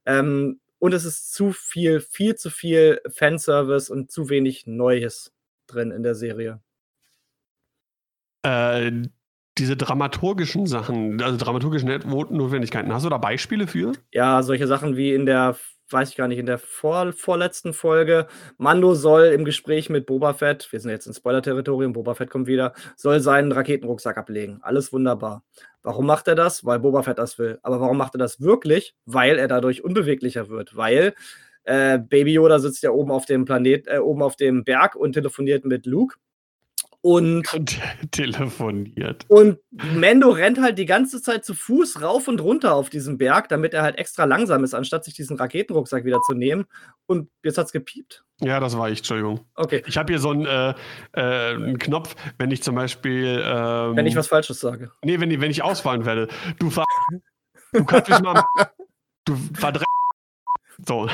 Ähm, 0.05 0.61
und 0.79 0.93
es 0.93 1.07
ist 1.07 1.33
zu 1.33 1.53
viel, 1.53 2.01
viel 2.01 2.35
zu 2.35 2.51
viel 2.51 3.01
Fanservice 3.09 3.89
und 3.89 4.11
zu 4.11 4.29
wenig 4.29 4.67
Neues 4.67 5.33
drin 5.67 5.93
in 5.93 6.03
der 6.03 6.15
Serie. 6.15 6.61
Äh, 8.43 9.09
diese 9.59 9.77
dramaturgischen 9.77 10.67
Sachen, 10.67 11.21
also 11.23 11.37
dramaturgischen 11.37 11.89
Notwendigkeiten, 11.89 12.93
hast 12.93 13.05
du 13.05 13.11
da 13.11 13.19
Beispiele 13.19 13.67
für? 13.67 13.93
Ja, 14.13 14.43
solche 14.43 14.67
Sachen 14.67 14.97
wie 14.97 15.15
in 15.15 15.25
der, 15.25 15.57
weiß 15.91 16.11
ich 16.11 16.17
gar 16.17 16.29
nicht, 16.29 16.39
in 16.39 16.47
der 16.47 16.59
vor, 16.59 17.13
vorletzten 17.13 17.73
Folge. 17.73 18.27
Mando 18.59 18.95
soll 18.95 19.27
im 19.27 19.45
Gespräch 19.45 19.89
mit 19.89 20.07
Boba 20.07 20.35
Fett, 20.35 20.69
wir 20.71 20.81
sind 20.81 20.91
jetzt 20.91 21.07
im 21.07 21.15
Spoiler-Territorium, 21.15 21.93
Boba 21.95 22.15
Fett 22.15 22.31
kommt 22.31 22.47
wieder, 22.47 22.75
soll 22.97 23.21
seinen 23.21 23.53
Raketenrucksack 23.53 24.19
ablegen. 24.19 24.59
Alles 24.63 24.93
wunderbar. 24.93 25.43
Warum 25.83 26.07
macht 26.07 26.29
er 26.29 26.35
das? 26.35 26.65
Weil 26.65 26.81
Boba 26.81 27.03
Fett 27.03 27.19
das 27.19 27.39
will. 27.39 27.59
Aber 27.63 27.81
warum 27.81 27.97
macht 27.97 28.15
er 28.15 28.19
das 28.19 28.41
wirklich? 28.41 28.95
Weil 29.07 29.39
er 29.39 29.49
dadurch 29.49 29.85
unbeweglicher 29.85 30.49
wird. 30.49 30.77
Weil 30.77 31.15
äh, 31.67 31.99
Baby 31.99 32.35
Yoda 32.35 32.59
sitzt 32.59 32.83
ja 32.83 32.91
oben 32.91 33.11
auf 33.11 33.25
dem 33.27 33.45
Planet, 33.45 33.87
äh, 33.89 33.99
oben 33.99 34.23
auf 34.23 34.37
dem 34.37 34.65
Berg 34.65 34.97
und 34.97 35.13
telefoniert 35.13 35.65
mit 35.65 35.87
Luke. 35.87 36.17
Und, 37.07 37.55
und 37.55 37.79
telefoniert. 38.11 39.27
Und 39.29 39.61
Mendo 39.71 40.31
rennt 40.31 40.61
halt 40.61 40.77
die 40.77 40.87
ganze 40.87 41.23
Zeit 41.23 41.45
zu 41.45 41.55
Fuß 41.55 42.03
rauf 42.03 42.27
und 42.27 42.41
runter 42.41 42.75
auf 42.75 42.91
diesem 42.91 43.17
Berg, 43.17 43.49
damit 43.49 43.75
er 43.75 43.83
halt 43.83 43.97
extra 43.97 44.25
langsam 44.25 44.65
ist, 44.65 44.75
anstatt 44.75 45.05
sich 45.05 45.15
diesen 45.15 45.37
Raketenrucksack 45.37 46.05
wieder 46.05 46.21
zu 46.23 46.35
nehmen. 46.35 46.65
Und 47.07 47.31
jetzt 47.45 47.59
hat's 47.59 47.71
gepiept. 47.71 48.25
Ja, 48.41 48.59
das 48.59 48.77
war 48.77 48.91
ich, 48.91 48.99
Entschuldigung. 48.99 49.47
Okay. 49.55 49.85
Ich 49.87 49.97
habe 49.97 50.13
hier 50.13 50.19
so 50.19 50.31
einen, 50.31 50.47
äh, 50.47 50.75
äh, 51.13 51.55
einen, 51.55 51.79
Knopf, 51.79 52.17
wenn 52.39 52.51
ich 52.51 52.65
zum 52.65 52.75
Beispiel. 52.75 53.41
Ähm, 53.41 53.95
wenn 53.95 54.07
ich 54.07 54.17
was 54.17 54.27
Falsches 54.27 54.59
sage. 54.59 54.91
Nee, 55.05 55.21
wenn, 55.21 55.41
wenn 55.41 55.51
ich 55.53 55.63
ausfallen 55.63 56.05
werde. 56.07 56.27
Du, 56.59 56.71
ver 56.71 56.87
du 57.73 57.85
kannst 57.85 58.11
mich 58.11 58.21
mal. 58.21 58.43
Du 59.29 59.35
verdreckst 59.55 59.96
So. 60.85 61.09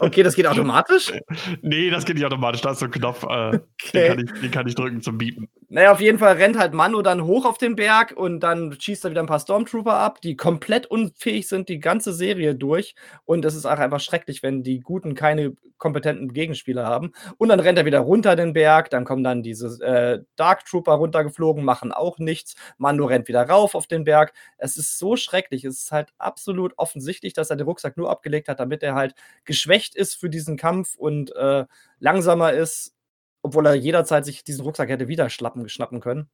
Okay, 0.00 0.22
das 0.22 0.36
geht 0.36 0.46
automatisch? 0.46 1.12
nee, 1.62 1.90
das 1.90 2.04
geht 2.04 2.16
nicht 2.16 2.24
automatisch. 2.24 2.60
Da 2.60 2.72
ist 2.72 2.78
so 2.78 2.86
ein 2.86 2.90
Knopf, 2.90 3.24
äh, 3.24 3.26
okay. 3.26 3.60
den, 3.92 4.08
kann 4.08 4.18
ich, 4.18 4.40
den, 4.40 4.50
kann 4.50 4.68
ich, 4.68 4.74
drücken 4.74 5.02
zum 5.02 5.18
Biepen. 5.18 5.48
Naja, 5.74 5.90
auf 5.90 6.02
jeden 6.02 6.18
Fall 6.18 6.34
rennt 6.34 6.58
halt 6.58 6.74
Mando 6.74 7.00
dann 7.00 7.24
hoch 7.24 7.46
auf 7.46 7.56
den 7.56 7.76
Berg 7.76 8.12
und 8.14 8.40
dann 8.40 8.78
schießt 8.78 9.06
er 9.06 9.10
wieder 9.10 9.22
ein 9.22 9.26
paar 9.26 9.40
Stormtrooper 9.40 9.94
ab, 9.94 10.20
die 10.20 10.36
komplett 10.36 10.84
unfähig 10.84 11.48
sind, 11.48 11.70
die 11.70 11.80
ganze 11.80 12.12
Serie 12.12 12.54
durch. 12.54 12.94
Und 13.24 13.42
es 13.46 13.54
ist 13.54 13.64
auch 13.64 13.78
einfach 13.78 14.00
schrecklich, 14.00 14.42
wenn 14.42 14.62
die 14.62 14.80
Guten 14.80 15.14
keine 15.14 15.56
kompetenten 15.78 16.34
Gegenspieler 16.34 16.84
haben. 16.86 17.12
Und 17.38 17.48
dann 17.48 17.58
rennt 17.58 17.78
er 17.78 17.86
wieder 17.86 18.00
runter 18.00 18.36
den 18.36 18.52
Berg, 18.52 18.90
dann 18.90 19.06
kommen 19.06 19.24
dann 19.24 19.42
diese 19.42 19.82
äh, 19.82 20.22
Dark 20.36 20.66
Trooper 20.66 20.92
runtergeflogen, 20.92 21.64
machen 21.64 21.90
auch 21.90 22.18
nichts. 22.18 22.54
Mando 22.76 23.06
rennt 23.06 23.28
wieder 23.28 23.48
rauf 23.48 23.74
auf 23.74 23.86
den 23.86 24.04
Berg. 24.04 24.34
Es 24.58 24.76
ist 24.76 24.98
so 24.98 25.16
schrecklich. 25.16 25.64
Es 25.64 25.84
ist 25.84 25.90
halt 25.90 26.10
absolut 26.18 26.74
offensichtlich, 26.76 27.32
dass 27.32 27.48
er 27.48 27.56
den 27.56 27.64
Rucksack 27.64 27.96
nur 27.96 28.10
abgelegt 28.10 28.48
hat, 28.48 28.60
damit 28.60 28.82
er 28.82 28.94
halt 28.94 29.14
geschwächt 29.46 29.94
ist 29.94 30.16
für 30.16 30.28
diesen 30.28 30.58
Kampf 30.58 30.96
und 30.96 31.34
äh, 31.34 31.64
langsamer 31.98 32.52
ist, 32.52 32.94
obwohl 33.42 33.66
er 33.66 33.74
jederzeit 33.74 34.24
sich 34.24 34.44
diesen 34.44 34.64
Rucksack 34.64 34.88
hätte 34.88 35.08
wieder 35.08 35.28
schlappen, 35.30 35.68
schnappen 35.68 36.00
können. 36.00 36.28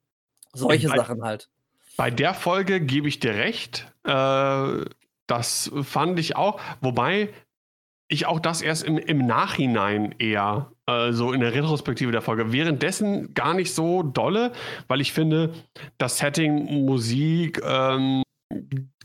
Solche 0.52 0.88
bei, 0.88 0.96
Sachen 0.96 1.22
halt. 1.22 1.48
Bei 1.96 2.10
der 2.10 2.34
Folge 2.34 2.80
gebe 2.80 3.08
ich 3.08 3.20
dir 3.20 3.34
recht. 3.34 3.92
Äh, 4.04 4.84
das 5.26 5.70
fand 5.82 6.18
ich 6.18 6.36
auch. 6.36 6.60
Wobei 6.80 7.30
ich 8.08 8.26
auch 8.26 8.40
das 8.40 8.62
erst 8.62 8.84
im, 8.84 8.96
im 8.98 9.26
Nachhinein 9.26 10.14
eher 10.18 10.72
äh, 10.86 11.12
so 11.12 11.32
in 11.32 11.40
der 11.40 11.54
Retrospektive 11.54 12.10
der 12.10 12.22
Folge. 12.22 12.52
Währenddessen 12.52 13.34
gar 13.34 13.54
nicht 13.54 13.74
so 13.74 14.02
dolle, 14.02 14.52
weil 14.88 15.00
ich 15.00 15.12
finde, 15.12 15.52
das 15.98 16.18
Setting, 16.18 16.86
Musik, 16.86 17.60
ähm, 17.62 18.22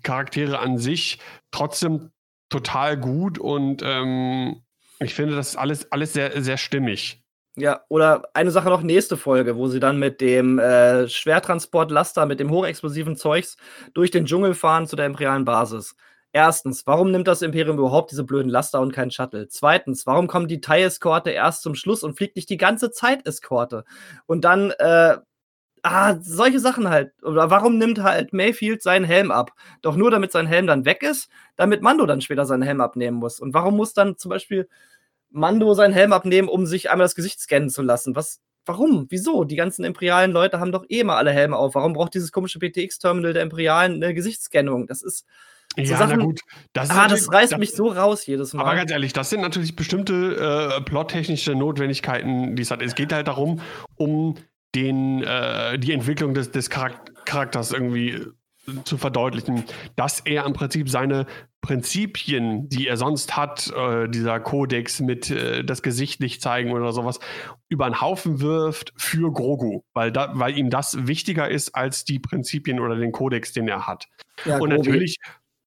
Charaktere 0.03 0.59
an 0.59 0.77
sich 0.77 1.19
trotzdem 1.51 2.11
total 2.49 2.97
gut 2.97 3.39
und 3.39 3.81
ähm, 3.83 4.61
ich 4.99 5.13
finde, 5.13 5.35
das 5.35 5.49
ist 5.49 5.55
alles, 5.55 5.91
alles 5.91 6.13
sehr, 6.13 6.41
sehr 6.41 6.57
stimmig. 6.57 7.22
Ja, 7.55 7.81
oder 7.87 8.23
eine 8.33 8.49
Sache 8.49 8.69
noch, 8.69 8.81
nächste 8.81 9.15
Folge, 9.15 9.55
wo 9.55 9.67
sie 9.67 9.79
dann 9.79 9.99
mit 9.99 10.21
dem 10.21 10.57
äh, 10.57 11.07
Schwertransportlaster, 11.07 12.25
mit 12.25 12.39
dem 12.39 12.49
hochexplosiven 12.49 13.15
Zeugs 13.15 13.57
durch 13.93 14.09
den 14.09 14.25
Dschungel 14.25 14.55
fahren 14.55 14.87
zu 14.87 14.95
der 14.95 15.05
imperialen 15.05 15.45
Basis. 15.45 15.95
Erstens, 16.31 16.87
warum 16.87 17.11
nimmt 17.11 17.27
das 17.27 17.43
Imperium 17.43 17.77
überhaupt 17.77 18.09
diese 18.11 18.23
blöden 18.23 18.49
Laster 18.49 18.81
und 18.81 18.91
kein 18.91 19.11
Shuttle? 19.11 19.47
Zweitens, 19.49 20.07
warum 20.07 20.25
kommt 20.27 20.49
die 20.49 20.61
Thai-Eskorte 20.61 21.29
erst 21.29 21.61
zum 21.61 21.75
Schluss 21.75 22.01
und 22.01 22.15
fliegt 22.17 22.35
nicht 22.37 22.49
die 22.49 22.57
ganze 22.57 22.89
Zeit 22.89 23.27
Eskorte? 23.27 23.83
Und 24.25 24.43
dann, 24.45 24.71
äh, 24.79 25.17
ah, 25.83 26.15
solche 26.21 26.59
Sachen 26.59 26.89
halt. 26.89 27.11
Oder 27.23 27.51
warum 27.51 27.77
nimmt 27.77 28.01
halt 28.01 28.33
Mayfield 28.33 28.81
seinen 28.81 29.05
Helm 29.05 29.31
ab? 29.31 29.51
Doch 29.83 29.95
nur 29.95 30.11
damit 30.11 30.31
sein 30.31 30.47
Helm 30.47 30.67
dann 30.67 30.85
weg 30.85 31.03
ist, 31.03 31.29
damit 31.55 31.83
Mando 31.83 32.05
dann 32.07 32.21
später 32.21 32.45
seinen 32.45 32.63
Helm 32.63 32.81
abnehmen 32.81 33.17
muss. 33.17 33.39
Und 33.39 33.53
warum 33.53 33.77
muss 33.77 33.93
dann 33.93 34.17
zum 34.17 34.29
Beispiel 34.29 34.67
Mando 35.33 35.73
seinen 35.73 35.93
Helm 35.93 36.13
abnehmen, 36.13 36.47
um 36.47 36.65
sich 36.65 36.91
einmal 36.91 37.05
das 37.05 37.15
Gesicht 37.15 37.39
scannen 37.39 37.69
zu 37.69 37.81
lassen? 37.81 38.15
Was, 38.15 38.39
warum? 38.65 39.07
Wieso? 39.09 39.43
Die 39.43 39.55
ganzen 39.55 39.83
imperialen 39.83 40.31
Leute 40.31 40.59
haben 40.59 40.71
doch 40.71 40.85
eh 40.87 40.99
immer 40.99 41.17
alle 41.17 41.31
Helme 41.31 41.57
auf. 41.57 41.75
Warum 41.75 41.93
braucht 41.93 42.13
dieses 42.13 42.31
komische 42.31 42.59
PTX-Terminal 42.59 43.33
der 43.33 43.41
Imperialen 43.41 44.01
eine 44.01 44.13
Gesichtsscannung? 44.13 44.87
Das 44.87 45.01
ist 45.01 45.25
so 45.75 45.81
ja, 45.81 45.97
Sachen, 45.97 46.19
na 46.19 46.25
gut. 46.25 46.41
Das 46.73 46.91
ah, 46.91 47.07
das 47.07 47.31
reißt 47.31 47.53
das, 47.53 47.59
mich 47.59 47.71
so 47.71 47.87
raus 47.87 48.25
jedes 48.27 48.53
Mal. 48.53 48.63
Aber 48.63 48.75
ganz 48.75 48.91
ehrlich, 48.91 49.11
das 49.11 49.31
sind 49.31 49.41
natürlich 49.41 49.75
bestimmte 49.75 50.77
äh, 50.77 50.81
plottechnische 50.81 51.55
Notwendigkeiten, 51.55 52.55
die 52.55 52.61
es 52.61 52.69
hat. 52.69 52.83
Es 52.83 52.93
geht 52.93 53.11
halt 53.11 53.27
darum, 53.27 53.59
um 53.95 54.35
den, 54.75 55.23
äh, 55.23 55.79
die 55.79 55.93
Entwicklung 55.93 56.35
des, 56.35 56.51
des 56.51 56.69
Charakters 56.69 57.71
irgendwie 57.71 58.11
äh, 58.11 58.31
zu 58.85 58.97
verdeutlichen, 58.97 59.63
dass 59.95 60.21
er 60.21 60.45
im 60.45 60.53
Prinzip 60.53 60.89
seine 60.89 61.25
Prinzipien, 61.61 62.69
die 62.69 62.87
er 62.87 62.97
sonst 62.97 63.35
hat, 63.35 63.71
äh, 63.75 64.07
dieser 64.09 64.39
Kodex 64.39 64.99
mit 64.99 65.29
äh, 65.29 65.63
das 65.63 65.81
Gesicht 65.81 66.21
nicht 66.21 66.41
zeigen 66.41 66.71
oder 66.71 66.91
sowas, 66.91 67.19
über 67.69 67.89
den 67.89 68.01
Haufen 68.01 68.41
wirft 68.41 68.93
für 68.97 69.31
Grogu, 69.31 69.83
weil, 69.93 70.11
da, 70.11 70.31
weil 70.33 70.57
ihm 70.57 70.69
das 70.69 71.07
wichtiger 71.07 71.49
ist 71.49 71.75
als 71.75 72.05
die 72.05 72.19
Prinzipien 72.19 72.79
oder 72.79 72.95
den 72.95 73.11
Kodex, 73.11 73.53
den 73.53 73.67
er 73.67 73.87
hat. 73.87 74.07
Ja, 74.45 74.59
und 74.59 74.69
natürlich 74.69 75.19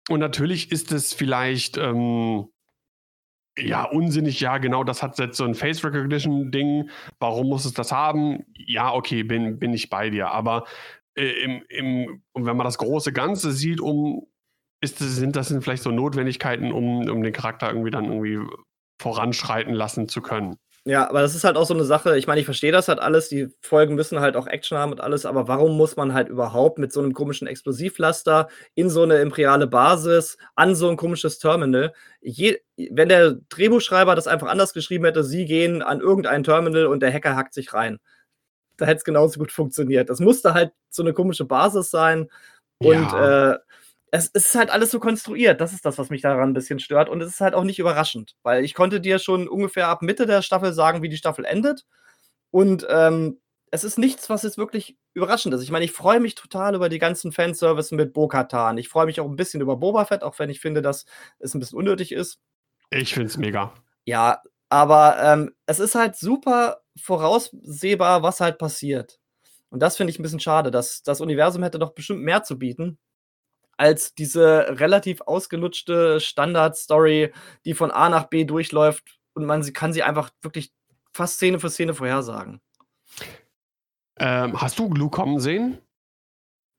und 0.09 0.19
natürlich 0.19 0.71
ist 0.71 0.91
es 0.91 1.13
vielleicht 1.13 1.77
ähm, 1.77 2.47
ja 3.57 3.83
unsinnig, 3.83 4.39
ja, 4.39 4.57
genau, 4.57 4.83
das 4.83 5.01
hat 5.01 5.17
jetzt 5.17 5.37
so 5.37 5.45
ein 5.45 5.55
Face 5.55 5.83
Recognition-Ding. 5.83 6.89
Warum 7.19 7.47
muss 7.47 7.65
es 7.65 7.73
das 7.73 7.91
haben? 7.91 8.45
Ja, 8.53 8.93
okay, 8.93 9.23
bin, 9.23 9.57
bin 9.57 9.73
ich 9.73 9.89
bei 9.89 10.09
dir. 10.09 10.29
Aber 10.29 10.65
äh, 11.15 11.43
im, 11.43 11.63
im, 11.69 12.23
wenn 12.33 12.57
man 12.57 12.65
das 12.65 12.77
große 12.77 13.13
Ganze 13.13 13.51
sieht, 13.51 13.81
um 13.81 14.27
ist 14.81 14.99
sind 14.99 15.35
das 15.35 15.53
vielleicht 15.61 15.83
so 15.83 15.91
Notwendigkeiten, 15.91 16.71
um, 16.71 17.09
um 17.09 17.23
den 17.23 17.33
Charakter 17.33 17.69
irgendwie 17.69 17.91
dann 17.91 18.05
irgendwie 18.05 18.39
voranschreiten 19.01 19.73
lassen 19.73 20.07
zu 20.07 20.21
können. 20.21 20.57
Ja, 20.87 21.09
aber 21.09 21.21
das 21.21 21.33
ist 21.33 21.43
halt 21.43 21.57
auch 21.57 21.65
so 21.65 21.73
eine 21.73 21.83
Sache, 21.83 22.15
ich 22.15 22.27
meine, 22.27 22.39
ich 22.39 22.45
verstehe 22.45 22.71
das 22.71 22.87
halt 22.87 22.99
alles, 22.99 23.27
die 23.27 23.47
Folgen 23.61 23.95
müssen 23.95 24.19
halt 24.19 24.35
auch 24.35 24.45
Action 24.45 24.77
haben 24.77 24.91
und 24.91 25.01
alles, 25.01 25.25
aber 25.25 25.47
warum 25.47 25.75
muss 25.75 25.95
man 25.95 26.13
halt 26.13 26.29
überhaupt 26.29 26.77
mit 26.77 26.93
so 26.93 26.99
einem 27.01 27.13
komischen 27.13 27.47
Explosivlaster 27.47 28.49
in 28.75 28.91
so 28.91 29.01
eine 29.01 29.15
imperiale 29.15 29.65
Basis 29.65 30.37
an 30.53 30.75
so 30.75 30.87
ein 30.87 30.95
komisches 30.95 31.39
Terminal? 31.39 31.91
Je, 32.21 32.59
wenn 32.91 33.09
der 33.09 33.33
Drehbuchschreiber 33.49 34.13
das 34.13 34.27
einfach 34.27 34.47
anders 34.47 34.73
geschrieben 34.73 35.05
hätte, 35.05 35.23
sie 35.23 35.45
gehen 35.45 35.81
an 35.81 36.01
irgendein 36.01 36.43
Terminal 36.43 36.85
und 36.85 36.99
der 36.99 37.11
Hacker 37.11 37.35
hackt 37.35 37.55
sich 37.55 37.73
rein. 37.73 37.97
Da 38.77 38.85
hätte 38.85 38.97
es 38.97 39.03
genauso 39.03 39.39
gut 39.39 39.51
funktioniert. 39.51 40.09
Das 40.09 40.19
musste 40.19 40.53
halt 40.53 40.73
so 40.89 41.03
eine 41.03 41.13
komische 41.13 41.45
Basis 41.45 41.91
sein 41.91 42.29
und 42.79 43.11
ja. 43.11 43.53
äh, 43.53 43.59
es, 44.11 44.27
ist 44.27 44.55
halt 44.55 44.69
alles 44.69 44.91
so 44.91 44.99
konstruiert. 44.99 45.61
Das 45.61 45.73
ist 45.73 45.85
das, 45.85 45.97
was 45.97 46.09
mich 46.09 46.21
daran 46.21 46.49
ein 46.49 46.53
bisschen 46.53 46.79
stört. 46.79 47.09
Und 47.09 47.21
es 47.21 47.33
ist 47.33 47.41
halt 47.41 47.53
auch 47.53 47.63
nicht 47.63 47.79
überraschend, 47.79 48.35
weil 48.43 48.63
ich 48.63 48.73
konnte 48.73 49.01
dir 49.01 49.19
schon 49.19 49.47
ungefähr 49.47 49.87
ab 49.87 50.01
Mitte 50.01 50.25
der 50.25 50.41
Staffel 50.41 50.73
sagen, 50.73 51.01
wie 51.01 51.09
die 51.09 51.17
Staffel 51.17 51.45
endet. 51.45 51.85
Und 52.51 52.87
ähm, 52.89 53.39
es 53.71 53.83
ist 53.83 53.97
nichts, 53.97 54.29
was 54.29 54.43
jetzt 54.43 54.57
wirklich 54.57 54.97
überraschend 55.13 55.53
ist. 55.53 55.63
Ich 55.63 55.71
meine, 55.71 55.83
ich 55.83 55.91
freue 55.91 56.19
mich 56.19 56.35
total 56.35 56.75
über 56.75 56.87
die 56.87 56.99
ganzen 56.99 57.31
Fanservice 57.31 57.93
mit 57.93 58.13
Bo-Katan. 58.13 58.77
Ich 58.77 58.87
freue 58.87 59.05
mich 59.05 59.19
auch 59.19 59.27
ein 59.27 59.35
bisschen 59.35 59.61
über 59.61 59.75
Boba 59.75 60.05
Fett, 60.05 60.23
auch 60.23 60.39
wenn 60.39 60.49
ich 60.49 60.61
finde, 60.61 60.81
dass 60.81 61.05
es 61.39 61.53
ein 61.53 61.59
bisschen 61.59 61.77
unnötig 61.77 62.11
ist. 62.13 62.39
Ich 62.91 63.13
finde 63.13 63.27
es 63.27 63.37
mega. 63.37 63.73
Ja, 64.05 64.41
aber 64.69 65.17
ähm, 65.21 65.51
es 65.65 65.79
ist 65.79 65.95
halt 65.95 66.15
super 66.15 66.84
voraussehbar, 66.97 68.23
was 68.23 68.39
halt 68.39 68.57
passiert. 68.57 69.19
Und 69.69 69.81
das 69.81 69.97
finde 69.97 70.11
ich 70.11 70.19
ein 70.19 70.23
bisschen 70.23 70.39
schade. 70.39 70.71
Das, 70.71 71.03
das 71.03 71.21
Universum 71.21 71.63
hätte 71.63 71.79
doch 71.79 71.93
bestimmt 71.93 72.21
mehr 72.21 72.43
zu 72.43 72.57
bieten 72.57 72.97
als 73.77 74.15
diese 74.15 74.79
relativ 74.79 75.21
ausgelutschte 75.21 76.19
Standard-Story, 76.19 77.33
die 77.65 77.73
von 77.73 77.91
A 77.91 78.09
nach 78.09 78.25
B 78.25 78.45
durchläuft 78.45 79.19
und 79.33 79.45
man 79.45 79.61
kann 79.73 79.93
sie 79.93 80.03
einfach 80.03 80.29
wirklich 80.41 80.71
fast 81.13 81.35
Szene 81.35 81.59
für 81.59 81.69
Szene 81.69 81.93
vorhersagen. 81.93 82.61
Ähm, 84.17 84.59
hast 84.61 84.79
du 84.79 84.93
Luke 84.93 85.15
kommen 85.15 85.39
sehen? 85.39 85.79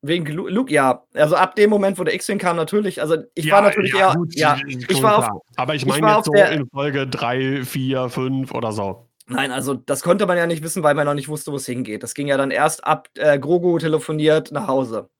Wegen 0.02 0.26
Luke, 0.26 0.72
ja. 0.72 1.04
Also 1.14 1.36
ab 1.36 1.56
dem 1.56 1.68
Moment, 1.70 1.98
wo 1.98 2.04
der 2.04 2.14
X-Wing 2.14 2.38
kam, 2.38 2.56
natürlich. 2.56 3.00
Also 3.00 3.16
ich 3.34 3.46
ja, 3.46 3.54
war 3.54 3.62
natürlich 3.62 3.92
ja, 3.92 4.10
eher. 4.10 4.14
Gut, 4.14 4.34
ja, 4.34 4.58
ich 4.66 5.02
war 5.02 5.18
auf, 5.18 5.42
Aber 5.56 5.74
ich 5.74 5.84
meine 5.84 6.08
jetzt 6.14 6.26
so 6.26 6.32
in 6.32 6.68
Folge 6.68 7.06
3, 7.06 7.64
4, 7.64 8.08
5 8.08 8.52
oder 8.52 8.72
so. 8.72 9.08
Nein, 9.28 9.50
also 9.50 9.74
das 9.74 10.02
konnte 10.02 10.26
man 10.26 10.38
ja 10.38 10.46
nicht 10.46 10.62
wissen, 10.62 10.82
weil 10.82 10.94
man 10.94 11.06
noch 11.06 11.14
nicht 11.14 11.28
wusste, 11.28 11.50
wo 11.52 11.56
es 11.56 11.66
hingeht. 11.66 12.02
Das 12.02 12.14
ging 12.14 12.28
ja 12.28 12.36
dann 12.36 12.50
erst 12.50 12.84
ab 12.84 13.08
äh, 13.16 13.38
Grogu 13.38 13.78
telefoniert 13.78 14.52
nach 14.52 14.68
Hause 14.68 15.10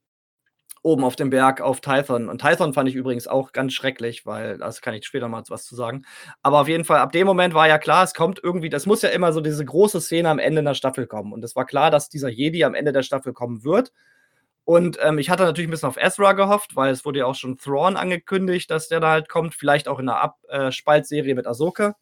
oben 0.87 1.05
auf 1.05 1.17
dem 1.17 1.31
Berg 1.31 1.61
auf 1.61 1.81
Tython. 1.81 2.29
Und 2.29 2.41
Tython 2.41 2.73
fand 2.73 2.89
ich 2.89 2.95
übrigens 2.95 3.27
auch 3.27 3.53
ganz 3.53 3.73
schrecklich, 3.73 4.25
weil, 4.25 4.57
das 4.57 4.81
kann 4.81 4.95
ich 4.95 5.05
später 5.05 5.29
mal 5.29 5.43
was 5.49 5.65
zu 5.65 5.75
sagen. 5.75 6.05
Aber 6.43 6.61
auf 6.61 6.69
jeden 6.69 6.85
Fall, 6.85 7.01
ab 7.01 7.11
dem 7.13 7.27
Moment 7.27 7.55
war 7.55 7.67
ja 7.67 7.77
klar, 7.79 8.05
es 8.05 8.15
kommt 8.15 8.41
irgendwie, 8.43 8.71
das 8.71 8.87
muss 8.87 9.03
ja 9.03 9.09
immer 9.09 9.33
so 9.33 9.41
diese 9.41 9.65
große 9.65 10.01
Szene 10.01 10.31
am 10.31 10.39
Ende 10.39 10.63
der 10.63 10.75
Staffel 10.75 11.09
kommen. 11.09 11.33
Und 11.33 11.45
es 11.45 11.57
war 11.57 11.67
klar, 11.67 11.91
dass 11.91 12.09
dieser 12.09 12.29
Jedi 12.29 12.63
am 12.65 12.75
Ende 12.75 12.93
der 12.93 13.03
Staffel 13.03 13.33
kommen 13.33 13.65
wird. 13.65 13.93
Und 14.65 14.99
ähm, 15.03 15.19
ich 15.19 15.29
hatte 15.29 15.43
natürlich 15.45 15.69
ein 15.69 15.73
bisschen 15.73 15.89
auf 15.89 15.97
Ezra 15.97 16.33
gehofft, 16.33 16.77
weil 16.77 16.93
es 16.93 17.05
wurde 17.05 17.21
ja 17.21 17.27
auch 17.27 17.35
schon 17.35 17.59
Thrawn 17.59 17.97
angekündigt, 17.97 18.71
dass 18.71 18.89
der 18.89 19.01
da 19.01 19.11
halt 19.11 19.29
kommt. 19.29 19.55
Vielleicht 19.55 19.89
auch 19.89 19.99
in 19.99 20.09
einer 20.09 20.37
Abspaltserie 20.49 21.35
mit 21.35 21.49
Ahsoka. 21.49 21.97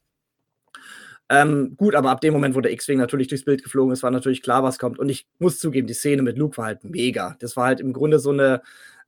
Ähm, 1.30 1.74
gut, 1.76 1.94
aber 1.94 2.10
ab 2.10 2.20
dem 2.20 2.34
Moment, 2.34 2.54
wo 2.54 2.60
der 2.60 2.72
X-Wing 2.72 2.98
natürlich 2.98 3.28
durchs 3.28 3.44
Bild 3.44 3.62
geflogen 3.62 3.92
ist, 3.92 4.02
war 4.02 4.10
natürlich 4.10 4.42
klar, 4.42 4.62
was 4.62 4.78
kommt. 4.78 4.98
Und 4.98 5.08
ich 5.08 5.26
muss 5.38 5.58
zugeben, 5.58 5.86
die 5.86 5.94
Szene 5.94 6.22
mit 6.22 6.36
Luke 6.36 6.58
war 6.58 6.66
halt 6.66 6.84
mega. 6.84 7.36
Das 7.40 7.56
war 7.56 7.66
halt 7.66 7.80
im 7.80 7.92
Grunde 7.92 8.18
so 8.18 8.30
eine 8.30 8.60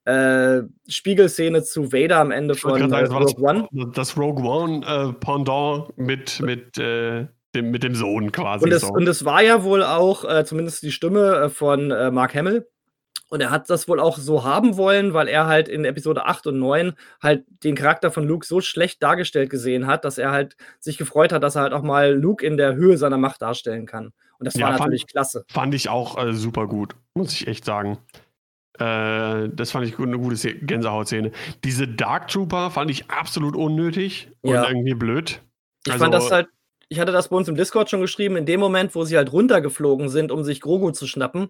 äh, 0.07 0.63
Spiegelszene 0.89 1.63
zu 1.63 1.93
Vader 1.93 2.19
am 2.19 2.31
Ende 2.31 2.55
von 2.55 2.89
sagen, 2.89 2.93
äh, 2.93 3.07
Rogue 3.07 3.25
das, 3.25 3.39
One. 3.39 3.69
Das 3.93 4.17
Rogue 4.17 4.45
One 4.45 4.87
äh, 4.87 5.13
Pendant 5.13 5.97
mit, 5.99 6.41
mit, 6.41 6.79
äh, 6.79 7.27
dem, 7.55 7.71
mit 7.71 7.83
dem 7.83 7.95
Sohn 7.95 8.33
quasi. 8.33 8.65
Und 8.65 8.73
es, 8.73 8.83
so. 8.83 8.89
und 8.89 9.07
es 9.09 9.25
war 9.25 9.43
ja 9.43 9.63
wohl 9.63 9.83
auch, 9.83 10.25
äh, 10.25 10.45
zumindest 10.45 10.83
die 10.85 10.93
Stimme 10.93 11.37
äh, 11.37 11.49
von 11.51 11.89
Mark 11.89 12.35
Hamill, 12.35 12.67
und 13.29 13.41
er 13.41 13.51
hat 13.51 13.69
das 13.71 13.89
wohl 13.89 14.01
auch 14.01 14.19
so 14.19 14.45
haben 14.45 14.77
wollen, 14.77 15.15
weil 15.15 15.29
er 15.29 15.47
halt 15.47 15.69
in 15.69 15.85
Episode 15.85 16.27
8 16.27 16.47
und 16.49 16.59
9 16.59 16.93
halt 17.21 17.45
den 17.65 17.75
Charakter 17.75 18.11
von 18.11 18.27
Luke 18.27 18.47
so 18.47 18.61
schlecht 18.61 19.03
dargestellt 19.03 19.51
gesehen 19.51 19.87
hat, 19.87 20.05
dass 20.05 20.19
er 20.19 20.31
halt 20.31 20.57
sich 20.79 20.99
gefreut 20.99 21.33
hat, 21.33 21.43
dass 21.43 21.57
er 21.57 21.63
halt 21.63 21.73
auch 21.73 21.83
mal 21.83 22.13
Luke 22.15 22.45
in 22.45 22.57
der 22.57 22.75
Höhe 22.75 22.97
seiner 22.99 23.19
Macht 23.19 23.43
darstellen 23.43 23.87
kann. 23.87 24.13
Und 24.39 24.45
das 24.47 24.55
ja, 24.55 24.67
war 24.67 24.79
natürlich 24.79 25.03
fand, 25.03 25.11
klasse. 25.13 25.45
Fand 25.49 25.75
ich 25.75 25.89
auch 25.89 26.23
äh, 26.23 26.33
super 26.35 26.67
gut, 26.67 26.95
muss 27.15 27.33
ich 27.33 27.49
echt 27.49 27.65
sagen. 27.65 27.99
Äh, 28.79 29.49
das 29.49 29.71
fand 29.71 29.87
ich 29.87 29.99
eine 29.99 30.19
gute 30.19 30.55
Gänsehautszene. 30.55 31.33
Diese 31.65 31.89
Dark 31.89 32.29
Trooper 32.29 32.71
fand 32.71 32.91
ich 32.91 33.11
absolut 33.11 33.57
unnötig 33.57 34.31
Ja. 34.43 34.63
und 34.63 34.69
irgendwie 34.69 34.95
blöd. 34.95 35.41
Ich 35.87 35.93
Also- 35.93 36.05
fand 36.05 36.15
das 36.15 36.31
halt 36.31 36.49
ich 36.89 37.01
hatte 37.01 37.11
das 37.13 37.29
bei 37.29 37.37
uns 37.37 37.49
im 37.49 37.57
Discord 37.57 37.91
schon 37.91 38.01
geschrieben, 38.01 38.37
in 38.37 38.47
dem 38.47 38.61
Moment, 38.61 38.95
wo 38.95 39.05
sie 39.05 39.17
halt 39.17 39.33
runtergeflogen 39.33 40.09
sind, 40.09 40.31
um 40.31 40.45
sich 40.45 40.61
Grogu 40.61 40.93
zu 40.93 41.09
schnappen, 41.09 41.49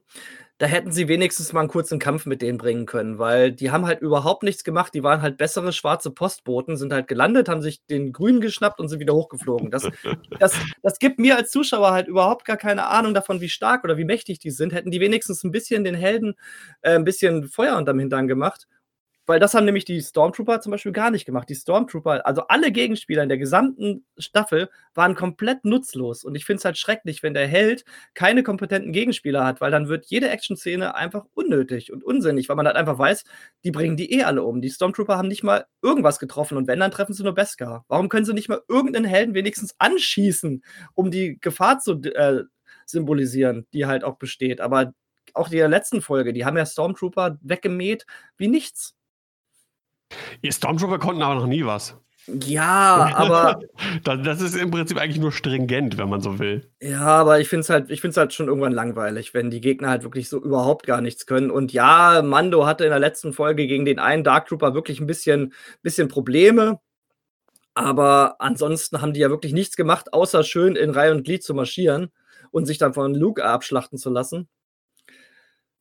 da 0.59 0.67
hätten 0.67 0.91
sie 0.91 1.07
wenigstens 1.07 1.53
mal 1.53 1.61
einen 1.61 1.69
kurzen 1.69 1.99
Kampf 1.99 2.25
mit 2.25 2.41
denen 2.41 2.57
bringen 2.57 2.87
können, 2.87 3.19
weil 3.19 3.53
die 3.53 3.71
haben 3.71 3.85
halt 3.85 4.01
überhaupt 4.01 4.43
nichts 4.43 4.65
gemacht. 4.65 4.95
Die 4.95 5.03
waren 5.03 5.21
halt 5.21 5.37
bessere 5.37 5.71
schwarze 5.73 6.11
Postboten, 6.11 6.79
sind 6.79 6.95
halt 6.95 7.09
gelandet, 7.09 7.51
haben 7.51 7.61
sich 7.61 7.85
den 7.87 8.13
Grünen 8.13 8.41
geschnappt 8.41 8.81
und 8.81 8.89
sind 8.89 8.99
wieder 8.99 9.15
hochgeflogen. 9.15 9.71
Das, 9.71 9.87
das, 10.41 10.55
das 10.83 10.99
gibt 10.99 11.19
mir 11.19 11.37
als 11.37 11.51
Zuschauer 11.51 11.91
halt 11.91 12.09
überhaupt 12.09 12.47
gar 12.47 12.57
keine 12.57 12.87
Ahnung 12.87 13.13
davon, 13.13 13.43
wie 13.43 13.51
stark 13.51 13.85
oder 13.85 13.99
wie 13.99 14.05
mächtig 14.05 14.39
die 14.39 14.51
sind. 14.51 14.73
Hätten 14.73 14.91
die 14.91 15.01
wenigstens 15.01 15.45
ein 15.45 15.53
bisschen 15.53 15.85
den 15.85 15.95
Helden 15.95 16.35
äh, 16.81 16.95
ein 16.95 17.05
bisschen 17.05 17.45
Feuer 17.49 17.77
unterm 17.77 17.99
Hintern 17.99 18.27
gemacht. 18.27 18.67
Weil 19.27 19.41
das 19.41 19.55
haben 19.55 19.65
nämlich 19.65 19.85
die 19.85 20.01
Stormtrooper 20.01 20.61
zum 20.61 20.71
Beispiel 20.71 20.93
gar 20.93 21.11
nicht 21.11 21.25
gemacht. 21.25 21.49
Die 21.49 21.57
Stormtrooper, 21.57 22.25
also 22.25 22.43
alle 22.47 22.71
Gegenspieler 22.71 23.25
in 23.25 23.29
der 23.29 23.39
gesamten 23.39 24.07
Staffel, 24.17 24.71
waren 24.95 25.17
komplett 25.17 25.65
nutzlos. 25.65 26.25
Und 26.25 26.37
ich 26.37 26.45
finde 26.45 26.59
es 26.59 26.65
halt 26.65 26.79
schrecklich, 26.79 27.23
wenn 27.25 27.35
der 27.35 27.49
Held 27.49 27.85
keine 28.15 28.45
kompetenten 28.45 28.93
Gegenspieler 28.93 29.45
hat, 29.45 29.61
weil 29.61 29.73
dann 29.73 29.89
wird 29.89 30.07
jede 30.07 30.29
Action-Szene 30.31 30.95
einfach 30.95 31.25
unnötig 31.35 31.93
und 31.93 32.05
unsinnig, 32.05 32.49
weil 32.49 32.57
man 32.57 32.67
halt 32.67 32.77
einfach 32.77 32.99
weiß, 32.99 33.25
die 33.65 33.73
bringen 33.73 33.97
die 33.97 34.13
eh 34.13 34.23
alle 34.23 34.45
um. 34.45 34.61
Die 34.61 34.71
Stormtrooper 34.71 35.17
haben 35.19 35.29
nicht 35.29 35.43
mal 35.43 35.67
irgendwas 35.83 36.19
getroffen 36.19 36.57
und 36.57 36.69
wenn, 36.69 36.81
dann 36.81 36.91
treffen 36.93 37.13
sie 37.13 37.25
nur 37.25 37.35
Beskar. 37.35 37.85
Warum 37.89 38.09
können 38.09 38.27
sie 38.27 38.35
nicht 38.35 38.49
mal 38.49 38.63
irgendeinen 38.69 39.07
Helden 39.07 39.35
wenigstens 39.35 39.75
anschießen, 39.79 40.63
um 40.95 41.11
die 41.11 41.39
Gefahr 41.41 41.81
zu 41.81 42.01
äh, 42.03 42.45
symbolisieren, 42.87 43.67
die 43.73 43.87
halt 43.87 44.05
auch 44.05 44.17
besteht? 44.19 44.61
Aber 44.61 44.93
auch 45.35 45.49
die 45.49 45.57
der 45.57 45.69
letzten 45.69 46.01
Folge, 46.03 46.33
die 46.33 46.45
haben 46.45 46.57
ja 46.57 46.67
Stormtrooper 46.67 47.39
weggemäht 47.43 48.07
wie 48.37 48.49
nichts. 48.49 48.96
Die 50.43 50.53
Stormtrooper 50.53 50.99
konnten 50.99 51.23
aber 51.23 51.35
noch 51.35 51.47
nie 51.47 51.65
was. 51.65 51.97
Ja, 52.27 53.13
aber 53.15 53.61
das, 54.05 54.41
ist 54.41 54.57
im 54.57 54.71
Prinzip 54.71 54.99
eigentlich 54.99 55.21
nur 55.21 55.33
stringent, 55.33 55.97
wenn 55.97 56.09
man 56.09 56.21
so 56.21 56.39
will. 56.39 56.69
ja, 56.81 57.01
aber 57.01 57.41
ich 57.41 57.49
finde 57.49 57.61
es 57.61 57.71
halt, 57.71 57.91
ich 57.91 58.03
halt 58.03 58.33
schon 58.33 58.49
irgendwann 58.49 58.73
langweilig, 58.73 59.33
wenn 59.33 59.51
die 59.51 59.61
Gegner 59.61 59.91
halt 59.91 60.03
wirklich 60.03 60.29
so 60.29 60.43
überhaupt 60.43 60.87
gar 60.87 61.01
nichts 61.01 61.27
können. 61.27 61.51
Und 61.51 61.73
ja, 61.73 62.23
Mando 62.23 62.67
hatte 62.67 62.85
in 62.85 62.91
der 62.91 62.99
letzten 62.99 63.33
Folge 63.33 63.67
gegen 63.67 63.85
den 63.85 63.99
einen 63.99 64.25
Dark 64.25 64.47
Trooper 64.49 64.75
wirklich 64.75 65.01
ein 65.01 65.07
bisschen, 65.07 65.53
bisschen 65.83 66.09
Probleme. 66.09 66.81
Aber 67.75 68.37
ansonsten 68.41 69.03
haben 69.03 69.13
die 69.13 69.21
ja 69.21 69.29
wirklich 69.31 69.53
nichts 69.53 69.77
gemacht, 69.77 70.13
außer 70.13 70.43
schön 70.45 70.77
in 70.77 70.91
Reihe 70.91 71.13
und 71.13 71.25
Glied 71.25 71.45
zu 71.45 71.53
marschieren 71.53 72.11
und 72.51 72.67
sich 72.67 72.79
dann 72.79 72.95
von 72.95 73.15
Luke 73.15 73.45
abschlachten 73.45 73.99
zu 73.99 74.11
lassen. 74.11 74.49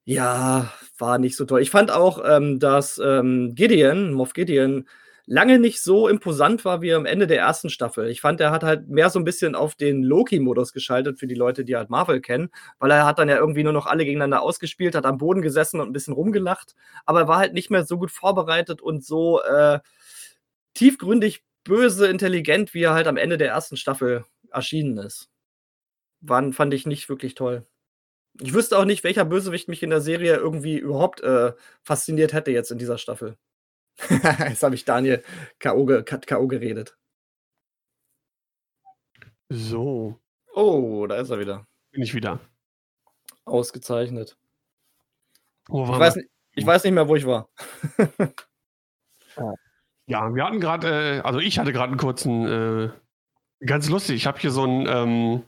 Ja, 0.08 0.72
war 1.00 1.18
nicht 1.18 1.36
so 1.36 1.46
toll. 1.46 1.62
Ich 1.62 1.72
fand 1.72 1.90
auch, 1.92 2.22
ähm, 2.24 2.60
dass 2.60 3.00
ähm, 3.04 3.56
Gideon, 3.56 4.14
Moff 4.14 4.34
Gideon, 4.34 4.88
lange 5.26 5.58
nicht 5.58 5.82
so 5.82 6.08
imposant 6.08 6.64
war 6.64 6.84
wie 6.84 6.94
am 6.94 7.08
Ende 7.08 7.26
der 7.26 7.40
ersten 7.40 7.72
Staffel. 7.72 8.08
Ich 8.10 8.22
fand, 8.22 8.40
er 8.40 8.52
hat 8.52 8.64
halt 8.64 8.88
mehr 8.88 9.10
so 9.10 9.18
ein 9.18 9.24
bisschen 9.26 9.56
auf 9.56 9.74
den 9.74 10.04
Loki-Modus 10.04 10.74
geschaltet 10.74 11.18
für 11.18 11.26
die 11.26 11.34
Leute, 11.34 11.66
die 11.66 11.76
halt 11.76 11.90
Marvel 11.90 12.22
kennen, 12.22 12.50
weil 12.78 12.92
er 12.92 13.06
hat 13.08 13.18
dann 13.18 13.30
ja 13.30 13.38
irgendwie 13.38 13.64
nur 13.64 13.74
noch 13.74 13.88
alle 13.88 14.06
gegeneinander 14.06 14.44
ausgespielt, 14.44 14.94
hat 14.94 15.08
am 15.08 15.18
Boden 15.18 15.42
gesessen 15.42 15.80
und 15.80 15.88
ein 15.90 15.94
bisschen 15.94 16.14
rumgelacht, 16.14 16.76
aber 17.08 17.22
er 17.22 17.28
war 17.28 17.38
halt 17.40 17.54
nicht 17.54 17.72
mehr 17.72 17.84
so 17.86 17.98
gut 17.98 18.12
vorbereitet 18.12 18.82
und 18.84 19.04
so 19.04 19.42
äh, 19.42 19.80
tiefgründig 20.76 21.44
böse, 21.64 22.08
intelligent, 22.08 22.74
wie 22.76 22.84
er 22.84 22.94
halt 22.94 23.08
am 23.08 23.18
Ende 23.18 23.38
der 23.40 23.50
ersten 23.50 23.78
Staffel 23.78 24.26
erschienen 24.52 24.98
ist. 25.00 25.30
Wann 26.22 26.54
fand 26.54 26.74
ich 26.74 26.86
nicht 26.88 27.10
wirklich 27.10 27.36
toll. 27.36 27.66
Ich 28.42 28.54
wüsste 28.54 28.78
auch 28.78 28.86
nicht, 28.86 29.04
welcher 29.04 29.26
Bösewicht 29.26 29.68
mich 29.68 29.82
in 29.84 29.90
der 29.90 30.02
Serie 30.02 30.36
irgendwie 30.36 30.78
überhaupt 30.78 31.22
äh, 31.22 31.54
fasziniert 31.84 32.34
hätte 32.34 32.52
jetzt 32.52 32.72
in 32.72 32.78
dieser 32.78 32.98
Staffel. 32.98 33.38
jetzt 34.10 34.64
habe 34.64 34.76
ich 34.76 34.86
Daniel 34.86 35.24
K.O. 35.60 35.86
ge 35.86 36.04
K.O. 36.04 36.48
geredet. 36.48 36.98
So, 39.50 40.20
Oh, 40.56 41.06
da 41.06 41.18
ist 41.18 41.30
er 41.30 41.40
wieder. 41.40 41.68
bin 41.92 42.02
ich 42.02 42.14
wieder. 42.14 42.40
Ausgezeichnet. 43.44 44.38
Wo 45.68 45.84
Ich 45.84 45.90
weiß, 45.90 46.18
ich 46.54 46.66
weiß 46.66 46.86
nicht 46.86 46.94
mehr, 46.94 47.10
wo 47.10 47.16
ich 47.18 47.26
war. 47.26 47.50
Ja, 50.08 50.34
wir 50.34 50.46
hatten 50.46 50.62
gerade, 50.62 51.18
äh, 51.18 51.20
also 51.22 51.40
ich 51.40 51.60
hatte 51.60 51.74
gerade 51.74 51.90
einen 51.90 51.98
kurzen, 51.98 52.48
äh, 52.48 52.90
ganz 53.66 53.90
lustig. 53.90 54.16
Ich 54.16 54.28
habe 54.28 54.40
hier 54.40 54.52
so, 54.52 54.64
ein, 54.66 54.88
ähm, 54.88 55.44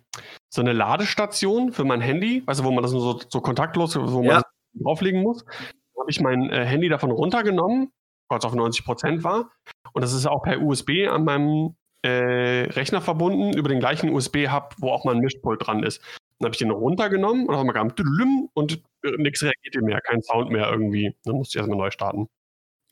so 0.49 0.61
eine 0.61 0.73
Ladestation 0.73 1.71
für 1.71 1.83
mein 1.85 2.01
Handy, 2.01 2.43
weißt 2.45 2.59
du, 2.59 2.63
wo 2.63 2.71
man 2.71 2.83
das 2.83 2.91
nur 2.91 3.01
so, 3.01 3.21
so 3.27 3.41
kontaktlos, 3.41 3.95
wo 3.95 4.21
man 4.23 4.37
Ja. 4.37 4.41
drauflegen 4.73 5.21
muss. 5.21 5.43
Da 5.45 6.01
habe 6.01 6.09
ich 6.11 6.19
mein 6.21 6.49
äh, 6.49 6.65
Handy 6.65 6.89
davon 6.89 7.11
runtergenommen, 7.11 7.91
weil 8.29 8.39
es 8.39 8.45
auf 8.45 8.53
90 8.53 8.85
Prozent 8.85 9.23
war. 9.23 9.51
Und 9.93 10.01
das 10.03 10.13
ist 10.13 10.25
auch 10.27 10.43
per 10.43 10.61
USB 10.61 11.07
an 11.09 11.23
meinem 11.25 11.75
äh, 12.03 12.69
Rechner 12.71 13.01
verbunden, 13.01 13.57
über 13.57 13.69
den 13.69 13.79
gleichen 13.79 14.09
USB-Hub, 14.13 14.75
wo 14.79 14.91
auch 14.91 15.03
mein 15.05 15.19
Mischpult 15.19 15.65
dran 15.65 15.83
ist. 15.83 16.01
Dann 16.39 16.45
habe 16.47 16.53
ich 16.53 16.59
den 16.59 16.69
runtergenommen 16.69 17.47
und 17.47 17.55
einmal 17.55 17.73
kam 17.73 17.95
tüdelüm 17.95 18.49
und 18.53 18.83
äh, 19.03 19.11
nichts 19.17 19.41
reagierte 19.41 19.81
mehr, 19.81 19.99
kein 20.01 20.21
Sound 20.21 20.51
mehr 20.51 20.69
irgendwie. 20.69 21.15
Dann 21.25 21.35
musste 21.35 21.57
ich 21.57 21.59
erstmal 21.59 21.79
neu 21.79 21.89
starten. 21.91 22.27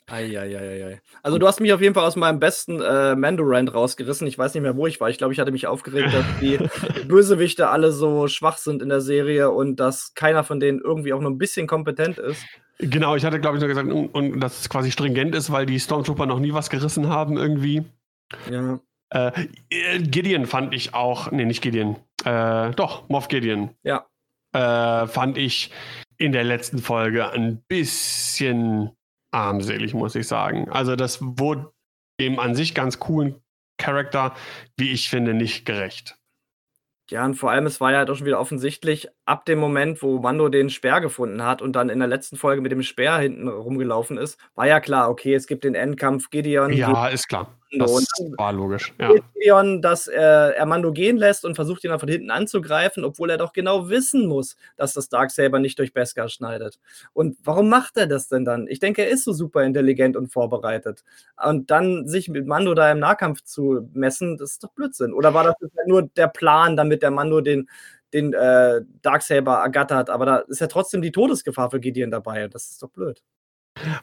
Eieieiei. 0.07 1.01
Also 1.23 1.39
du 1.39 1.47
hast 1.47 1.59
mich 1.59 1.73
auf 1.73 1.81
jeden 1.81 1.95
Fall 1.95 2.05
aus 2.05 2.15
meinem 2.15 2.39
besten 2.39 2.79
äh, 2.79 3.15
Mando-Rand 3.15 3.73
rausgerissen. 3.73 4.27
Ich 4.27 4.37
weiß 4.37 4.53
nicht 4.53 4.61
mehr, 4.61 4.77
wo 4.77 4.85
ich 4.85 5.01
war. 5.01 5.09
Ich 5.09 5.17
glaube, 5.17 5.33
ich 5.33 5.39
hatte 5.39 5.51
mich 5.51 5.65
aufgeregt, 5.65 6.13
dass 6.13 6.25
die 6.39 6.59
Bösewichte 7.07 7.69
alle 7.69 7.91
so 7.91 8.27
schwach 8.27 8.57
sind 8.57 8.83
in 8.83 8.89
der 8.89 9.01
Serie 9.01 9.49
und 9.49 9.79
dass 9.79 10.13
keiner 10.13 10.43
von 10.43 10.59
denen 10.59 10.79
irgendwie 10.79 11.13
auch 11.13 11.21
nur 11.21 11.31
ein 11.31 11.39
bisschen 11.39 11.65
kompetent 11.65 12.19
ist. 12.19 12.45
Genau, 12.77 13.15
ich 13.15 13.25
hatte, 13.25 13.39
glaube 13.39 13.57
ich, 13.57 13.61
nur 13.61 13.69
gesagt, 13.69 13.89
und, 13.89 14.09
und 14.09 14.39
dass 14.39 14.61
es 14.61 14.69
quasi 14.69 14.91
stringent 14.91 15.33
ist, 15.33 15.51
weil 15.51 15.65
die 15.65 15.79
Stormtrooper 15.79 16.25
noch 16.25 16.39
nie 16.39 16.53
was 16.53 16.69
gerissen 16.69 17.09
haben 17.09 17.37
irgendwie. 17.37 17.83
Ja. 18.51 18.79
Äh, 19.09 19.31
äh, 19.69 19.99
Gideon 19.99 20.45
fand 20.45 20.73
ich 20.73 20.93
auch, 20.93 21.31
nee, 21.31 21.45
nicht 21.45 21.61
Gideon, 21.61 21.95
äh, 22.25 22.71
doch, 22.71 23.07
Moff 23.07 23.27
Gideon. 23.27 23.69
Ja. 23.83 24.05
Äh, 24.53 25.07
fand 25.07 25.37
ich 25.37 25.71
in 26.17 26.31
der 26.31 26.43
letzten 26.43 26.79
Folge 26.79 27.29
ein 27.31 27.63
bisschen 27.67 28.91
armselig, 29.35 29.93
muss 29.93 30.15
ich 30.15 30.27
sagen. 30.27 30.69
Also 30.69 30.95
das 30.95 31.19
wurde 31.21 31.71
dem 32.19 32.39
an 32.39 32.55
sich 32.55 32.73
ganz 32.73 32.99
coolen 32.99 33.35
Charakter, 33.77 34.33
wie 34.77 34.91
ich 34.91 35.09
finde, 35.09 35.33
nicht 35.33 35.65
gerecht. 35.65 36.17
Ja, 37.11 37.23
und 37.23 37.35
vor 37.35 37.51
allem, 37.51 37.67
es 37.67 37.79
war 37.79 37.91
ja 37.91 37.99
halt 37.99 38.09
auch 38.09 38.15
schon 38.15 38.25
wieder 38.25 38.39
offensichtlich, 38.39 39.09
ab 39.25 39.45
dem 39.45 39.59
Moment, 39.59 40.01
wo 40.01 40.17
Mando 40.19 40.49
den 40.49 40.71
Speer 40.71 41.01
gefunden 41.01 41.43
hat 41.43 41.61
und 41.61 41.75
dann 41.75 41.89
in 41.89 41.99
der 41.99 42.07
letzten 42.07 42.35
Folge 42.35 42.61
mit 42.61 42.71
dem 42.71 42.81
Speer 42.81 43.17
hinten 43.17 43.47
rumgelaufen 43.47 44.17
ist, 44.17 44.39
war 44.55 44.65
ja 44.65 44.79
klar, 44.79 45.09
okay, 45.09 45.35
es 45.35 45.45
gibt 45.45 45.65
den 45.65 45.75
Endkampf 45.75 46.31
Gideon. 46.31 46.73
Ja, 46.73 47.07
ist 47.07 47.27
klar. 47.27 47.59
Mando. 47.77 47.99
Das 47.99 48.37
war 48.37 48.53
logisch. 48.53 48.93
Ja. 48.99 49.11
dass 49.81 50.07
äh, 50.07 50.19
er 50.19 50.65
Mando 50.65 50.91
gehen 50.91 51.17
lässt 51.17 51.45
und 51.45 51.55
versucht 51.55 51.83
ihn 51.83 51.89
dann 51.89 51.99
von 51.99 52.09
hinten 52.09 52.31
anzugreifen, 52.31 53.03
obwohl 53.03 53.29
er 53.29 53.37
doch 53.37 53.53
genau 53.53 53.89
wissen 53.89 54.27
muss, 54.27 54.57
dass 54.77 54.93
das 54.93 55.09
Darksaber 55.09 55.59
nicht 55.59 55.77
durch 55.79 55.93
Beskar 55.93 56.29
schneidet. 56.29 56.79
Und 57.13 57.37
warum 57.43 57.69
macht 57.69 57.97
er 57.97 58.07
das 58.07 58.27
denn 58.27 58.45
dann? 58.45 58.67
Ich 58.67 58.79
denke, 58.79 59.03
er 59.03 59.09
ist 59.09 59.23
so 59.23 59.33
super 59.33 59.63
intelligent 59.63 60.15
und 60.15 60.31
vorbereitet. 60.31 61.03
Und 61.43 61.71
dann 61.71 62.07
sich 62.07 62.29
mit 62.29 62.47
Mando 62.47 62.73
da 62.73 62.91
im 62.91 62.99
Nahkampf 62.99 63.43
zu 63.43 63.89
messen, 63.93 64.37
das 64.37 64.51
ist 64.51 64.63
doch 64.63 64.71
Blödsinn. 64.71 65.13
Oder 65.13 65.33
war 65.33 65.43
das 65.43 65.55
nur 65.85 66.03
der 66.03 66.27
Plan, 66.27 66.75
damit 66.75 67.03
der 67.03 67.11
Mando 67.11 67.41
den, 67.41 67.69
den 68.13 68.33
äh, 68.33 68.81
Darksaber 69.01 69.55
ergattert? 69.57 70.09
Aber 70.09 70.25
da 70.25 70.37
ist 70.37 70.61
ja 70.61 70.67
trotzdem 70.67 71.01
die 71.01 71.11
Todesgefahr 71.11 71.71
für 71.71 71.79
Gideon 71.79 72.11
dabei. 72.11 72.47
Das 72.47 72.71
ist 72.71 72.81
doch 72.81 72.89
blöd. 72.89 73.21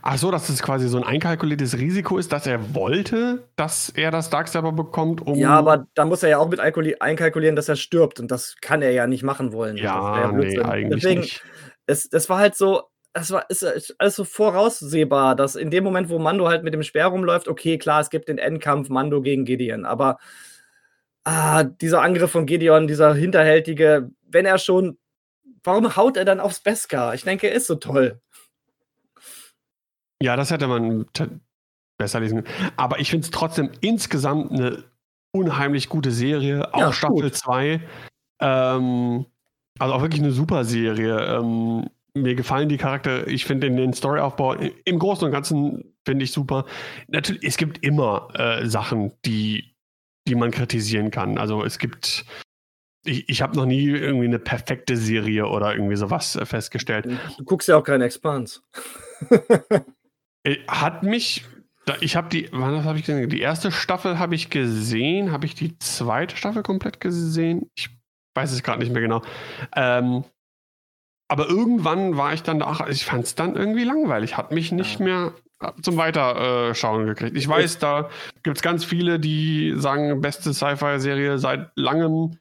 Ach 0.02 0.18
so, 0.18 0.30
dass 0.30 0.48
es 0.48 0.62
quasi 0.62 0.88
so 0.88 0.96
ein 0.96 1.04
einkalkuliertes 1.04 1.78
Risiko 1.78 2.18
ist, 2.18 2.32
dass 2.32 2.46
er 2.46 2.74
wollte, 2.74 3.48
dass 3.56 3.88
er 3.90 4.10
das 4.10 4.30
Darksaber 4.30 4.72
bekommt, 4.72 5.26
um. 5.26 5.36
Ja, 5.36 5.50
aber 5.50 5.86
da 5.94 6.04
muss 6.04 6.22
er 6.22 6.30
ja 6.30 6.38
auch 6.38 6.48
mit 6.48 6.60
einkalkulieren, 6.60 7.56
dass 7.56 7.68
er 7.68 7.76
stirbt. 7.76 8.20
Und 8.20 8.30
das 8.30 8.56
kann 8.60 8.82
er 8.82 8.92
ja 8.92 9.06
nicht 9.06 9.22
machen 9.22 9.52
wollen. 9.52 9.76
Das 9.76 9.84
wär 9.84 9.90
Ja, 9.90 10.32
nee, 10.32 10.60
eigentlich 10.60 11.02
Deswegen, 11.02 11.20
nicht. 11.22 11.42
es, 11.86 12.08
das 12.08 12.28
war 12.28 12.38
halt 12.38 12.54
so, 12.54 12.82
es 13.14 13.30
war 13.30 13.48
ist 13.50 13.62
ist 13.62 13.94
alles 13.98 14.16
so 14.16 14.24
voraussehbar, 14.24 15.36
dass 15.36 15.54
in 15.54 15.70
dem 15.70 15.84
Moment, 15.84 16.08
wo 16.08 16.18
Mando 16.18 16.48
halt 16.48 16.64
mit 16.64 16.74
dem 16.74 16.82
Speer 16.82 17.06
rumläuft, 17.06 17.48
okay, 17.48 17.78
klar, 17.78 18.00
es 18.00 18.10
gibt 18.10 18.28
den 18.28 18.38
Endkampf 18.38 18.88
Mando 18.88 19.20
gegen 19.20 19.44
Gideon, 19.44 19.84
aber 19.84 20.18
ah, 21.24 21.64
dieser 21.64 22.02
Angriff 22.02 22.30
von 22.30 22.46
Gideon, 22.46 22.86
dieser 22.86 23.14
hinterhältige, 23.14 24.10
wenn 24.28 24.46
er 24.46 24.58
schon, 24.58 24.98
warum 25.62 25.94
haut 25.96 26.16
er 26.16 26.24
dann 26.24 26.40
aufs 26.40 26.60
Beskar? 26.60 27.14
Ich 27.14 27.24
denke, 27.24 27.48
er 27.48 27.54
ist 27.54 27.66
so 27.66 27.76
toll. 27.76 28.20
Ja, 30.22 30.36
das 30.36 30.50
hätte 30.50 30.68
man 30.68 31.06
besser 31.98 32.20
lesen 32.20 32.44
können. 32.44 32.72
Aber 32.76 33.00
ich 33.00 33.10
finde 33.10 33.24
es 33.24 33.30
trotzdem 33.30 33.70
insgesamt 33.80 34.52
eine 34.52 34.84
unheimlich 35.34 35.88
gute 35.88 36.10
Serie. 36.10 36.72
Auch 36.72 36.80
Ja, 36.80 36.92
Staffel 36.92 37.22
gut. 37.22 37.34
2. 37.34 37.80
Ähm, 38.40 39.26
also 39.78 39.94
auch 39.94 40.02
wirklich 40.02 40.22
eine 40.22 40.32
super 40.32 40.64
Serie. 40.64 41.18
Ähm, 41.38 41.88
mir 42.14 42.34
gefallen 42.34 42.68
die 42.68 42.76
Charaktere. 42.76 43.24
Ich 43.24 43.44
finde 43.44 43.70
den, 43.70 43.92
Storyaufbau 43.92 44.54
im 44.84 44.98
Großen 44.98 45.24
und 45.24 45.32
Ganzen 45.32 45.94
finde 46.06 46.24
ich 46.24 46.32
super. 46.32 46.66
Natürlich, 47.08 47.42
es 47.42 47.56
gibt 47.56 47.84
immer 47.84 48.28
äh, 48.34 48.66
Sachen, 48.66 49.12
die, 49.24 49.74
die 50.28 50.34
man 50.34 50.50
kritisieren 50.50 51.10
kann. 51.10 51.38
Also 51.38 51.64
es 51.64 51.78
gibt 51.78 52.24
ich, 53.04 53.28
ich 53.28 53.42
habe 53.42 53.56
noch 53.56 53.66
nie 53.66 53.88
irgendwie 53.88 54.26
eine 54.26 54.38
perfekte 54.38 54.96
Serie 54.96 55.46
oder 55.46 55.74
irgendwie 55.74 55.96
sowas 55.96 56.36
äh, 56.36 56.46
festgestellt. 56.46 57.06
Du 57.36 57.44
guckst 57.44 57.68
ja 57.68 57.76
auch 57.76 57.82
keinen 57.82 58.02
Expans. 58.02 58.62
Äh, 60.44 60.56
Hat 60.68 61.02
mich, 61.02 61.44
ich 62.00 62.16
habe 62.16 62.28
die, 62.28 62.48
wann 62.52 62.84
habe 62.84 62.98
ich 62.98 63.04
gesehen? 63.04 63.28
Die 63.28 63.40
erste 63.40 63.72
Staffel 63.72 64.18
habe 64.18 64.34
ich 64.34 64.50
gesehen. 64.50 65.32
Habe 65.32 65.46
ich 65.46 65.54
die 65.54 65.78
zweite 65.78 66.36
Staffel 66.36 66.62
komplett 66.62 67.00
gesehen? 67.00 67.70
Ich 67.74 67.90
weiß 68.34 68.52
es 68.52 68.62
gerade 68.62 68.78
nicht 68.80 68.92
mehr 68.92 69.02
genau. 69.02 69.22
Ähm, 69.76 70.24
aber 71.28 71.48
irgendwann 71.48 72.16
war 72.16 72.34
ich 72.34 72.42
dann 72.42 72.58
da, 72.58 72.66
ach, 72.66 72.86
ich 72.88 73.04
fand 73.04 73.24
es 73.24 73.34
dann 73.34 73.56
irgendwie 73.56 73.84
langweilig. 73.84 74.36
Hat 74.36 74.52
mich 74.52 74.70
nicht 74.72 75.00
Ja. 75.00 75.04
mehr 75.04 75.34
zum 75.80 75.96
Weiterschauen 75.96 77.06
gekriegt. 77.06 77.36
Ich 77.36 77.46
weiß, 77.48 77.78
da 77.78 78.10
gibt 78.42 78.56
es 78.56 78.62
ganz 78.62 78.84
viele, 78.84 79.20
die 79.20 79.74
sagen, 79.76 80.20
beste 80.20 80.52
Sci-Fi-Serie 80.52 81.38
seit 81.38 81.70
langem. 81.76 82.36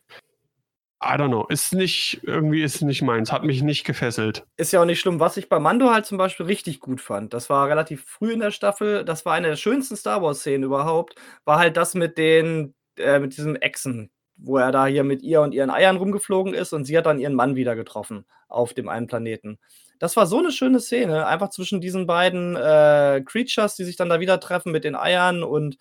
I 1.04 1.16
don't 1.18 1.30
know. 1.30 1.46
Ist 1.48 1.74
nicht, 1.74 2.20
irgendwie 2.24 2.62
ist 2.62 2.82
nicht 2.84 3.02
meins. 3.02 3.32
Hat 3.32 3.44
mich 3.44 3.64
nicht 3.64 3.86
gefesselt. 3.86 4.46
Ist 4.58 4.72
ja 4.72 4.82
auch 4.82 4.86
nicht 4.86 5.00
schlimm. 5.00 5.20
Was 5.20 5.36
ich 5.36 5.50
bei 5.50 5.60
Mando 5.60 5.90
halt 5.90 6.06
zum 6.06 6.20
Beispiel 6.20 6.46
richtig 6.46 6.80
gut 6.80 7.02
fand, 7.02 7.34
das 7.34 7.50
war 7.50 7.68
relativ 7.68 8.06
früh 8.06 8.32
in 8.34 8.40
der 8.40 8.52
Staffel, 8.52 9.04
das 9.04 9.26
war 9.26 9.34
eine 9.34 9.48
der 9.50 9.56
schönsten 9.56 9.96
Star 9.96 10.22
Wars-Szenen 10.22 10.64
überhaupt, 10.64 11.16
war 11.44 11.58
halt 11.58 11.76
das 11.76 11.96
mit 11.96 12.20
den, 12.20 12.76
äh, 12.98 13.18
mit 13.20 13.36
diesem 13.36 13.56
Echsen, 13.56 14.12
wo 14.38 14.58
er 14.58 14.72
da 14.72 14.86
hier 14.86 15.04
mit 15.04 15.24
ihr 15.24 15.42
und 15.42 15.56
ihren 15.56 15.72
Eiern 15.72 15.98
rumgeflogen 15.98 16.54
ist 16.54 16.72
und 16.72 16.86
sie 16.86 16.96
hat 16.96 17.08
dann 17.08 17.20
ihren 17.20 17.34
Mann 17.34 17.56
wieder 17.56 17.76
getroffen 17.76 18.26
auf 18.48 18.76
dem 18.76 18.88
einen 18.88 19.08
Planeten. 19.08 19.58
Das 19.98 20.16
war 20.18 20.28
so 20.28 20.38
eine 20.38 20.52
schöne 20.52 20.80
Szene, 20.80 21.26
einfach 21.26 21.50
zwischen 21.50 21.82
diesen 21.82 22.06
beiden 22.06 22.56
äh, 22.56 23.24
Creatures, 23.26 23.76
die 23.76 23.86
sich 23.86 23.96
dann 23.96 24.10
da 24.10 24.20
wieder 24.20 24.40
treffen 24.40 24.72
mit 24.72 24.84
den 24.84 24.96
Eiern 24.96 25.44
und 25.44 25.78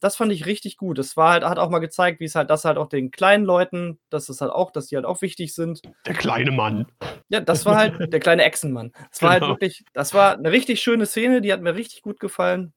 das 0.00 0.16
fand 0.16 0.32
ich 0.32 0.46
richtig 0.46 0.76
gut. 0.76 0.98
Das 0.98 1.16
war 1.16 1.32
halt, 1.32 1.44
hat 1.44 1.58
auch 1.58 1.70
mal 1.70 1.78
gezeigt, 1.78 2.20
wie 2.20 2.24
es 2.24 2.34
halt, 2.34 2.50
das 2.50 2.64
halt 2.64 2.78
auch 2.78 2.88
den 2.88 3.10
kleinen 3.10 3.44
Leuten, 3.44 3.98
dass 4.08 4.28
es 4.28 4.40
halt 4.40 4.50
auch, 4.50 4.70
dass 4.70 4.86
die 4.86 4.96
halt 4.96 5.04
auch 5.06 5.20
wichtig 5.22 5.54
sind. 5.54 5.82
Der 6.06 6.14
kleine 6.14 6.50
Mann. 6.50 6.86
Ja, 7.28 7.40
das 7.40 7.66
war 7.66 7.76
halt 7.76 8.12
der 8.12 8.20
kleine 8.20 8.44
Echsenmann. 8.44 8.92
Das 9.10 9.22
war 9.22 9.34
Genau. 9.34 9.46
halt 9.48 9.60
wirklich, 9.60 9.84
das 9.92 10.14
war 10.14 10.34
eine 10.38 10.50
richtig 10.50 10.80
schöne 10.80 11.06
Szene, 11.06 11.40
die 11.40 11.52
hat 11.52 11.60
mir 11.60 11.74
richtig 11.74 12.02
gut 12.02 12.18
gefallen. 12.18 12.72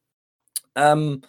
Ähm, 0.75 1.21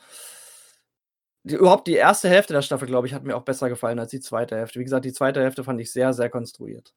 die, 1.44 1.54
überhaupt 1.54 1.86
die 1.86 1.94
erste 1.94 2.28
Hälfte 2.28 2.54
der 2.54 2.62
Staffel, 2.62 2.88
glaube 2.88 3.06
ich, 3.06 3.14
hat 3.14 3.22
mir 3.24 3.36
auch 3.36 3.42
besser 3.44 3.68
gefallen 3.68 3.98
als 3.98 4.10
die 4.10 4.20
zweite 4.20 4.56
Hälfte. 4.56 4.80
Wie 4.80 4.84
gesagt, 4.84 5.04
die 5.04 5.12
zweite 5.12 5.42
Hälfte 5.42 5.62
fand 5.62 5.80
ich 5.80 5.92
sehr, 5.92 6.12
sehr 6.12 6.30
konstruiert. 6.30 6.92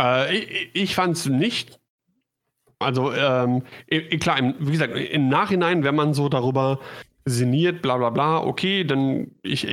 Äh, 0.00 0.36
ich 0.36 0.70
ich 0.74 0.94
fand 0.94 1.16
es 1.16 1.26
nicht. 1.26 1.80
Also, 2.80 3.12
ähm, 3.12 3.64
klar, 4.20 4.54
wie 4.60 4.70
gesagt, 4.70 4.94
im 4.96 5.28
Nachhinein, 5.28 5.82
wenn 5.82 5.96
man 5.96 6.14
so 6.14 6.28
darüber 6.28 6.78
sinniert, 7.28 7.82
bla 7.82 7.96
bla 7.96 8.10
bla, 8.10 8.38
okay, 8.42 8.84
dann 8.84 9.32
ich, 9.42 9.66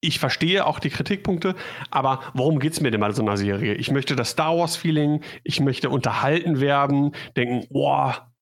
ich- 0.00 0.18
verstehe 0.18 0.66
auch 0.66 0.80
die 0.80 0.90
Kritikpunkte, 0.90 1.54
aber 1.90 2.20
worum 2.34 2.58
geht 2.58 2.72
es 2.72 2.80
mir 2.80 2.90
denn 2.90 3.00
bei 3.00 3.12
so 3.12 3.22
einer 3.22 3.36
Serie? 3.36 3.74
Ich 3.74 3.90
möchte 3.92 4.16
das 4.16 4.30
Star 4.30 4.56
Wars-Feeling, 4.58 5.22
ich 5.44 5.60
möchte 5.60 5.90
unterhalten 5.90 6.60
werden, 6.60 7.14
denken, 7.36 7.66
boah, 7.70 8.32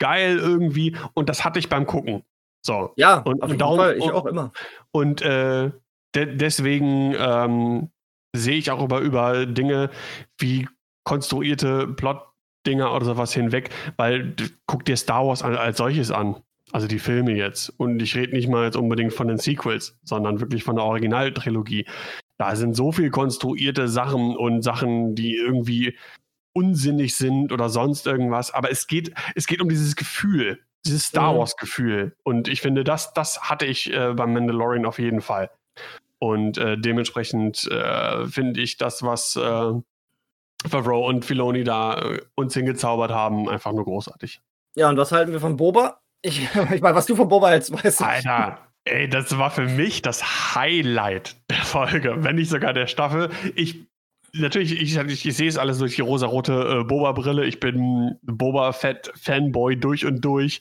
geil 0.00 0.38
irgendwie, 0.38 0.96
und 1.14 1.28
das 1.28 1.44
hatte 1.44 1.58
ich 1.58 1.68
beim 1.68 1.86
Gucken. 1.86 2.22
So. 2.64 2.92
Ja, 2.96 3.18
Und- 3.18 3.42
auf 3.42 3.44
und 3.44 3.48
jeden 3.48 3.58
darum- 3.58 3.76
Fall. 3.78 3.96
Ich 3.98 4.04
und- 4.04 4.12
auch 4.12 4.24
immer. 4.26 4.52
Und 4.92 5.20
äh, 5.22 5.70
de 6.14 6.36
deswegen 6.36 7.14
ähm, 7.18 7.90
sehe 8.34 8.56
ich 8.56 8.70
auch 8.70 8.82
über, 8.82 9.00
über 9.00 9.44
Dinge 9.46 9.90
wie 10.38 10.66
konstruierte 11.04 11.86
Plot-Dinger 11.86 12.94
oder 12.94 13.04
sowas 13.04 13.34
hinweg, 13.34 13.68
weil 13.96 14.34
guck 14.66 14.84
dir 14.86 14.96
Star 14.96 15.26
Wars 15.26 15.42
als 15.42 15.76
solches 15.76 16.10
an. 16.10 16.36
Also 16.74 16.88
die 16.88 16.98
Filme 16.98 17.36
jetzt. 17.36 17.68
Und 17.76 18.02
ich 18.02 18.16
rede 18.16 18.34
nicht 18.34 18.48
mal 18.48 18.64
jetzt 18.64 18.76
unbedingt 18.76 19.12
von 19.12 19.28
den 19.28 19.38
Sequels, 19.38 19.96
sondern 20.02 20.40
wirklich 20.40 20.64
von 20.64 20.74
der 20.74 20.84
Originaltrilogie. 20.84 21.86
Da 22.36 22.56
sind 22.56 22.74
so 22.74 22.90
viel 22.90 23.10
konstruierte 23.10 23.86
Sachen 23.86 24.36
und 24.36 24.62
Sachen, 24.62 25.14
die 25.14 25.36
irgendwie 25.36 25.96
unsinnig 26.52 27.14
sind 27.14 27.52
oder 27.52 27.68
sonst 27.68 28.08
irgendwas. 28.08 28.52
Aber 28.52 28.72
es 28.72 28.88
geht, 28.88 29.14
es 29.36 29.46
geht 29.46 29.62
um 29.62 29.68
dieses 29.68 29.94
Gefühl, 29.94 30.58
dieses 30.84 31.04
Star 31.04 31.32
Mhm. 31.32 31.38
Wars-Gefühl. 31.38 32.16
Und 32.24 32.48
ich 32.48 32.60
finde, 32.60 32.82
das, 32.82 33.12
das 33.14 33.42
hatte 33.42 33.66
ich 33.66 33.92
äh, 33.92 34.12
beim 34.12 34.32
Mandalorian 34.32 34.84
auf 34.84 34.98
jeden 34.98 35.20
Fall. 35.20 35.50
Und 36.18 36.58
äh, 36.58 36.76
dementsprechend 36.76 37.70
äh, 37.70 38.26
finde 38.26 38.60
ich 38.60 38.78
das, 38.78 39.04
was 39.04 39.36
äh, 39.36 39.72
Favreau 40.68 41.06
und 41.06 41.24
Filoni 41.24 41.62
da 41.62 42.16
uns 42.34 42.54
hingezaubert 42.54 43.12
haben, 43.12 43.48
einfach 43.48 43.72
nur 43.72 43.84
großartig. 43.84 44.40
Ja, 44.74 44.88
und 44.88 44.96
was 44.96 45.12
halten 45.12 45.30
wir 45.30 45.38
von 45.38 45.56
Boba? 45.56 46.00
Ich, 46.24 46.42
ich 46.72 46.80
meine, 46.80 46.96
was 46.96 47.06
du 47.06 47.14
von 47.14 47.28
Boba 47.28 47.50
hältst, 47.50 47.72
weißt. 47.72 48.02
Alter, 48.02 48.58
ey, 48.84 49.08
das 49.08 49.36
war 49.38 49.50
für 49.50 49.66
mich 49.66 50.02
das 50.02 50.54
Highlight 50.54 51.36
der 51.50 51.58
Folge, 51.58 52.16
wenn 52.18 52.36
nicht 52.36 52.50
sogar 52.50 52.72
der 52.72 52.86
Staffel. 52.86 53.30
Ich 53.54 53.86
natürlich, 54.32 54.80
ich, 54.80 54.96
ich, 54.96 55.26
ich 55.26 55.36
sehe 55.36 55.48
es 55.48 55.58
alles 55.58 55.78
durch 55.78 55.96
die 55.96 56.02
rosarote 56.02 56.80
äh, 56.80 56.84
Boba-Brille. 56.84 57.44
Ich 57.44 57.60
bin 57.60 58.16
Boba-Fett-Fanboy 58.22 59.76
durch 59.76 60.06
und 60.06 60.24
durch. 60.24 60.60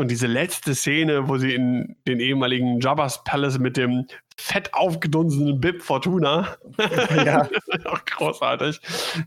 Und 0.00 0.10
diese 0.10 0.26
letzte 0.28 0.74
Szene, 0.74 1.28
wo 1.28 1.36
sie 1.36 1.54
in 1.54 1.94
den 2.08 2.20
ehemaligen 2.20 2.80
Jabba's 2.80 3.22
Palace 3.22 3.58
mit 3.58 3.76
dem 3.76 4.06
fett 4.34 4.72
aufgedunsenen 4.72 5.60
Bib 5.60 5.82
Fortuna. 5.82 6.56
Ja. 7.26 7.46
Auch 7.84 8.02
großartig. 8.06 8.80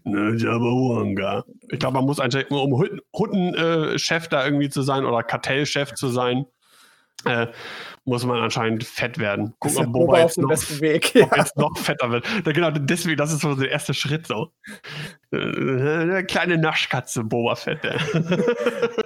Ne, 0.03 0.35
Jabba. 0.35 1.45
Ich 1.69 1.77
glaube, 1.77 1.97
man 1.97 2.05
muss 2.05 2.19
anscheinend, 2.19 2.49
um 2.49 2.73
Hutten- 2.73 3.01
Hutten-Chef 3.15 4.29
da 4.29 4.43
irgendwie 4.43 4.69
zu 4.69 4.81
sein 4.81 5.05
oder 5.05 5.21
Kartellchef 5.21 5.93
zu 5.93 6.07
sein, 6.07 6.47
äh, 7.25 7.45
muss 8.05 8.25
man 8.25 8.41
anscheinend 8.41 8.83
fett 8.83 9.17
werden. 9.17 9.53
Der 9.63 9.77
ob 9.87 9.93
Boba 9.93 10.19
jetzt 10.19 10.37
noch, 10.37 10.49
besten 10.49 10.81
Weg. 10.81 11.11
ob 11.15 11.31
Ja. 11.31 11.37
jetzt 11.37 11.55
noch 11.57 11.77
fetter 11.77 12.11
wird. 12.11 12.25
Da, 12.43 12.51
genau, 12.51 12.69
deswegen, 12.71 13.15
das 13.17 13.31
ist 13.31 13.41
so 13.41 13.55
der 13.55 13.71
erste 13.71 13.93
Schritt 13.93 14.27
so. 14.27 14.49
Äh, 15.31 15.37
Eine 15.37 16.25
kleine 16.25 16.57
Naschkatze, 16.57 17.23
Boba 17.23 17.55
Fett. 17.55 17.79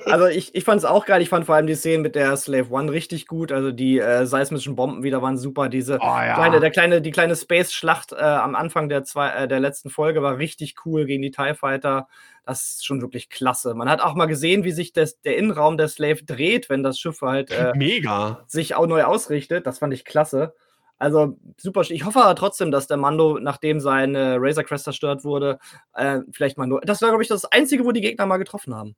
Also 0.06 0.28
ich, 0.28 0.56
ich 0.56 0.64
fand 0.64 0.80
es 0.80 0.86
auch 0.86 1.06
geil. 1.06 1.22
Ich 1.22 1.28
fand 1.28 1.46
vor 1.46 1.56
allem 1.56 1.68
die 1.68 1.76
Szenen 1.76 2.02
mit 2.02 2.16
der 2.16 2.38
Slave 2.38 2.70
One 2.72 2.90
richtig 2.92 3.28
gut. 3.28 3.52
Also 3.52 3.72
die 3.74 4.00
äh, 4.00 4.26
seismischen 4.26 4.76
Bomben 4.78 5.04
wieder 5.04 5.22
waren 5.22 5.38
super. 5.38 5.68
Diese 5.68 5.96
Oh 6.00 6.06
ja. 6.06 6.34
kleine, 6.36 6.62
der 6.62 6.72
kleine, 6.72 7.02
die 7.02 7.12
kleine 7.12 7.36
Space-Schlacht 7.36 8.14
äh, 8.14 8.16
am 8.16 8.56
Anfang 8.56 8.88
der, 8.88 9.04
zwei, 9.04 9.30
äh, 9.32 9.48
der 9.50 9.60
letzten 9.60 9.90
Folge 9.90 10.22
war 10.22 10.38
richtig 10.38 10.76
cool 10.86 11.06
gegen 11.06 11.22
die 11.22 11.32
TIE 11.32 11.54
Fighter. 11.56 12.08
Das 12.46 12.62
ist 12.76 12.86
schon 12.86 13.02
wirklich 13.02 13.30
klasse. 13.30 13.74
Man 13.74 13.90
hat 13.90 14.00
auch 14.00 14.16
mal 14.16 14.28
gesehen, 14.28 14.64
wie 14.64 14.72
sich 14.72 14.94
das, 14.94 15.20
der 15.20 15.36
Innenraum 15.36 15.76
der 15.76 15.90
Slave 15.90 16.24
dreht, 16.24 16.70
wenn 16.70 16.82
das 16.84 16.98
Schiff 16.98 17.20
halt 17.22 17.52
äh, 17.52 17.74
sich 18.48 18.76
neu 18.88 19.04
ausrichtet. 19.04 19.68
Das 19.68 19.80
fand 19.80 19.94
ich 19.94 20.06
klasse. 20.06 20.54
Also 21.00 21.38
super. 21.58 21.82
Ich 21.90 22.06
hoffe 22.06 22.22
aber 22.24 22.36
trotzdem, 22.36 22.72
dass 22.72 22.88
der 22.88 22.98
Mando, 22.98 23.40
nachdem 23.40 23.80
sein 23.80 24.16
äh, 24.16 24.36
Razor 24.40 24.64
Crest 24.64 24.86
zerstört 24.86 25.24
wurde, 25.24 25.60
äh, 25.94 26.22
vielleicht 26.32 26.58
mal 26.58 26.66
nur. 26.66 26.82
Das 26.82 27.02
war, 27.02 27.10
glaube 27.10 27.24
ich, 27.24 27.30
das 27.30 27.46
Einzige, 27.46 27.86
wo 27.86 27.92
die 27.92 28.02
Gegner 28.02 28.26
mal 28.26 28.38
getroffen 28.38 28.74
haben. 28.74 28.96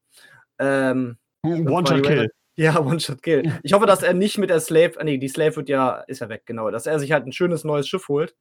Ähm, 0.60 1.18
One-Shot-Kill. 1.44 2.30
ja, 2.56 2.80
One-Shot-Kill. 2.86 3.60
Ich 3.64 3.74
hoffe, 3.74 3.86
dass 3.86 4.04
er 4.04 4.14
nicht 4.14 4.38
mit 4.38 4.50
der 4.50 4.62
Slave, 4.62 4.94
ah, 4.98 5.04
nee, 5.04 5.18
die 5.18 5.28
Slave 5.28 5.58
wird 5.58 5.70
ja, 5.70 6.04
ist 6.08 6.20
ja 6.20 6.30
weg, 6.30 6.44
genau, 6.46 6.72
dass 6.72 6.86
er 6.86 7.00
sich 7.00 7.12
halt 7.12 7.26
ein 7.26 7.34
schönes 7.34 7.64
neues 7.64 7.88
Schiff 7.88 8.08
holt. 8.08 8.36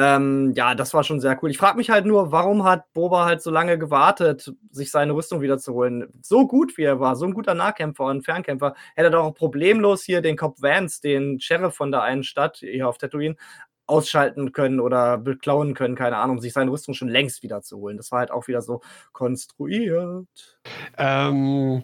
Ähm, 0.00 0.52
ja, 0.54 0.76
das 0.76 0.94
war 0.94 1.02
schon 1.02 1.18
sehr 1.18 1.36
cool. 1.42 1.50
Ich 1.50 1.58
frage 1.58 1.76
mich 1.76 1.90
halt 1.90 2.06
nur, 2.06 2.30
warum 2.30 2.62
hat 2.62 2.92
Boba 2.92 3.24
halt 3.24 3.42
so 3.42 3.50
lange 3.50 3.78
gewartet, 3.78 4.52
sich 4.70 4.92
seine 4.92 5.12
Rüstung 5.12 5.40
wiederzuholen? 5.40 6.06
So 6.22 6.46
gut 6.46 6.78
wie 6.78 6.84
er 6.84 7.00
war, 7.00 7.16
so 7.16 7.26
ein 7.26 7.34
guter 7.34 7.54
Nahkämpfer 7.54 8.04
und 8.04 8.22
Fernkämpfer, 8.24 8.74
hätte 8.94 9.08
er 9.08 9.10
doch 9.10 9.24
auch 9.24 9.34
problemlos 9.34 10.04
hier 10.04 10.20
den 10.20 10.36
Cobb 10.36 10.62
Vance, 10.62 11.00
den 11.02 11.40
Sheriff 11.40 11.74
von 11.74 11.90
der 11.90 12.02
einen 12.02 12.22
Stadt 12.22 12.58
hier 12.58 12.88
auf 12.88 12.98
Tatooine, 12.98 13.34
ausschalten 13.86 14.52
können 14.52 14.78
oder 14.78 15.18
beklauen 15.18 15.74
können, 15.74 15.96
keine 15.96 16.18
Ahnung, 16.18 16.36
um 16.36 16.42
sich 16.42 16.52
seine 16.52 16.70
Rüstung 16.70 16.94
schon 16.94 17.08
längst 17.08 17.42
wiederzuholen. 17.42 17.96
Das 17.96 18.12
war 18.12 18.20
halt 18.20 18.30
auch 18.30 18.46
wieder 18.46 18.62
so 18.62 18.82
konstruiert. 19.12 20.28
Ähm, 20.96 21.82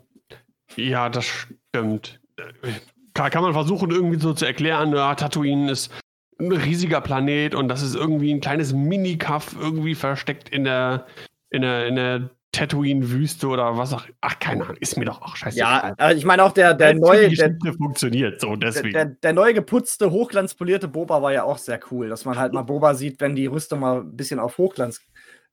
ja, 0.76 1.08
das 1.08 1.24
stimmt. 1.24 2.20
Äh, 2.36 2.72
Kann, 3.14 3.30
kann 3.30 3.42
man 3.42 3.54
versuchen, 3.54 3.90
irgendwie 3.90 4.20
so 4.20 4.34
zu 4.34 4.44
erklären, 4.44 4.94
ja, 4.94 5.14
Tatooine 5.14 5.70
ist 5.70 5.90
ein 6.38 6.52
riesiger 6.52 7.00
Planet 7.00 7.54
und 7.54 7.68
das 7.68 7.82
ist 7.82 7.94
irgendwie 7.94 8.32
ein 8.32 8.40
kleines 8.40 8.72
Mini-Kaff 8.72 9.56
irgendwie 9.58 9.94
versteckt 9.94 10.48
in 10.48 10.64
der, 10.64 11.06
in 11.50 11.62
der, 11.62 11.86
in 11.86 11.96
der 11.96 12.30
Tatooine-Wüste 12.54 13.48
oder 13.48 13.76
was 13.76 13.92
auch. 13.92 14.04
Ach, 14.20 14.38
keine 14.38 14.64
Ahnung, 14.64 14.76
ist 14.78 14.96
mir 14.96 15.04
doch 15.04 15.20
auch 15.22 15.36
scheiße. 15.36 15.58
Ja, 15.58 15.94
also 15.98 16.16
ich 16.16 16.24
meine 16.24 16.44
auch 16.44 16.52
der, 16.52 16.74
der 16.74 16.94
neue, 16.94 17.28
die 17.28 17.36
der, 17.36 17.50
Geschichte 17.50 17.76
funktioniert 17.76 18.40
so, 18.40 18.56
der, 18.56 18.70
deswegen. 18.70 18.92
der, 18.92 19.06
der 19.06 19.32
neu 19.32 19.52
geputzte, 19.52 20.10
hochglanzpolierte 20.10 20.88
Boba 20.88 21.20
war 21.20 21.32
ja 21.32 21.44
auch 21.44 21.58
sehr 21.58 21.80
cool, 21.90 22.08
dass 22.08 22.24
man 22.24 22.38
halt 22.38 22.52
mal 22.52 22.62
Boba 22.62 22.94
sieht, 22.94 23.20
wenn 23.20 23.34
die 23.34 23.46
Rüstung 23.46 23.80
mal 23.80 24.00
ein 24.00 24.16
bisschen 24.16 24.38
auf 24.38 24.58
Hochglanz 24.58 25.00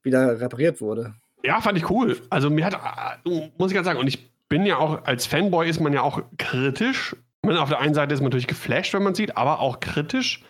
wieder 0.04 0.40
repariert 0.40 0.82
wurde. 0.82 1.16
Ja, 1.44 1.60
fand 1.60 1.78
ich 1.78 1.90
cool. 1.90 2.18
Also 2.30 2.50
mir 2.50 2.66
hat, 2.66 2.80
muss 3.26 3.72
ich 3.72 3.76
ganz 3.76 3.86
sagen, 3.86 4.00
und 4.00 4.08
ich 4.08 4.32
bin 4.48 4.66
ja 4.66 4.78
auch, 4.78 5.06
als 5.06 5.26
Fanboy 5.26 5.68
ist 5.70 5.80
man 5.80 5.94
ja 5.94 6.02
auch 6.02 6.22
kritisch. 6.38 7.16
Auf 7.44 7.70
der 7.70 7.80
einen 7.80 7.96
Seite 7.96 8.14
ist 8.14 8.20
man 8.20 8.28
natürlich 8.28 8.48
geflasht, 8.48 8.94
wenn 8.94 9.02
man 9.02 9.16
sieht, 9.16 9.38
aber 9.38 9.60
auch 9.60 9.80
kritisch, 9.80 10.44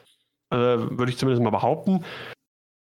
äh, 0.52 0.98
würde 0.98 1.12
ich 1.12 1.18
zumindest 1.18 1.44
mal 1.44 1.50
behaupten. 1.50 2.04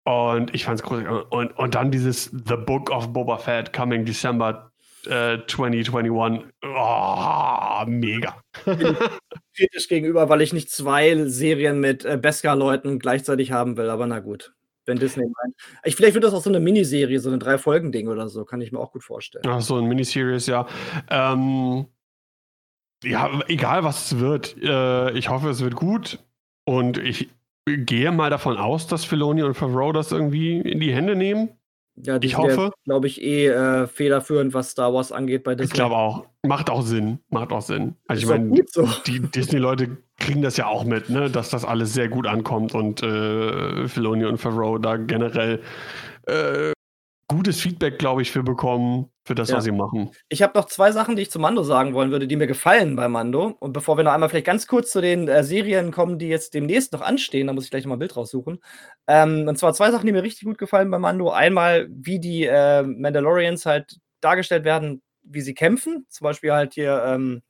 Und 0.06 0.54
ich 0.54 0.66
fand 0.66 0.80
es 0.80 0.84
großartig. 0.84 1.32
Und, 1.32 1.58
und 1.58 1.76
dann 1.76 1.92
dieses 1.92 2.26
The 2.26 2.58
Book 2.58 2.92
of 2.92 3.14
Boba 3.14 3.38
Fett 3.38 3.72
coming 3.72 4.06
December 4.06 4.72
äh, 5.06 5.40
2021. 5.48 6.46
Oh, 6.64 7.84
mega. 7.88 8.42
kritisch 9.56 9.88
gegenüber, 9.88 10.30
weil 10.30 10.42
ich 10.42 10.54
nicht 10.54 10.70
zwei 10.70 11.26
Serien 11.26 11.80
mit 11.80 12.06
äh, 12.06 12.18
Beskar-Leuten 12.18 13.00
gleichzeitig 13.00 13.52
haben 13.52 13.78
will, 13.78 13.90
aber 13.90 14.08
na 14.08 14.20
gut. 14.20 14.54
Wenn 14.86 15.00
Disney 15.00 15.24
meint. 15.24 15.56
Ich, 15.86 15.96
vielleicht 15.96 16.14
wird 16.14 16.26
das 16.26 16.34
auch 16.34 16.42
so 16.42 16.50
eine 16.50 16.60
Miniserie, 16.60 17.20
so 17.20 17.30
ein 17.30 17.40
Drei-Folgen-Ding 17.40 18.10
oder 18.10 18.28
so, 18.28 18.44
kann 18.44 18.60
ich 18.60 18.74
mir 18.74 18.80
auch 18.80 18.92
gut 18.92 19.04
vorstellen. 19.04 19.46
Ach, 19.48 19.62
so 19.62 19.78
ein 19.78 19.86
Miniseries, 19.86 20.48
ja. 20.48 20.68
Ähm, 21.10 21.86
ja, 23.02 23.42
egal 23.48 23.86
was 23.86 24.12
es 24.12 24.20
wird, 24.20 24.58
äh, 24.62 25.12
ich 25.12 25.30
hoffe, 25.30 25.50
es 25.50 25.62
wird 25.62 25.76
gut. 25.76 26.20
Und 26.66 26.98
ich 26.98 27.30
gehe 27.66 28.12
mal 28.12 28.30
davon 28.30 28.58
aus, 28.58 28.88
dass 28.88 29.06
Filoni 29.06 29.44
und 29.44 29.54
Favreau 29.56 29.92
das 29.92 30.12
irgendwie 30.12 30.60
in 30.60 30.80
die 30.80 30.94
Hände 30.94 31.16
nehmen. 31.16 31.50
Ja, 31.96 32.18
die 32.18 32.28
Ich 32.28 32.38
hoffe. 32.38 32.72
glaube 32.86 33.06
ich, 33.06 33.22
eh 33.22 33.48
äh, 33.48 33.88
federführend, 33.88 34.54
was 34.54 34.72
Star 34.72 34.94
Wars 34.94 35.12
angeht 35.12 35.44
bei 35.44 35.54
Disney. 35.54 35.68
Ich 35.68 35.74
glaube 35.74 35.96
auch. 35.96 36.26
Macht 36.42 36.70
auch 36.70 36.82
Sinn. 36.82 37.20
Macht 37.30 37.52
auch 37.52 37.62
Sinn. 37.62 37.96
Also 38.08 38.20
Ist 38.20 38.24
ich 38.24 38.30
meine, 38.30 38.64
so. 38.68 38.90
die 39.06 39.20
Disney-Leute 39.20 39.98
kriegen 40.18 40.42
das 40.42 40.58
ja 40.58 40.66
auch 40.68 40.86
mit, 40.86 41.10
ne? 41.10 41.30
dass 41.30 41.50
das 41.52 41.66
alles 41.66 41.94
sehr 41.94 42.10
gut 42.10 42.26
ankommt 42.26 42.74
und 42.74 43.04
äh, 43.04 43.88
Filoni 43.88 44.26
und 44.26 44.40
Favreau 44.40 44.80
da 44.80 44.98
generell 44.98 45.62
äh, 46.26 46.72
gutes 47.36 47.60
Feedback, 47.62 48.00
glaube 48.00 48.22
ich, 48.22 48.32
für 48.32 48.44
bekommen, 48.44 49.10
für 49.26 49.36
das, 49.36 49.50
Ja. 49.50 49.58
was 49.58 49.64
sie 49.64 49.72
machen. 49.72 50.12
Ich 50.30 50.42
habe 50.42 50.58
noch 50.58 50.66
zwei 50.66 50.92
Sachen, 50.92 51.16
die 51.16 51.24
ich 51.24 51.32
zu 51.32 51.40
Mando 51.40 51.64
sagen 51.64 51.94
wollen 51.94 52.12
würde, 52.12 52.28
die 52.28 52.36
mir 52.36 52.48
gefallen 52.48 52.96
bei 52.96 53.08
Mando. 53.08 53.56
Und 53.60 53.74
bevor 53.74 53.98
wir 53.98 54.04
noch 54.04 54.12
einmal 54.14 54.30
vielleicht 54.30 54.46
ganz 54.46 54.68
kurz 54.68 54.92
zu 54.92 55.02
den 55.02 55.28
äh, 55.28 55.44
Serien 55.44 55.92
kommen, 55.92 56.20
die 56.20 56.28
jetzt 56.28 56.54
demnächst 56.54 56.94
noch 56.94 57.02
anstehen, 57.02 57.48
da 57.48 57.54
muss 57.54 57.66
ich 57.66 57.72
gleich 57.72 57.84
noch 57.86 57.90
mal 57.90 57.96
ein 57.96 58.00
Bild 58.00 58.16
raussuchen. 58.16 58.60
Ähm, 59.08 59.48
und 59.48 59.58
zwar 59.58 59.74
zwei 59.74 59.92
Sachen, 59.92 60.06
die 60.06 60.12
mir 60.14 60.24
richtig 60.24 60.46
gut 60.46 60.58
gefallen 60.58 60.90
bei 60.92 61.00
Mando. 61.00 61.30
Einmal, 61.32 61.88
wie 61.90 62.20
die 62.20 62.46
äh, 62.46 62.84
Mandalorians 62.84 63.66
halt 63.66 63.98
dargestellt 64.22 64.64
werden, 64.64 65.02
wie 65.24 65.42
sie 65.42 65.54
kämpfen. 65.54 66.06
Zum 66.10 66.26
Beispiel 66.26 66.52
halt 66.52 66.74
hier 66.74 67.04
ähm, 67.06 67.42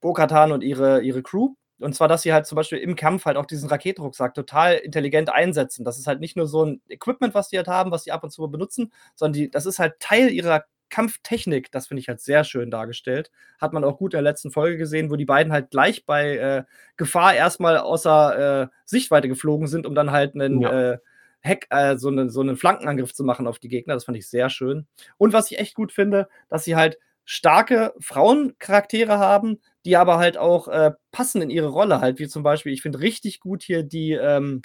Bo-Katan 0.00 0.52
und 0.52 0.62
ihre, 0.62 1.00
ihre 1.02 1.22
Crew. 1.22 1.54
Und 1.78 1.94
zwar, 1.94 2.08
dass 2.08 2.22
sie 2.22 2.32
halt 2.32 2.46
zum 2.46 2.56
Beispiel 2.56 2.78
im 2.78 2.96
Kampf 2.96 3.24
halt 3.26 3.36
auch 3.36 3.46
diesen 3.46 3.68
Raketenrucksack 3.68 4.34
total 4.34 4.74
intelligent 4.76 5.30
einsetzen. 5.30 5.84
Das 5.84 5.98
ist 5.98 6.06
halt 6.06 6.20
nicht 6.20 6.36
nur 6.36 6.46
so 6.46 6.64
ein 6.64 6.80
Equipment, 6.88 7.34
was 7.34 7.48
die 7.48 7.56
halt 7.58 7.68
haben, 7.68 7.90
was 7.90 8.04
die 8.04 8.12
ab 8.12 8.24
und 8.24 8.30
zu 8.30 8.48
benutzen, 8.50 8.92
sondern 9.14 9.34
die, 9.34 9.50
das 9.50 9.66
ist 9.66 9.78
halt 9.78 10.00
Teil 10.00 10.30
ihrer 10.30 10.64
Kampftechnik. 10.88 11.70
Das 11.72 11.88
finde 11.88 12.00
ich 12.00 12.08
halt 12.08 12.20
sehr 12.20 12.44
schön 12.44 12.70
dargestellt. 12.70 13.30
Hat 13.60 13.72
man 13.72 13.84
auch 13.84 13.98
gut 13.98 14.14
in 14.14 14.18
der 14.18 14.22
letzten 14.22 14.50
Folge 14.50 14.78
gesehen, 14.78 15.10
wo 15.10 15.16
die 15.16 15.24
beiden 15.24 15.52
halt 15.52 15.70
gleich 15.70 16.06
bei 16.06 16.36
äh, 16.36 16.64
Gefahr 16.96 17.34
erstmal 17.34 17.78
außer 17.78 18.62
äh, 18.62 18.68
Sichtweite 18.84 19.28
geflogen 19.28 19.66
sind, 19.66 19.86
um 19.86 19.94
dann 19.94 20.12
halt 20.12 20.34
einen 20.34 20.60
Ja. 20.62 20.92
äh, 20.92 20.98
Hack, 21.44 21.66
äh, 21.70 21.96
so, 21.96 22.08
einen, 22.08 22.30
so 22.30 22.40
einen 22.40 22.56
Flankenangriff 22.56 23.14
zu 23.14 23.22
machen 23.22 23.46
auf 23.46 23.58
die 23.58 23.68
Gegner. 23.68 23.94
Das 23.94 24.04
fand 24.04 24.16
ich 24.16 24.28
sehr 24.28 24.48
schön. 24.50 24.86
Und 25.18 25.32
was 25.32 25.50
ich 25.50 25.58
echt 25.58 25.74
gut 25.74 25.92
finde, 25.92 26.28
dass 26.48 26.64
sie 26.64 26.74
halt 26.76 26.98
starke 27.24 27.92
Frauencharaktere 28.00 29.18
haben, 29.18 29.60
die 29.86 29.96
aber 29.96 30.18
halt 30.18 30.36
auch 30.36 30.68
äh, 30.68 30.92
passen 31.12 31.40
in 31.40 31.48
ihre 31.50 31.68
Rolle 31.68 32.00
halt, 32.00 32.18
wie 32.18 32.28
zum 32.28 32.42
Beispiel, 32.42 32.72
ich 32.72 32.82
finde 32.82 33.00
richtig 33.00 33.40
gut 33.40 33.62
hier 33.62 33.84
die, 33.84 34.12
ähm, 34.12 34.60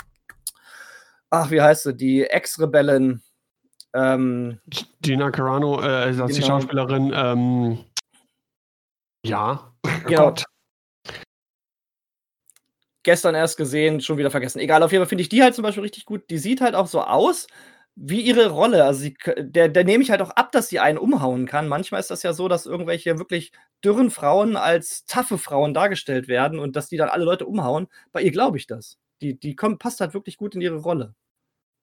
ach, 1.30 1.52
wie 1.52 1.61
heißt 1.61 1.84
sie, 1.84 1.95
die 1.95 2.23
Ex-Rebellen, 2.23 3.22
ähm, 3.93 4.60
Gina 5.02 5.30
Carano, 5.31 5.80
äh, 5.81 6.11
die 6.11 6.18
Genau. 6.18 6.48
Schauspielerin, 6.48 7.14
ähm, 7.15 7.85
ja. 9.26 9.73
Oh 9.85 9.89
Genau. 10.07 10.23
Gott. 10.26 10.45
gestern 13.03 13.34
erst 13.34 13.57
gesehen, 13.57 13.99
schon 14.02 14.18
wieder 14.18 14.30
vergessen. 14.30 14.60
Egal, 14.60 14.84
auf 14.84 14.91
jeden 14.91 15.03
Fall 15.03 15.10
finde 15.10 15.23
ich 15.23 15.30
die 15.30 15.41
halt 15.41 15.56
zum 15.56 15.64
Beispiel 15.64 15.81
richtig 15.84 16.06
gut. 16.06 16.30
Die 16.30 16.38
sieht 16.38 16.61
halt 16.61 16.76
auch 16.76 16.85
so 16.88 17.02
aus 17.02 17.48
wie 17.96 18.22
ihre 18.22 18.50
Rolle. 18.50 18.86
Also 18.86 19.02
sie, 19.02 19.18
der, 19.38 19.70
der 19.70 19.84
nehme 19.84 20.04
ich 20.04 20.12
halt 20.12 20.22
auch 20.22 20.32
ab, 20.32 20.52
dass 20.52 20.70
sie 20.70 20.80
einen 20.80 20.98
umhauen 20.98 21.46
kann. 21.46 21.68
Manchmal 21.68 22.00
ist 22.00 22.12
das 22.12 22.24
ja 22.24 22.34
so, 22.34 22.48
dass 22.48 22.66
irgendwelche 22.66 23.20
wirklich 23.20 23.52
dürren 23.84 24.10
Frauen 24.12 24.56
als 24.56 25.06
taffe 25.06 25.38
Frauen 25.38 25.74
dargestellt 25.74 26.28
werden 26.28 26.60
und 26.60 26.76
dass 26.76 26.88
die 26.90 26.98
dann 26.98 27.10
alle 27.10 27.26
Leute 27.26 27.46
umhauen. 27.46 27.88
Bei 28.12 28.22
ihr 28.22 28.32
glaube 28.32 28.58
ich 28.58 28.68
das. 28.68 28.98
Die, 29.22 29.40
die 29.40 29.56
kommt, 29.56 29.80
passt 29.80 30.02
halt 30.02 30.14
wirklich 30.14 30.38
gut 30.38 30.56
in 30.56 30.62
ihre 30.62 30.78
Rolle. 30.78 31.14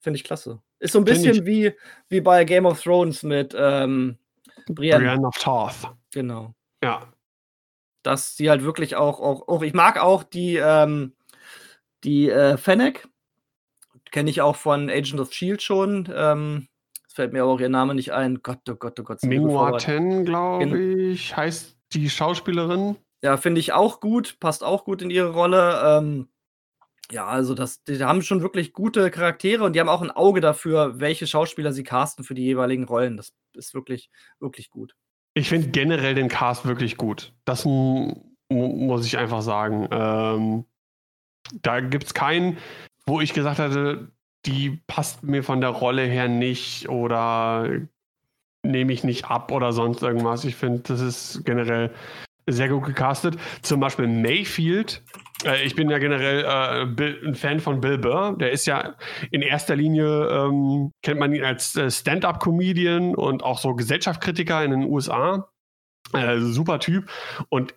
Finde 0.01 0.17
ich 0.17 0.23
klasse. 0.23 0.61
Ist 0.79 0.93
so 0.93 0.99
ein 0.99 1.05
Find 1.05 1.23
bisschen 1.23 1.45
wie, 1.45 1.73
wie 2.09 2.21
bei 2.21 2.43
Game 2.43 2.65
of 2.65 2.81
Thrones 2.81 3.23
mit 3.23 3.55
ähm, 3.57 4.17
Brienne. 4.67 5.05
Brienne 5.05 5.27
of 5.27 5.37
Tarth. 5.37 5.93
Genau 6.11 6.53
Ja. 6.83 7.13
dass 8.03 8.35
sie 8.35 8.49
halt 8.49 8.63
wirklich 8.63 8.95
auch, 8.95 9.19
auch, 9.19 9.47
auch 9.47 9.61
ich 9.61 9.73
mag 9.73 10.01
auch 10.01 10.23
die, 10.23 10.55
ähm, 10.55 11.13
die 12.03 12.29
äh, 12.29 12.57
Fennec. 12.57 13.07
Kenne 14.11 14.29
ich 14.29 14.41
auch 14.41 14.55
von 14.55 14.89
Agent 14.89 15.19
of 15.19 15.31
Shield 15.33 15.61
schon. 15.61 16.09
Ähm, 16.13 16.67
es 17.07 17.13
fällt 17.13 17.33
mir 17.33 17.43
aber 17.43 17.51
auch 17.51 17.59
ihr 17.59 17.69
Name 17.69 17.95
nicht 17.95 18.11
ein. 18.11 18.41
Gott, 18.41 18.59
oh 18.69 18.75
Gott, 18.75 18.99
oh 18.99 19.03
Gott. 19.03 19.21
sind 19.21 19.31
wir 19.31 19.39
gut 19.39 19.47
Mingwa 19.47 19.59
vorbereitet. 19.61 19.85
Ten, 19.85 20.25
glaube 20.25 20.79
ich, 20.79 21.35
heißt 21.35 21.77
die 21.93 22.09
Schauspielerin. 22.09 22.95
Ja, 23.21 23.37
finde 23.37 23.59
ich 23.59 23.73
auch 23.73 23.99
gut, 23.99 24.39
passt 24.39 24.63
auch 24.63 24.85
gut 24.85 25.01
in 25.01 25.09
ihre 25.09 25.31
Rolle. 25.33 25.81
Ähm, 25.83 26.29
ja, 27.11 27.25
also 27.25 27.55
das, 27.55 27.83
die 27.83 28.03
haben 28.03 28.21
schon 28.21 28.41
wirklich 28.41 28.71
gute 28.71 29.09
Charaktere 29.11 29.63
und 29.63 29.73
die 29.73 29.79
haben 29.79 29.89
auch 29.89 30.01
ein 30.03 30.11
Auge 30.11 30.41
dafür, 30.41 30.99
welche 30.99 31.25
Schauspieler 31.27 31.73
sie 31.73 31.83
casten 31.83 32.23
für 32.23 32.35
die 32.35 32.43
jeweiligen 32.43 32.83
Rollen. 32.85 33.17
Das 33.17 33.33
ist 33.55 33.73
wirklich, 33.73 34.09
wirklich 34.39 34.69
gut. 34.69 34.95
Ich 35.33 35.49
finde 35.49 35.69
generell 35.69 36.15
den 36.15 36.27
Cast 36.29 36.65
wirklich 36.65 36.97
gut. 36.97 37.33
Das 37.45 37.65
mu- 37.65 38.13
mu- 38.49 38.75
muss 38.75 39.05
ich 39.05 39.17
einfach 39.17 39.41
sagen. 39.41 39.87
Ähm, 39.91 40.65
da 41.61 41.79
gibt 41.79 42.03
es 42.05 42.13
keinen, 42.13 42.57
wo 43.09 43.19
ich 43.21 43.33
gesagt 43.33 43.59
hatte, 43.59 44.11
die 44.45 44.81
passt 44.87 45.23
mir 45.23 45.43
von 45.43 45.59
der 45.59 45.71
Rolle 45.71 46.03
her 46.03 46.27
nicht 46.27 46.87
oder 46.87 47.69
nehme 48.63 48.93
ich 48.93 49.03
nicht 49.03 49.25
ab 49.25 49.51
oder 49.51 49.73
sonst 49.73 50.01
irgendwas. 50.01 50.45
Ich 50.45 50.55
finde, 50.55 50.81
das 50.83 51.01
ist 51.01 51.43
generell 51.45 51.91
sehr 52.47 52.69
gut 52.69 52.85
gecastet. 52.85 53.37
Zum 53.61 53.79
Beispiel 53.79 54.07
Mayfield. 54.07 55.03
Äh, 55.43 55.63
ich 55.65 55.75
bin 55.75 55.89
ja 55.89 55.97
generell 55.99 56.45
äh, 56.45 56.85
Bill, 56.85 57.21
ein 57.25 57.35
Fan 57.35 57.59
von 57.59 57.81
Bill 57.81 57.97
Burr. 57.97 58.37
Der 58.37 58.51
ist 58.51 58.65
ja 58.65 58.95
in 59.31 59.41
erster 59.41 59.75
Linie, 59.75 60.27
ähm, 60.27 60.91
kennt 61.03 61.19
man 61.19 61.33
ihn 61.33 61.43
als 61.43 61.75
äh, 61.75 61.91
Stand-up-Comedian 61.91 63.15
und 63.15 63.43
auch 63.43 63.59
so 63.59 63.75
Gesellschaftskritiker 63.75 64.63
in 64.63 64.71
den 64.71 64.83
USA. 64.85 65.49
Äh, 66.13 66.39
super 66.39 66.79
Typ. 66.79 67.09
Und 67.49 67.75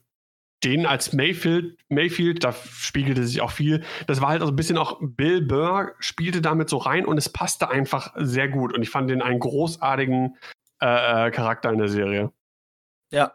den 0.65 0.87
als 0.87 1.13
Mayfield, 1.13 1.79
Mayfield, 1.89 2.45
da 2.45 2.53
spiegelte 2.53 3.27
sich 3.27 3.41
auch 3.41 3.51
viel. 3.51 3.83
Das 4.07 4.21
war 4.21 4.29
halt 4.29 4.41
also 4.41 4.53
ein 4.53 4.57
bisschen 4.57 4.79
auch 4.79 4.99
Bill 5.01 5.43
Burr 5.43 5.95
spielte 5.99 6.41
damit 6.41 6.69
so 6.69 6.77
rein 6.79 7.05
und 7.05 7.19
es 7.19 7.29
passte 7.29 7.69
einfach 7.69 8.13
sehr 8.17 8.49
gut. 8.49 8.73
Und 8.73 8.83
ich 8.83 8.91
fand 8.91 9.11
den 9.11 9.23
einen 9.23 9.41
großartigen 9.41 10.37
äh, 10.81 11.27
äh, 11.27 11.31
Charakter 11.31 11.71
in 11.71 11.79
der 11.79 11.89
Serie. 11.89 12.33
Ja. 13.11 13.35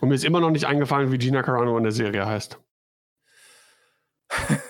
Und 0.00 0.08
mir 0.08 0.14
ist 0.14 0.24
immer 0.24 0.40
noch 0.40 0.50
nicht 0.50 0.66
eingefallen, 0.66 1.12
wie 1.12 1.18
Gina 1.18 1.42
Carano 1.42 1.76
in 1.76 1.84
der 1.84 1.92
Serie 1.92 2.26
heißt. 2.26 2.58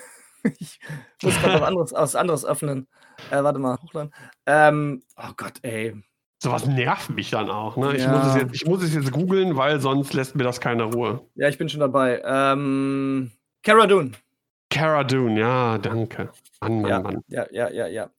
ich 0.59 0.79
muss 1.21 1.39
gerade 1.39 1.53
was 1.53 1.61
anderes, 1.61 1.93
was 1.93 2.15
anderes 2.15 2.45
öffnen. 2.45 2.87
Äh, 3.29 3.43
warte 3.43 3.59
mal, 3.59 3.77
hochladen. 3.81 4.13
Ähm, 4.45 5.03
oh 5.15 5.31
Gott, 5.37 5.59
ey. 5.61 5.95
Sowas 6.43 6.65
nervt 6.65 7.11
mich 7.11 7.29
dann 7.29 7.51
auch. 7.51 7.77
Ne? 7.77 7.95
Ich, 7.95 8.01
Ja. 8.03 8.11
muss 8.17 8.25
es 8.27 8.35
jetzt, 8.41 8.55
ich 8.55 8.65
muss 8.65 8.81
es 8.83 8.95
jetzt 8.95 9.11
googeln, 9.11 9.55
weil 9.57 9.79
sonst 9.79 10.13
lässt 10.13 10.35
mir 10.35 10.43
das 10.43 10.59
keine 10.59 10.83
Ruhe. 10.85 11.21
Ja, 11.35 11.47
ich 11.49 11.57
bin 11.59 11.69
schon 11.69 11.81
dabei. 11.81 12.19
Ähm, 12.25 13.31
Cara 13.63 13.85
Dune. 13.85 14.11
Cara 14.71 15.03
Dune, 15.03 15.39
ja, 15.39 15.77
danke. 15.77 16.29
Mann, 16.59 16.81
Mann, 16.81 16.89
Ja, 16.89 16.99
Mann. 16.99 17.21
ja, 17.27 17.45
ja, 17.51 17.69
ja, 17.69 17.87
ja. 17.87 18.09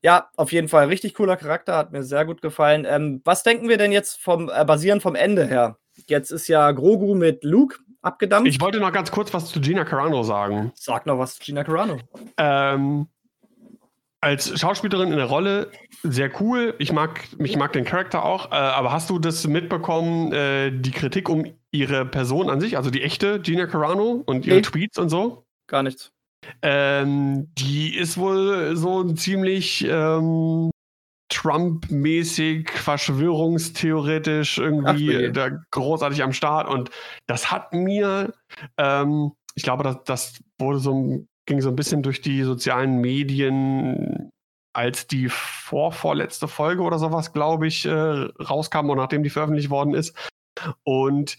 Ja, 0.00 0.28
auf 0.36 0.52
jeden 0.52 0.68
Fall. 0.68 0.86
Richtig 0.88 1.14
cooler 1.14 1.36
Charakter, 1.36 1.76
hat 1.76 1.90
mir 1.92 2.02
sehr 2.04 2.24
gut 2.24 2.40
gefallen. 2.42 2.86
Ähm, 2.88 3.20
was 3.24 3.42
denken 3.42 3.68
wir 3.68 3.78
denn 3.78 3.90
jetzt 3.92 4.20
vom, 4.22 4.48
äh, 4.48 4.64
basierend 4.64 5.02
vom 5.02 5.14
Ende 5.16 5.44
her? 5.46 5.76
Jetzt 6.06 6.30
ist 6.30 6.46
ja 6.48 6.70
Grogu 6.72 7.14
mit 7.16 7.42
Luke 7.42 7.78
abgedampft. 8.00 8.48
Ich 8.48 8.60
wollte 8.60 8.78
noch 8.80 8.92
ganz 8.92 9.10
kurz 9.10 9.32
was 9.34 9.46
zu 9.46 9.60
Gina 9.60 9.84
Carano 9.84 10.22
sagen. 10.22 10.72
Sag 10.76 11.06
noch 11.06 11.18
was 11.18 11.34
zu 11.36 11.42
Gina 11.44 11.62
Carano. 11.64 11.98
Ähm, 12.36 13.06
als 14.22 14.58
Schauspielerin 14.58 15.10
in 15.10 15.16
der 15.18 15.26
Rolle 15.26 15.70
sehr 16.02 16.30
cool. 16.40 16.74
Ich 16.78 16.92
mag, 16.92 17.20
ich 17.38 17.56
mag 17.56 17.72
den 17.72 17.84
Charakter 17.84 18.24
auch. 18.24 18.52
Äh, 18.52 18.54
aber 18.54 18.92
hast 18.92 19.10
du 19.10 19.18
das 19.18 19.46
mitbekommen, 19.46 20.32
äh, 20.32 20.70
die 20.70 20.92
Kritik 20.92 21.28
um 21.28 21.44
ihre 21.72 22.06
Person 22.06 22.48
an 22.48 22.60
sich, 22.60 22.76
also 22.76 22.90
die 22.90 23.02
echte 23.02 23.40
Gina 23.40 23.66
Carano 23.66 24.22
und 24.26 24.46
ihre 24.46 24.56
Nee. 24.56 24.62
Tweets 24.62 24.98
und 24.98 25.08
so? 25.08 25.44
Gar 25.66 25.82
nichts. 25.82 26.10
Ähm, 26.62 27.50
die 27.58 27.96
ist 27.96 28.16
wohl 28.18 28.76
so 28.76 29.00
ein 29.02 29.16
ziemlich 29.16 29.86
ähm, 29.88 30.70
Trump-mäßig, 31.28 32.70
verschwörungstheoretisch 32.70 34.58
Ach, 34.58 34.62
irgendwie 34.62 35.12
je. 35.12 35.30
da 35.32 35.50
großartig 35.70 36.22
am 36.22 36.32
Start. 36.32 36.68
Und 36.68 36.90
das 37.26 37.50
hat 37.50 37.72
mir, 37.72 38.32
ähm, 38.76 39.32
ich 39.54 39.62
glaube, 39.62 39.82
das, 39.82 39.96
das 40.04 40.40
wurde 40.58 40.78
so, 40.78 40.94
ein- 40.94 41.28
ging 41.46 41.60
so 41.60 41.68
ein 41.68 41.76
bisschen 41.76 42.02
durch 42.02 42.20
die 42.20 42.42
sozialen 42.42 43.00
Medien, 43.00 44.30
als 44.74 45.06
die 45.06 45.28
vorvorletzte 45.28 46.48
Folge 46.48 46.82
oder 46.82 46.98
sowas, 46.98 47.32
glaube 47.32 47.66
ich, 47.66 47.84
äh, 47.84 47.90
rauskam 47.90 48.90
und 48.90 48.98
nachdem 48.98 49.22
die 49.22 49.30
veröffentlicht 49.30 49.70
worden 49.70 49.94
ist. 49.94 50.16
Und 50.84 51.36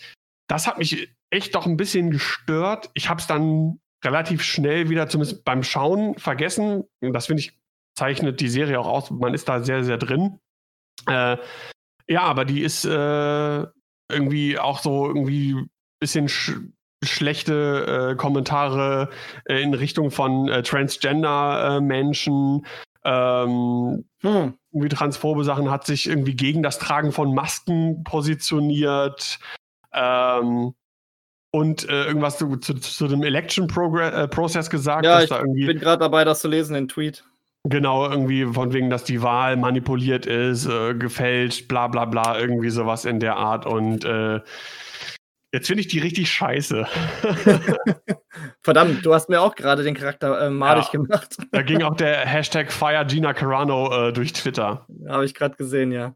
das 0.48 0.68
hat 0.68 0.78
mich 0.78 1.14
echt 1.32 1.56
doch 1.56 1.66
ein 1.66 1.78
bisschen 1.78 2.12
gestört. 2.12 2.92
Ich 2.94 3.10
habe 3.10 3.20
es 3.20 3.28
dann 3.28 3.80
relativ 4.04 4.44
schnell 4.44 4.90
wieder, 4.90 5.08
zumindest 5.08 5.44
beim 5.46 5.64
Schauen, 5.64 6.16
vergessen. 6.18 6.84
Das 7.02 7.28
finde 7.28 7.42
ich, 7.42 7.58
zeichnet 7.98 8.40
die 8.40 8.50
Serie 8.50 8.80
auch 8.80 8.88
aus. 8.88 9.10
Man 9.10 9.34
ist 9.34 9.48
da 9.50 9.64
sehr, 9.64 9.84
sehr 9.84 9.98
drin. 9.98 10.40
Äh, 11.08 11.38
ja, 12.08 12.22
aber 12.22 12.46
die 12.46 12.62
ist 12.62 12.86
äh, 12.86 13.66
irgendwie 14.12 14.60
auch 14.60 14.80
so 14.80 15.08
irgendwie 15.08 15.54
ein 15.54 15.70
bisschen 16.00 16.28
sch 16.28 16.52
schlechte 17.04 18.12
äh, 18.12 18.16
Kommentare 18.16 19.10
äh, 19.46 19.62
in 19.62 19.74
Richtung 19.74 20.12
von 20.12 20.50
äh, 20.50 20.64
Transgender-Menschen. 20.64 22.66
Ähm, 23.06 24.06
hm. 24.22 24.54
Irgendwie 24.72 24.90
transphobe 24.90 25.44
Sachen 25.44 25.70
hat 25.70 25.86
sich 25.86 26.08
irgendwie 26.08 26.36
gegen 26.36 26.64
das 26.64 26.80
Tragen 26.80 27.12
von 27.12 27.34
Masken 27.34 28.04
positioniert. 28.04 29.40
Ähm, 29.94 30.74
und 31.52 31.88
äh, 31.88 32.06
irgendwas 32.06 32.40
zu, 32.40 32.58
zu, 32.58 32.74
zu, 32.76 33.08
dem 33.08 33.24
Election 33.24 33.70
äh, 33.70 34.28
Process 34.28 34.72
gesagt. 34.72 35.06
Ja, 35.06 35.22
ich 35.22 35.30
bin 35.30 35.80
gerade 35.80 36.00
dabei, 36.00 36.24
das 36.24 36.40
zu 36.40 36.48
lesen, 36.48 36.74
den 36.74 36.88
Tweet. 36.88 37.24
Genau, 37.66 38.10
irgendwie 38.10 38.46
von 38.46 38.74
wegen, 38.74 38.90
dass 38.90 39.06
die 39.06 39.22
Wahl 39.22 39.56
manipuliert 39.56 40.26
ist, 40.26 40.66
äh, 40.66 40.96
gefälscht, 40.96 41.70
bla 41.70 41.88
bla 41.88 42.04
bla, 42.06 42.38
irgendwie 42.38 42.70
sowas 42.70 43.06
in 43.06 43.22
der 43.22 43.38
Art. 43.38 43.66
Und 43.66 44.04
äh, 44.04 44.42
jetzt 45.54 45.68
finde 45.68 45.82
ich 45.82 45.88
die 45.88 46.00
richtig 46.00 46.30
scheiße. 46.32 46.86
Verdammt, 48.62 49.06
du 49.06 49.14
hast 49.14 49.30
mir 49.30 49.42
auch 49.42 49.56
gerade 49.56 49.84
den 49.84 49.96
Charakter 49.96 50.48
äh, 50.48 50.50
malig 50.50 50.86
ja, 50.86 50.92
gemacht. 50.92 51.38
da 51.52 51.62
ging 51.62 51.84
auch 51.84 51.96
der 51.96 52.26
Hashtag 52.26 52.72
Fire 52.72 53.06
Gina 53.06 53.34
Carano 53.34 54.10
äh, 54.10 54.14
durch 54.14 54.34
Twitter. 54.34 54.86
Habe 55.08 55.26
ich 55.26 55.34
gerade 55.34 55.56
gesehen, 55.56 55.92
ja. 55.92 56.16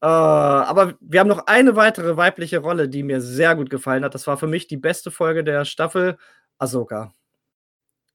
Äh, 0.00 0.06
aber 0.06 0.94
wir 1.00 1.20
haben 1.20 1.28
noch 1.28 1.46
eine 1.46 1.76
weitere 1.76 2.16
weibliche 2.16 2.58
Rolle, 2.58 2.88
die 2.88 3.02
mir 3.02 3.20
sehr 3.20 3.54
gut 3.54 3.68
gefallen 3.68 4.04
hat. 4.04 4.14
Das 4.14 4.26
war 4.26 4.38
für 4.38 4.46
mich 4.46 4.66
die 4.66 4.76
beste 4.76 5.10
Folge 5.10 5.44
der 5.44 5.64
Staffel, 5.64 6.16
Ahsoka. 6.58 7.12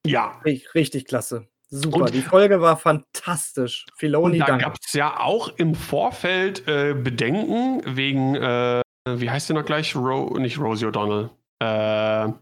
Ja. 0.06 0.42
Richtig 0.44 1.06
klasse. 1.06 1.48
Super, 1.70 2.02
und, 2.02 2.14
die 2.14 2.22
Folge 2.22 2.62
war 2.62 2.78
fantastisch. 2.78 3.86
Filoni, 3.96 4.40
und 4.40 4.48
da 4.48 4.58
gab 4.58 4.76
es 4.80 4.94
ja 4.94 5.20
auch 5.20 5.50
im 5.58 5.74
Vorfeld 5.74 6.68
äh, 6.68 6.94
Bedenken 6.94 7.82
wegen, 7.96 8.36
äh, 8.36 8.82
wie 9.06 9.30
heißt 9.30 9.48
sie 9.48 9.54
noch 9.54 9.66
gleich? 9.66 9.96
Ro 9.96 10.38
nicht 10.38 10.58
Rosie 10.60 10.86
O'Donnell. 10.86 11.30
Äh, 11.60 12.34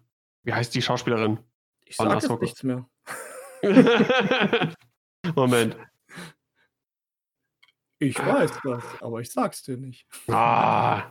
wie 0.44 0.54
heißt 0.54 0.74
die 0.76 0.82
Schauspielerin? 0.82 1.40
Ich 1.86 1.96
sag 1.96 2.14
jetzt 2.14 2.42
nichts 2.42 2.64
mehr. 2.64 2.86
Moment. 5.36 5.76
Ich 8.00 8.18
weiß 8.18 8.52
das, 8.64 8.84
aber 9.02 9.22
ich 9.22 9.32
sag's 9.32 9.62
dir 9.62 9.78
nicht. 9.78 10.08
Ah. 10.28 11.04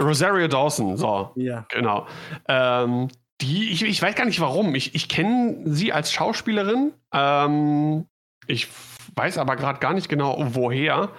Rosario 0.00 0.48
Dawson, 0.48 0.96
so. 0.96 1.32
Ja. 1.36 1.66
Genau. 1.70 2.06
Ähm, 2.48 3.08
die, 3.40 3.70
ich, 3.70 3.82
ich 3.82 4.00
weiß 4.00 4.14
gar 4.14 4.24
nicht 4.24 4.40
warum. 4.40 4.74
Ich, 4.74 4.94
ich 4.94 5.08
kenne 5.08 5.62
sie 5.66 5.92
als 5.92 6.12
Schauspielerin. 6.12 6.94
Ähm, 7.12 8.06
ich 8.46 8.68
weiß 9.16 9.38
aber 9.38 9.56
gerade 9.56 9.80
gar 9.80 9.94
nicht 9.94 10.08
genau, 10.08 10.36
woher. 10.38 11.10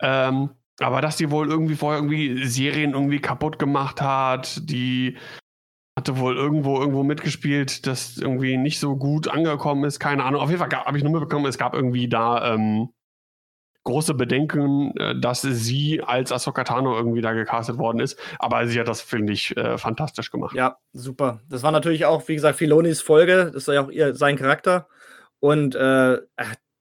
Ähm, 0.00 0.50
aber 0.80 1.00
dass 1.00 1.16
die 1.16 1.30
wohl 1.30 1.48
irgendwie 1.48 1.74
vorher 1.74 1.98
irgendwie 1.98 2.44
Serien 2.46 2.92
irgendwie 2.92 3.20
kaputt 3.20 3.58
gemacht 3.58 4.00
hat, 4.00 4.68
die 4.68 5.16
hatte 5.96 6.18
wohl 6.18 6.36
irgendwo 6.36 6.78
irgendwo 6.78 7.02
mitgespielt, 7.02 7.86
das 7.86 8.16
irgendwie 8.18 8.56
nicht 8.56 8.78
so 8.78 8.96
gut 8.96 9.26
angekommen 9.26 9.84
ist, 9.84 9.98
keine 9.98 10.24
Ahnung. 10.24 10.40
Auf 10.40 10.50
jeden 10.50 10.60
Fall 10.60 10.70
habe 10.70 10.96
ich 10.96 11.02
nur 11.02 11.12
mitbekommen, 11.12 11.46
es 11.46 11.58
gab 11.58 11.74
irgendwie 11.74 12.08
da 12.08 12.54
ähm, 12.54 12.90
große 13.82 14.14
Bedenken, 14.14 14.96
äh, 14.96 15.18
dass 15.18 15.42
sie 15.42 16.02
als 16.02 16.30
Ahsoka 16.30 16.62
Tano 16.62 16.94
irgendwie 16.96 17.22
da 17.22 17.32
gecastet 17.32 17.78
worden 17.78 18.00
ist. 18.00 18.18
Aber 18.38 18.66
sie 18.68 18.78
hat 18.78 18.86
das, 18.86 19.00
finde 19.00 19.32
ich, 19.32 19.56
äh, 19.56 19.78
fantastisch 19.78 20.30
gemacht. 20.30 20.54
Ja, 20.54 20.76
super. 20.92 21.40
Das 21.48 21.62
war 21.62 21.72
natürlich 21.72 22.04
auch, 22.04 22.28
wie 22.28 22.34
gesagt, 22.34 22.58
Filonis 22.58 23.00
Folge. 23.00 23.50
Das 23.52 23.66
war 23.66 23.74
ja 23.74 23.82
auch 23.82 23.90
ihr, 23.90 24.14
sein 24.14 24.36
Charakter. 24.36 24.88
Und 25.40 25.74
äh, 25.74 26.18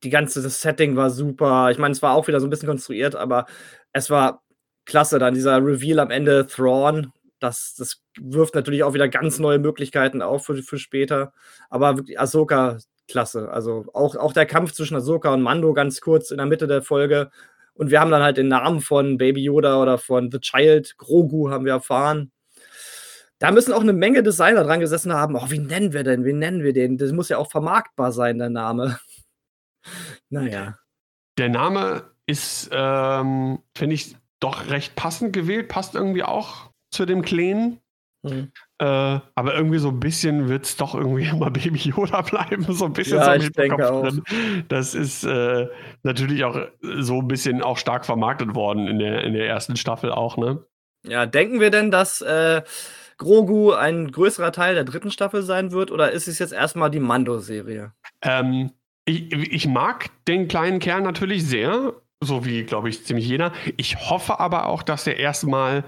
die 0.04 0.10
ganze, 0.10 0.42
das 0.42 0.62
Setting 0.62 0.96
war 0.96 1.10
super. 1.10 1.72
Ich 1.72 1.78
meine, 1.78 1.92
es 1.92 2.02
war 2.02 2.14
auch 2.14 2.28
wieder 2.28 2.40
so 2.40 2.48
ein 2.48 2.50
bisschen 2.50 2.70
konstruiert, 2.70 3.16
aber 3.16 3.46
es 3.94 4.10
war 4.10 4.44
klasse. 4.86 5.20
Dann 5.20 5.34
dieser 5.34 5.58
Reveal 5.58 6.00
am 6.00 6.12
Ende, 6.12 6.48
Thrawn, 6.48 7.12
das, 7.40 7.76
das 7.78 8.02
wirft 8.20 8.56
natürlich 8.56 8.84
auch 8.84 8.94
wieder 8.94 9.08
ganz 9.10 9.40
neue 9.40 9.60
Möglichkeiten 9.60 10.22
auf 10.22 10.46
für, 10.46 10.62
für 10.64 10.80
später. 10.80 11.34
Aber 11.70 11.98
wirklich, 11.98 12.20
Ahsoka 12.20 12.78
klasse. 13.08 13.50
Also 13.50 13.86
auch, 13.94 14.16
auch 14.16 14.34
der 14.34 14.46
Kampf 14.46 14.74
zwischen 14.74 14.98
Ahsoka 14.98 15.34
und 15.34 15.42
Mando 15.42 15.74
ganz 15.74 16.02
kurz 16.02 16.32
in 16.32 16.38
der 16.38 16.46
Mitte 16.46 16.68
der 16.68 16.82
Folge. 16.82 17.32
Und 17.74 17.92
wir 17.92 18.00
haben 18.00 18.12
dann 18.12 18.24
halt 18.24 18.38
den 18.38 18.48
Namen 18.48 18.82
von 18.82 19.18
Baby 19.18 19.44
Yoda 19.44 19.82
oder 19.82 19.98
von 19.98 20.32
The 20.32 20.40
Child, 20.40 20.98
Grogu, 20.98 21.50
haben 21.52 21.66
wir 21.66 21.74
erfahren. 21.74 22.32
Da 23.40 23.52
müssen 23.52 23.72
auch 23.72 23.82
eine 23.82 23.94
Menge 23.94 24.24
Designer 24.24 24.64
dran 24.64 24.80
gesessen 24.80 25.14
haben. 25.14 25.36
Oh, 25.36 25.46
wie 25.50 25.60
nennen 25.60 25.94
wir 25.94 26.04
denn? 26.04 26.26
Wie 26.26 26.34
nennen 26.34 26.64
wir 26.64 26.74
den? 26.74 26.98
Das 26.98 27.12
muss 27.12 27.30
ja 27.30 27.38
auch 27.38 27.52
vermarktbar 27.52 28.12
sein, 28.12 28.40
der 28.40 28.50
Name. 28.50 29.00
Naja. 30.30 30.78
Der 31.38 31.50
Name 31.50 32.10
ist, 32.26 32.70
ähm, 32.72 33.60
finde 33.76 33.96
ich, 33.96 34.16
doch 34.40 34.70
recht 34.70 34.96
passend 34.96 35.34
gewählt. 35.34 35.70
Passt 35.70 35.96
irgendwie 35.96 36.24
auch 36.24 36.72
zu 36.92 37.06
dem 37.06 37.22
Kleinen. 37.22 37.80
Mhm. 38.24 38.52
Äh, 38.80 38.86
aber 38.86 39.56
irgendwie 39.56 39.78
so 39.78 39.90
ein 39.90 40.00
bisschen 40.00 40.50
wird 40.50 40.66
es 40.66 40.76
doch 40.76 40.96
irgendwie 40.96 41.26
immer 41.32 41.52
Baby 41.52 41.78
Yoda 41.78 42.22
bleiben. 42.22 42.66
So 42.70 42.86
ein 42.86 42.94
bisschen 42.94 43.18
ja, 43.18 43.40
so 43.40 43.46
ich 43.46 43.52
denke 43.52 43.92
auch. 43.92 44.04
Drin. 44.04 44.24
Das 44.68 44.94
ist 44.94 45.24
äh, 45.24 45.68
natürlich 46.04 46.44
auch 46.44 46.58
so 46.82 47.22
ein 47.22 47.28
bisschen 47.28 47.62
auch 47.62 47.78
stark 47.78 48.06
vermarktet 48.06 48.56
worden 48.56 48.88
in 48.88 49.00
der, 49.00 49.24
in 49.24 49.34
der 49.34 49.48
ersten 49.48 49.78
Staffel 49.78 50.12
auch, 50.12 50.38
ne? 50.38 50.64
Ja, 51.04 51.26
denken 51.26 51.60
wir 51.60 51.70
denn, 51.70 51.92
dass 51.92 52.22
äh, 52.22 52.64
Grogu 53.18 53.72
ein 53.72 54.12
größerer 54.12 54.52
Teil 54.52 54.76
der 54.76 54.84
dritten 54.84 55.12
Staffel 55.12 55.42
sein 55.42 55.72
wird 55.72 55.92
oder 55.92 56.12
ist 56.12 56.28
es 56.28 56.40
jetzt 56.40 56.54
erstmal 56.54 56.92
die 56.92 57.00
Mando-Serie? 57.00 57.94
Ähm, 58.22 58.72
ich, 59.08 59.32
ich 59.32 59.68
mag 59.68 60.10
den 60.28 60.48
kleinen 60.48 60.80
Kerl 60.80 61.02
natürlich 61.02 61.46
sehr, 61.46 61.94
so 62.22 62.46
wie, 62.46 62.64
glaube 62.64 62.90
ich, 62.90 63.06
ziemlich 63.06 63.28
jeder. 63.28 63.54
Ich 63.78 64.10
hoffe 64.10 64.40
aber 64.40 64.68
auch, 64.68 64.84
dass 64.84 65.08
er 65.08 65.18
erstmal 65.18 65.84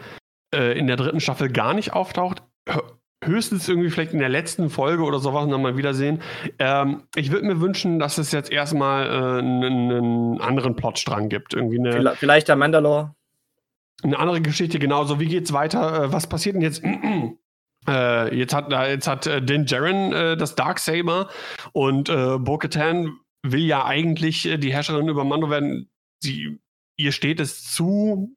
äh, 0.54 0.78
in 0.78 0.88
der 0.88 0.96
dritten 0.96 1.20
Staffel 1.20 1.52
gar 1.52 1.74
nicht 1.74 1.94
auftaucht 1.94 2.44
höchstens 3.24 3.68
irgendwie 3.68 3.90
vielleicht 3.90 4.14
in 4.14 4.20
der 4.20 4.30
letzten 4.30 4.70
Folge 4.70 5.04
oder 5.04 5.20
sowas 5.20 5.48
nochmal 5.48 5.78
wiedersehen. 5.78 6.22
Ähm, 6.58 7.04
ich 7.16 7.32
würde 7.32 7.46
mir 7.46 7.60
wünschen, 7.60 8.00
dass 8.00 8.18
es 8.18 8.32
jetzt 8.32 8.52
erstmal 8.52 9.08
äh, 9.08 9.40
einen, 9.40 10.40
anderen 10.40 10.76
Plotstrang 10.76 11.30
gibt. 11.30 11.54
Irgendwie 11.54 11.80
eine, 11.80 12.16
vielleicht 12.16 12.48
der 12.48 12.56
Mandalore. 12.56 13.14
Eine 14.02 14.18
andere 14.18 14.42
Geschichte, 14.42 14.80
genauso. 14.80 15.20
Wie 15.20 15.28
geht's 15.28 15.52
weiter? 15.52 16.04
Äh, 16.06 16.14
was 16.14 16.28
passiert 16.28 16.56
denn 16.56 16.62
jetzt? 16.62 16.82
Äh, 17.88 18.36
jetzt 18.36 18.54
hat, 18.54 18.72
jetzt 18.72 19.08
hat 19.08 19.28
äh, 19.28 19.42
Din 19.42 19.66
Djarin 19.66 20.12
äh, 20.12 20.38
das 20.38 20.56
Darksaber 20.56 21.30
und 21.72 22.10
äh, 22.10 22.38
Bo-Katan 22.38 23.18
will 23.44 23.66
ja 23.66 23.86
eigentlich 23.86 24.46
äh, 24.46 24.58
die 24.58 24.74
Herrscherin 24.74 25.08
über 25.08 25.24
Mando 25.24 25.50
werden. 25.50 25.90
Sie, 26.22 26.60
ihr 26.98 27.14
steht 27.14 27.40
es 27.40 27.64
zu, 27.64 28.36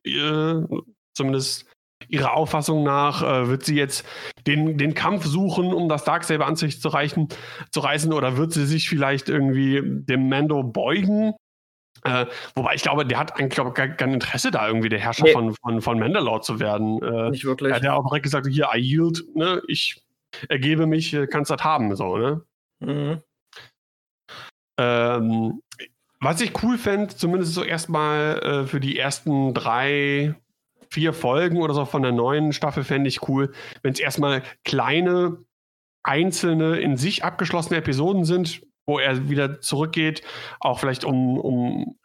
zumindest 1.15 1.67
Ihrer 2.09 2.35
Auffassung 2.35 2.83
nach 2.83 3.23
äh, 3.23 3.49
wird 3.49 3.65
sie 3.65 3.77
jetzt 3.77 4.05
den, 4.47 4.79
den 4.79 4.95
Kampf 4.95 5.25
suchen, 5.25 5.73
um 5.73 5.89
das 5.89 6.05
Darksaber 6.05 6.47
an 6.47 6.57
sich 6.57 6.81
zu, 6.81 6.89
reichen, 6.89 7.29
zu 7.71 7.81
reißen, 7.81 8.13
oder 8.13 8.37
wird 8.37 8.53
sie 8.53 8.67
sich 8.67 8.89
vielleicht 8.89 9.29
irgendwie 9.29 9.81
dem 9.83 10.29
Mando 10.29 10.63
beugen? 10.63 11.35
Äh, 12.05 12.27
wobei 12.55 12.75
ich 12.75 12.83
glaube, 12.83 13.07
der 13.07 13.19
hat 13.19 13.39
eigentlich 13.39 13.55
glaub, 13.55 13.75
kein, 13.75 13.97
kein 13.97 14.15
Interesse 14.15 14.51
da 14.51 14.67
irgendwie 14.67 14.89
der 14.89 14.99
Herrscher 14.99 15.25
nee. 15.25 15.33
von, 15.33 15.55
von, 15.55 15.81
von 15.81 15.99
Mandalore 15.99 16.41
zu 16.41 16.59
werden. 16.59 17.01
Äh, 17.03 17.31
Nicht 17.31 17.45
wirklich. 17.45 17.71
Er 17.71 17.77
hat 17.77 17.85
ja 17.85 17.95
auch 17.95 18.05
direkt 18.07 18.25
gesagt, 18.25 18.47
hier, 18.49 18.69
I 18.75 18.79
yield, 18.79 19.23
ne? 19.35 19.63
ich 19.69 20.03
ergebe 20.49 20.87
mich, 20.87 21.17
kannst 21.31 21.51
das 21.51 21.63
haben, 21.63 21.95
so, 21.95 22.17
ne? 22.17 22.43
Mhm. 22.81 23.23
Ähm, 24.79 25.63
was 26.21 26.41
ich 26.41 26.63
cool 26.63 26.79
fände, 26.79 27.15
zumindest 27.15 27.55
so 27.55 27.63
erstmal 27.63 28.39
äh, 28.39 28.67
für 28.67 28.81
die 28.81 28.99
ersten 28.99 29.55
drei, 29.55 30.35
vier 30.89 31.13
Folgen 31.13 31.59
oder 31.59 31.75
so 31.75 31.85
von 31.85 32.03
der 32.03 32.13
neuen 32.13 32.53
Staffel 32.53 32.85
fände 32.85 33.09
ich 33.09 33.29
cool, 33.29 33.53
wenn 33.83 33.93
es 33.93 34.01
erstmal 34.01 34.43
kleine, 34.65 35.39
einzelne, 36.03 36.79
in 36.81 36.97
sich 36.97 37.25
abgeschlossene 37.25 37.79
Episoden 37.79 38.25
sind, 38.25 38.63
wo 38.93 38.99
er 38.99 39.29
wieder 39.31 39.61
zurückgeht, 39.61 40.23
auch 40.61 40.79
vielleicht 40.79 41.05
um, 41.05 41.39
um 41.39 41.97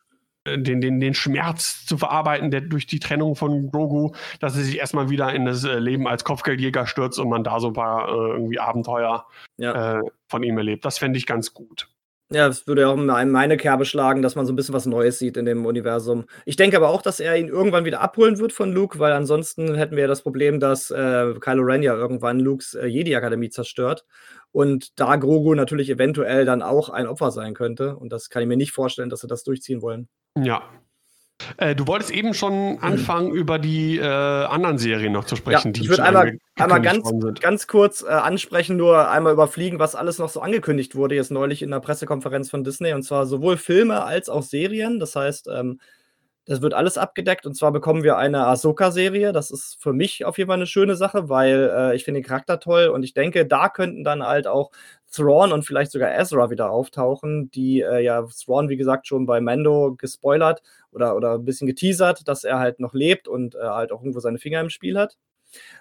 äh, 0.45 0.57
den, 0.57 0.79
den, 0.79 0.99
den 1.01 1.13
Schmerz 1.13 1.85
zu 1.85 1.97
verarbeiten, 1.97 2.49
der 2.49 2.61
durch 2.61 2.87
die 2.87 2.99
Trennung 2.99 3.35
von 3.35 3.69
Grogu, 3.69 4.13
dass 4.39 4.55
er 4.55 4.63
sich 4.63 4.77
erstmal 4.77 5.09
wieder 5.09 5.33
in 5.33 5.45
das 5.45 5.65
äh, 5.65 5.79
Leben 5.79 6.07
als 6.07 6.23
Kopfgeldjäger 6.23 6.87
stürzt 6.87 7.19
und 7.19 7.29
man 7.29 7.43
da 7.43 7.59
so 7.59 7.67
ein 7.67 7.73
paar 7.73 8.07
äh, 8.07 8.11
irgendwie 8.11 8.59
Abenteuer 8.59 9.25
ja. 9.57 9.99
äh, 9.99 10.01
von 10.29 10.43
ihm 10.43 10.57
erlebt. 10.57 10.85
Das 10.85 10.97
fände 10.97 11.17
ich 11.17 11.25
ganz 11.25 11.53
gut. 11.53 11.89
Ja, 12.29 12.49
das 12.49 12.67
würde 12.67 12.81
ja 12.81 12.89
auch 12.89 12.97
in 12.97 13.31
meine 13.31 13.55
Kerbe 13.55 13.85
schlagen, 13.85 14.21
dass 14.21 14.35
man 14.35 14.45
so 14.45 14.51
ein 14.51 14.57
bisschen 14.57 14.73
was 14.73 14.85
Neues 14.85 15.17
sieht 15.17 15.37
in 15.37 15.45
dem 15.45 15.65
Universum. 15.65 16.25
Ich 16.43 16.57
denke 16.57 16.75
aber 16.75 16.89
auch, 16.89 17.01
dass 17.01 17.21
er 17.21 17.37
ihn 17.37 17.47
irgendwann 17.47 17.85
wieder 17.85 18.01
abholen 18.01 18.37
wird 18.37 18.51
von 18.51 18.73
Luke, 18.73 18.99
weil 18.99 19.13
ansonsten 19.13 19.75
hätten 19.75 19.95
wir 19.95 20.01
ja 20.03 20.07
das 20.09 20.23
Problem, 20.23 20.59
dass 20.59 20.91
äh, 20.91 21.33
Kylo 21.39 21.63
Ren 21.63 21.83
ja 21.83 21.93
irgendwann 21.93 22.41
Lukes 22.41 22.73
äh, 22.73 22.85
Jedi-Akademie 22.85 23.49
zerstört 23.49 24.03
und 24.51 24.99
da 24.99 25.15
Grogu 25.15 25.53
natürlich 25.55 25.89
eventuell 25.89 26.45
dann 26.45 26.61
auch 26.61 26.89
ein 26.89 27.07
Opfer 27.07 27.31
sein 27.31 27.53
könnte 27.53 27.95
und 27.95 28.11
das 28.11 28.29
kann 28.29 28.41
ich 28.41 28.47
mir 28.47 28.57
nicht 28.57 28.71
vorstellen, 28.71 29.09
dass 29.09 29.21
sie 29.21 29.27
das 29.27 29.43
durchziehen 29.43 29.81
wollen. 29.81 30.07
Ja, 30.37 30.63
äh, 31.57 31.75
du 31.75 31.87
wolltest 31.87 32.11
eben 32.11 32.33
schon 32.33 32.79
anfangen, 32.81 33.31
über 33.31 33.59
die 33.59 33.97
äh, 33.97 34.03
anderen 34.03 34.77
Serien 34.77 35.13
noch 35.13 35.25
zu 35.25 35.35
sprechen. 35.35 35.73
Ja, 35.73 35.81
ich 35.81 35.89
würde 35.89 36.03
einmal, 36.03 36.37
einmal 36.55 36.81
ganz, 36.81 37.09
ganz 37.39 37.67
kurz 37.67 38.03
äh, 38.03 38.07
ansprechen, 38.07 38.77
nur 38.77 39.09
einmal 39.09 39.33
überfliegen, 39.33 39.79
was 39.79 39.95
alles 39.95 40.17
noch 40.19 40.29
so 40.29 40.41
angekündigt 40.41 40.95
wurde 40.95 41.15
jetzt 41.15 41.31
neulich 41.31 41.61
in 41.61 41.71
der 41.71 41.79
Pressekonferenz 41.79 42.49
von 42.49 42.63
Disney. 42.63 42.93
Und 42.93 43.03
zwar 43.03 43.25
sowohl 43.25 43.57
Filme 43.57 44.03
als 44.03 44.29
auch 44.29 44.43
Serien. 44.43 44.99
Das 44.99 45.15
heißt, 45.15 45.47
ähm, 45.53 45.79
Das 46.47 46.61
wird 46.61 46.73
alles 46.73 46.97
abgedeckt 46.97 47.45
und 47.45 47.55
zwar 47.55 47.73
bekommen 47.73 48.03
wir 48.03 48.15
eine 48.15 48.47
Ahsoka-Serie. 48.47 49.33
Das 49.33 49.51
ist 49.51 49.77
für 49.81 49.91
mich 49.91 50.23
auf 50.23 50.37
jeden 50.37 50.47
Fall 50.47 50.55
eine 50.55 50.65
schöne 50.65 50.95
Sache, 50.95 51.27
weil 51.27 51.69
äh, 51.75 51.95
ich 51.95 52.05
finde 52.05 52.21
den 52.21 52.27
Charakter 52.27 52.61
toll 52.61 52.87
und 52.87 53.03
ich 53.03 53.13
denke, 53.13 53.45
da 53.45 53.67
könnten 53.67 54.05
dann 54.05 54.23
halt 54.23 54.47
auch 54.47 54.71
Thrawn 55.11 55.51
und 55.51 55.63
vielleicht 55.63 55.91
sogar 55.91 56.17
Ezra 56.17 56.49
wieder 56.49 56.71
auftauchen, 56.71 57.51
die 57.51 57.81
äh, 57.81 57.99
ja 57.99 58.25
Thrawn, 58.25 58.69
wie 58.69 58.77
gesagt, 58.77 59.07
schon 59.07 59.25
bei 59.25 59.41
Mando 59.41 59.95
gespoilert 59.97 60.63
oder, 60.91 61.17
oder 61.17 61.33
ein 61.33 61.43
bisschen 61.43 61.67
geteasert, 61.67 62.25
dass 62.29 62.45
er 62.45 62.59
halt 62.59 62.79
noch 62.79 62.93
lebt 62.93 63.27
und 63.27 63.55
äh, 63.55 63.59
halt 63.59 63.91
auch 63.91 64.01
irgendwo 64.01 64.21
seine 64.21 64.39
Finger 64.39 64.61
im 64.61 64.69
Spiel 64.69 64.97
hat. 64.97 65.17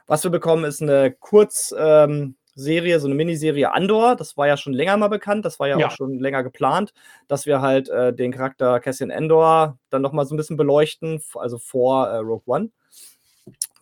Was 0.09 0.25
wir 0.25 0.31
bekommen, 0.33 0.65
ist 0.65 0.83
eine 0.83 1.13
Kurzserie, 1.13 2.05
ähm, 2.05 2.37
so 2.57 3.07
eine 3.07 3.15
Miniserie 3.15 3.73
Andor. 3.73 4.17
Das 4.17 4.37
war 4.37 4.47
ja 4.47 4.57
schon 4.57 4.73
länger 4.73 4.97
mal 4.97 5.09
bekannt, 5.09 5.45
das 5.45 5.61
war 5.61 5.69
ja, 5.69 5.79
ja. 5.79 5.87
auch 5.87 5.91
schon 5.91 6.19
länger 6.19 6.43
geplant, 6.43 6.93
dass 7.29 7.47
wir 7.47 7.61
halt 7.61 7.89
äh, 7.89 8.13
den 8.13 8.33
Charakter 8.33 8.81
Cassian 8.81 9.11
Endor 9.11 9.79
dann 9.91 10.03
nochmal 10.03 10.27
so 10.27 10.35
ein 10.35 10.39
bisschen 10.39 10.57
beleuchten, 10.57 11.23
also 11.35 11.59
vor 11.59 12.09
äh, 12.09 12.17
Rogue 12.17 12.43
One. 12.47 12.71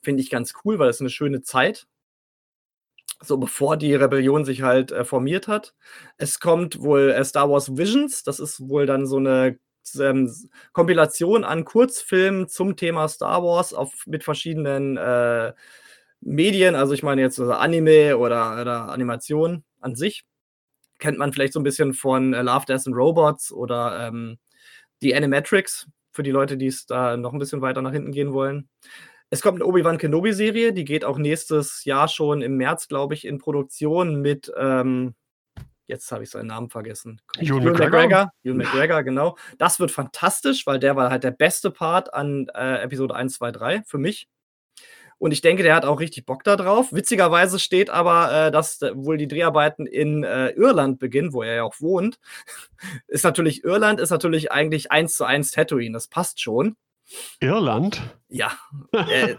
Finde 0.03 0.23
ich 0.23 0.29
ganz 0.29 0.53
cool, 0.65 0.79
weil 0.79 0.89
das 0.89 0.97
ist 0.97 1.01
eine 1.01 1.11
schöne 1.11 1.43
Zeit. 1.43 1.87
So 3.23 3.39
bevor 3.39 3.77
die 3.77 3.95
Rebellion 3.95 4.45
sich 4.45 4.63
halt 4.63 4.93
äh, 4.93 5.05
formiert 5.05 5.49
hat. 5.49 5.75
Es 6.19 6.41
kommt 6.41 6.83
wohl 6.83 7.11
äh, 7.11 7.25
Star 7.25 7.49
Wars 7.49 7.77
Visions, 7.77 8.23
das 8.25 8.41
ist 8.41 8.69
wohl 8.69 8.87
dann 8.87 9.07
so 9.07 9.17
eine 9.17 9.59
ähm, 9.99 10.33
Kompilation 10.73 11.45
an 11.45 11.65
Kurzfilmen 11.65 12.49
zum 12.49 12.77
Thema 12.77 13.09
Star 13.09 13.43
Wars 13.43 13.73
auf, 13.73 14.07
mit 14.07 14.25
verschiedenen 14.25 14.97
äh, 14.97 15.53
Medien, 16.25 16.75
also 16.75 16.95
ich 16.95 17.03
meine 17.03 17.21
jetzt 17.21 17.39
also 17.39 17.53
Anime 17.53 18.17
oder, 18.17 18.61
oder 18.61 18.89
Animation 18.89 19.65
an 19.81 19.95
sich. 19.95 20.25
Kennt 20.99 21.19
man 21.19 21.33
vielleicht 21.33 21.53
so 21.53 21.61
ein 21.61 21.65
bisschen 21.65 21.93
von 21.93 22.33
äh, 22.33 22.43
Love, 22.43 22.67
Death 22.67 22.87
and 22.87 22.97
Robots 22.97 23.53
oder 23.53 24.09
ähm, 24.09 24.39
die 25.03 25.15
Animatrix, 25.15 25.87
für 26.13 26.23
die 26.23 26.31
Leute, 26.31 26.57
die 26.57 26.69
es 26.69 26.87
da 26.87 27.17
noch 27.17 27.33
ein 27.33 27.39
bisschen 27.39 27.61
weiter 27.61 27.83
nach 27.83 27.93
hinten 27.93 28.13
gehen 28.13 28.33
wollen. 28.33 28.69
Es 29.31 29.43
kommt 29.43 29.57
eine 29.57 29.67
Obi-Wan 29.67 29.99
Kenobi-Serie, 29.99 30.73
die 30.73 30.85
geht 30.85 31.05
auch 31.05 31.19
nächstes 31.19 31.85
Jahr 31.85 32.09
schon 32.09 32.41
im 32.41 32.57
März, 32.57 32.89
glaube 32.89 33.15
ich, 33.15 33.27
in 33.27 33.39
Produktion 33.39 34.23
mit 34.23 34.53
ähm, 34.57 35.15
jetzt 35.87 36.11
habe 36.13 36.23
ich 36.23 36.31
seinen 36.31 36.47
Namen 36.47 36.71
vergessen. 36.71 37.21
Ewan 37.39 37.65
McGregor. 37.65 38.31
Ewan 38.43 38.57
McGregor, 38.59 39.03
genau. 39.03 39.37
Das 39.59 39.81
wird 39.81 39.91
fantastisch, 39.91 40.67
weil 40.67 40.79
der 40.79 40.97
war 40.97 41.11
halt 41.11 41.25
der 41.25 41.31
beste 41.33 41.71
Part 41.71 42.15
an 42.15 42.47
äh, 42.55 42.83
Episode 42.83 43.15
1, 43.15 43.35
2, 43.35 43.53
3 43.53 43.83
für 43.83 43.99
mich. 43.99 44.29
Und 45.25 45.33
ich 45.33 45.41
denke, 45.41 45.63
der 45.63 45.75
hat 45.75 45.87
auch 45.87 46.01
richtig 46.01 46.27
Bock 46.27 46.45
da 46.45 46.55
drauf. 46.55 46.93
Witzigerweise 46.93 47.59
steht 47.59 47.89
aber, 47.89 48.31
äh, 48.31 48.51
dass 48.51 48.83
wohl 48.93 49.17
die 49.17 49.27
Dreharbeiten 49.27 49.87
in 49.87 50.23
äh, 50.23 50.51
Irland 50.51 50.99
beginnen, 50.99 51.33
wo 51.33 51.43
er 51.43 51.55
ja 51.55 51.63
auch 51.63 51.81
wohnt. 51.81 52.19
ist 53.09 53.25
natürlich 53.25 53.65
Irland, 53.65 54.01
ist 54.01 54.11
natürlich 54.11 54.53
eigentlich 54.53 54.93
eins 54.93 55.17
zu 55.17 55.25
eins 55.25 55.51
Tatooine. 55.51 55.95
Das 55.95 56.09
passt 56.09 56.43
schon. 56.43 56.77
Irland? 57.41 58.03
Ja. 58.29 58.53
Äh, 58.93 59.37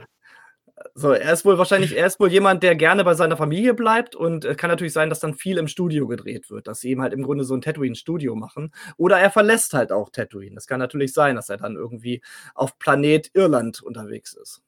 so, 0.96 1.12
er 1.12 1.32
ist 1.32 1.46
wohl 1.46 1.58
wahrscheinlich, 1.58 1.96
er 1.96 2.06
ist 2.08 2.20
wohl 2.20 2.32
jemand, 2.32 2.64
der 2.64 2.76
gerne 2.76 3.04
bei 3.04 3.14
seiner 3.14 3.38
Familie 3.38 3.74
bleibt 3.74 4.14
und 4.16 4.44
es 4.44 4.58
kann 4.58 4.70
natürlich 4.70 4.92
sein, 4.92 5.10
dass 5.10 5.20
dann 5.20 5.34
viel 5.34 5.58
im 5.58 5.68
Studio 5.68 6.06
gedreht 6.08 6.50
wird, 6.50 6.68
dass 6.68 6.82
sie 6.82 6.90
eben 6.90 7.02
halt 7.02 7.14
im 7.14 7.24
Grunde 7.24 7.44
so 7.44 7.54
ein 7.54 7.62
Tatooine-Studio 7.62 8.36
machen. 8.36 8.74
Oder 8.98 9.20
er 9.20 9.30
verlässt 9.32 9.74
halt 9.74 9.92
auch 9.92 10.10
Tatooine. 10.10 10.56
Das 10.56 10.68
kann 10.68 10.80
natürlich 10.80 11.14
sein, 11.14 11.36
dass 11.36 11.50
er 11.50 11.58
dann 11.58 11.76
irgendwie 11.76 12.22
auf 12.56 12.78
Planet 12.80 13.30
Irland 13.34 13.82
unterwegs 13.84 14.34
ist. 14.34 14.65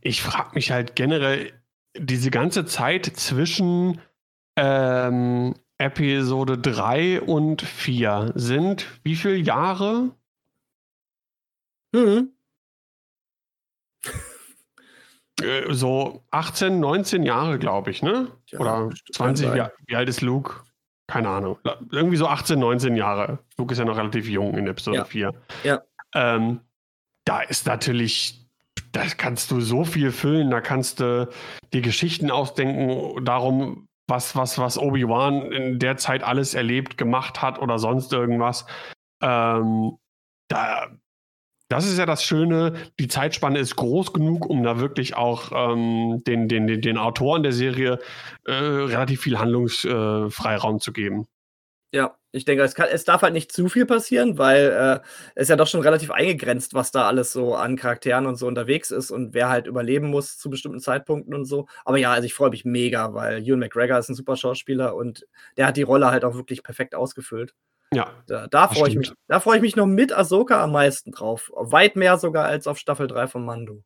Ich 0.00 0.22
frage 0.22 0.50
mich 0.54 0.70
halt 0.70 0.96
generell 0.96 1.52
diese 1.96 2.30
ganze 2.30 2.64
Zeit 2.64 3.06
zwischen 3.06 4.00
ähm, 4.56 5.54
Episode 5.78 6.58
3 6.58 7.20
und 7.22 7.62
4 7.62 8.32
sind 8.34 8.86
wie 9.02 9.16
viele 9.16 9.36
Jahre? 9.36 10.10
Hm. 11.94 12.30
Äh, 15.42 15.72
so 15.72 16.24
18, 16.30 16.78
19 16.78 17.22
Jahre, 17.24 17.58
glaube 17.58 17.90
ich, 17.90 18.02
ne? 18.02 18.30
Ja, 18.46 18.60
Oder 18.60 18.90
20 19.12 19.54
Jahre. 19.54 19.72
Wie 19.86 19.96
alt 19.96 20.08
ist 20.08 20.20
Luke? 20.20 20.62
Keine 21.06 21.28
Ahnung. 21.28 21.58
Irgendwie 21.90 22.16
so 22.16 22.26
18, 22.26 22.58
19 22.58 22.96
Jahre. 22.96 23.38
Luke 23.58 23.72
ist 23.72 23.78
ja 23.78 23.84
noch 23.84 23.96
relativ 23.96 24.28
jung 24.28 24.56
in 24.56 24.66
Episode 24.66 24.98
ja. 24.98 25.04
4. 25.04 25.34
Ja. 25.64 25.82
Ähm, 26.14 26.60
da 27.24 27.40
ist 27.40 27.66
natürlich, 27.66 28.43
da 28.94 29.04
kannst 29.06 29.50
du 29.50 29.60
so 29.60 29.84
viel 29.84 30.12
füllen, 30.12 30.50
da 30.50 30.60
kannst 30.60 31.00
du 31.00 31.28
dir 31.72 31.80
Geschichten 31.80 32.30
ausdenken 32.30 33.24
darum, 33.24 33.88
was, 34.08 34.36
was, 34.36 34.58
was 34.58 34.78
Obi-Wan 34.78 35.50
in 35.50 35.78
der 35.78 35.96
Zeit 35.96 36.22
alles 36.22 36.54
erlebt, 36.54 36.96
gemacht 36.96 37.42
hat 37.42 37.58
oder 37.58 37.78
sonst 37.78 38.12
irgendwas. 38.12 38.66
Ähm, 39.20 39.98
da, 40.48 40.88
das 41.68 41.86
ist 41.86 41.98
ja 41.98 42.06
das 42.06 42.22
Schöne, 42.22 42.74
die 43.00 43.08
Zeitspanne 43.08 43.58
ist 43.58 43.74
groß 43.74 44.12
genug, 44.12 44.46
um 44.46 44.62
da 44.62 44.78
wirklich 44.78 45.16
auch 45.16 45.50
ähm, 45.52 46.22
den, 46.24 46.48
den, 46.48 46.68
den, 46.68 46.80
den 46.80 46.98
Autoren 46.98 47.42
der 47.42 47.52
Serie 47.52 47.98
äh, 48.44 48.52
relativ 48.52 49.22
viel 49.22 49.38
Handlungsfreiraum 49.38 50.76
äh, 50.76 50.80
zu 50.80 50.92
geben. 50.92 51.26
Ja, 51.92 52.14
ich 52.34 52.44
denke, 52.44 52.64
es, 52.64 52.74
kann, 52.74 52.88
es, 52.90 53.04
darf 53.04 53.22
halt 53.22 53.32
nicht 53.32 53.52
zu 53.52 53.68
viel 53.68 53.86
passieren, 53.86 54.38
weil 54.38 55.00
äh, 55.04 55.06
es 55.36 55.48
ja 55.48 55.54
doch 55.54 55.68
schon 55.68 55.82
relativ 55.82 56.10
eingegrenzt, 56.10 56.74
was 56.74 56.90
da 56.90 57.06
alles 57.06 57.32
so 57.32 57.54
an 57.54 57.76
Charakteren 57.76 58.26
und 58.26 58.34
so 58.34 58.48
unterwegs 58.48 58.90
ist 58.90 59.12
und 59.12 59.34
wer 59.34 59.48
halt 59.48 59.68
überleben 59.68 60.08
muss 60.08 60.36
zu 60.36 60.50
bestimmten 60.50 60.80
Zeitpunkten 60.80 61.32
und 61.32 61.44
so. 61.44 61.66
Aber 61.84 61.96
ja, 61.96 62.12
also 62.12 62.26
ich 62.26 62.34
freue 62.34 62.50
mich 62.50 62.64
mega, 62.64 63.14
weil 63.14 63.42
Ewan 63.46 63.60
McGregor 63.60 63.98
ist 63.98 64.08
ein 64.08 64.16
super 64.16 64.36
Schauspieler 64.36 64.96
und 64.96 65.26
der 65.56 65.68
hat 65.68 65.76
die 65.76 65.82
Rolle 65.82 66.10
halt 66.10 66.24
auch 66.24 66.34
wirklich 66.34 66.64
perfekt 66.64 66.96
ausgefüllt. 66.96 67.54
Ja. 67.92 68.10
Da, 68.26 68.48
da 68.48 68.66
freue 68.66 68.88
ich 68.88 68.96
mich. 68.96 69.12
Da 69.28 69.38
freue 69.38 69.56
ich 69.56 69.62
mich 69.62 69.76
noch 69.76 69.86
mit 69.86 70.12
Ahsoka 70.12 70.60
am 70.60 70.72
meisten 70.72 71.12
drauf. 71.12 71.52
Weit 71.54 71.94
mehr 71.94 72.18
sogar 72.18 72.46
als 72.46 72.66
auf 72.66 72.78
Staffel 72.78 73.06
3 73.06 73.28
von 73.28 73.44
Mando. 73.44 73.84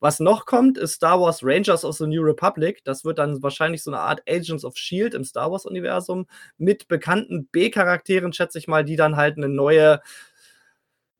Was 0.00 0.18
noch 0.18 0.46
kommt, 0.46 0.78
ist 0.78 0.94
Star 0.94 1.20
Wars 1.20 1.40
Rangers 1.42 1.84
of 1.84 1.96
the 1.96 2.06
New 2.06 2.22
Republic. 2.22 2.82
Das 2.84 3.04
wird 3.04 3.18
dann 3.18 3.42
wahrscheinlich 3.42 3.82
so 3.82 3.90
eine 3.90 4.00
Art 4.00 4.22
Agents 4.28 4.64
of 4.64 4.76
Shield 4.76 5.14
im 5.14 5.24
Star 5.24 5.52
Wars-Universum 5.52 6.26
mit 6.56 6.88
bekannten 6.88 7.46
B-Charakteren, 7.52 8.32
schätze 8.32 8.58
ich 8.58 8.66
mal, 8.66 8.84
die 8.84 8.96
dann 8.96 9.16
halt 9.16 9.36
eine 9.36 9.48
neue 9.48 10.00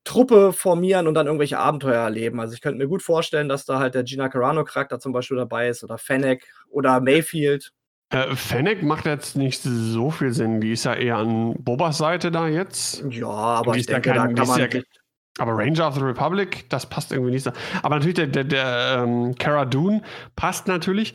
Truppe 0.05 0.53
formieren 0.55 1.07
und 1.07 1.15
dann 1.15 1.27
irgendwelche 1.27 1.59
Abenteuer 1.59 2.03
erleben. 2.03 2.41
Also 2.41 2.55
ich 2.55 2.63
könnte 2.63 2.79
mir 2.79 2.89
gut 2.89 3.03
vorstellen, 3.03 3.51
dass 3.51 3.67
da 3.67 3.79
halt 3.79 3.95
der 3.95 4.03
Gina 4.03 4.31
Carano-Charakter 4.31 4.99
zum 4.99 5.13
Beispiel 5.13 5.37
dabei 5.37 5.69
ist 5.69 5.85
oder 5.85 5.99
Fennec 5.99 6.47
oder 6.71 7.01
Mayfield. 7.01 7.73
Äh, 8.09 8.35
Fennec 8.35 8.83
macht 8.83 9.05
jetzt 9.07 9.37
nicht 9.37 9.63
so 9.63 10.11
viel 10.11 10.33
Sinn. 10.33 10.61
Die 10.61 10.73
ist 10.73 10.85
ja 10.85 10.95
eher 10.95 11.19
an 11.19 11.55
Bobas 11.59 11.99
Seite 11.99 12.31
da 12.31 12.49
jetzt. 12.49 13.05
Ja, 13.11 13.29
aber 13.29 13.77
ich 13.77 13.87
denke, 13.87 14.11
kein, 14.11 14.35
da 14.35 14.43
kann 14.43 14.49
man. 14.49 14.59
Ja, 14.59 14.81
aber 15.39 15.57
Ranger 15.57 15.89
of 15.89 15.95
the 15.95 16.03
Republic, 16.03 16.69
das 16.69 16.87
passt 16.87 17.13
irgendwie 17.13 17.33
nicht 17.33 17.45
so. 17.45 17.53
Aber 17.83 17.97
natürlich, 17.97 18.17
der, 18.17 18.27
der, 18.27 18.45
der 18.45 19.05
ähm, 19.05 19.35
Cara 19.37 19.65
Dune 19.65 20.03
passt 20.37 20.69
natürlich. 20.69 21.15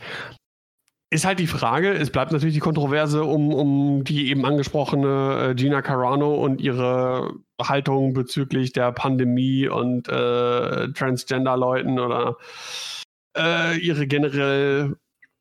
Ist 1.08 1.24
halt 1.24 1.38
die 1.38 1.46
Frage, 1.46 1.92
es 1.92 2.10
bleibt 2.10 2.32
natürlich 2.32 2.54
die 2.54 2.60
Kontroverse 2.60 3.22
um, 3.22 3.54
um 3.54 4.02
die 4.02 4.28
eben 4.28 4.44
angesprochene 4.44 5.50
äh, 5.50 5.54
Gina 5.54 5.80
Carano 5.80 6.34
und 6.34 6.60
ihre 6.60 7.32
Haltung 7.62 8.12
bezüglich 8.12 8.72
der 8.72 8.90
Pandemie 8.90 9.68
und 9.68 10.08
äh, 10.08 10.88
Transgender-Leuten 10.88 12.00
oder 12.00 12.36
äh, 13.38 13.78
ihre 13.78 14.08
generell 14.08 14.96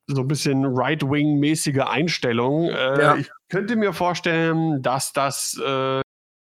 so 0.08 0.22
ein 0.22 0.28
bisschen 0.28 0.66
Right-Wing-mäßige 0.66 1.80
Einstellung. 1.80 2.70
Äh, 2.70 3.02
ja. 3.02 3.16
Ich 3.16 3.32
könnte 3.50 3.76
mir 3.76 3.92
vorstellen, 3.92 4.84
dass 4.84 5.14
das 5.14 5.60
äh, 5.66 6.02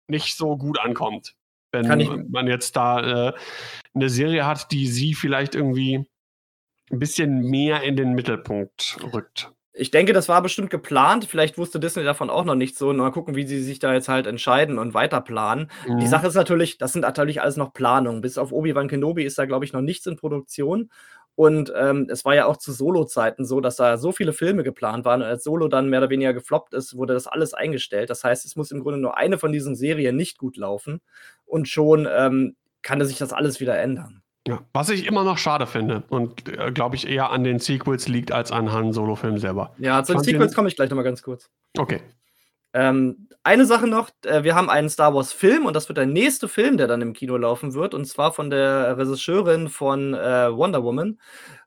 nicht 0.08 0.38
so 0.38 0.56
gut 0.56 0.80
ankommt, 0.80 1.34
wenn 1.72 2.28
man 2.30 2.46
jetzt 2.46 2.76
da 2.76 3.28
äh, 3.28 3.32
eine 3.94 4.08
Serie 4.08 4.46
hat, 4.46 4.70
die 4.72 4.86
sie 4.86 5.14
vielleicht 5.14 5.54
irgendwie 5.54 6.06
ein 6.90 6.98
bisschen 6.98 7.40
mehr 7.42 7.82
in 7.82 7.96
den 7.96 8.14
Mittelpunkt 8.14 8.98
rückt. 9.12 9.52
Ich 9.72 9.92
denke, 9.92 10.12
das 10.12 10.28
war 10.28 10.42
bestimmt 10.42 10.68
geplant. 10.70 11.24
Vielleicht 11.24 11.56
wusste 11.56 11.78
Disney 11.78 12.02
davon 12.02 12.28
auch 12.28 12.44
noch 12.44 12.56
nicht 12.56 12.76
so. 12.76 12.92
Mal 12.92 13.12
gucken, 13.12 13.36
wie 13.36 13.46
sie 13.46 13.62
sich 13.62 13.78
da 13.78 13.94
jetzt 13.94 14.08
halt 14.08 14.26
entscheiden 14.26 14.78
und 14.78 14.94
weiter 14.94 15.20
planen. 15.20 15.70
Mhm. 15.86 16.00
Die 16.00 16.08
Sache 16.08 16.26
ist 16.26 16.34
natürlich, 16.34 16.76
das 16.76 16.92
sind 16.92 17.02
natürlich 17.02 17.40
alles 17.40 17.56
noch 17.56 17.72
Planungen. 17.72 18.20
Bis 18.20 18.36
auf 18.36 18.52
Obi-Wan 18.52 18.88
Kenobi 18.88 19.24
ist 19.24 19.38
da, 19.38 19.46
glaube 19.46 19.64
ich, 19.64 19.72
noch 19.72 19.80
nichts 19.80 20.06
in 20.06 20.16
Produktion. 20.16 20.90
Und 21.34 21.72
ähm, 21.74 22.06
es 22.10 22.24
war 22.24 22.34
ja 22.34 22.46
auch 22.46 22.56
zu 22.56 22.72
Solo-Zeiten 22.72 23.44
so, 23.44 23.60
dass 23.60 23.76
da 23.76 23.96
so 23.96 24.12
viele 24.12 24.32
Filme 24.32 24.62
geplant 24.62 25.04
waren. 25.04 25.22
Und 25.22 25.28
als 25.28 25.44
Solo 25.44 25.68
dann 25.68 25.88
mehr 25.88 26.00
oder 26.00 26.10
weniger 26.10 26.34
gefloppt 26.34 26.74
ist, 26.74 26.96
wurde 26.96 27.14
das 27.14 27.26
alles 27.26 27.54
eingestellt. 27.54 28.10
Das 28.10 28.24
heißt, 28.24 28.44
es 28.44 28.56
muss 28.56 28.70
im 28.70 28.80
Grunde 28.80 28.98
nur 28.98 29.16
eine 29.16 29.38
von 29.38 29.52
diesen 29.52 29.74
Serien 29.74 30.16
nicht 30.16 30.38
gut 30.38 30.56
laufen. 30.56 31.00
Und 31.46 31.68
schon 31.68 32.06
ähm, 32.10 32.56
kann 32.82 33.04
sich 33.04 33.18
das 33.18 33.32
alles 33.32 33.60
wieder 33.60 33.78
ändern. 33.78 34.22
Ja, 34.48 34.60
was 34.72 34.88
ich 34.88 35.06
immer 35.06 35.22
noch 35.22 35.38
schade 35.38 35.66
finde 35.66 36.02
und 36.08 36.48
äh, 36.48 36.72
glaube 36.72 36.96
ich 36.96 37.06
eher 37.06 37.30
an 37.30 37.44
den 37.44 37.58
Sequels 37.58 38.08
liegt 38.08 38.32
als 38.32 38.52
an 38.52 38.72
Han 38.72 38.92
Solo-Film 38.92 39.38
selber. 39.38 39.74
Ja, 39.78 40.02
zu 40.02 40.14
den 40.14 40.22
Sequels 40.22 40.54
komme 40.54 40.68
ich 40.68 40.76
gleich 40.76 40.88
nochmal 40.88 41.04
ganz 41.04 41.22
kurz. 41.22 41.50
Okay. 41.78 42.00
Ähm, 42.72 43.28
eine 43.42 43.64
Sache 43.64 43.86
noch, 43.86 44.10
äh, 44.24 44.44
wir 44.44 44.54
haben 44.54 44.68
einen 44.68 44.90
Star 44.90 45.14
Wars-Film 45.14 45.64
und 45.64 45.74
das 45.74 45.88
wird 45.88 45.98
der 45.98 46.06
nächste 46.06 46.46
Film, 46.46 46.76
der 46.76 46.86
dann 46.86 47.00
im 47.00 47.14
Kino 47.14 47.36
laufen 47.36 47.74
wird, 47.74 47.94
und 47.94 48.04
zwar 48.04 48.32
von 48.32 48.50
der 48.50 48.98
Regisseurin 48.98 49.68
von 49.68 50.14
äh, 50.14 50.54
Wonder 50.54 50.84
Woman. 50.84 51.18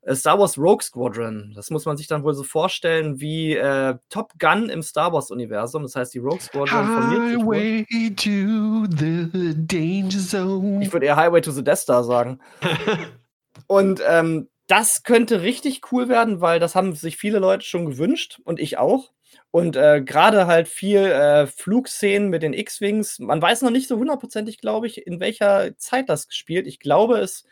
Äh, 0.03 0.15
Star 0.15 0.37
Wars 0.37 0.57
Rogue 0.57 0.83
Squadron. 0.83 1.53
Das 1.55 1.71
muss 1.71 1.85
man 1.85 1.97
sich 1.97 2.07
dann 2.07 2.23
wohl 2.23 2.33
so 2.33 2.43
vorstellen 2.43 3.19
wie 3.19 3.55
äh, 3.55 3.95
Top 4.09 4.33
Gun 4.37 4.69
im 4.69 4.83
Star 4.83 5.11
Wars-Universum. 5.13 5.83
Das 5.83 5.95
heißt, 5.95 6.13
die 6.13 6.19
Rogue 6.19 6.41
Squadron 6.41 6.87
Highway 6.87 7.85
to 8.15 8.85
the 8.95 9.55
Danger 9.65 10.19
Zone. 10.19 10.83
Ich 10.83 10.93
würde 10.93 11.07
eher 11.07 11.15
Highway 11.15 11.41
to 11.41 11.51
the 11.51 11.63
Death 11.63 11.79
Star 11.79 12.03
sagen. 12.03 12.39
und 13.67 14.01
ähm, 14.07 14.47
das 14.67 15.03
könnte 15.03 15.41
richtig 15.41 15.81
cool 15.91 16.07
werden, 16.07 16.39
weil 16.41 16.59
das 16.59 16.75
haben 16.75 16.93
sich 16.93 17.17
viele 17.17 17.39
Leute 17.39 17.65
schon 17.65 17.85
gewünscht 17.85 18.39
und 18.43 18.59
ich 18.59 18.77
auch. 18.77 19.11
Und 19.51 19.75
äh, 19.75 20.01
gerade 20.01 20.47
halt 20.47 20.67
viel 20.67 20.99
äh, 20.99 21.47
Flugszenen 21.47 22.29
mit 22.29 22.43
den 22.43 22.53
X-Wings. 22.53 23.19
Man 23.19 23.41
weiß 23.41 23.61
noch 23.61 23.69
nicht 23.69 23.87
so 23.87 23.97
hundertprozentig, 23.97 24.59
glaube 24.59 24.87
ich, 24.87 25.05
in 25.05 25.19
welcher 25.19 25.77
Zeit 25.77 26.09
das 26.09 26.27
spielt. 26.29 26.67
Ich 26.67 26.79
glaube, 26.79 27.19
es 27.19 27.45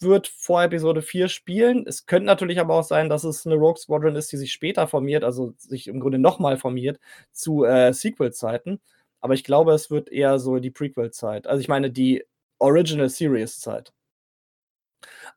wird 0.00 0.28
vor 0.28 0.62
Episode 0.62 1.02
4 1.02 1.28
spielen. 1.28 1.84
Es 1.86 2.06
könnte 2.06 2.26
natürlich 2.26 2.60
aber 2.60 2.74
auch 2.74 2.84
sein, 2.84 3.08
dass 3.08 3.24
es 3.24 3.46
eine 3.46 3.56
Rogue 3.56 3.78
Squadron 3.78 4.16
ist, 4.16 4.30
die 4.32 4.36
sich 4.36 4.52
später 4.52 4.86
formiert, 4.86 5.24
also 5.24 5.54
sich 5.58 5.88
im 5.88 6.00
Grunde 6.00 6.18
nochmal 6.18 6.56
formiert 6.56 7.00
zu 7.32 7.64
äh, 7.64 7.92
Sequel-Zeiten. 7.92 8.80
Aber 9.20 9.34
ich 9.34 9.44
glaube, 9.44 9.72
es 9.72 9.90
wird 9.90 10.10
eher 10.10 10.38
so 10.38 10.58
die 10.58 10.70
Prequel-Zeit. 10.70 11.46
Also 11.46 11.60
ich 11.60 11.68
meine 11.68 11.90
die 11.90 12.24
Original 12.58 13.08
Series-Zeit. 13.08 13.92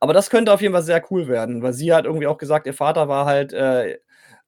Aber 0.00 0.12
das 0.12 0.30
könnte 0.30 0.52
auf 0.52 0.60
jeden 0.60 0.74
Fall 0.74 0.82
sehr 0.82 1.04
cool 1.10 1.28
werden, 1.28 1.62
weil 1.62 1.72
sie 1.72 1.92
hat 1.92 2.04
irgendwie 2.04 2.26
auch 2.26 2.38
gesagt, 2.38 2.66
ihr 2.66 2.74
Vater 2.74 3.08
war 3.08 3.26
halt 3.26 3.52
äh, 3.52 3.98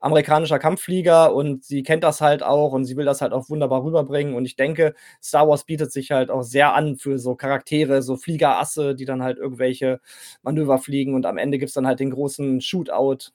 amerikanischer 0.00 0.58
Kampfflieger 0.58 1.34
und 1.34 1.64
sie 1.64 1.82
kennt 1.82 2.04
das 2.04 2.20
halt 2.20 2.42
auch 2.42 2.72
und 2.72 2.84
sie 2.84 2.96
will 2.96 3.04
das 3.04 3.20
halt 3.22 3.32
auch 3.32 3.48
wunderbar 3.48 3.84
rüberbringen. 3.84 4.34
Und 4.34 4.44
ich 4.44 4.56
denke, 4.56 4.94
Star 5.22 5.48
Wars 5.48 5.64
bietet 5.64 5.92
sich 5.92 6.10
halt 6.10 6.30
auch 6.30 6.42
sehr 6.42 6.74
an 6.74 6.96
für 6.96 7.18
so 7.18 7.34
Charaktere, 7.36 8.02
so 8.02 8.16
Fliegerasse, 8.16 8.94
die 8.94 9.06
dann 9.06 9.22
halt 9.22 9.38
irgendwelche 9.38 10.00
Manöver 10.42 10.78
fliegen 10.78 11.14
und 11.14 11.26
am 11.26 11.38
Ende 11.38 11.58
gibt 11.58 11.70
es 11.70 11.74
dann 11.74 11.86
halt 11.86 12.00
den 12.00 12.10
großen 12.10 12.60
Shootout. 12.60 13.32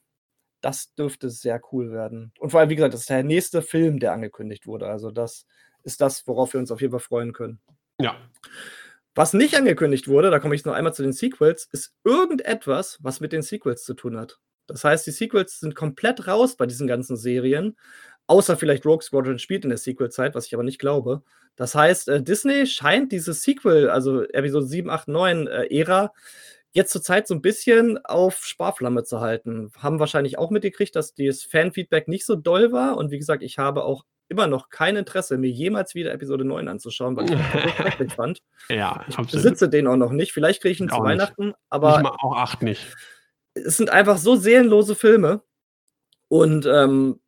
Das 0.61 0.93
dürfte 0.93 1.29
sehr 1.29 1.61
cool 1.71 1.91
werden. 1.91 2.33
Und 2.39 2.51
vor 2.51 2.59
allem, 2.59 2.69
wie 2.69 2.75
gesagt, 2.75 2.93
das 2.93 3.01
ist 3.01 3.09
der 3.09 3.23
nächste 3.23 3.61
Film, 3.61 3.99
der 3.99 4.11
angekündigt 4.11 4.67
wurde. 4.67 4.87
Also, 4.87 5.09
das 5.09 5.45
ist 5.83 6.01
das, 6.01 6.27
worauf 6.27 6.53
wir 6.53 6.59
uns 6.59 6.71
auf 6.71 6.81
jeden 6.81 6.91
Fall 6.91 6.99
freuen 6.99 7.33
können. 7.33 7.59
Ja. 7.99 8.17
Was 9.15 9.33
nicht 9.33 9.55
angekündigt 9.55 10.07
wurde, 10.07 10.29
da 10.29 10.39
komme 10.39 10.55
ich 10.55 10.65
noch 10.65 10.73
einmal 10.73 10.93
zu 10.93 11.01
den 11.03 11.13
Sequels, 11.13 11.67
ist 11.71 11.93
irgendetwas, 12.03 12.99
was 13.01 13.19
mit 13.19 13.33
den 13.33 13.41
Sequels 13.41 13.83
zu 13.83 13.93
tun 13.93 14.17
hat. 14.17 14.39
Das 14.69 14.83
heißt, 14.83 15.05
die 15.07 15.11
Sequels 15.11 15.59
sind 15.59 15.75
komplett 15.75 16.27
raus 16.27 16.55
bei 16.55 16.65
diesen 16.65 16.87
ganzen 16.87 17.17
Serien. 17.17 17.77
Außer 18.27 18.57
vielleicht 18.57 18.85
Rogue 18.85 19.01
Squadron 19.01 19.39
spielt 19.39 19.63
in 19.63 19.69
der 19.69 19.79
Sequel-Zeit, 19.79 20.35
was 20.35 20.45
ich 20.45 20.53
aber 20.53 20.63
nicht 20.63 20.79
glaube. 20.79 21.23
Das 21.55 21.73
heißt, 21.73 22.09
äh, 22.09 22.21
Disney 22.21 22.67
scheint 22.67 23.11
diese 23.11 23.33
Sequel, 23.33 23.89
also 23.89 24.23
Episode 24.23 24.67
7, 24.67 24.89
8, 24.89 25.07
9 25.07 25.47
äh, 25.47 25.79
Ära, 25.79 26.13
jetzt 26.71 26.91
zurzeit 26.91 27.27
so 27.27 27.33
ein 27.33 27.41
bisschen 27.41 27.97
auf 28.05 28.45
Sparflamme 28.45 29.03
zu 29.03 29.19
halten. 29.19 29.71
Haben 29.79 29.99
wahrscheinlich 29.99 30.37
auch 30.37 30.51
mitgekriegt, 30.51 30.95
dass 30.95 31.15
das 31.15 31.41
Fanfeedback 31.41 32.07
nicht 32.07 32.25
so 32.25 32.35
doll 32.35 32.71
war. 32.71 32.97
Und 32.97 33.09
wie 33.09 33.17
gesagt, 33.17 33.41
ich 33.41 33.57
habe 33.57 33.83
auch 33.83 34.05
immer 34.27 34.45
noch 34.45 34.69
kein 34.69 34.95
Interesse, 34.95 35.39
mir 35.39 35.49
jemals 35.49 35.95
wieder 35.95 36.13
Episode 36.13 36.45
9 36.45 36.67
anzuschauen, 36.67 37.15
weil 37.17 37.25
ich 37.25 37.31
das 37.31 37.41
schrecklich 37.75 38.13
fand. 38.13 38.43
Ja, 38.69 39.03
ich 39.07 39.17
besitze 39.17 39.69
den 39.69 39.87
auch 39.87 39.95
noch 39.95 40.11
nicht. 40.11 40.33
Vielleicht 40.33 40.61
kriege 40.61 40.73
ich 40.73 40.79
ihn 40.79 40.89
zu 40.89 40.99
Weihnachten, 40.99 41.47
nicht. 41.47 41.57
aber. 41.69 41.99
Ich 41.99 42.05
auch 42.05 42.35
acht 42.35 42.61
nicht 42.61 42.85
es 43.53 43.77
sind 43.77 43.89
einfach 43.89 44.17
so 44.17 44.35
seelenlose 44.35 44.95
Filme. 44.95 45.41
Und 46.27 46.65
ähm, 46.65 47.19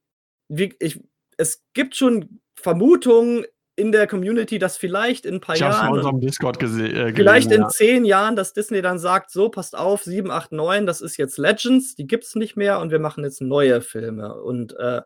wie, 0.48 0.76
ich, 0.80 1.00
es 1.38 1.64
gibt 1.74 1.96
schon 1.96 2.42
Vermutungen 2.56 3.46
in 3.76 3.92
der 3.92 4.06
Community, 4.06 4.60
dass 4.60 4.78
vielleicht 4.78 5.26
in 5.26 5.36
ein 5.36 5.42
paar 5.42 5.56
ich 5.56 5.62
Jahren. 5.62 5.98
Ich 5.98 6.06
habe 6.06 6.20
Discord 6.20 6.62
äh, 6.62 6.66
gelesen, 6.68 7.16
Vielleicht 7.16 7.52
in 7.52 7.62
ja. 7.62 7.68
zehn 7.70 8.06
Jahren, 8.06 8.36
dass 8.36 8.54
Disney 8.54 8.82
dann 8.82 9.00
sagt: 9.00 9.32
So, 9.32 9.50
passt 9.50 9.76
auf, 9.76 10.04
7, 10.04 10.30
8, 10.30 10.52
9, 10.52 10.86
das 10.86 11.02
ist 11.02 11.18
jetzt 11.18 11.38
Legends, 11.38 11.96
die 11.96 12.06
gibt 12.06 12.26
es 12.26 12.36
nicht 12.36 12.56
mehr 12.56 12.80
und 12.80 12.92
wir 12.92 13.00
machen 13.00 13.24
jetzt 13.24 13.42
neue 13.42 13.82
Filme. 13.82 14.36
Und 14.42 14.78
äh, 14.78 15.02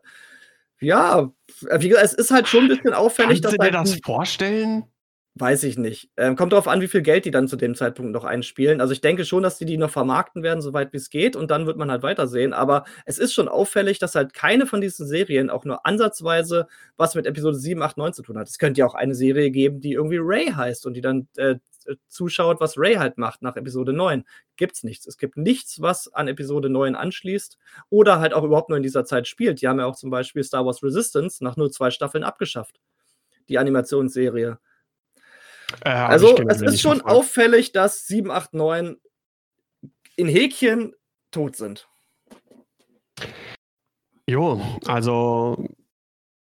ja, 0.80 1.32
wie 1.78 1.88
gesagt, 1.88 2.04
es 2.06 2.12
ist 2.12 2.30
halt 2.30 2.48
schon 2.48 2.64
ein 2.64 2.68
bisschen 2.68 2.92
auffällig, 2.92 3.40
Kannst 3.40 3.54
du 3.54 3.56
dass. 3.56 3.70
dir 3.70 3.78
halt 3.78 3.88
das 3.88 3.98
vorstellen? 4.04 4.84
Weiß 5.38 5.64
ich 5.64 5.76
nicht. 5.76 6.08
Ähm, 6.16 6.34
kommt 6.34 6.52
darauf 6.54 6.66
an, 6.66 6.80
wie 6.80 6.88
viel 6.88 7.02
Geld 7.02 7.26
die 7.26 7.30
dann 7.30 7.46
zu 7.46 7.56
dem 7.56 7.74
Zeitpunkt 7.74 8.10
noch 8.10 8.24
einspielen. 8.24 8.80
Also 8.80 8.94
ich 8.94 9.02
denke 9.02 9.26
schon, 9.26 9.42
dass 9.42 9.58
die 9.58 9.66
die 9.66 9.76
noch 9.76 9.90
vermarkten 9.90 10.42
werden, 10.42 10.62
soweit 10.62 10.94
wie 10.94 10.96
es 10.96 11.10
geht. 11.10 11.36
Und 11.36 11.50
dann 11.50 11.66
wird 11.66 11.76
man 11.76 11.90
halt 11.90 12.02
weitersehen. 12.02 12.54
Aber 12.54 12.84
es 13.04 13.18
ist 13.18 13.34
schon 13.34 13.46
auffällig, 13.46 13.98
dass 13.98 14.14
halt 14.14 14.32
keine 14.32 14.64
von 14.64 14.80
diesen 14.80 15.06
Serien 15.06 15.50
auch 15.50 15.66
nur 15.66 15.84
ansatzweise 15.84 16.68
was 16.96 17.14
mit 17.14 17.26
Episode 17.26 17.58
7, 17.58 17.82
8, 17.82 17.98
9 17.98 18.12
zu 18.14 18.22
tun 18.22 18.38
hat. 18.38 18.48
Es 18.48 18.56
könnte 18.58 18.78
ja 18.80 18.86
auch 18.86 18.94
eine 18.94 19.14
Serie 19.14 19.50
geben, 19.50 19.82
die 19.82 19.92
irgendwie 19.92 20.16
Ray 20.18 20.46
heißt 20.46 20.86
und 20.86 20.94
die 20.94 21.02
dann 21.02 21.28
äh, 21.36 21.56
zuschaut, 22.08 22.58
was 22.58 22.78
Ray 22.78 22.94
halt 22.94 23.18
macht 23.18 23.42
nach 23.42 23.56
Episode 23.56 23.92
9. 23.92 24.24
Gibt's 24.56 24.84
nichts. 24.84 25.06
Es 25.06 25.18
gibt 25.18 25.36
nichts, 25.36 25.82
was 25.82 26.10
an 26.14 26.28
Episode 26.28 26.70
9 26.70 26.94
anschließt 26.94 27.58
oder 27.90 28.20
halt 28.20 28.32
auch 28.32 28.42
überhaupt 28.42 28.70
nur 28.70 28.78
in 28.78 28.82
dieser 28.82 29.04
Zeit 29.04 29.28
spielt. 29.28 29.60
Die 29.60 29.68
haben 29.68 29.80
ja 29.80 29.84
auch 29.84 29.96
zum 29.96 30.08
Beispiel 30.08 30.42
Star 30.42 30.64
Wars 30.64 30.82
Resistance 30.82 31.44
nach 31.44 31.58
nur 31.58 31.70
zwei 31.70 31.90
Staffeln 31.90 32.24
abgeschafft. 32.24 32.80
Die 33.50 33.58
Animationsserie. 33.58 34.58
Äh, 35.84 35.90
also 35.90 36.36
es 36.48 36.62
ist 36.62 36.80
schon 36.80 37.00
auffällig, 37.00 37.72
dass 37.72 38.06
7, 38.06 38.30
8, 38.30 38.54
9 38.54 38.96
in 40.16 40.28
Häkchen 40.28 40.94
tot 41.30 41.56
sind. 41.56 41.88
Jo, 44.28 44.60
also 44.86 45.68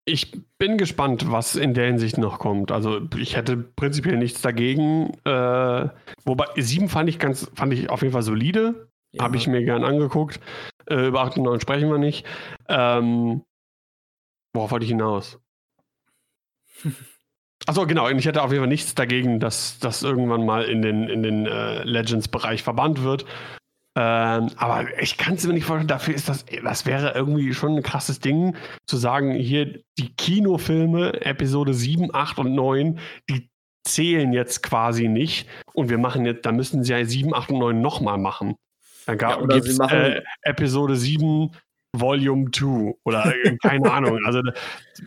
ich 0.06 0.32
bin 0.58 0.78
gespannt, 0.78 1.30
was 1.30 1.56
in 1.56 1.74
der 1.74 1.88
Hinsicht 1.88 2.18
noch 2.18 2.40
kommt. 2.40 2.72
Also 2.72 3.02
ich 3.18 3.36
hätte 3.36 3.58
prinzipiell 3.58 4.18
nichts 4.18 4.42
dagegen. 4.42 5.14
Äh, 5.26 5.90
wobei 6.24 6.46
7 6.56 6.88
fand 6.88 7.10
ich 7.10 7.20
ganz, 7.20 7.52
fand 7.56 7.74
ich 7.74 7.90
auf 7.90 8.02
jeden 8.02 8.14
Fall 8.14 8.22
solide. 8.22 8.90
Ja. 9.12 9.26
Habe 9.26 9.36
ich 9.36 9.48
mir 9.48 9.64
gern 9.64 9.84
angeguckt. 9.84 10.40
Äh, 10.86 11.08
über 11.08 11.22
8 11.22 11.38
und 11.38 11.44
9 11.44 11.60
sprechen 11.60 11.90
wir 11.90 11.98
nicht. 11.98 12.26
Ähm, 12.70 13.44
worauf 14.54 14.72
wollte 14.72 14.86
ich 14.86 14.92
hinaus? 14.92 15.40
Achso, 17.68 17.86
genau. 17.86 18.08
Und 18.08 18.18
ich 18.18 18.26
hätte 18.26 18.42
auf 18.42 18.52
jeden 18.52 18.64
Fall 18.64 18.70
nichts 18.70 18.96
dagegen, 18.96 19.40
dass 19.40 19.78
das 19.80 20.02
irgendwann 20.02 20.46
mal 20.46 20.64
in 20.64 20.82
den, 20.82 21.10
in 21.10 21.22
den 21.22 21.46
äh, 21.46 21.84
Legends-Bereich 21.84 22.64
verbannt 22.64 23.04
wird. 23.04 23.26
Ähm, 23.98 24.52
aber 24.56 24.86
ich 25.02 25.18
kann 25.18 25.34
es 25.34 25.46
mir 25.46 25.54
nicht 25.54 25.66
vorstellen, 25.66 25.88
dafür 25.88 26.14
ist 26.14 26.30
das, 26.30 26.46
das 26.64 26.86
wäre 26.86 27.14
irgendwie 27.14 27.54
schon 27.54 27.76
ein 27.76 27.84
krasses 27.84 28.20
Ding, 28.20 28.56
zu 28.86 28.96
sagen, 28.96 29.34
hier 29.34 29.82
die 29.98 30.14
Kinofilme, 30.16 31.26
Episode 31.26 31.74
7, 31.74 32.14
8 32.14 32.40
und 32.40 32.56
9, 32.56 33.00
die 33.30 33.50
zählen 33.86 34.32
jetzt 34.32 34.64
quasi 34.64 35.08
nicht. 35.08 35.50
Und 35.74 35.90
wir 35.90 35.98
machen 35.98 36.26
jetzt, 36.26 36.46
da 36.46 36.52
müssen 36.54 36.84
sie 36.84 36.94
ja 36.94 37.04
7, 37.04 37.34
8 37.34 37.50
und 37.50 37.60
9 37.60 37.82
nochmal 37.82 38.18
machen. 38.18 38.56
Dann 39.08 39.18
ja, 39.20 39.42
gibt 39.42 39.68
es 39.68 39.80
äh, 39.80 40.22
Episode 40.44 40.96
7, 40.96 41.52
Volume 41.94 42.52
2 42.52 42.96
oder 43.04 43.34
äh, 43.44 43.58
keine 43.62 43.92
Ahnung. 43.92 44.20
Also 44.26 44.42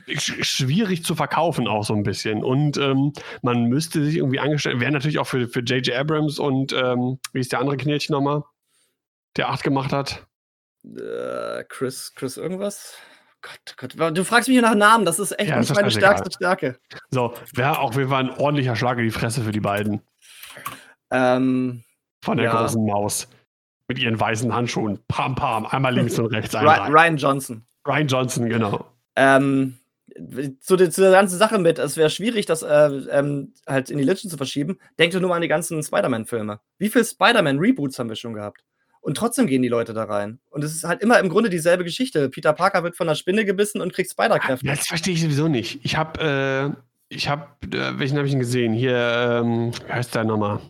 schwierig 0.06 1.04
zu 1.04 1.14
verkaufen 1.14 1.68
auch 1.68 1.84
so 1.84 1.94
ein 1.94 2.02
bisschen. 2.02 2.44
Und 2.44 2.76
ähm, 2.78 3.12
man 3.42 3.64
müsste 3.64 4.04
sich 4.04 4.16
irgendwie 4.16 4.40
angestellt, 4.40 4.80
wäre 4.80 4.92
natürlich 4.92 5.18
auch 5.18 5.26
für 5.26 5.42
J.J. 5.42 5.94
Abrams 5.94 6.38
und 6.38 6.72
ähm, 6.72 7.18
wie 7.32 7.40
ist 7.40 7.52
der 7.52 7.60
andere 7.60 7.76
Knirchen 7.76 8.12
nochmal, 8.12 8.44
der 9.36 9.50
8 9.50 9.62
gemacht 9.62 9.92
hat? 9.92 10.26
Äh, 10.84 11.64
Chris, 11.68 12.14
Chris 12.14 12.36
irgendwas? 12.36 12.96
Gott, 13.42 13.76
Gott, 13.96 14.16
du 14.16 14.24
fragst 14.24 14.48
mich 14.48 14.60
nach 14.60 14.74
Namen, 14.74 15.06
das 15.06 15.18
ist 15.18 15.38
echt 15.38 15.48
ja, 15.48 15.58
nicht 15.58 15.74
meine 15.74 15.90
stärkste 15.90 16.26
egal. 16.26 16.58
Stärke. 16.58 16.78
So, 17.10 17.32
wäre 17.54 17.78
auch 17.78 17.96
wir 17.96 18.10
waren 18.10 18.30
ein 18.30 18.38
ordentlicher 18.38 18.76
Schlag 18.76 18.98
in 18.98 19.04
die 19.04 19.10
Fresse 19.10 19.42
für 19.42 19.52
die 19.52 19.60
beiden. 19.60 20.02
Ähm, 21.10 21.84
Von 22.22 22.36
der 22.36 22.46
ja. 22.46 22.60
großen 22.60 22.84
Maus 22.84 23.28
mit 23.90 23.98
ihren 23.98 24.20
weißen 24.20 24.54
Handschuhen. 24.54 25.00
Pam, 25.08 25.34
pam, 25.34 25.66
einmal 25.66 25.92
links 25.92 26.16
und 26.16 26.26
rechts. 26.26 26.54
Einmal 26.54 26.92
Ryan 26.92 27.16
Johnson. 27.16 27.64
Ryan 27.84 28.06
Johnson, 28.06 28.48
genau. 28.48 28.86
Ähm, 29.16 29.78
zu, 30.60 30.76
der, 30.76 30.92
zu 30.92 31.00
der 31.00 31.10
ganzen 31.10 31.38
Sache 31.38 31.58
mit, 31.58 31.80
es 31.80 31.96
wäre 31.96 32.08
schwierig, 32.08 32.46
das 32.46 32.62
äh, 32.62 32.86
ähm, 33.10 33.52
halt 33.66 33.90
in 33.90 33.98
die 33.98 34.04
Legend 34.04 34.30
zu 34.30 34.36
verschieben. 34.36 34.78
Denkt 35.00 35.18
nur 35.18 35.28
mal 35.28 35.34
an 35.34 35.42
die 35.42 35.48
ganzen 35.48 35.82
Spider-Man-Filme. 35.82 36.60
Wie 36.78 36.88
viele 36.88 37.04
Spider-Man-Reboots 37.04 37.98
haben 37.98 38.08
wir 38.08 38.14
schon 38.14 38.34
gehabt? 38.34 38.62
Und 39.00 39.16
trotzdem 39.16 39.48
gehen 39.48 39.62
die 39.62 39.68
Leute 39.68 39.92
da 39.92 40.04
rein. 40.04 40.38
Und 40.50 40.62
es 40.62 40.72
ist 40.72 40.84
halt 40.84 41.02
immer 41.02 41.18
im 41.18 41.28
Grunde 41.28 41.50
dieselbe 41.50 41.82
Geschichte. 41.82 42.28
Peter 42.28 42.52
Parker 42.52 42.84
wird 42.84 42.96
von 42.96 43.08
einer 43.08 43.16
Spinne 43.16 43.44
gebissen 43.44 43.80
und 43.80 43.92
kriegt 43.92 44.12
Spider-Kräfte. 44.12 44.66
Das 44.66 44.86
verstehe 44.86 45.14
ich 45.14 45.22
sowieso 45.22 45.48
nicht. 45.48 45.80
Ich 45.82 45.96
habe, 45.96 46.76
äh, 46.78 47.12
ich 47.12 47.28
habe, 47.28 47.48
äh, 47.72 47.98
welchen 47.98 48.18
habe 48.18 48.26
ich 48.26 48.32
denn 48.32 48.38
gesehen? 48.38 48.72
Hier, 48.72 49.42
ähm, 49.42 49.72
wie 49.84 49.92
heißt 49.92 50.14
der 50.14 50.22
nochmal? 50.22 50.60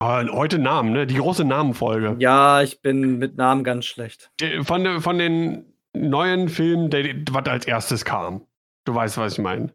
Oh, 0.00 0.22
heute 0.32 0.60
Namen, 0.60 0.92
ne? 0.92 1.08
Die 1.08 1.16
große 1.16 1.44
Namenfolge. 1.44 2.14
Ja, 2.20 2.62
ich 2.62 2.82
bin 2.82 3.18
mit 3.18 3.36
Namen 3.36 3.64
ganz 3.64 3.84
schlecht. 3.84 4.30
Von, 4.62 5.00
von 5.00 5.18
den 5.18 5.74
neuen 5.92 6.48
Filmen, 6.48 6.88
der, 6.90 7.16
was 7.30 7.46
als 7.46 7.66
erstes 7.66 8.04
kam. 8.04 8.46
Du 8.84 8.94
weißt, 8.94 9.18
was 9.18 9.32
ich 9.32 9.38
meine. 9.40 9.72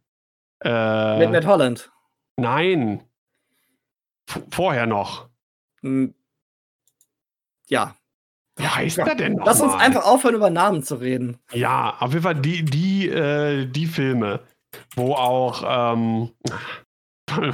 Äh, 0.64 1.20
mit 1.20 1.32
Matt 1.32 1.46
Holland. 1.46 1.92
Nein. 2.38 3.04
V 4.28 4.42
vorher 4.50 4.86
noch. 4.86 5.28
Hm. 5.82 6.14
Ja. 7.68 7.96
Wie 8.56 8.68
heißt 8.68 8.98
ja. 8.98 9.04
der 9.06 9.16
denn 9.16 9.34
noch? 9.34 9.46
Lass 9.46 9.60
uns 9.60 9.74
einfach 9.74 10.06
aufhören, 10.06 10.36
über 10.36 10.50
Namen 10.50 10.84
zu 10.84 10.96
reden. 10.96 11.38
Ja, 11.52 11.98
auf 12.00 12.12
jeden 12.12 12.24
Fall 12.24 12.36
die, 12.36 12.64
die, 12.64 13.10
äh, 13.10 13.66
die 13.66 13.88
Filme. 13.88 14.40
wo 14.96 15.14
auch, 15.14 15.94
ähm, 15.94 16.30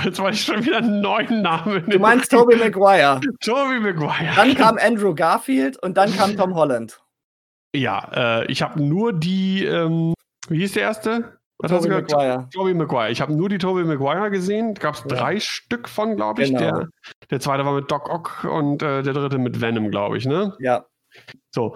jetzt 0.03 0.19
wollte 0.19 0.35
ich 0.35 0.43
schon 0.43 0.65
wieder 0.65 0.77
einen 0.77 1.01
neuen 1.01 1.41
Namen. 1.41 1.85
Du 1.87 1.99
meinst 1.99 2.31
Tobey 2.31 2.55
Maguire. 2.55 3.19
Tobey 3.41 3.79
Maguire. 3.79 4.33
Dann 4.35 4.55
kam 4.55 4.77
Andrew 4.77 5.13
Garfield 5.13 5.77
und 5.81 5.97
dann 5.97 6.11
kam 6.15 6.35
Tom 6.35 6.55
Holland. 6.55 6.99
Ja, 7.75 8.41
äh, 8.41 8.51
ich 8.51 8.61
habe 8.61 8.81
nur 8.81 9.13
die, 9.13 9.63
ähm, 9.65 10.13
wie 10.47 10.59
hieß 10.59 10.73
der 10.73 10.83
erste? 10.83 11.39
Was 11.59 11.71
Tobey 11.71 11.89
Maguire. 11.89 12.47
Tobey 12.53 12.73
Maguire. 12.73 13.11
Ich 13.11 13.21
habe 13.21 13.33
nur 13.33 13.49
die 13.49 13.57
Tobey 13.57 13.83
Maguire 13.83 14.31
gesehen. 14.31 14.73
Gab 14.75 14.95
es 14.95 15.01
ja. 15.01 15.07
drei 15.07 15.39
Stück 15.39 15.89
von, 15.89 16.15
glaube 16.15 16.43
ich. 16.43 16.49
Genau. 16.49 16.59
Der, 16.59 16.87
der 17.29 17.39
zweite 17.39 17.65
war 17.65 17.73
mit 17.73 17.91
Doc 17.91 18.09
Ock 18.09 18.45
und 18.45 18.81
äh, 18.81 19.03
der 19.03 19.13
dritte 19.13 19.37
mit 19.37 19.59
Venom, 19.59 19.91
glaube 19.91 20.17
ich, 20.17 20.25
ne? 20.25 20.55
Ja. 20.59 20.85
So. 21.51 21.75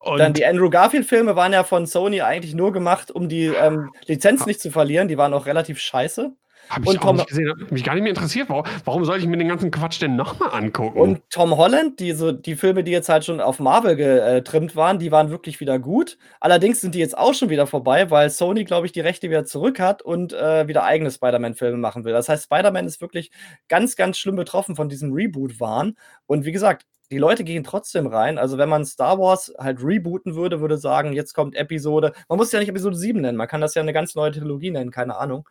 Und 0.00 0.18
Dann 0.18 0.32
die 0.32 0.46
Andrew 0.46 0.70
Garfield-Filme 0.70 1.34
waren 1.36 1.52
ja 1.52 1.64
von 1.64 1.86
Sony 1.86 2.20
eigentlich 2.20 2.54
nur 2.54 2.72
gemacht, 2.72 3.10
um 3.10 3.28
die 3.28 3.46
ähm, 3.46 3.90
Lizenz 4.06 4.46
nicht 4.46 4.60
zu 4.60 4.70
verlieren. 4.70 5.08
Die 5.08 5.18
waren 5.18 5.34
auch 5.34 5.46
relativ 5.46 5.80
scheiße. 5.80 6.32
Habe 6.68 6.84
ich 6.84 6.90
und 6.90 6.98
auch 6.98 7.02
Tom, 7.02 7.16
nicht 7.16 7.28
gesehen, 7.28 7.66
mich 7.70 7.82
gar 7.82 7.94
nicht 7.94 8.02
mehr 8.02 8.10
interessiert. 8.10 8.50
Warum, 8.50 8.64
warum 8.84 9.04
soll 9.04 9.18
ich 9.18 9.26
mir 9.26 9.38
den 9.38 9.48
ganzen 9.48 9.70
Quatsch 9.70 10.02
denn 10.02 10.16
nochmal 10.16 10.50
angucken? 10.52 10.98
Und 10.98 11.22
Tom 11.30 11.56
Holland, 11.56 11.98
diese, 11.98 12.34
die 12.34 12.56
Filme, 12.56 12.84
die 12.84 12.92
jetzt 12.92 13.08
halt 13.08 13.24
schon 13.24 13.40
auf 13.40 13.58
Marvel 13.58 13.96
getrimmt 13.96 14.76
waren, 14.76 14.98
die 14.98 15.10
waren 15.10 15.30
wirklich 15.30 15.60
wieder 15.60 15.78
gut. 15.78 16.18
Allerdings 16.40 16.80
sind 16.80 16.94
die 16.94 16.98
jetzt 16.98 17.16
auch 17.16 17.32
schon 17.32 17.48
wieder 17.48 17.66
vorbei, 17.66 18.10
weil 18.10 18.28
Sony, 18.28 18.64
glaube 18.64 18.86
ich, 18.86 18.92
die 18.92 19.00
Rechte 19.00 19.30
wieder 19.30 19.46
zurück 19.46 19.80
hat 19.80 20.02
und 20.02 20.34
äh, 20.34 20.68
wieder 20.68 20.84
eigene 20.84 21.10
Spider-Man-Filme 21.10 21.78
machen 21.78 22.04
will. 22.04 22.12
Das 22.12 22.28
heißt, 22.28 22.44
Spider-Man 22.44 22.86
ist 22.86 23.00
wirklich 23.00 23.30
ganz, 23.68 23.96
ganz 23.96 24.18
schlimm 24.18 24.36
betroffen 24.36 24.76
von 24.76 24.90
diesem 24.90 25.12
Reboot-Wahn. 25.12 25.96
Und 26.26 26.44
wie 26.44 26.52
gesagt, 26.52 26.84
die 27.10 27.18
Leute 27.18 27.44
gehen 27.44 27.64
trotzdem 27.64 28.06
rein. 28.06 28.38
Also, 28.38 28.58
wenn 28.58 28.68
man 28.68 28.84
Star 28.84 29.18
Wars 29.18 29.52
halt 29.58 29.82
rebooten 29.82 30.34
würde, 30.34 30.60
würde 30.60 30.78
sagen, 30.78 31.12
jetzt 31.12 31.34
kommt 31.34 31.56
Episode. 31.56 32.12
Man 32.28 32.38
muss 32.38 32.52
ja 32.52 32.58
nicht 32.58 32.68
Episode 32.68 32.96
7 32.96 33.20
nennen, 33.20 33.38
man 33.38 33.48
kann 33.48 33.60
das 33.60 33.74
ja 33.74 33.82
eine 33.82 33.92
ganz 33.92 34.14
neue 34.14 34.32
Trilogie 34.32 34.70
nennen, 34.70 34.90
keine 34.90 35.16
Ahnung 35.16 35.48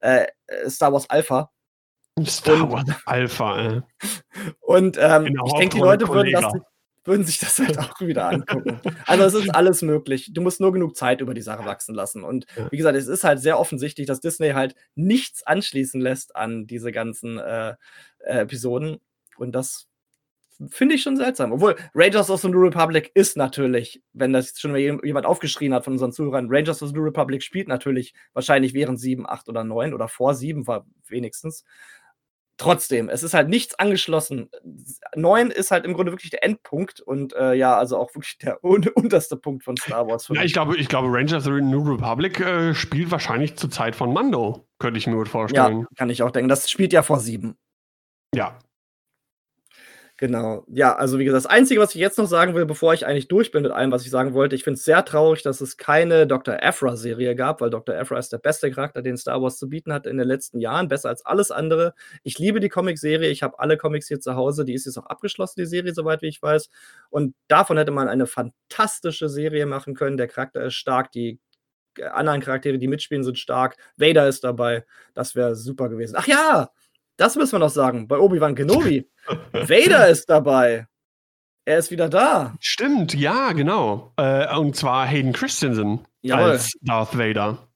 äh, 0.00 0.26
Star 0.68 0.92
Wars 0.92 1.08
Alpha. 1.08 1.50
Star 2.26 2.64
und, 2.64 2.72
Wars 2.72 2.84
Alpha, 3.06 3.66
äh. 3.66 3.82
Und 4.60 4.98
ähm, 5.00 5.38
ich 5.46 5.52
denke, 5.54 5.76
die 5.76 5.82
Leute 5.82 6.08
würden, 6.08 6.32
das, 6.32 6.52
würden, 7.04 7.24
sich 7.24 7.38
das 7.38 7.58
halt 7.58 7.78
auch 7.78 8.00
wieder 8.00 8.28
angucken. 8.28 8.80
Also 9.06 9.24
es 9.24 9.44
ist 9.44 9.54
alles 9.54 9.82
möglich. 9.82 10.30
Du 10.32 10.42
musst 10.42 10.60
nur 10.60 10.72
genug 10.72 10.96
Zeit 10.96 11.20
über 11.20 11.34
die 11.34 11.42
Sache 11.42 11.64
wachsen 11.64 11.94
lassen. 11.94 12.24
Und 12.24 12.46
wie 12.70 12.76
gesagt, 12.76 12.96
es 12.96 13.06
ist 13.06 13.24
halt 13.24 13.40
sehr 13.40 13.58
offensichtlich, 13.58 14.06
dass 14.06 14.20
Disney 14.20 14.50
halt 14.50 14.74
nichts 14.94 15.46
anschließen 15.46 16.00
lässt 16.00 16.36
an 16.36 16.66
diese 16.66 16.92
ganzen 16.92 17.38
äh, 17.38 17.74
äh, 18.20 18.40
Episoden. 18.40 18.98
Und 19.36 19.52
das 19.52 19.86
finde 20.68 20.94
ich 20.94 21.02
schon 21.02 21.16
seltsam. 21.16 21.52
Obwohl, 21.52 21.76
Rangers 21.94 22.30
of 22.30 22.40
the 22.40 22.48
New 22.48 22.60
Republic 22.60 23.10
ist 23.14 23.36
natürlich, 23.36 24.02
wenn 24.12 24.32
das 24.32 24.58
schon 24.58 24.76
jemand 24.76 25.26
aufgeschrien 25.26 25.72
hat 25.72 25.84
von 25.84 25.94
unseren 25.94 26.12
Zuhörern, 26.12 26.48
Rangers 26.50 26.82
of 26.82 26.90
the 26.90 26.94
New 26.94 27.04
Republic 27.04 27.42
spielt 27.42 27.68
natürlich 27.68 28.12
wahrscheinlich 28.34 28.74
während 28.74 29.00
7, 29.00 29.26
8 29.26 29.48
oder 29.48 29.64
9 29.64 29.94
oder 29.94 30.08
vor 30.08 30.34
7 30.34 30.66
war 30.66 30.86
wenigstens. 31.06 31.64
Trotzdem, 32.58 33.08
es 33.08 33.22
ist 33.22 33.32
halt 33.32 33.48
nichts 33.48 33.74
angeschlossen. 33.78 34.50
9 35.14 35.50
ist 35.50 35.70
halt 35.70 35.86
im 35.86 35.94
Grunde 35.94 36.12
wirklich 36.12 36.30
der 36.30 36.44
Endpunkt 36.44 37.00
und 37.00 37.32
äh, 37.32 37.54
ja, 37.54 37.78
also 37.78 37.96
auch 37.96 38.14
wirklich 38.14 38.36
der 38.36 38.62
un 38.64 38.86
unterste 38.88 39.38
Punkt 39.38 39.64
von 39.64 39.78
Star 39.78 40.06
Wars. 40.06 40.28
Ja, 40.28 40.42
ich 40.42 40.52
glaube, 40.52 40.76
ich 40.76 40.88
glaube, 40.88 41.08
Rangers 41.10 41.46
of 41.46 41.54
the 41.54 41.62
New 41.62 41.90
Republic 41.90 42.38
äh, 42.40 42.74
spielt 42.74 43.10
wahrscheinlich 43.10 43.56
zur 43.56 43.70
Zeit 43.70 43.96
von 43.96 44.12
Mando, 44.12 44.66
könnte 44.78 44.98
ich 44.98 45.06
mir 45.06 45.16
gut 45.16 45.28
vorstellen. 45.28 45.80
Ja, 45.80 45.86
kann 45.96 46.10
ich 46.10 46.22
auch 46.22 46.30
denken. 46.30 46.50
Das 46.50 46.68
spielt 46.68 46.92
ja 46.92 47.02
vor 47.02 47.20
7. 47.20 47.56
Ja, 48.34 48.58
Genau. 50.20 50.66
Ja, 50.68 50.96
also 50.96 51.18
wie 51.18 51.24
gesagt, 51.24 51.46
das 51.46 51.50
Einzige, 51.50 51.80
was 51.80 51.94
ich 51.94 52.00
jetzt 52.02 52.18
noch 52.18 52.26
sagen 52.26 52.54
will, 52.54 52.66
bevor 52.66 52.92
ich 52.92 53.06
eigentlich 53.06 53.28
durch 53.28 53.50
bin 53.52 53.62
mit 53.62 53.72
allem, 53.72 53.90
was 53.90 54.04
ich 54.04 54.10
sagen 54.10 54.34
wollte, 54.34 54.54
ich 54.54 54.64
finde 54.64 54.76
es 54.76 54.84
sehr 54.84 55.02
traurig, 55.02 55.42
dass 55.42 55.62
es 55.62 55.78
keine 55.78 56.26
Dr. 56.26 56.62
Aphra-Serie 56.62 57.34
gab, 57.34 57.62
weil 57.62 57.70
Dr. 57.70 57.96
Aphra 57.96 58.18
ist 58.18 58.30
der 58.30 58.36
beste 58.36 58.70
Charakter, 58.70 59.00
den 59.00 59.16
Star 59.16 59.40
Wars 59.40 59.56
zu 59.56 59.70
bieten 59.70 59.94
hat 59.94 60.06
in 60.06 60.18
den 60.18 60.28
letzten 60.28 60.60
Jahren, 60.60 60.88
besser 60.88 61.08
als 61.08 61.24
alles 61.24 61.50
andere. 61.50 61.94
Ich 62.22 62.38
liebe 62.38 62.60
die 62.60 62.68
Comicserie, 62.68 63.30
ich 63.30 63.42
habe 63.42 63.58
alle 63.60 63.78
Comics 63.78 64.08
hier 64.08 64.20
zu 64.20 64.34
Hause, 64.34 64.66
die 64.66 64.74
ist 64.74 64.84
jetzt 64.84 64.98
auch 64.98 65.06
abgeschlossen, 65.06 65.54
die 65.60 65.64
Serie, 65.66 65.94
soweit 65.94 66.20
wie 66.20 66.28
ich 66.28 66.42
weiß. 66.42 66.68
Und 67.08 67.34
davon 67.48 67.78
hätte 67.78 67.90
man 67.90 68.06
eine 68.06 68.26
fantastische 68.26 69.30
Serie 69.30 69.64
machen 69.64 69.94
können. 69.94 70.18
Der 70.18 70.28
Charakter 70.28 70.62
ist 70.66 70.74
stark, 70.74 71.12
die 71.12 71.40
äh, 71.98 72.04
anderen 72.04 72.42
Charaktere, 72.42 72.78
die 72.78 72.88
mitspielen, 72.88 73.24
sind 73.24 73.38
stark. 73.38 73.76
Vader 73.96 74.28
ist 74.28 74.44
dabei. 74.44 74.84
Das 75.14 75.34
wäre 75.34 75.56
super 75.56 75.88
gewesen. 75.88 76.16
Ach 76.18 76.26
ja, 76.26 76.70
das 77.20 77.36
müssen 77.36 77.52
wir 77.52 77.58
noch 77.58 77.70
sagen. 77.70 78.08
Bei 78.08 78.18
Obi-Wan 78.18 78.54
Kenobi. 78.54 79.06
Vader 79.52 80.08
ist 80.08 80.30
dabei. 80.30 80.86
Er 81.66 81.78
ist 81.78 81.90
wieder 81.90 82.08
da. 82.08 82.54
Stimmt, 82.60 83.14
ja, 83.14 83.52
genau. 83.52 84.12
Äh, 84.16 84.56
und 84.56 84.74
zwar 84.74 85.06
Hayden 85.06 85.34
Christensen 85.34 86.00
Jawohl. 86.22 86.52
als 86.52 86.72
Darth 86.80 87.16
Vader. 87.18 87.68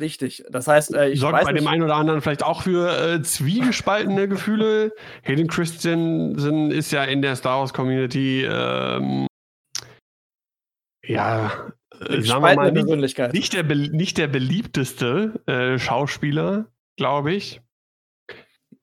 Richtig. 0.00 0.42
Das 0.50 0.66
heißt, 0.66 0.94
äh, 0.94 1.10
ich 1.10 1.20
sorgt 1.20 1.36
weiß 1.36 1.44
bei 1.44 1.52
nicht, 1.52 1.64
dem 1.64 1.68
einen 1.68 1.82
oder 1.82 1.96
anderen 1.96 2.22
vielleicht 2.22 2.42
auch 2.42 2.62
für 2.62 2.88
äh, 2.88 3.22
zwiegespaltene 3.22 4.28
Gefühle. 4.28 4.94
Hayden 5.22 5.46
Christensen 5.46 6.70
ist 6.70 6.90
ja 6.92 7.04
in 7.04 7.20
der 7.20 7.36
Star 7.36 7.60
Wars 7.60 7.74
Community 7.74 8.46
ähm, 8.46 9.26
ja, 11.04 11.72
äh, 12.00 12.22
sagen 12.22 12.42
wir 12.42 12.54
mal, 12.54 12.72
nicht, 12.72 13.32
nicht, 13.32 13.52
der, 13.52 13.64
nicht 13.64 14.16
der 14.16 14.28
beliebteste 14.28 15.42
äh, 15.46 15.78
Schauspieler, 15.78 16.66
glaube 16.96 17.34
ich. 17.34 17.60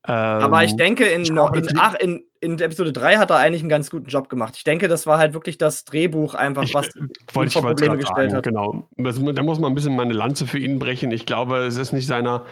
Aber 0.08 0.64
ich 0.64 0.72
ähm, 0.72 0.78
denke, 0.78 1.06
in, 1.06 1.24
ich 1.24 1.30
in, 1.30 1.40
ach, 1.78 1.96
in, 1.96 2.24
in, 2.40 2.60
Episode 2.60 2.94
3 2.94 3.18
hat 3.18 3.30
er 3.30 3.38
eigentlich 3.38 3.62
einen 3.62 3.70
ganz 3.70 3.90
guten 3.90 4.08
Job 4.08 4.30
gemacht. 4.30 4.56
Ich 4.56 4.64
denke, 4.64 4.88
das 4.88 5.06
war 5.06 5.18
halt 5.18 5.34
wirklich 5.34 5.58
das 5.58 5.84
Drehbuch 5.84 6.34
einfach, 6.34 6.64
ich, 6.64 6.74
was 6.74 6.88
äh, 6.96 7.02
wollte 7.34 7.52
vor 7.52 7.62
Probleme 7.64 7.98
gestellt 7.98 8.32
sagen, 8.32 8.38
hat. 8.38 8.44
Genau. 8.44 8.88
da 8.98 9.44
muss 9.44 9.60
man 9.60 9.72
ein 9.72 9.76
bisschen 9.76 9.96
meine 9.96 10.14
Lanze 10.14 10.48
für 10.48 10.60
ihn 10.60 10.80
brechen. 10.80 11.12
Ich 11.12 11.26
glaube, 11.26 11.58
es 11.58 11.76
ist 11.76 11.92
nicht 11.92 12.08
seiner 12.08 12.46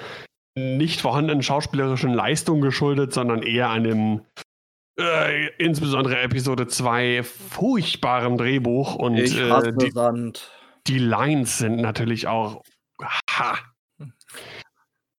nicht 0.57 1.01
vorhandenen 1.01 1.43
schauspielerischen 1.43 2.13
Leistung 2.13 2.61
geschuldet, 2.61 3.13
sondern 3.13 3.41
eher 3.41 3.69
einem 3.69 4.21
äh, 4.99 5.47
insbesondere 5.57 6.19
Episode 6.21 6.67
2 6.67 7.23
furchtbarem 7.23 8.37
Drehbuch 8.37 8.95
und 8.95 9.17
ich 9.17 9.37
äh, 9.37 9.73
die, 9.73 9.93
die 10.87 10.99
Lines 10.99 11.57
sind 11.57 11.81
natürlich 11.81 12.27
auch 12.27 12.63
ha, 13.29 13.57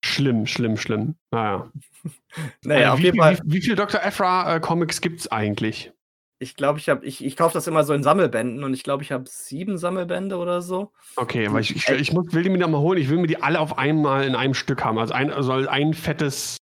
Schlimm, 0.07 0.47
schlimm, 0.47 0.77
schlimm. 0.77 1.17
Naja. 1.31 1.71
naja, 2.63 2.93
also 2.93 3.03
wie, 3.03 3.13
wie, 3.13 3.19
wie, 3.19 3.39
wie 3.45 3.61
viele 3.61 3.77
Dr. 3.77 4.03
Ephra 4.03 4.57
äh, 4.57 4.61
Comics 4.61 5.01
gibt 5.01 5.21
es 5.21 5.33
eigentlich? 5.33 5.93
Ich 6.39 6.55
glaube, 6.55 6.79
ich 6.79 6.89
habe, 6.89 7.05
ich, 7.05 7.25
ich 7.25 7.37
kaufe 7.37 7.55
das 7.55 7.67
immer 7.67 7.83
so 7.83 7.95
in 7.95 8.03
Sammelbänden 8.03 8.63
und 8.63 8.75
ich 8.75 8.83
glaube, 8.83 9.03
ich 9.03 9.11
habe 9.11 9.25
sieben 9.27 9.79
Sammelbände 9.79 10.37
oder 10.37 10.61
so. 10.61 10.93
Okay, 11.17 11.47
aber 11.47 11.61
ich, 11.61 11.75
ich, 11.75 11.89
ich 11.89 12.13
muss, 12.13 12.33
will 12.33 12.43
die 12.43 12.51
mir 12.51 12.59
da 12.59 12.69
mal 12.69 12.81
holen. 12.81 13.01
Ich 13.01 13.09
will 13.09 13.17
mir 13.17 13.27
die 13.27 13.43
alle 13.43 13.59
auf 13.59 13.79
einmal 13.79 14.25
in 14.25 14.35
einem 14.35 14.55
Stück 14.55 14.85
haben. 14.85 14.99
Also 14.99 15.15
ein, 15.15 15.33
also 15.33 15.53
ein 15.53 15.95
fettes 15.95 16.59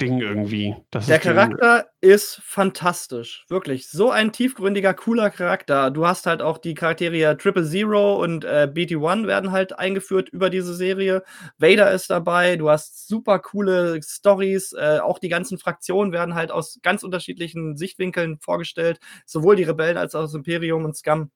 Ding 0.00 0.20
irgendwie. 0.20 0.74
Das 0.90 1.06
der 1.06 1.20
Charakter 1.20 1.86
Ding. 2.02 2.10
ist 2.12 2.40
fantastisch. 2.42 3.44
Wirklich. 3.48 3.88
So 3.88 4.10
ein 4.10 4.32
tiefgründiger, 4.32 4.92
cooler 4.92 5.30
Charakter. 5.30 5.92
Du 5.92 6.04
hast 6.06 6.26
halt 6.26 6.42
auch 6.42 6.58
die 6.58 6.74
Charaktere 6.74 7.36
Triple 7.36 7.64
Zero 7.64 8.20
und 8.20 8.44
äh, 8.44 8.68
BT-1 8.72 9.26
werden 9.28 9.52
halt 9.52 9.78
eingeführt 9.78 10.28
über 10.30 10.50
diese 10.50 10.74
Serie. 10.74 11.22
Vader 11.58 11.92
ist 11.92 12.10
dabei. 12.10 12.56
Du 12.56 12.70
hast 12.70 13.06
super 13.06 13.38
coole 13.38 14.00
Stories. 14.02 14.72
Äh, 14.72 14.98
auch 14.98 15.20
die 15.20 15.28
ganzen 15.28 15.58
Fraktionen 15.58 16.12
werden 16.12 16.34
halt 16.34 16.50
aus 16.50 16.80
ganz 16.82 17.04
unterschiedlichen 17.04 17.76
Sichtwinkeln 17.76 18.38
vorgestellt. 18.40 18.98
Sowohl 19.26 19.54
die 19.54 19.62
Rebellen 19.62 19.96
als 19.96 20.16
auch 20.16 20.22
das 20.22 20.34
Imperium 20.34 20.84
und 20.84 20.96
Scum 20.96 21.30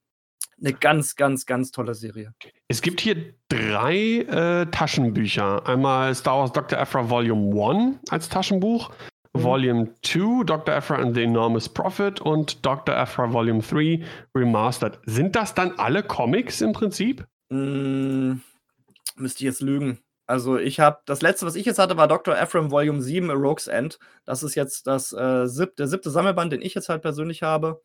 eine 0.61 0.73
ganz, 0.73 1.17
ganz, 1.17 1.47
ganz 1.47 1.71
tolle 1.71 1.95
Serie. 1.95 2.35
Es 2.69 2.83
gibt 2.83 3.01
hier 3.01 3.35
drei 3.49 4.21
äh, 4.21 4.67
Taschenbücher. 4.67 5.67
Einmal 5.67 6.15
Star 6.15 6.39
Wars 6.39 6.53
Dr. 6.53 6.79
Aphra 6.79 7.09
Volume 7.09 7.99
1 8.01 8.11
als 8.11 8.29
Taschenbuch, 8.29 8.91
mhm. 9.33 9.43
Volume 9.43 9.95
2 10.03 10.45
Dr. 10.45 10.75
Aphra 10.75 10.97
and 10.97 11.15
the 11.15 11.23
Enormous 11.23 11.69
Profit 11.69 12.21
und 12.21 12.65
Dr. 12.65 12.97
Aphra 12.97 13.33
Volume 13.33 13.61
3 13.61 14.05
Remastered. 14.35 14.99
Sind 15.07 15.37
das 15.37 15.55
dann 15.55 15.73
alle 15.79 16.03
Comics 16.03 16.61
im 16.61 16.73
Prinzip? 16.73 17.27
Mm, 17.51 18.35
müsste 19.17 19.39
ich 19.39 19.47
jetzt 19.47 19.63
lügen. 19.63 19.99
Also 20.27 20.59
ich 20.59 20.79
habe, 20.79 20.99
das 21.07 21.23
letzte, 21.23 21.47
was 21.47 21.55
ich 21.55 21.65
jetzt 21.65 21.79
hatte, 21.79 21.97
war 21.97 22.07
Dr. 22.07 22.37
Ephraim 22.37 22.71
Volume 22.71 23.01
7, 23.01 23.31
A 23.31 23.35
Rogue's 23.35 23.67
End. 23.67 23.99
Das 24.27 24.43
ist 24.43 24.57
jetzt 24.57 24.87
das, 24.87 25.15
äh, 25.15 25.47
sieb, 25.47 25.77
der 25.77 25.89
siebte 25.89 26.11
Sammelband, 26.11 26.53
den 26.53 26.61
ich 26.61 26.75
jetzt 26.75 26.91
halt 26.91 27.01
persönlich 27.01 27.43
habe. 27.43 27.81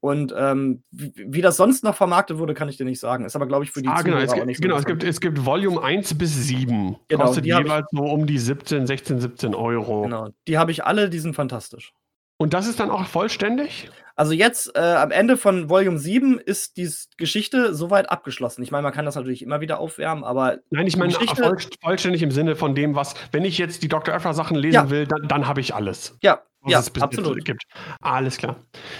Und 0.00 0.32
ähm, 0.36 0.84
wie, 0.92 1.12
wie, 1.16 1.40
das 1.40 1.56
sonst 1.56 1.82
noch 1.82 1.96
vermarktet 1.96 2.38
wurde, 2.38 2.54
kann 2.54 2.68
ich 2.68 2.76
dir 2.76 2.84
nicht 2.84 3.00
sagen. 3.00 3.24
Ist 3.24 3.34
aber, 3.34 3.46
glaube 3.46 3.64
ich, 3.64 3.72
für 3.72 3.82
die 3.82 3.88
ah, 3.88 4.02
genau, 4.02 4.18
es, 4.18 4.32
gibt, 4.32 4.60
genau 4.60 4.76
es, 4.76 4.84
gibt, 4.84 5.02
es 5.02 5.20
gibt 5.20 5.44
Volume 5.44 5.82
1 5.82 6.16
bis 6.16 6.46
7. 6.46 6.96
Genau, 7.08 7.24
Kostet 7.24 7.44
jeweils 7.44 7.86
so 7.90 8.04
um 8.04 8.26
die 8.26 8.38
17, 8.38 8.86
16, 8.86 9.20
17 9.20 9.54
Euro. 9.56 10.02
Genau, 10.02 10.28
die 10.46 10.56
habe 10.56 10.70
ich 10.70 10.84
alle, 10.84 11.10
die 11.10 11.18
sind 11.18 11.34
fantastisch. 11.34 11.92
Und 12.36 12.54
das 12.54 12.68
ist 12.68 12.78
dann 12.78 12.90
auch 12.90 13.04
vollständig? 13.06 13.90
Also 14.14 14.32
jetzt 14.32 14.76
äh, 14.76 14.80
am 14.80 15.10
Ende 15.10 15.36
von 15.36 15.68
Volume 15.68 15.98
7 15.98 16.38
ist 16.38 16.76
die 16.76 16.88
Geschichte 17.16 17.74
soweit 17.74 18.10
abgeschlossen. 18.10 18.62
Ich 18.62 18.70
meine, 18.70 18.82
man 18.82 18.92
kann 18.92 19.04
das 19.04 19.16
natürlich 19.16 19.42
immer 19.42 19.60
wieder 19.60 19.80
aufwärmen, 19.80 20.22
aber. 20.22 20.58
Nein, 20.70 20.86
ich 20.86 20.96
meine 20.96 21.12
voll, 21.12 21.56
vollständig 21.82 22.22
im 22.22 22.30
Sinne 22.30 22.54
von 22.54 22.76
dem, 22.76 22.94
was, 22.94 23.14
wenn 23.32 23.44
ich 23.44 23.58
jetzt 23.58 23.82
die 23.82 23.88
Dr. 23.88 24.14
Öffer 24.14 24.34
Sachen 24.34 24.56
lesen 24.56 24.74
ja. 24.74 24.90
will, 24.90 25.06
dann, 25.06 25.26
dann 25.26 25.48
habe 25.48 25.60
ich 25.60 25.74
alles. 25.74 26.16
Ja, 26.22 26.42
ja, 26.66 26.82
absolut. 27.00 27.44
Gibt. 27.44 27.62
Alles 28.00 28.36
klar. 28.36 28.56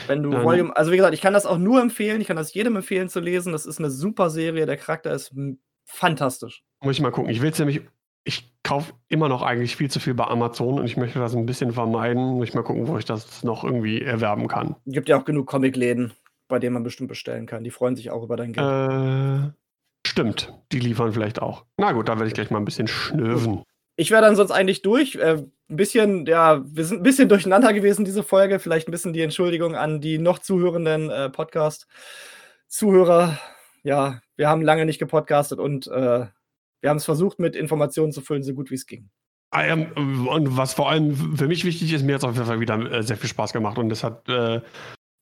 Wenn 0.07 0.23
du 0.23 0.33
Volume, 0.33 0.77
also 0.77 0.93
wie 0.93 0.97
gesagt, 0.97 1.15
ich 1.15 1.21
kann 1.21 1.33
das 1.33 1.47
auch 1.47 1.59
nur 1.59 1.81
empfehlen, 1.81 2.21
ich 2.21 2.29
kann 2.29 2.37
das 2.37 2.55
jedem 2.55 2.77
empfehlen 2.77 3.09
zu 3.09 3.21
lesen. 3.21 3.53
Das 3.53 3.67
ist 3.67 3.79
eine 3.79 3.91
super 3.91 4.31
Serie, 4.31 4.67
der 4.67 4.77
Charakter 4.77 5.13
ist 5.13 5.35
fantastisch. 5.85 6.63
Muss 6.83 6.97
ich 6.97 7.03
mal 7.03 7.11
gucken. 7.11 7.31
Ich 7.31 7.43
will 7.43 7.51
es 7.51 7.59
nämlich, 7.59 7.83
ich 8.25 8.53
kaufe 8.63 8.93
immer 9.09 9.29
noch 9.29 9.43
eigentlich 9.43 9.77
viel 9.77 9.91
zu 9.91 10.01
viel 10.01 10.15
bei 10.15 10.27
Amazon 10.27 10.79
und 10.79 10.85
ich 10.87 10.97
möchte 10.97 11.19
das 11.19 11.35
ein 11.35 11.47
bisschen 11.47 11.73
vermeiden. 11.73 12.23
Muss 12.37 12.49
ich 12.49 12.55
mal 12.55 12.63
gucken, 12.63 12.87
wo 12.87 12.99
ich 12.99 13.05
das 13.05 13.43
noch 13.43 13.65
irgendwie 13.65 14.03
erwerben 14.03 14.49
kann. 14.49 14.77
Es 14.87 14.93
gibt 14.93 15.09
ja 15.09 15.19
auch 15.19 15.25
genug 15.25 15.47
Comicläden, 15.47 16.13
bei 16.47 16.59
denen 16.59 16.75
man 16.75 16.85
bestimmt 16.85 17.09
bestellen 17.09 17.47
kann. 17.47 17.65
Die 17.65 17.71
freuen 17.71 17.97
sich 17.97 18.11
auch 18.11 18.23
über 18.23 18.37
dein 18.37 18.53
Geld. 18.53 18.67
Äh, 18.67 19.51
stimmt, 20.07 20.55
die 20.73 20.79
liefern 20.79 21.13
vielleicht 21.13 21.43
auch. 21.43 21.65
Na 21.77 21.93
gut, 21.93 22.09
da 22.09 22.17
werde 22.17 22.29
ich 22.29 22.35
gleich 22.35 22.51
mal 22.51 22.59
ein 22.59 22.65
bisschen 22.65 22.87
schnöven. 22.87 23.63
Ich 24.01 24.13
wäre 24.13 24.23
dann 24.23 24.37
sonst 24.37 24.53
eigentlich 24.53 24.83
durch. 24.83 25.17
Äh, 25.17 25.43
ein 25.69 25.77
bisschen, 25.77 26.25
ja, 26.25 26.63
wir 26.65 26.85
sind 26.85 27.01
ein 27.01 27.03
bisschen 27.03 27.29
durcheinander 27.29 27.73
gewesen, 27.73 28.05
diese 28.05 28.23
Folge. 28.23 28.61
Vielleicht 28.61 28.87
ein 28.87 28.93
bisschen 28.93 29.13
die 29.13 29.23
Entschuldigung 29.23 29.75
an 29.75 30.01
die 30.01 30.19
noch 30.19 30.39
zuhörenden 30.39 31.11
äh, 31.11 31.29
Podcast-Zuhörer. 31.31 33.37
Ja, 33.83 34.21
wir 34.37 34.49
haben 34.49 34.63
lange 34.63 34.87
nicht 34.87 35.01
gepodcastet 35.01 35.59
und 35.59 35.89
äh, 35.89 36.27
wir 36.81 36.91
haben 36.91 36.99
es 36.99 37.05
versucht, 37.05 37.41
mit 37.41 37.57
Informationen 37.57 38.13
zu 38.13 38.21
füllen, 38.21 38.45
so 38.45 38.55
gut 38.55 38.71
wie 38.71 38.77
es 38.77 38.87
ging. 38.87 39.11
Ah, 39.51 39.73
und 39.73 40.57
was 40.57 40.75
vor 40.75 40.91
allem 40.91 41.37
für 41.37 41.49
mich 41.49 41.65
wichtig 41.65 41.93
ist, 41.93 42.05
mir 42.05 42.15
hat 42.15 42.21
es 42.21 42.25
auf 42.25 42.35
jeden 42.35 42.47
Fall 42.47 42.61
wieder 42.61 42.79
äh, 42.93 43.03
sehr 43.03 43.17
viel 43.17 43.31
Spaß 43.31 43.53
gemacht 43.53 43.79
und 43.79 43.91
es 43.91 44.05
hat, 44.05 44.29
äh, 44.29 44.61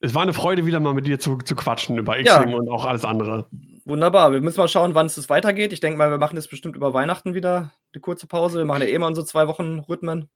es 0.00 0.14
war 0.14 0.20
eine 0.22 0.34
Freude, 0.34 0.66
wieder 0.66 0.80
mal 0.80 0.92
mit 0.92 1.06
dir 1.06 1.18
zu, 1.18 1.38
zu 1.38 1.56
quatschen 1.56 1.96
über 1.96 2.18
X-Wing 2.18 2.50
ja. 2.50 2.56
und 2.56 2.68
auch 2.68 2.84
alles 2.84 3.06
andere. 3.06 3.46
Wunderbar. 3.86 4.32
Wir 4.32 4.40
müssen 4.40 4.58
mal 4.58 4.66
schauen, 4.66 4.96
wann 4.96 5.06
es 5.06 5.30
weitergeht. 5.30 5.72
Ich 5.72 5.78
denke 5.78 5.96
mal, 5.96 6.10
wir 6.10 6.18
machen 6.18 6.34
jetzt 6.34 6.50
bestimmt 6.50 6.74
über 6.74 6.92
Weihnachten 6.92 7.34
wieder 7.34 7.72
eine 7.94 8.00
kurze 8.00 8.26
Pause. 8.26 8.58
Wir 8.58 8.64
machen 8.64 8.82
ja 8.82 8.88
eh 8.88 8.98
mal 8.98 9.06
unsere 9.06 9.26
zwei 9.26 9.46
Wochen 9.46 9.78
Rhythmen. 9.78 10.28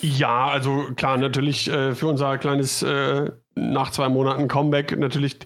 Ja, 0.00 0.48
also 0.48 0.88
klar, 0.94 1.16
natürlich 1.16 1.68
äh, 1.68 1.94
für 1.94 2.06
unser 2.06 2.36
kleines 2.36 2.82
äh, 2.82 3.30
nach 3.54 3.90
zwei 3.92 4.10
Monaten 4.10 4.46
Comeback 4.46 4.96
natürlich 4.98 5.38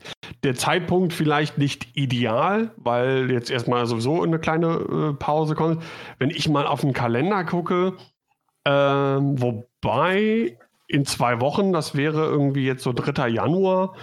der 0.43 0.57
Zeitpunkt 0.57 1.13
vielleicht 1.13 1.57
nicht 1.57 1.97
ideal, 1.97 2.73
weil 2.77 3.31
jetzt 3.31 3.49
erstmal 3.49 3.87
sowieso 3.87 4.21
eine 4.21 4.41
kleine 4.41 5.13
äh, 5.13 5.13
Pause 5.15 5.55
kommt. 5.55 5.85
Wenn 6.19 6.31
ich 6.31 6.49
mal 6.49 6.67
auf 6.67 6.81
den 6.81 6.93
Kalender 6.93 7.45
gucke, 7.45 7.97
ähm, 8.65 9.41
wobei 9.41 10.59
in 10.89 11.05
zwei 11.05 11.41
Wochen, 11.41 11.73
das 11.73 11.95
wäre 11.95 12.27
irgendwie 12.27 12.67
jetzt 12.67 12.83
so 12.83 12.93
3. 12.93 13.29
Januar, 13.29 13.95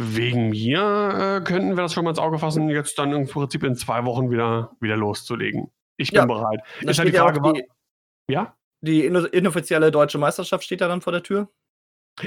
Wegen 0.00 0.50
mir 0.50 1.40
äh, 1.40 1.44
könnten 1.44 1.76
wir 1.76 1.82
das 1.82 1.92
schon 1.92 2.04
mal 2.04 2.10
ins 2.10 2.20
Auge 2.20 2.38
fassen, 2.38 2.68
jetzt 2.68 2.96
dann 2.98 3.12
im 3.12 3.26
Prinzip 3.26 3.64
in 3.64 3.74
zwei 3.74 4.04
Wochen 4.04 4.30
wieder, 4.30 4.70
wieder 4.80 4.96
loszulegen. 4.96 5.72
Ich 5.96 6.10
bin 6.12 6.20
ja, 6.20 6.26
bereit. 6.26 6.60
Ist 6.80 7.00
halt 7.00 7.08
die 7.08 7.18
Frage, 7.18 7.40
ja, 7.44 7.52
die, 7.52 8.32
ja? 8.32 8.56
Die 8.80 9.04
inoffizielle 9.06 9.90
deutsche 9.90 10.18
Meisterschaft 10.18 10.62
steht 10.62 10.80
ja 10.80 10.86
dann 10.86 11.00
vor 11.00 11.12
der 11.12 11.24
Tür. 11.24 11.48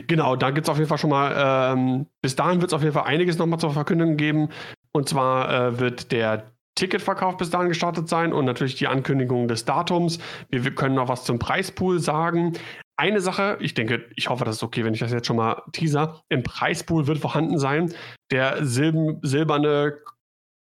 Genau, 0.07 0.35
da 0.35 0.52
gibt 0.52 0.68
es 0.68 0.69
auf 0.69 0.77
jeden 0.77 0.89
Fall 0.89 0.98
schon 0.98 1.10
mal, 1.10 1.73
ähm, 1.73 2.07
bis 2.22 2.35
dahin 2.35 2.60
wird 2.60 2.72
es 2.72 2.73
auf 2.73 2.81
jeden 2.81 2.93
Fall 2.93 3.06
einiges 3.06 3.38
nochmal 3.38 3.60
zur 3.60 3.72
Verkündung 3.72 4.18
geben. 4.18 4.49
Und 4.91 5.07
zwar 5.07 5.49
äh, 5.53 5.80
wird 5.80 6.11
der 6.11 6.52
Ticketverkauf 6.76 7.38
bis 7.38 7.49
dahin 7.49 7.69
gestartet 7.69 8.07
sein 8.10 8.34
und 8.34 8.45
natürlich 8.45 8.76
die 8.76 8.88
Ankündigung 8.88 9.48
des 9.48 9.65
Datums. 9.65 10.19
Wir, 10.49 10.64
wir 10.64 10.73
können 10.73 10.95
noch 10.95 11.10
was 11.10 11.26
zum 11.26 11.39
Preispool 11.39 11.99
sagen 11.99 12.53
eine 13.02 13.19
Sache, 13.19 13.57
ich 13.60 13.73
denke, 13.73 14.07
ich 14.15 14.30
hoffe, 14.30 14.45
das 14.45 14.57
ist 14.57 14.64
okay, 14.64 14.85
wenn 14.85 14.93
ich 14.93 14.99
das 14.99 15.11
jetzt 15.11 15.26
schon 15.26 15.38
mal 15.38 15.64
teaser. 15.72 16.22
Im 16.30 16.43
Preispool 16.43 17.07
wird 17.07 17.18
vorhanden 17.18 17.57
sein 17.57 17.91
der 18.31 18.64
silb 18.65 19.19
silberne 19.23 19.98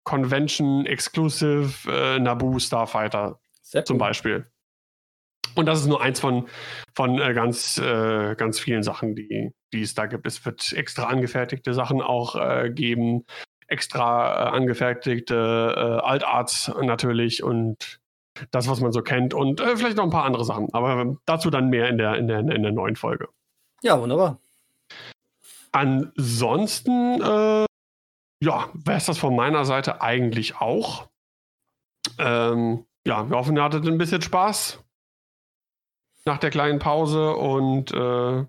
Convention 0.03 0.85
Exclusive 0.85 1.91
äh, 1.91 2.19
Naboo 2.19 2.59
Starfighter 2.59 3.39
Sehr 3.61 3.83
zum 3.83 3.95
cool. 3.95 3.99
Beispiel. 3.99 4.45
Und 5.55 5.65
das 5.65 5.81
ist 5.81 5.87
nur 5.87 6.01
eins 6.01 6.19
von, 6.19 6.47
von 6.95 7.19
äh, 7.19 7.33
ganz, 7.33 7.79
äh, 7.79 8.35
ganz 8.35 8.59
vielen 8.59 8.83
Sachen, 8.83 9.15
die, 9.15 9.51
die 9.73 9.81
es 9.81 9.93
da 9.93 10.05
gibt. 10.05 10.25
Es 10.25 10.45
wird 10.45 10.71
extra 10.73 11.05
angefertigte 11.05 11.73
Sachen 11.73 12.01
auch 12.01 12.35
äh, 12.35 12.69
geben, 12.69 13.25
extra 13.69 14.47
äh, 14.47 14.49
angefertigte 14.49 15.35
äh, 15.75 16.05
Altarts 16.05 16.71
natürlich 16.81 17.43
und 17.43 17.99
das, 18.51 18.67
was 18.67 18.79
man 18.79 18.91
so 18.91 19.01
kennt 19.01 19.33
und 19.33 19.59
äh, 19.59 19.75
vielleicht 19.75 19.97
noch 19.97 20.03
ein 20.03 20.09
paar 20.09 20.25
andere 20.25 20.45
Sachen. 20.45 20.73
Aber 20.73 21.17
dazu 21.25 21.49
dann 21.49 21.69
mehr 21.69 21.89
in 21.89 21.97
der, 21.97 22.15
in 22.15 22.27
der, 22.27 22.39
in 22.39 22.63
der 22.63 22.71
neuen 22.71 22.95
Folge. 22.95 23.27
Ja, 23.81 23.99
wunderbar. 23.99 24.39
Ansonsten, 25.71 27.21
äh, 27.21 27.65
ja, 28.41 28.69
wäre 28.73 28.97
es 28.97 29.05
das 29.05 29.17
von 29.17 29.35
meiner 29.35 29.65
Seite 29.65 30.01
eigentlich 30.01 30.57
auch. 30.57 31.07
Ähm, 32.17 32.85
ja, 33.05 33.29
wir 33.29 33.37
hoffen, 33.37 33.55
ihr 33.55 33.63
hattet 33.63 33.85
ein 33.87 33.97
bisschen 33.97 34.21
Spaß 34.21 34.83
nach 36.25 36.37
der 36.37 36.49
kleinen 36.49 36.79
Pause 36.79 37.35
und 37.35 37.91
äh, 37.91 38.45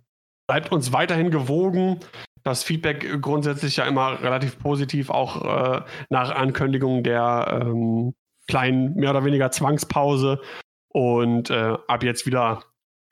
bleibt 0.46 0.72
uns 0.72 0.92
weiterhin 0.92 1.30
gewogen. 1.30 2.00
Das 2.42 2.62
Feedback 2.62 3.20
grundsätzlich 3.20 3.76
ja 3.76 3.84
immer 3.84 4.22
relativ 4.22 4.58
positiv, 4.58 5.10
auch 5.10 5.44
äh, 5.44 5.82
nach 6.08 6.30
Ankündigung 6.34 7.02
der 7.02 7.60
ähm, 7.62 8.14
kleinen, 8.48 8.94
mehr 8.94 9.10
oder 9.10 9.24
weniger 9.24 9.50
Zwangspause 9.50 10.40
und 10.88 11.50
äh, 11.50 11.76
ab 11.86 12.02
jetzt 12.02 12.26
wieder 12.26 12.62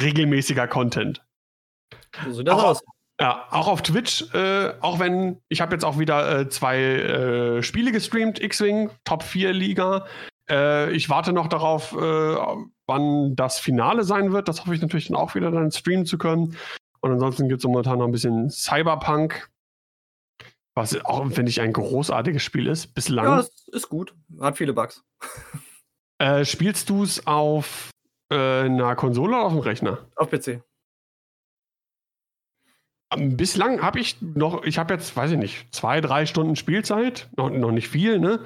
regelmäßiger 0.00 0.66
Content. 0.68 1.24
So 2.24 2.32
sieht 2.32 2.48
das 2.48 2.55
auch, 2.55 2.64
aus. 2.64 2.82
Ja, 3.20 3.46
auch 3.50 3.68
auf 3.68 3.82
Twitch, 3.82 4.32
äh, 4.32 4.72
auch 4.80 5.00
wenn 5.00 5.40
ich 5.48 5.60
habe 5.60 5.74
jetzt 5.74 5.84
auch 5.84 5.98
wieder 5.98 6.40
äh, 6.40 6.48
zwei 6.48 6.78
äh, 6.78 7.62
Spiele 7.62 7.92
gestreamt, 7.92 8.40
X-Wing, 8.40 8.90
Top 9.05 9.22
4 9.22 9.52
Liga. 9.52 10.06
Äh, 10.48 10.92
ich 10.92 11.10
warte 11.10 11.32
noch 11.32 11.48
darauf, 11.48 11.92
wann 11.92 13.36
das 13.36 13.59
Finale 13.59 14.05
sein 14.05 14.32
wird. 14.32 14.48
Das 14.48 14.60
hoffe 14.60 14.74
ich 14.74 14.80
natürlich 14.80 15.09
dann 15.09 15.16
auch 15.16 15.34
wieder 15.34 15.50
dann 15.50 15.70
streamen 15.70 16.06
zu 16.06 16.16
können. 16.16 16.56
Und 17.00 17.12
ansonsten 17.12 17.48
gibt 17.48 17.60
es 17.60 17.66
momentan 17.66 17.98
noch 17.98 18.06
ein 18.06 18.12
bisschen 18.12 18.50
Cyberpunk. 18.50 19.50
Was 20.74 21.04
auch, 21.04 21.26
finde 21.30 21.50
ich, 21.50 21.60
ein 21.60 21.72
großartiges 21.72 22.42
Spiel 22.42 22.66
ist. 22.66 22.94
Bislang. 22.94 23.24
Ja, 23.24 23.40
es 23.40 23.68
ist 23.68 23.88
gut. 23.88 24.14
Hat 24.40 24.56
viele 24.56 24.72
Bugs. 24.72 25.02
Äh, 26.20 26.44
spielst 26.44 26.90
du 26.90 27.04
es 27.04 27.28
auf 27.28 27.90
äh, 28.32 28.34
einer 28.34 28.96
Konsole 28.96 29.36
oder 29.36 29.44
auf 29.44 29.52
dem 29.52 29.60
Rechner? 29.60 30.08
Auf 30.16 30.30
PC. 30.30 30.60
Ähm, 33.12 33.36
bislang 33.36 33.82
habe 33.82 34.00
ich 34.00 34.20
noch, 34.20 34.64
ich 34.64 34.78
habe 34.78 34.94
jetzt, 34.94 35.16
weiß 35.16 35.30
ich 35.30 35.38
nicht, 35.38 35.74
zwei, 35.74 36.00
drei 36.00 36.26
Stunden 36.26 36.56
Spielzeit, 36.56 37.28
noch, 37.36 37.50
noch 37.50 37.70
nicht 37.70 37.88
viel, 37.88 38.18
ne? 38.18 38.44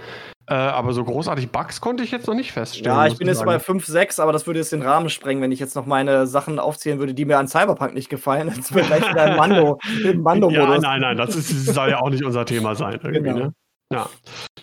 Äh, 0.48 0.54
aber 0.54 0.92
so 0.92 1.04
großartig 1.04 1.50
Bugs 1.50 1.80
konnte 1.80 2.02
ich 2.02 2.10
jetzt 2.10 2.26
noch 2.26 2.34
nicht 2.34 2.52
feststellen. 2.52 2.96
Ja, 2.96 3.06
ich 3.06 3.16
bin 3.16 3.28
jetzt 3.28 3.44
bei 3.44 3.60
5, 3.60 3.86
6, 3.86 4.18
aber 4.18 4.32
das 4.32 4.46
würde 4.46 4.58
jetzt 4.58 4.72
den 4.72 4.82
Rahmen 4.82 5.08
sprengen, 5.08 5.40
wenn 5.40 5.52
ich 5.52 5.60
jetzt 5.60 5.76
noch 5.76 5.86
meine 5.86 6.26
Sachen 6.26 6.58
aufzählen 6.58 6.98
würde, 6.98 7.14
die 7.14 7.24
mir 7.24 7.38
an 7.38 7.46
Cyberpunk 7.46 7.94
nicht 7.94 8.08
gefallen. 8.08 8.48
Jetzt 8.56 8.74
wird 8.74 8.86
gleich 8.86 9.08
wieder 9.08 9.22
ein 9.22 9.36
Mando, 9.36 9.78
im 10.04 10.20
Mando-Modus. 10.22 10.74
Ja, 10.74 10.78
nein, 10.78 11.00
nein, 11.00 11.16
das, 11.16 11.36
ist, 11.36 11.66
soll 11.66 11.90
ja 11.90 12.00
auch 12.00 12.10
nicht 12.10 12.24
unser 12.24 12.44
Thema 12.44 12.74
sein. 12.74 12.98
Genau. 13.02 13.34
Ne? 13.34 13.54
Ja. 13.92 14.08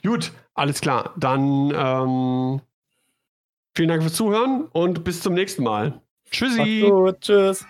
Gut, 0.04 0.32
alles 0.54 0.82
klar. 0.82 1.14
Dann 1.18 1.72
ähm, 1.76 2.62
vielen 3.76 3.90
Dank 3.90 4.02
fürs 4.02 4.14
Zuhören 4.14 4.68
und 4.72 5.04
bis 5.04 5.22
zum 5.22 5.34
nächsten 5.34 5.64
Mal. 5.64 6.02
Tschüssi. 6.30 6.86
Gut, 6.90 7.22
tschüss. 7.22 7.66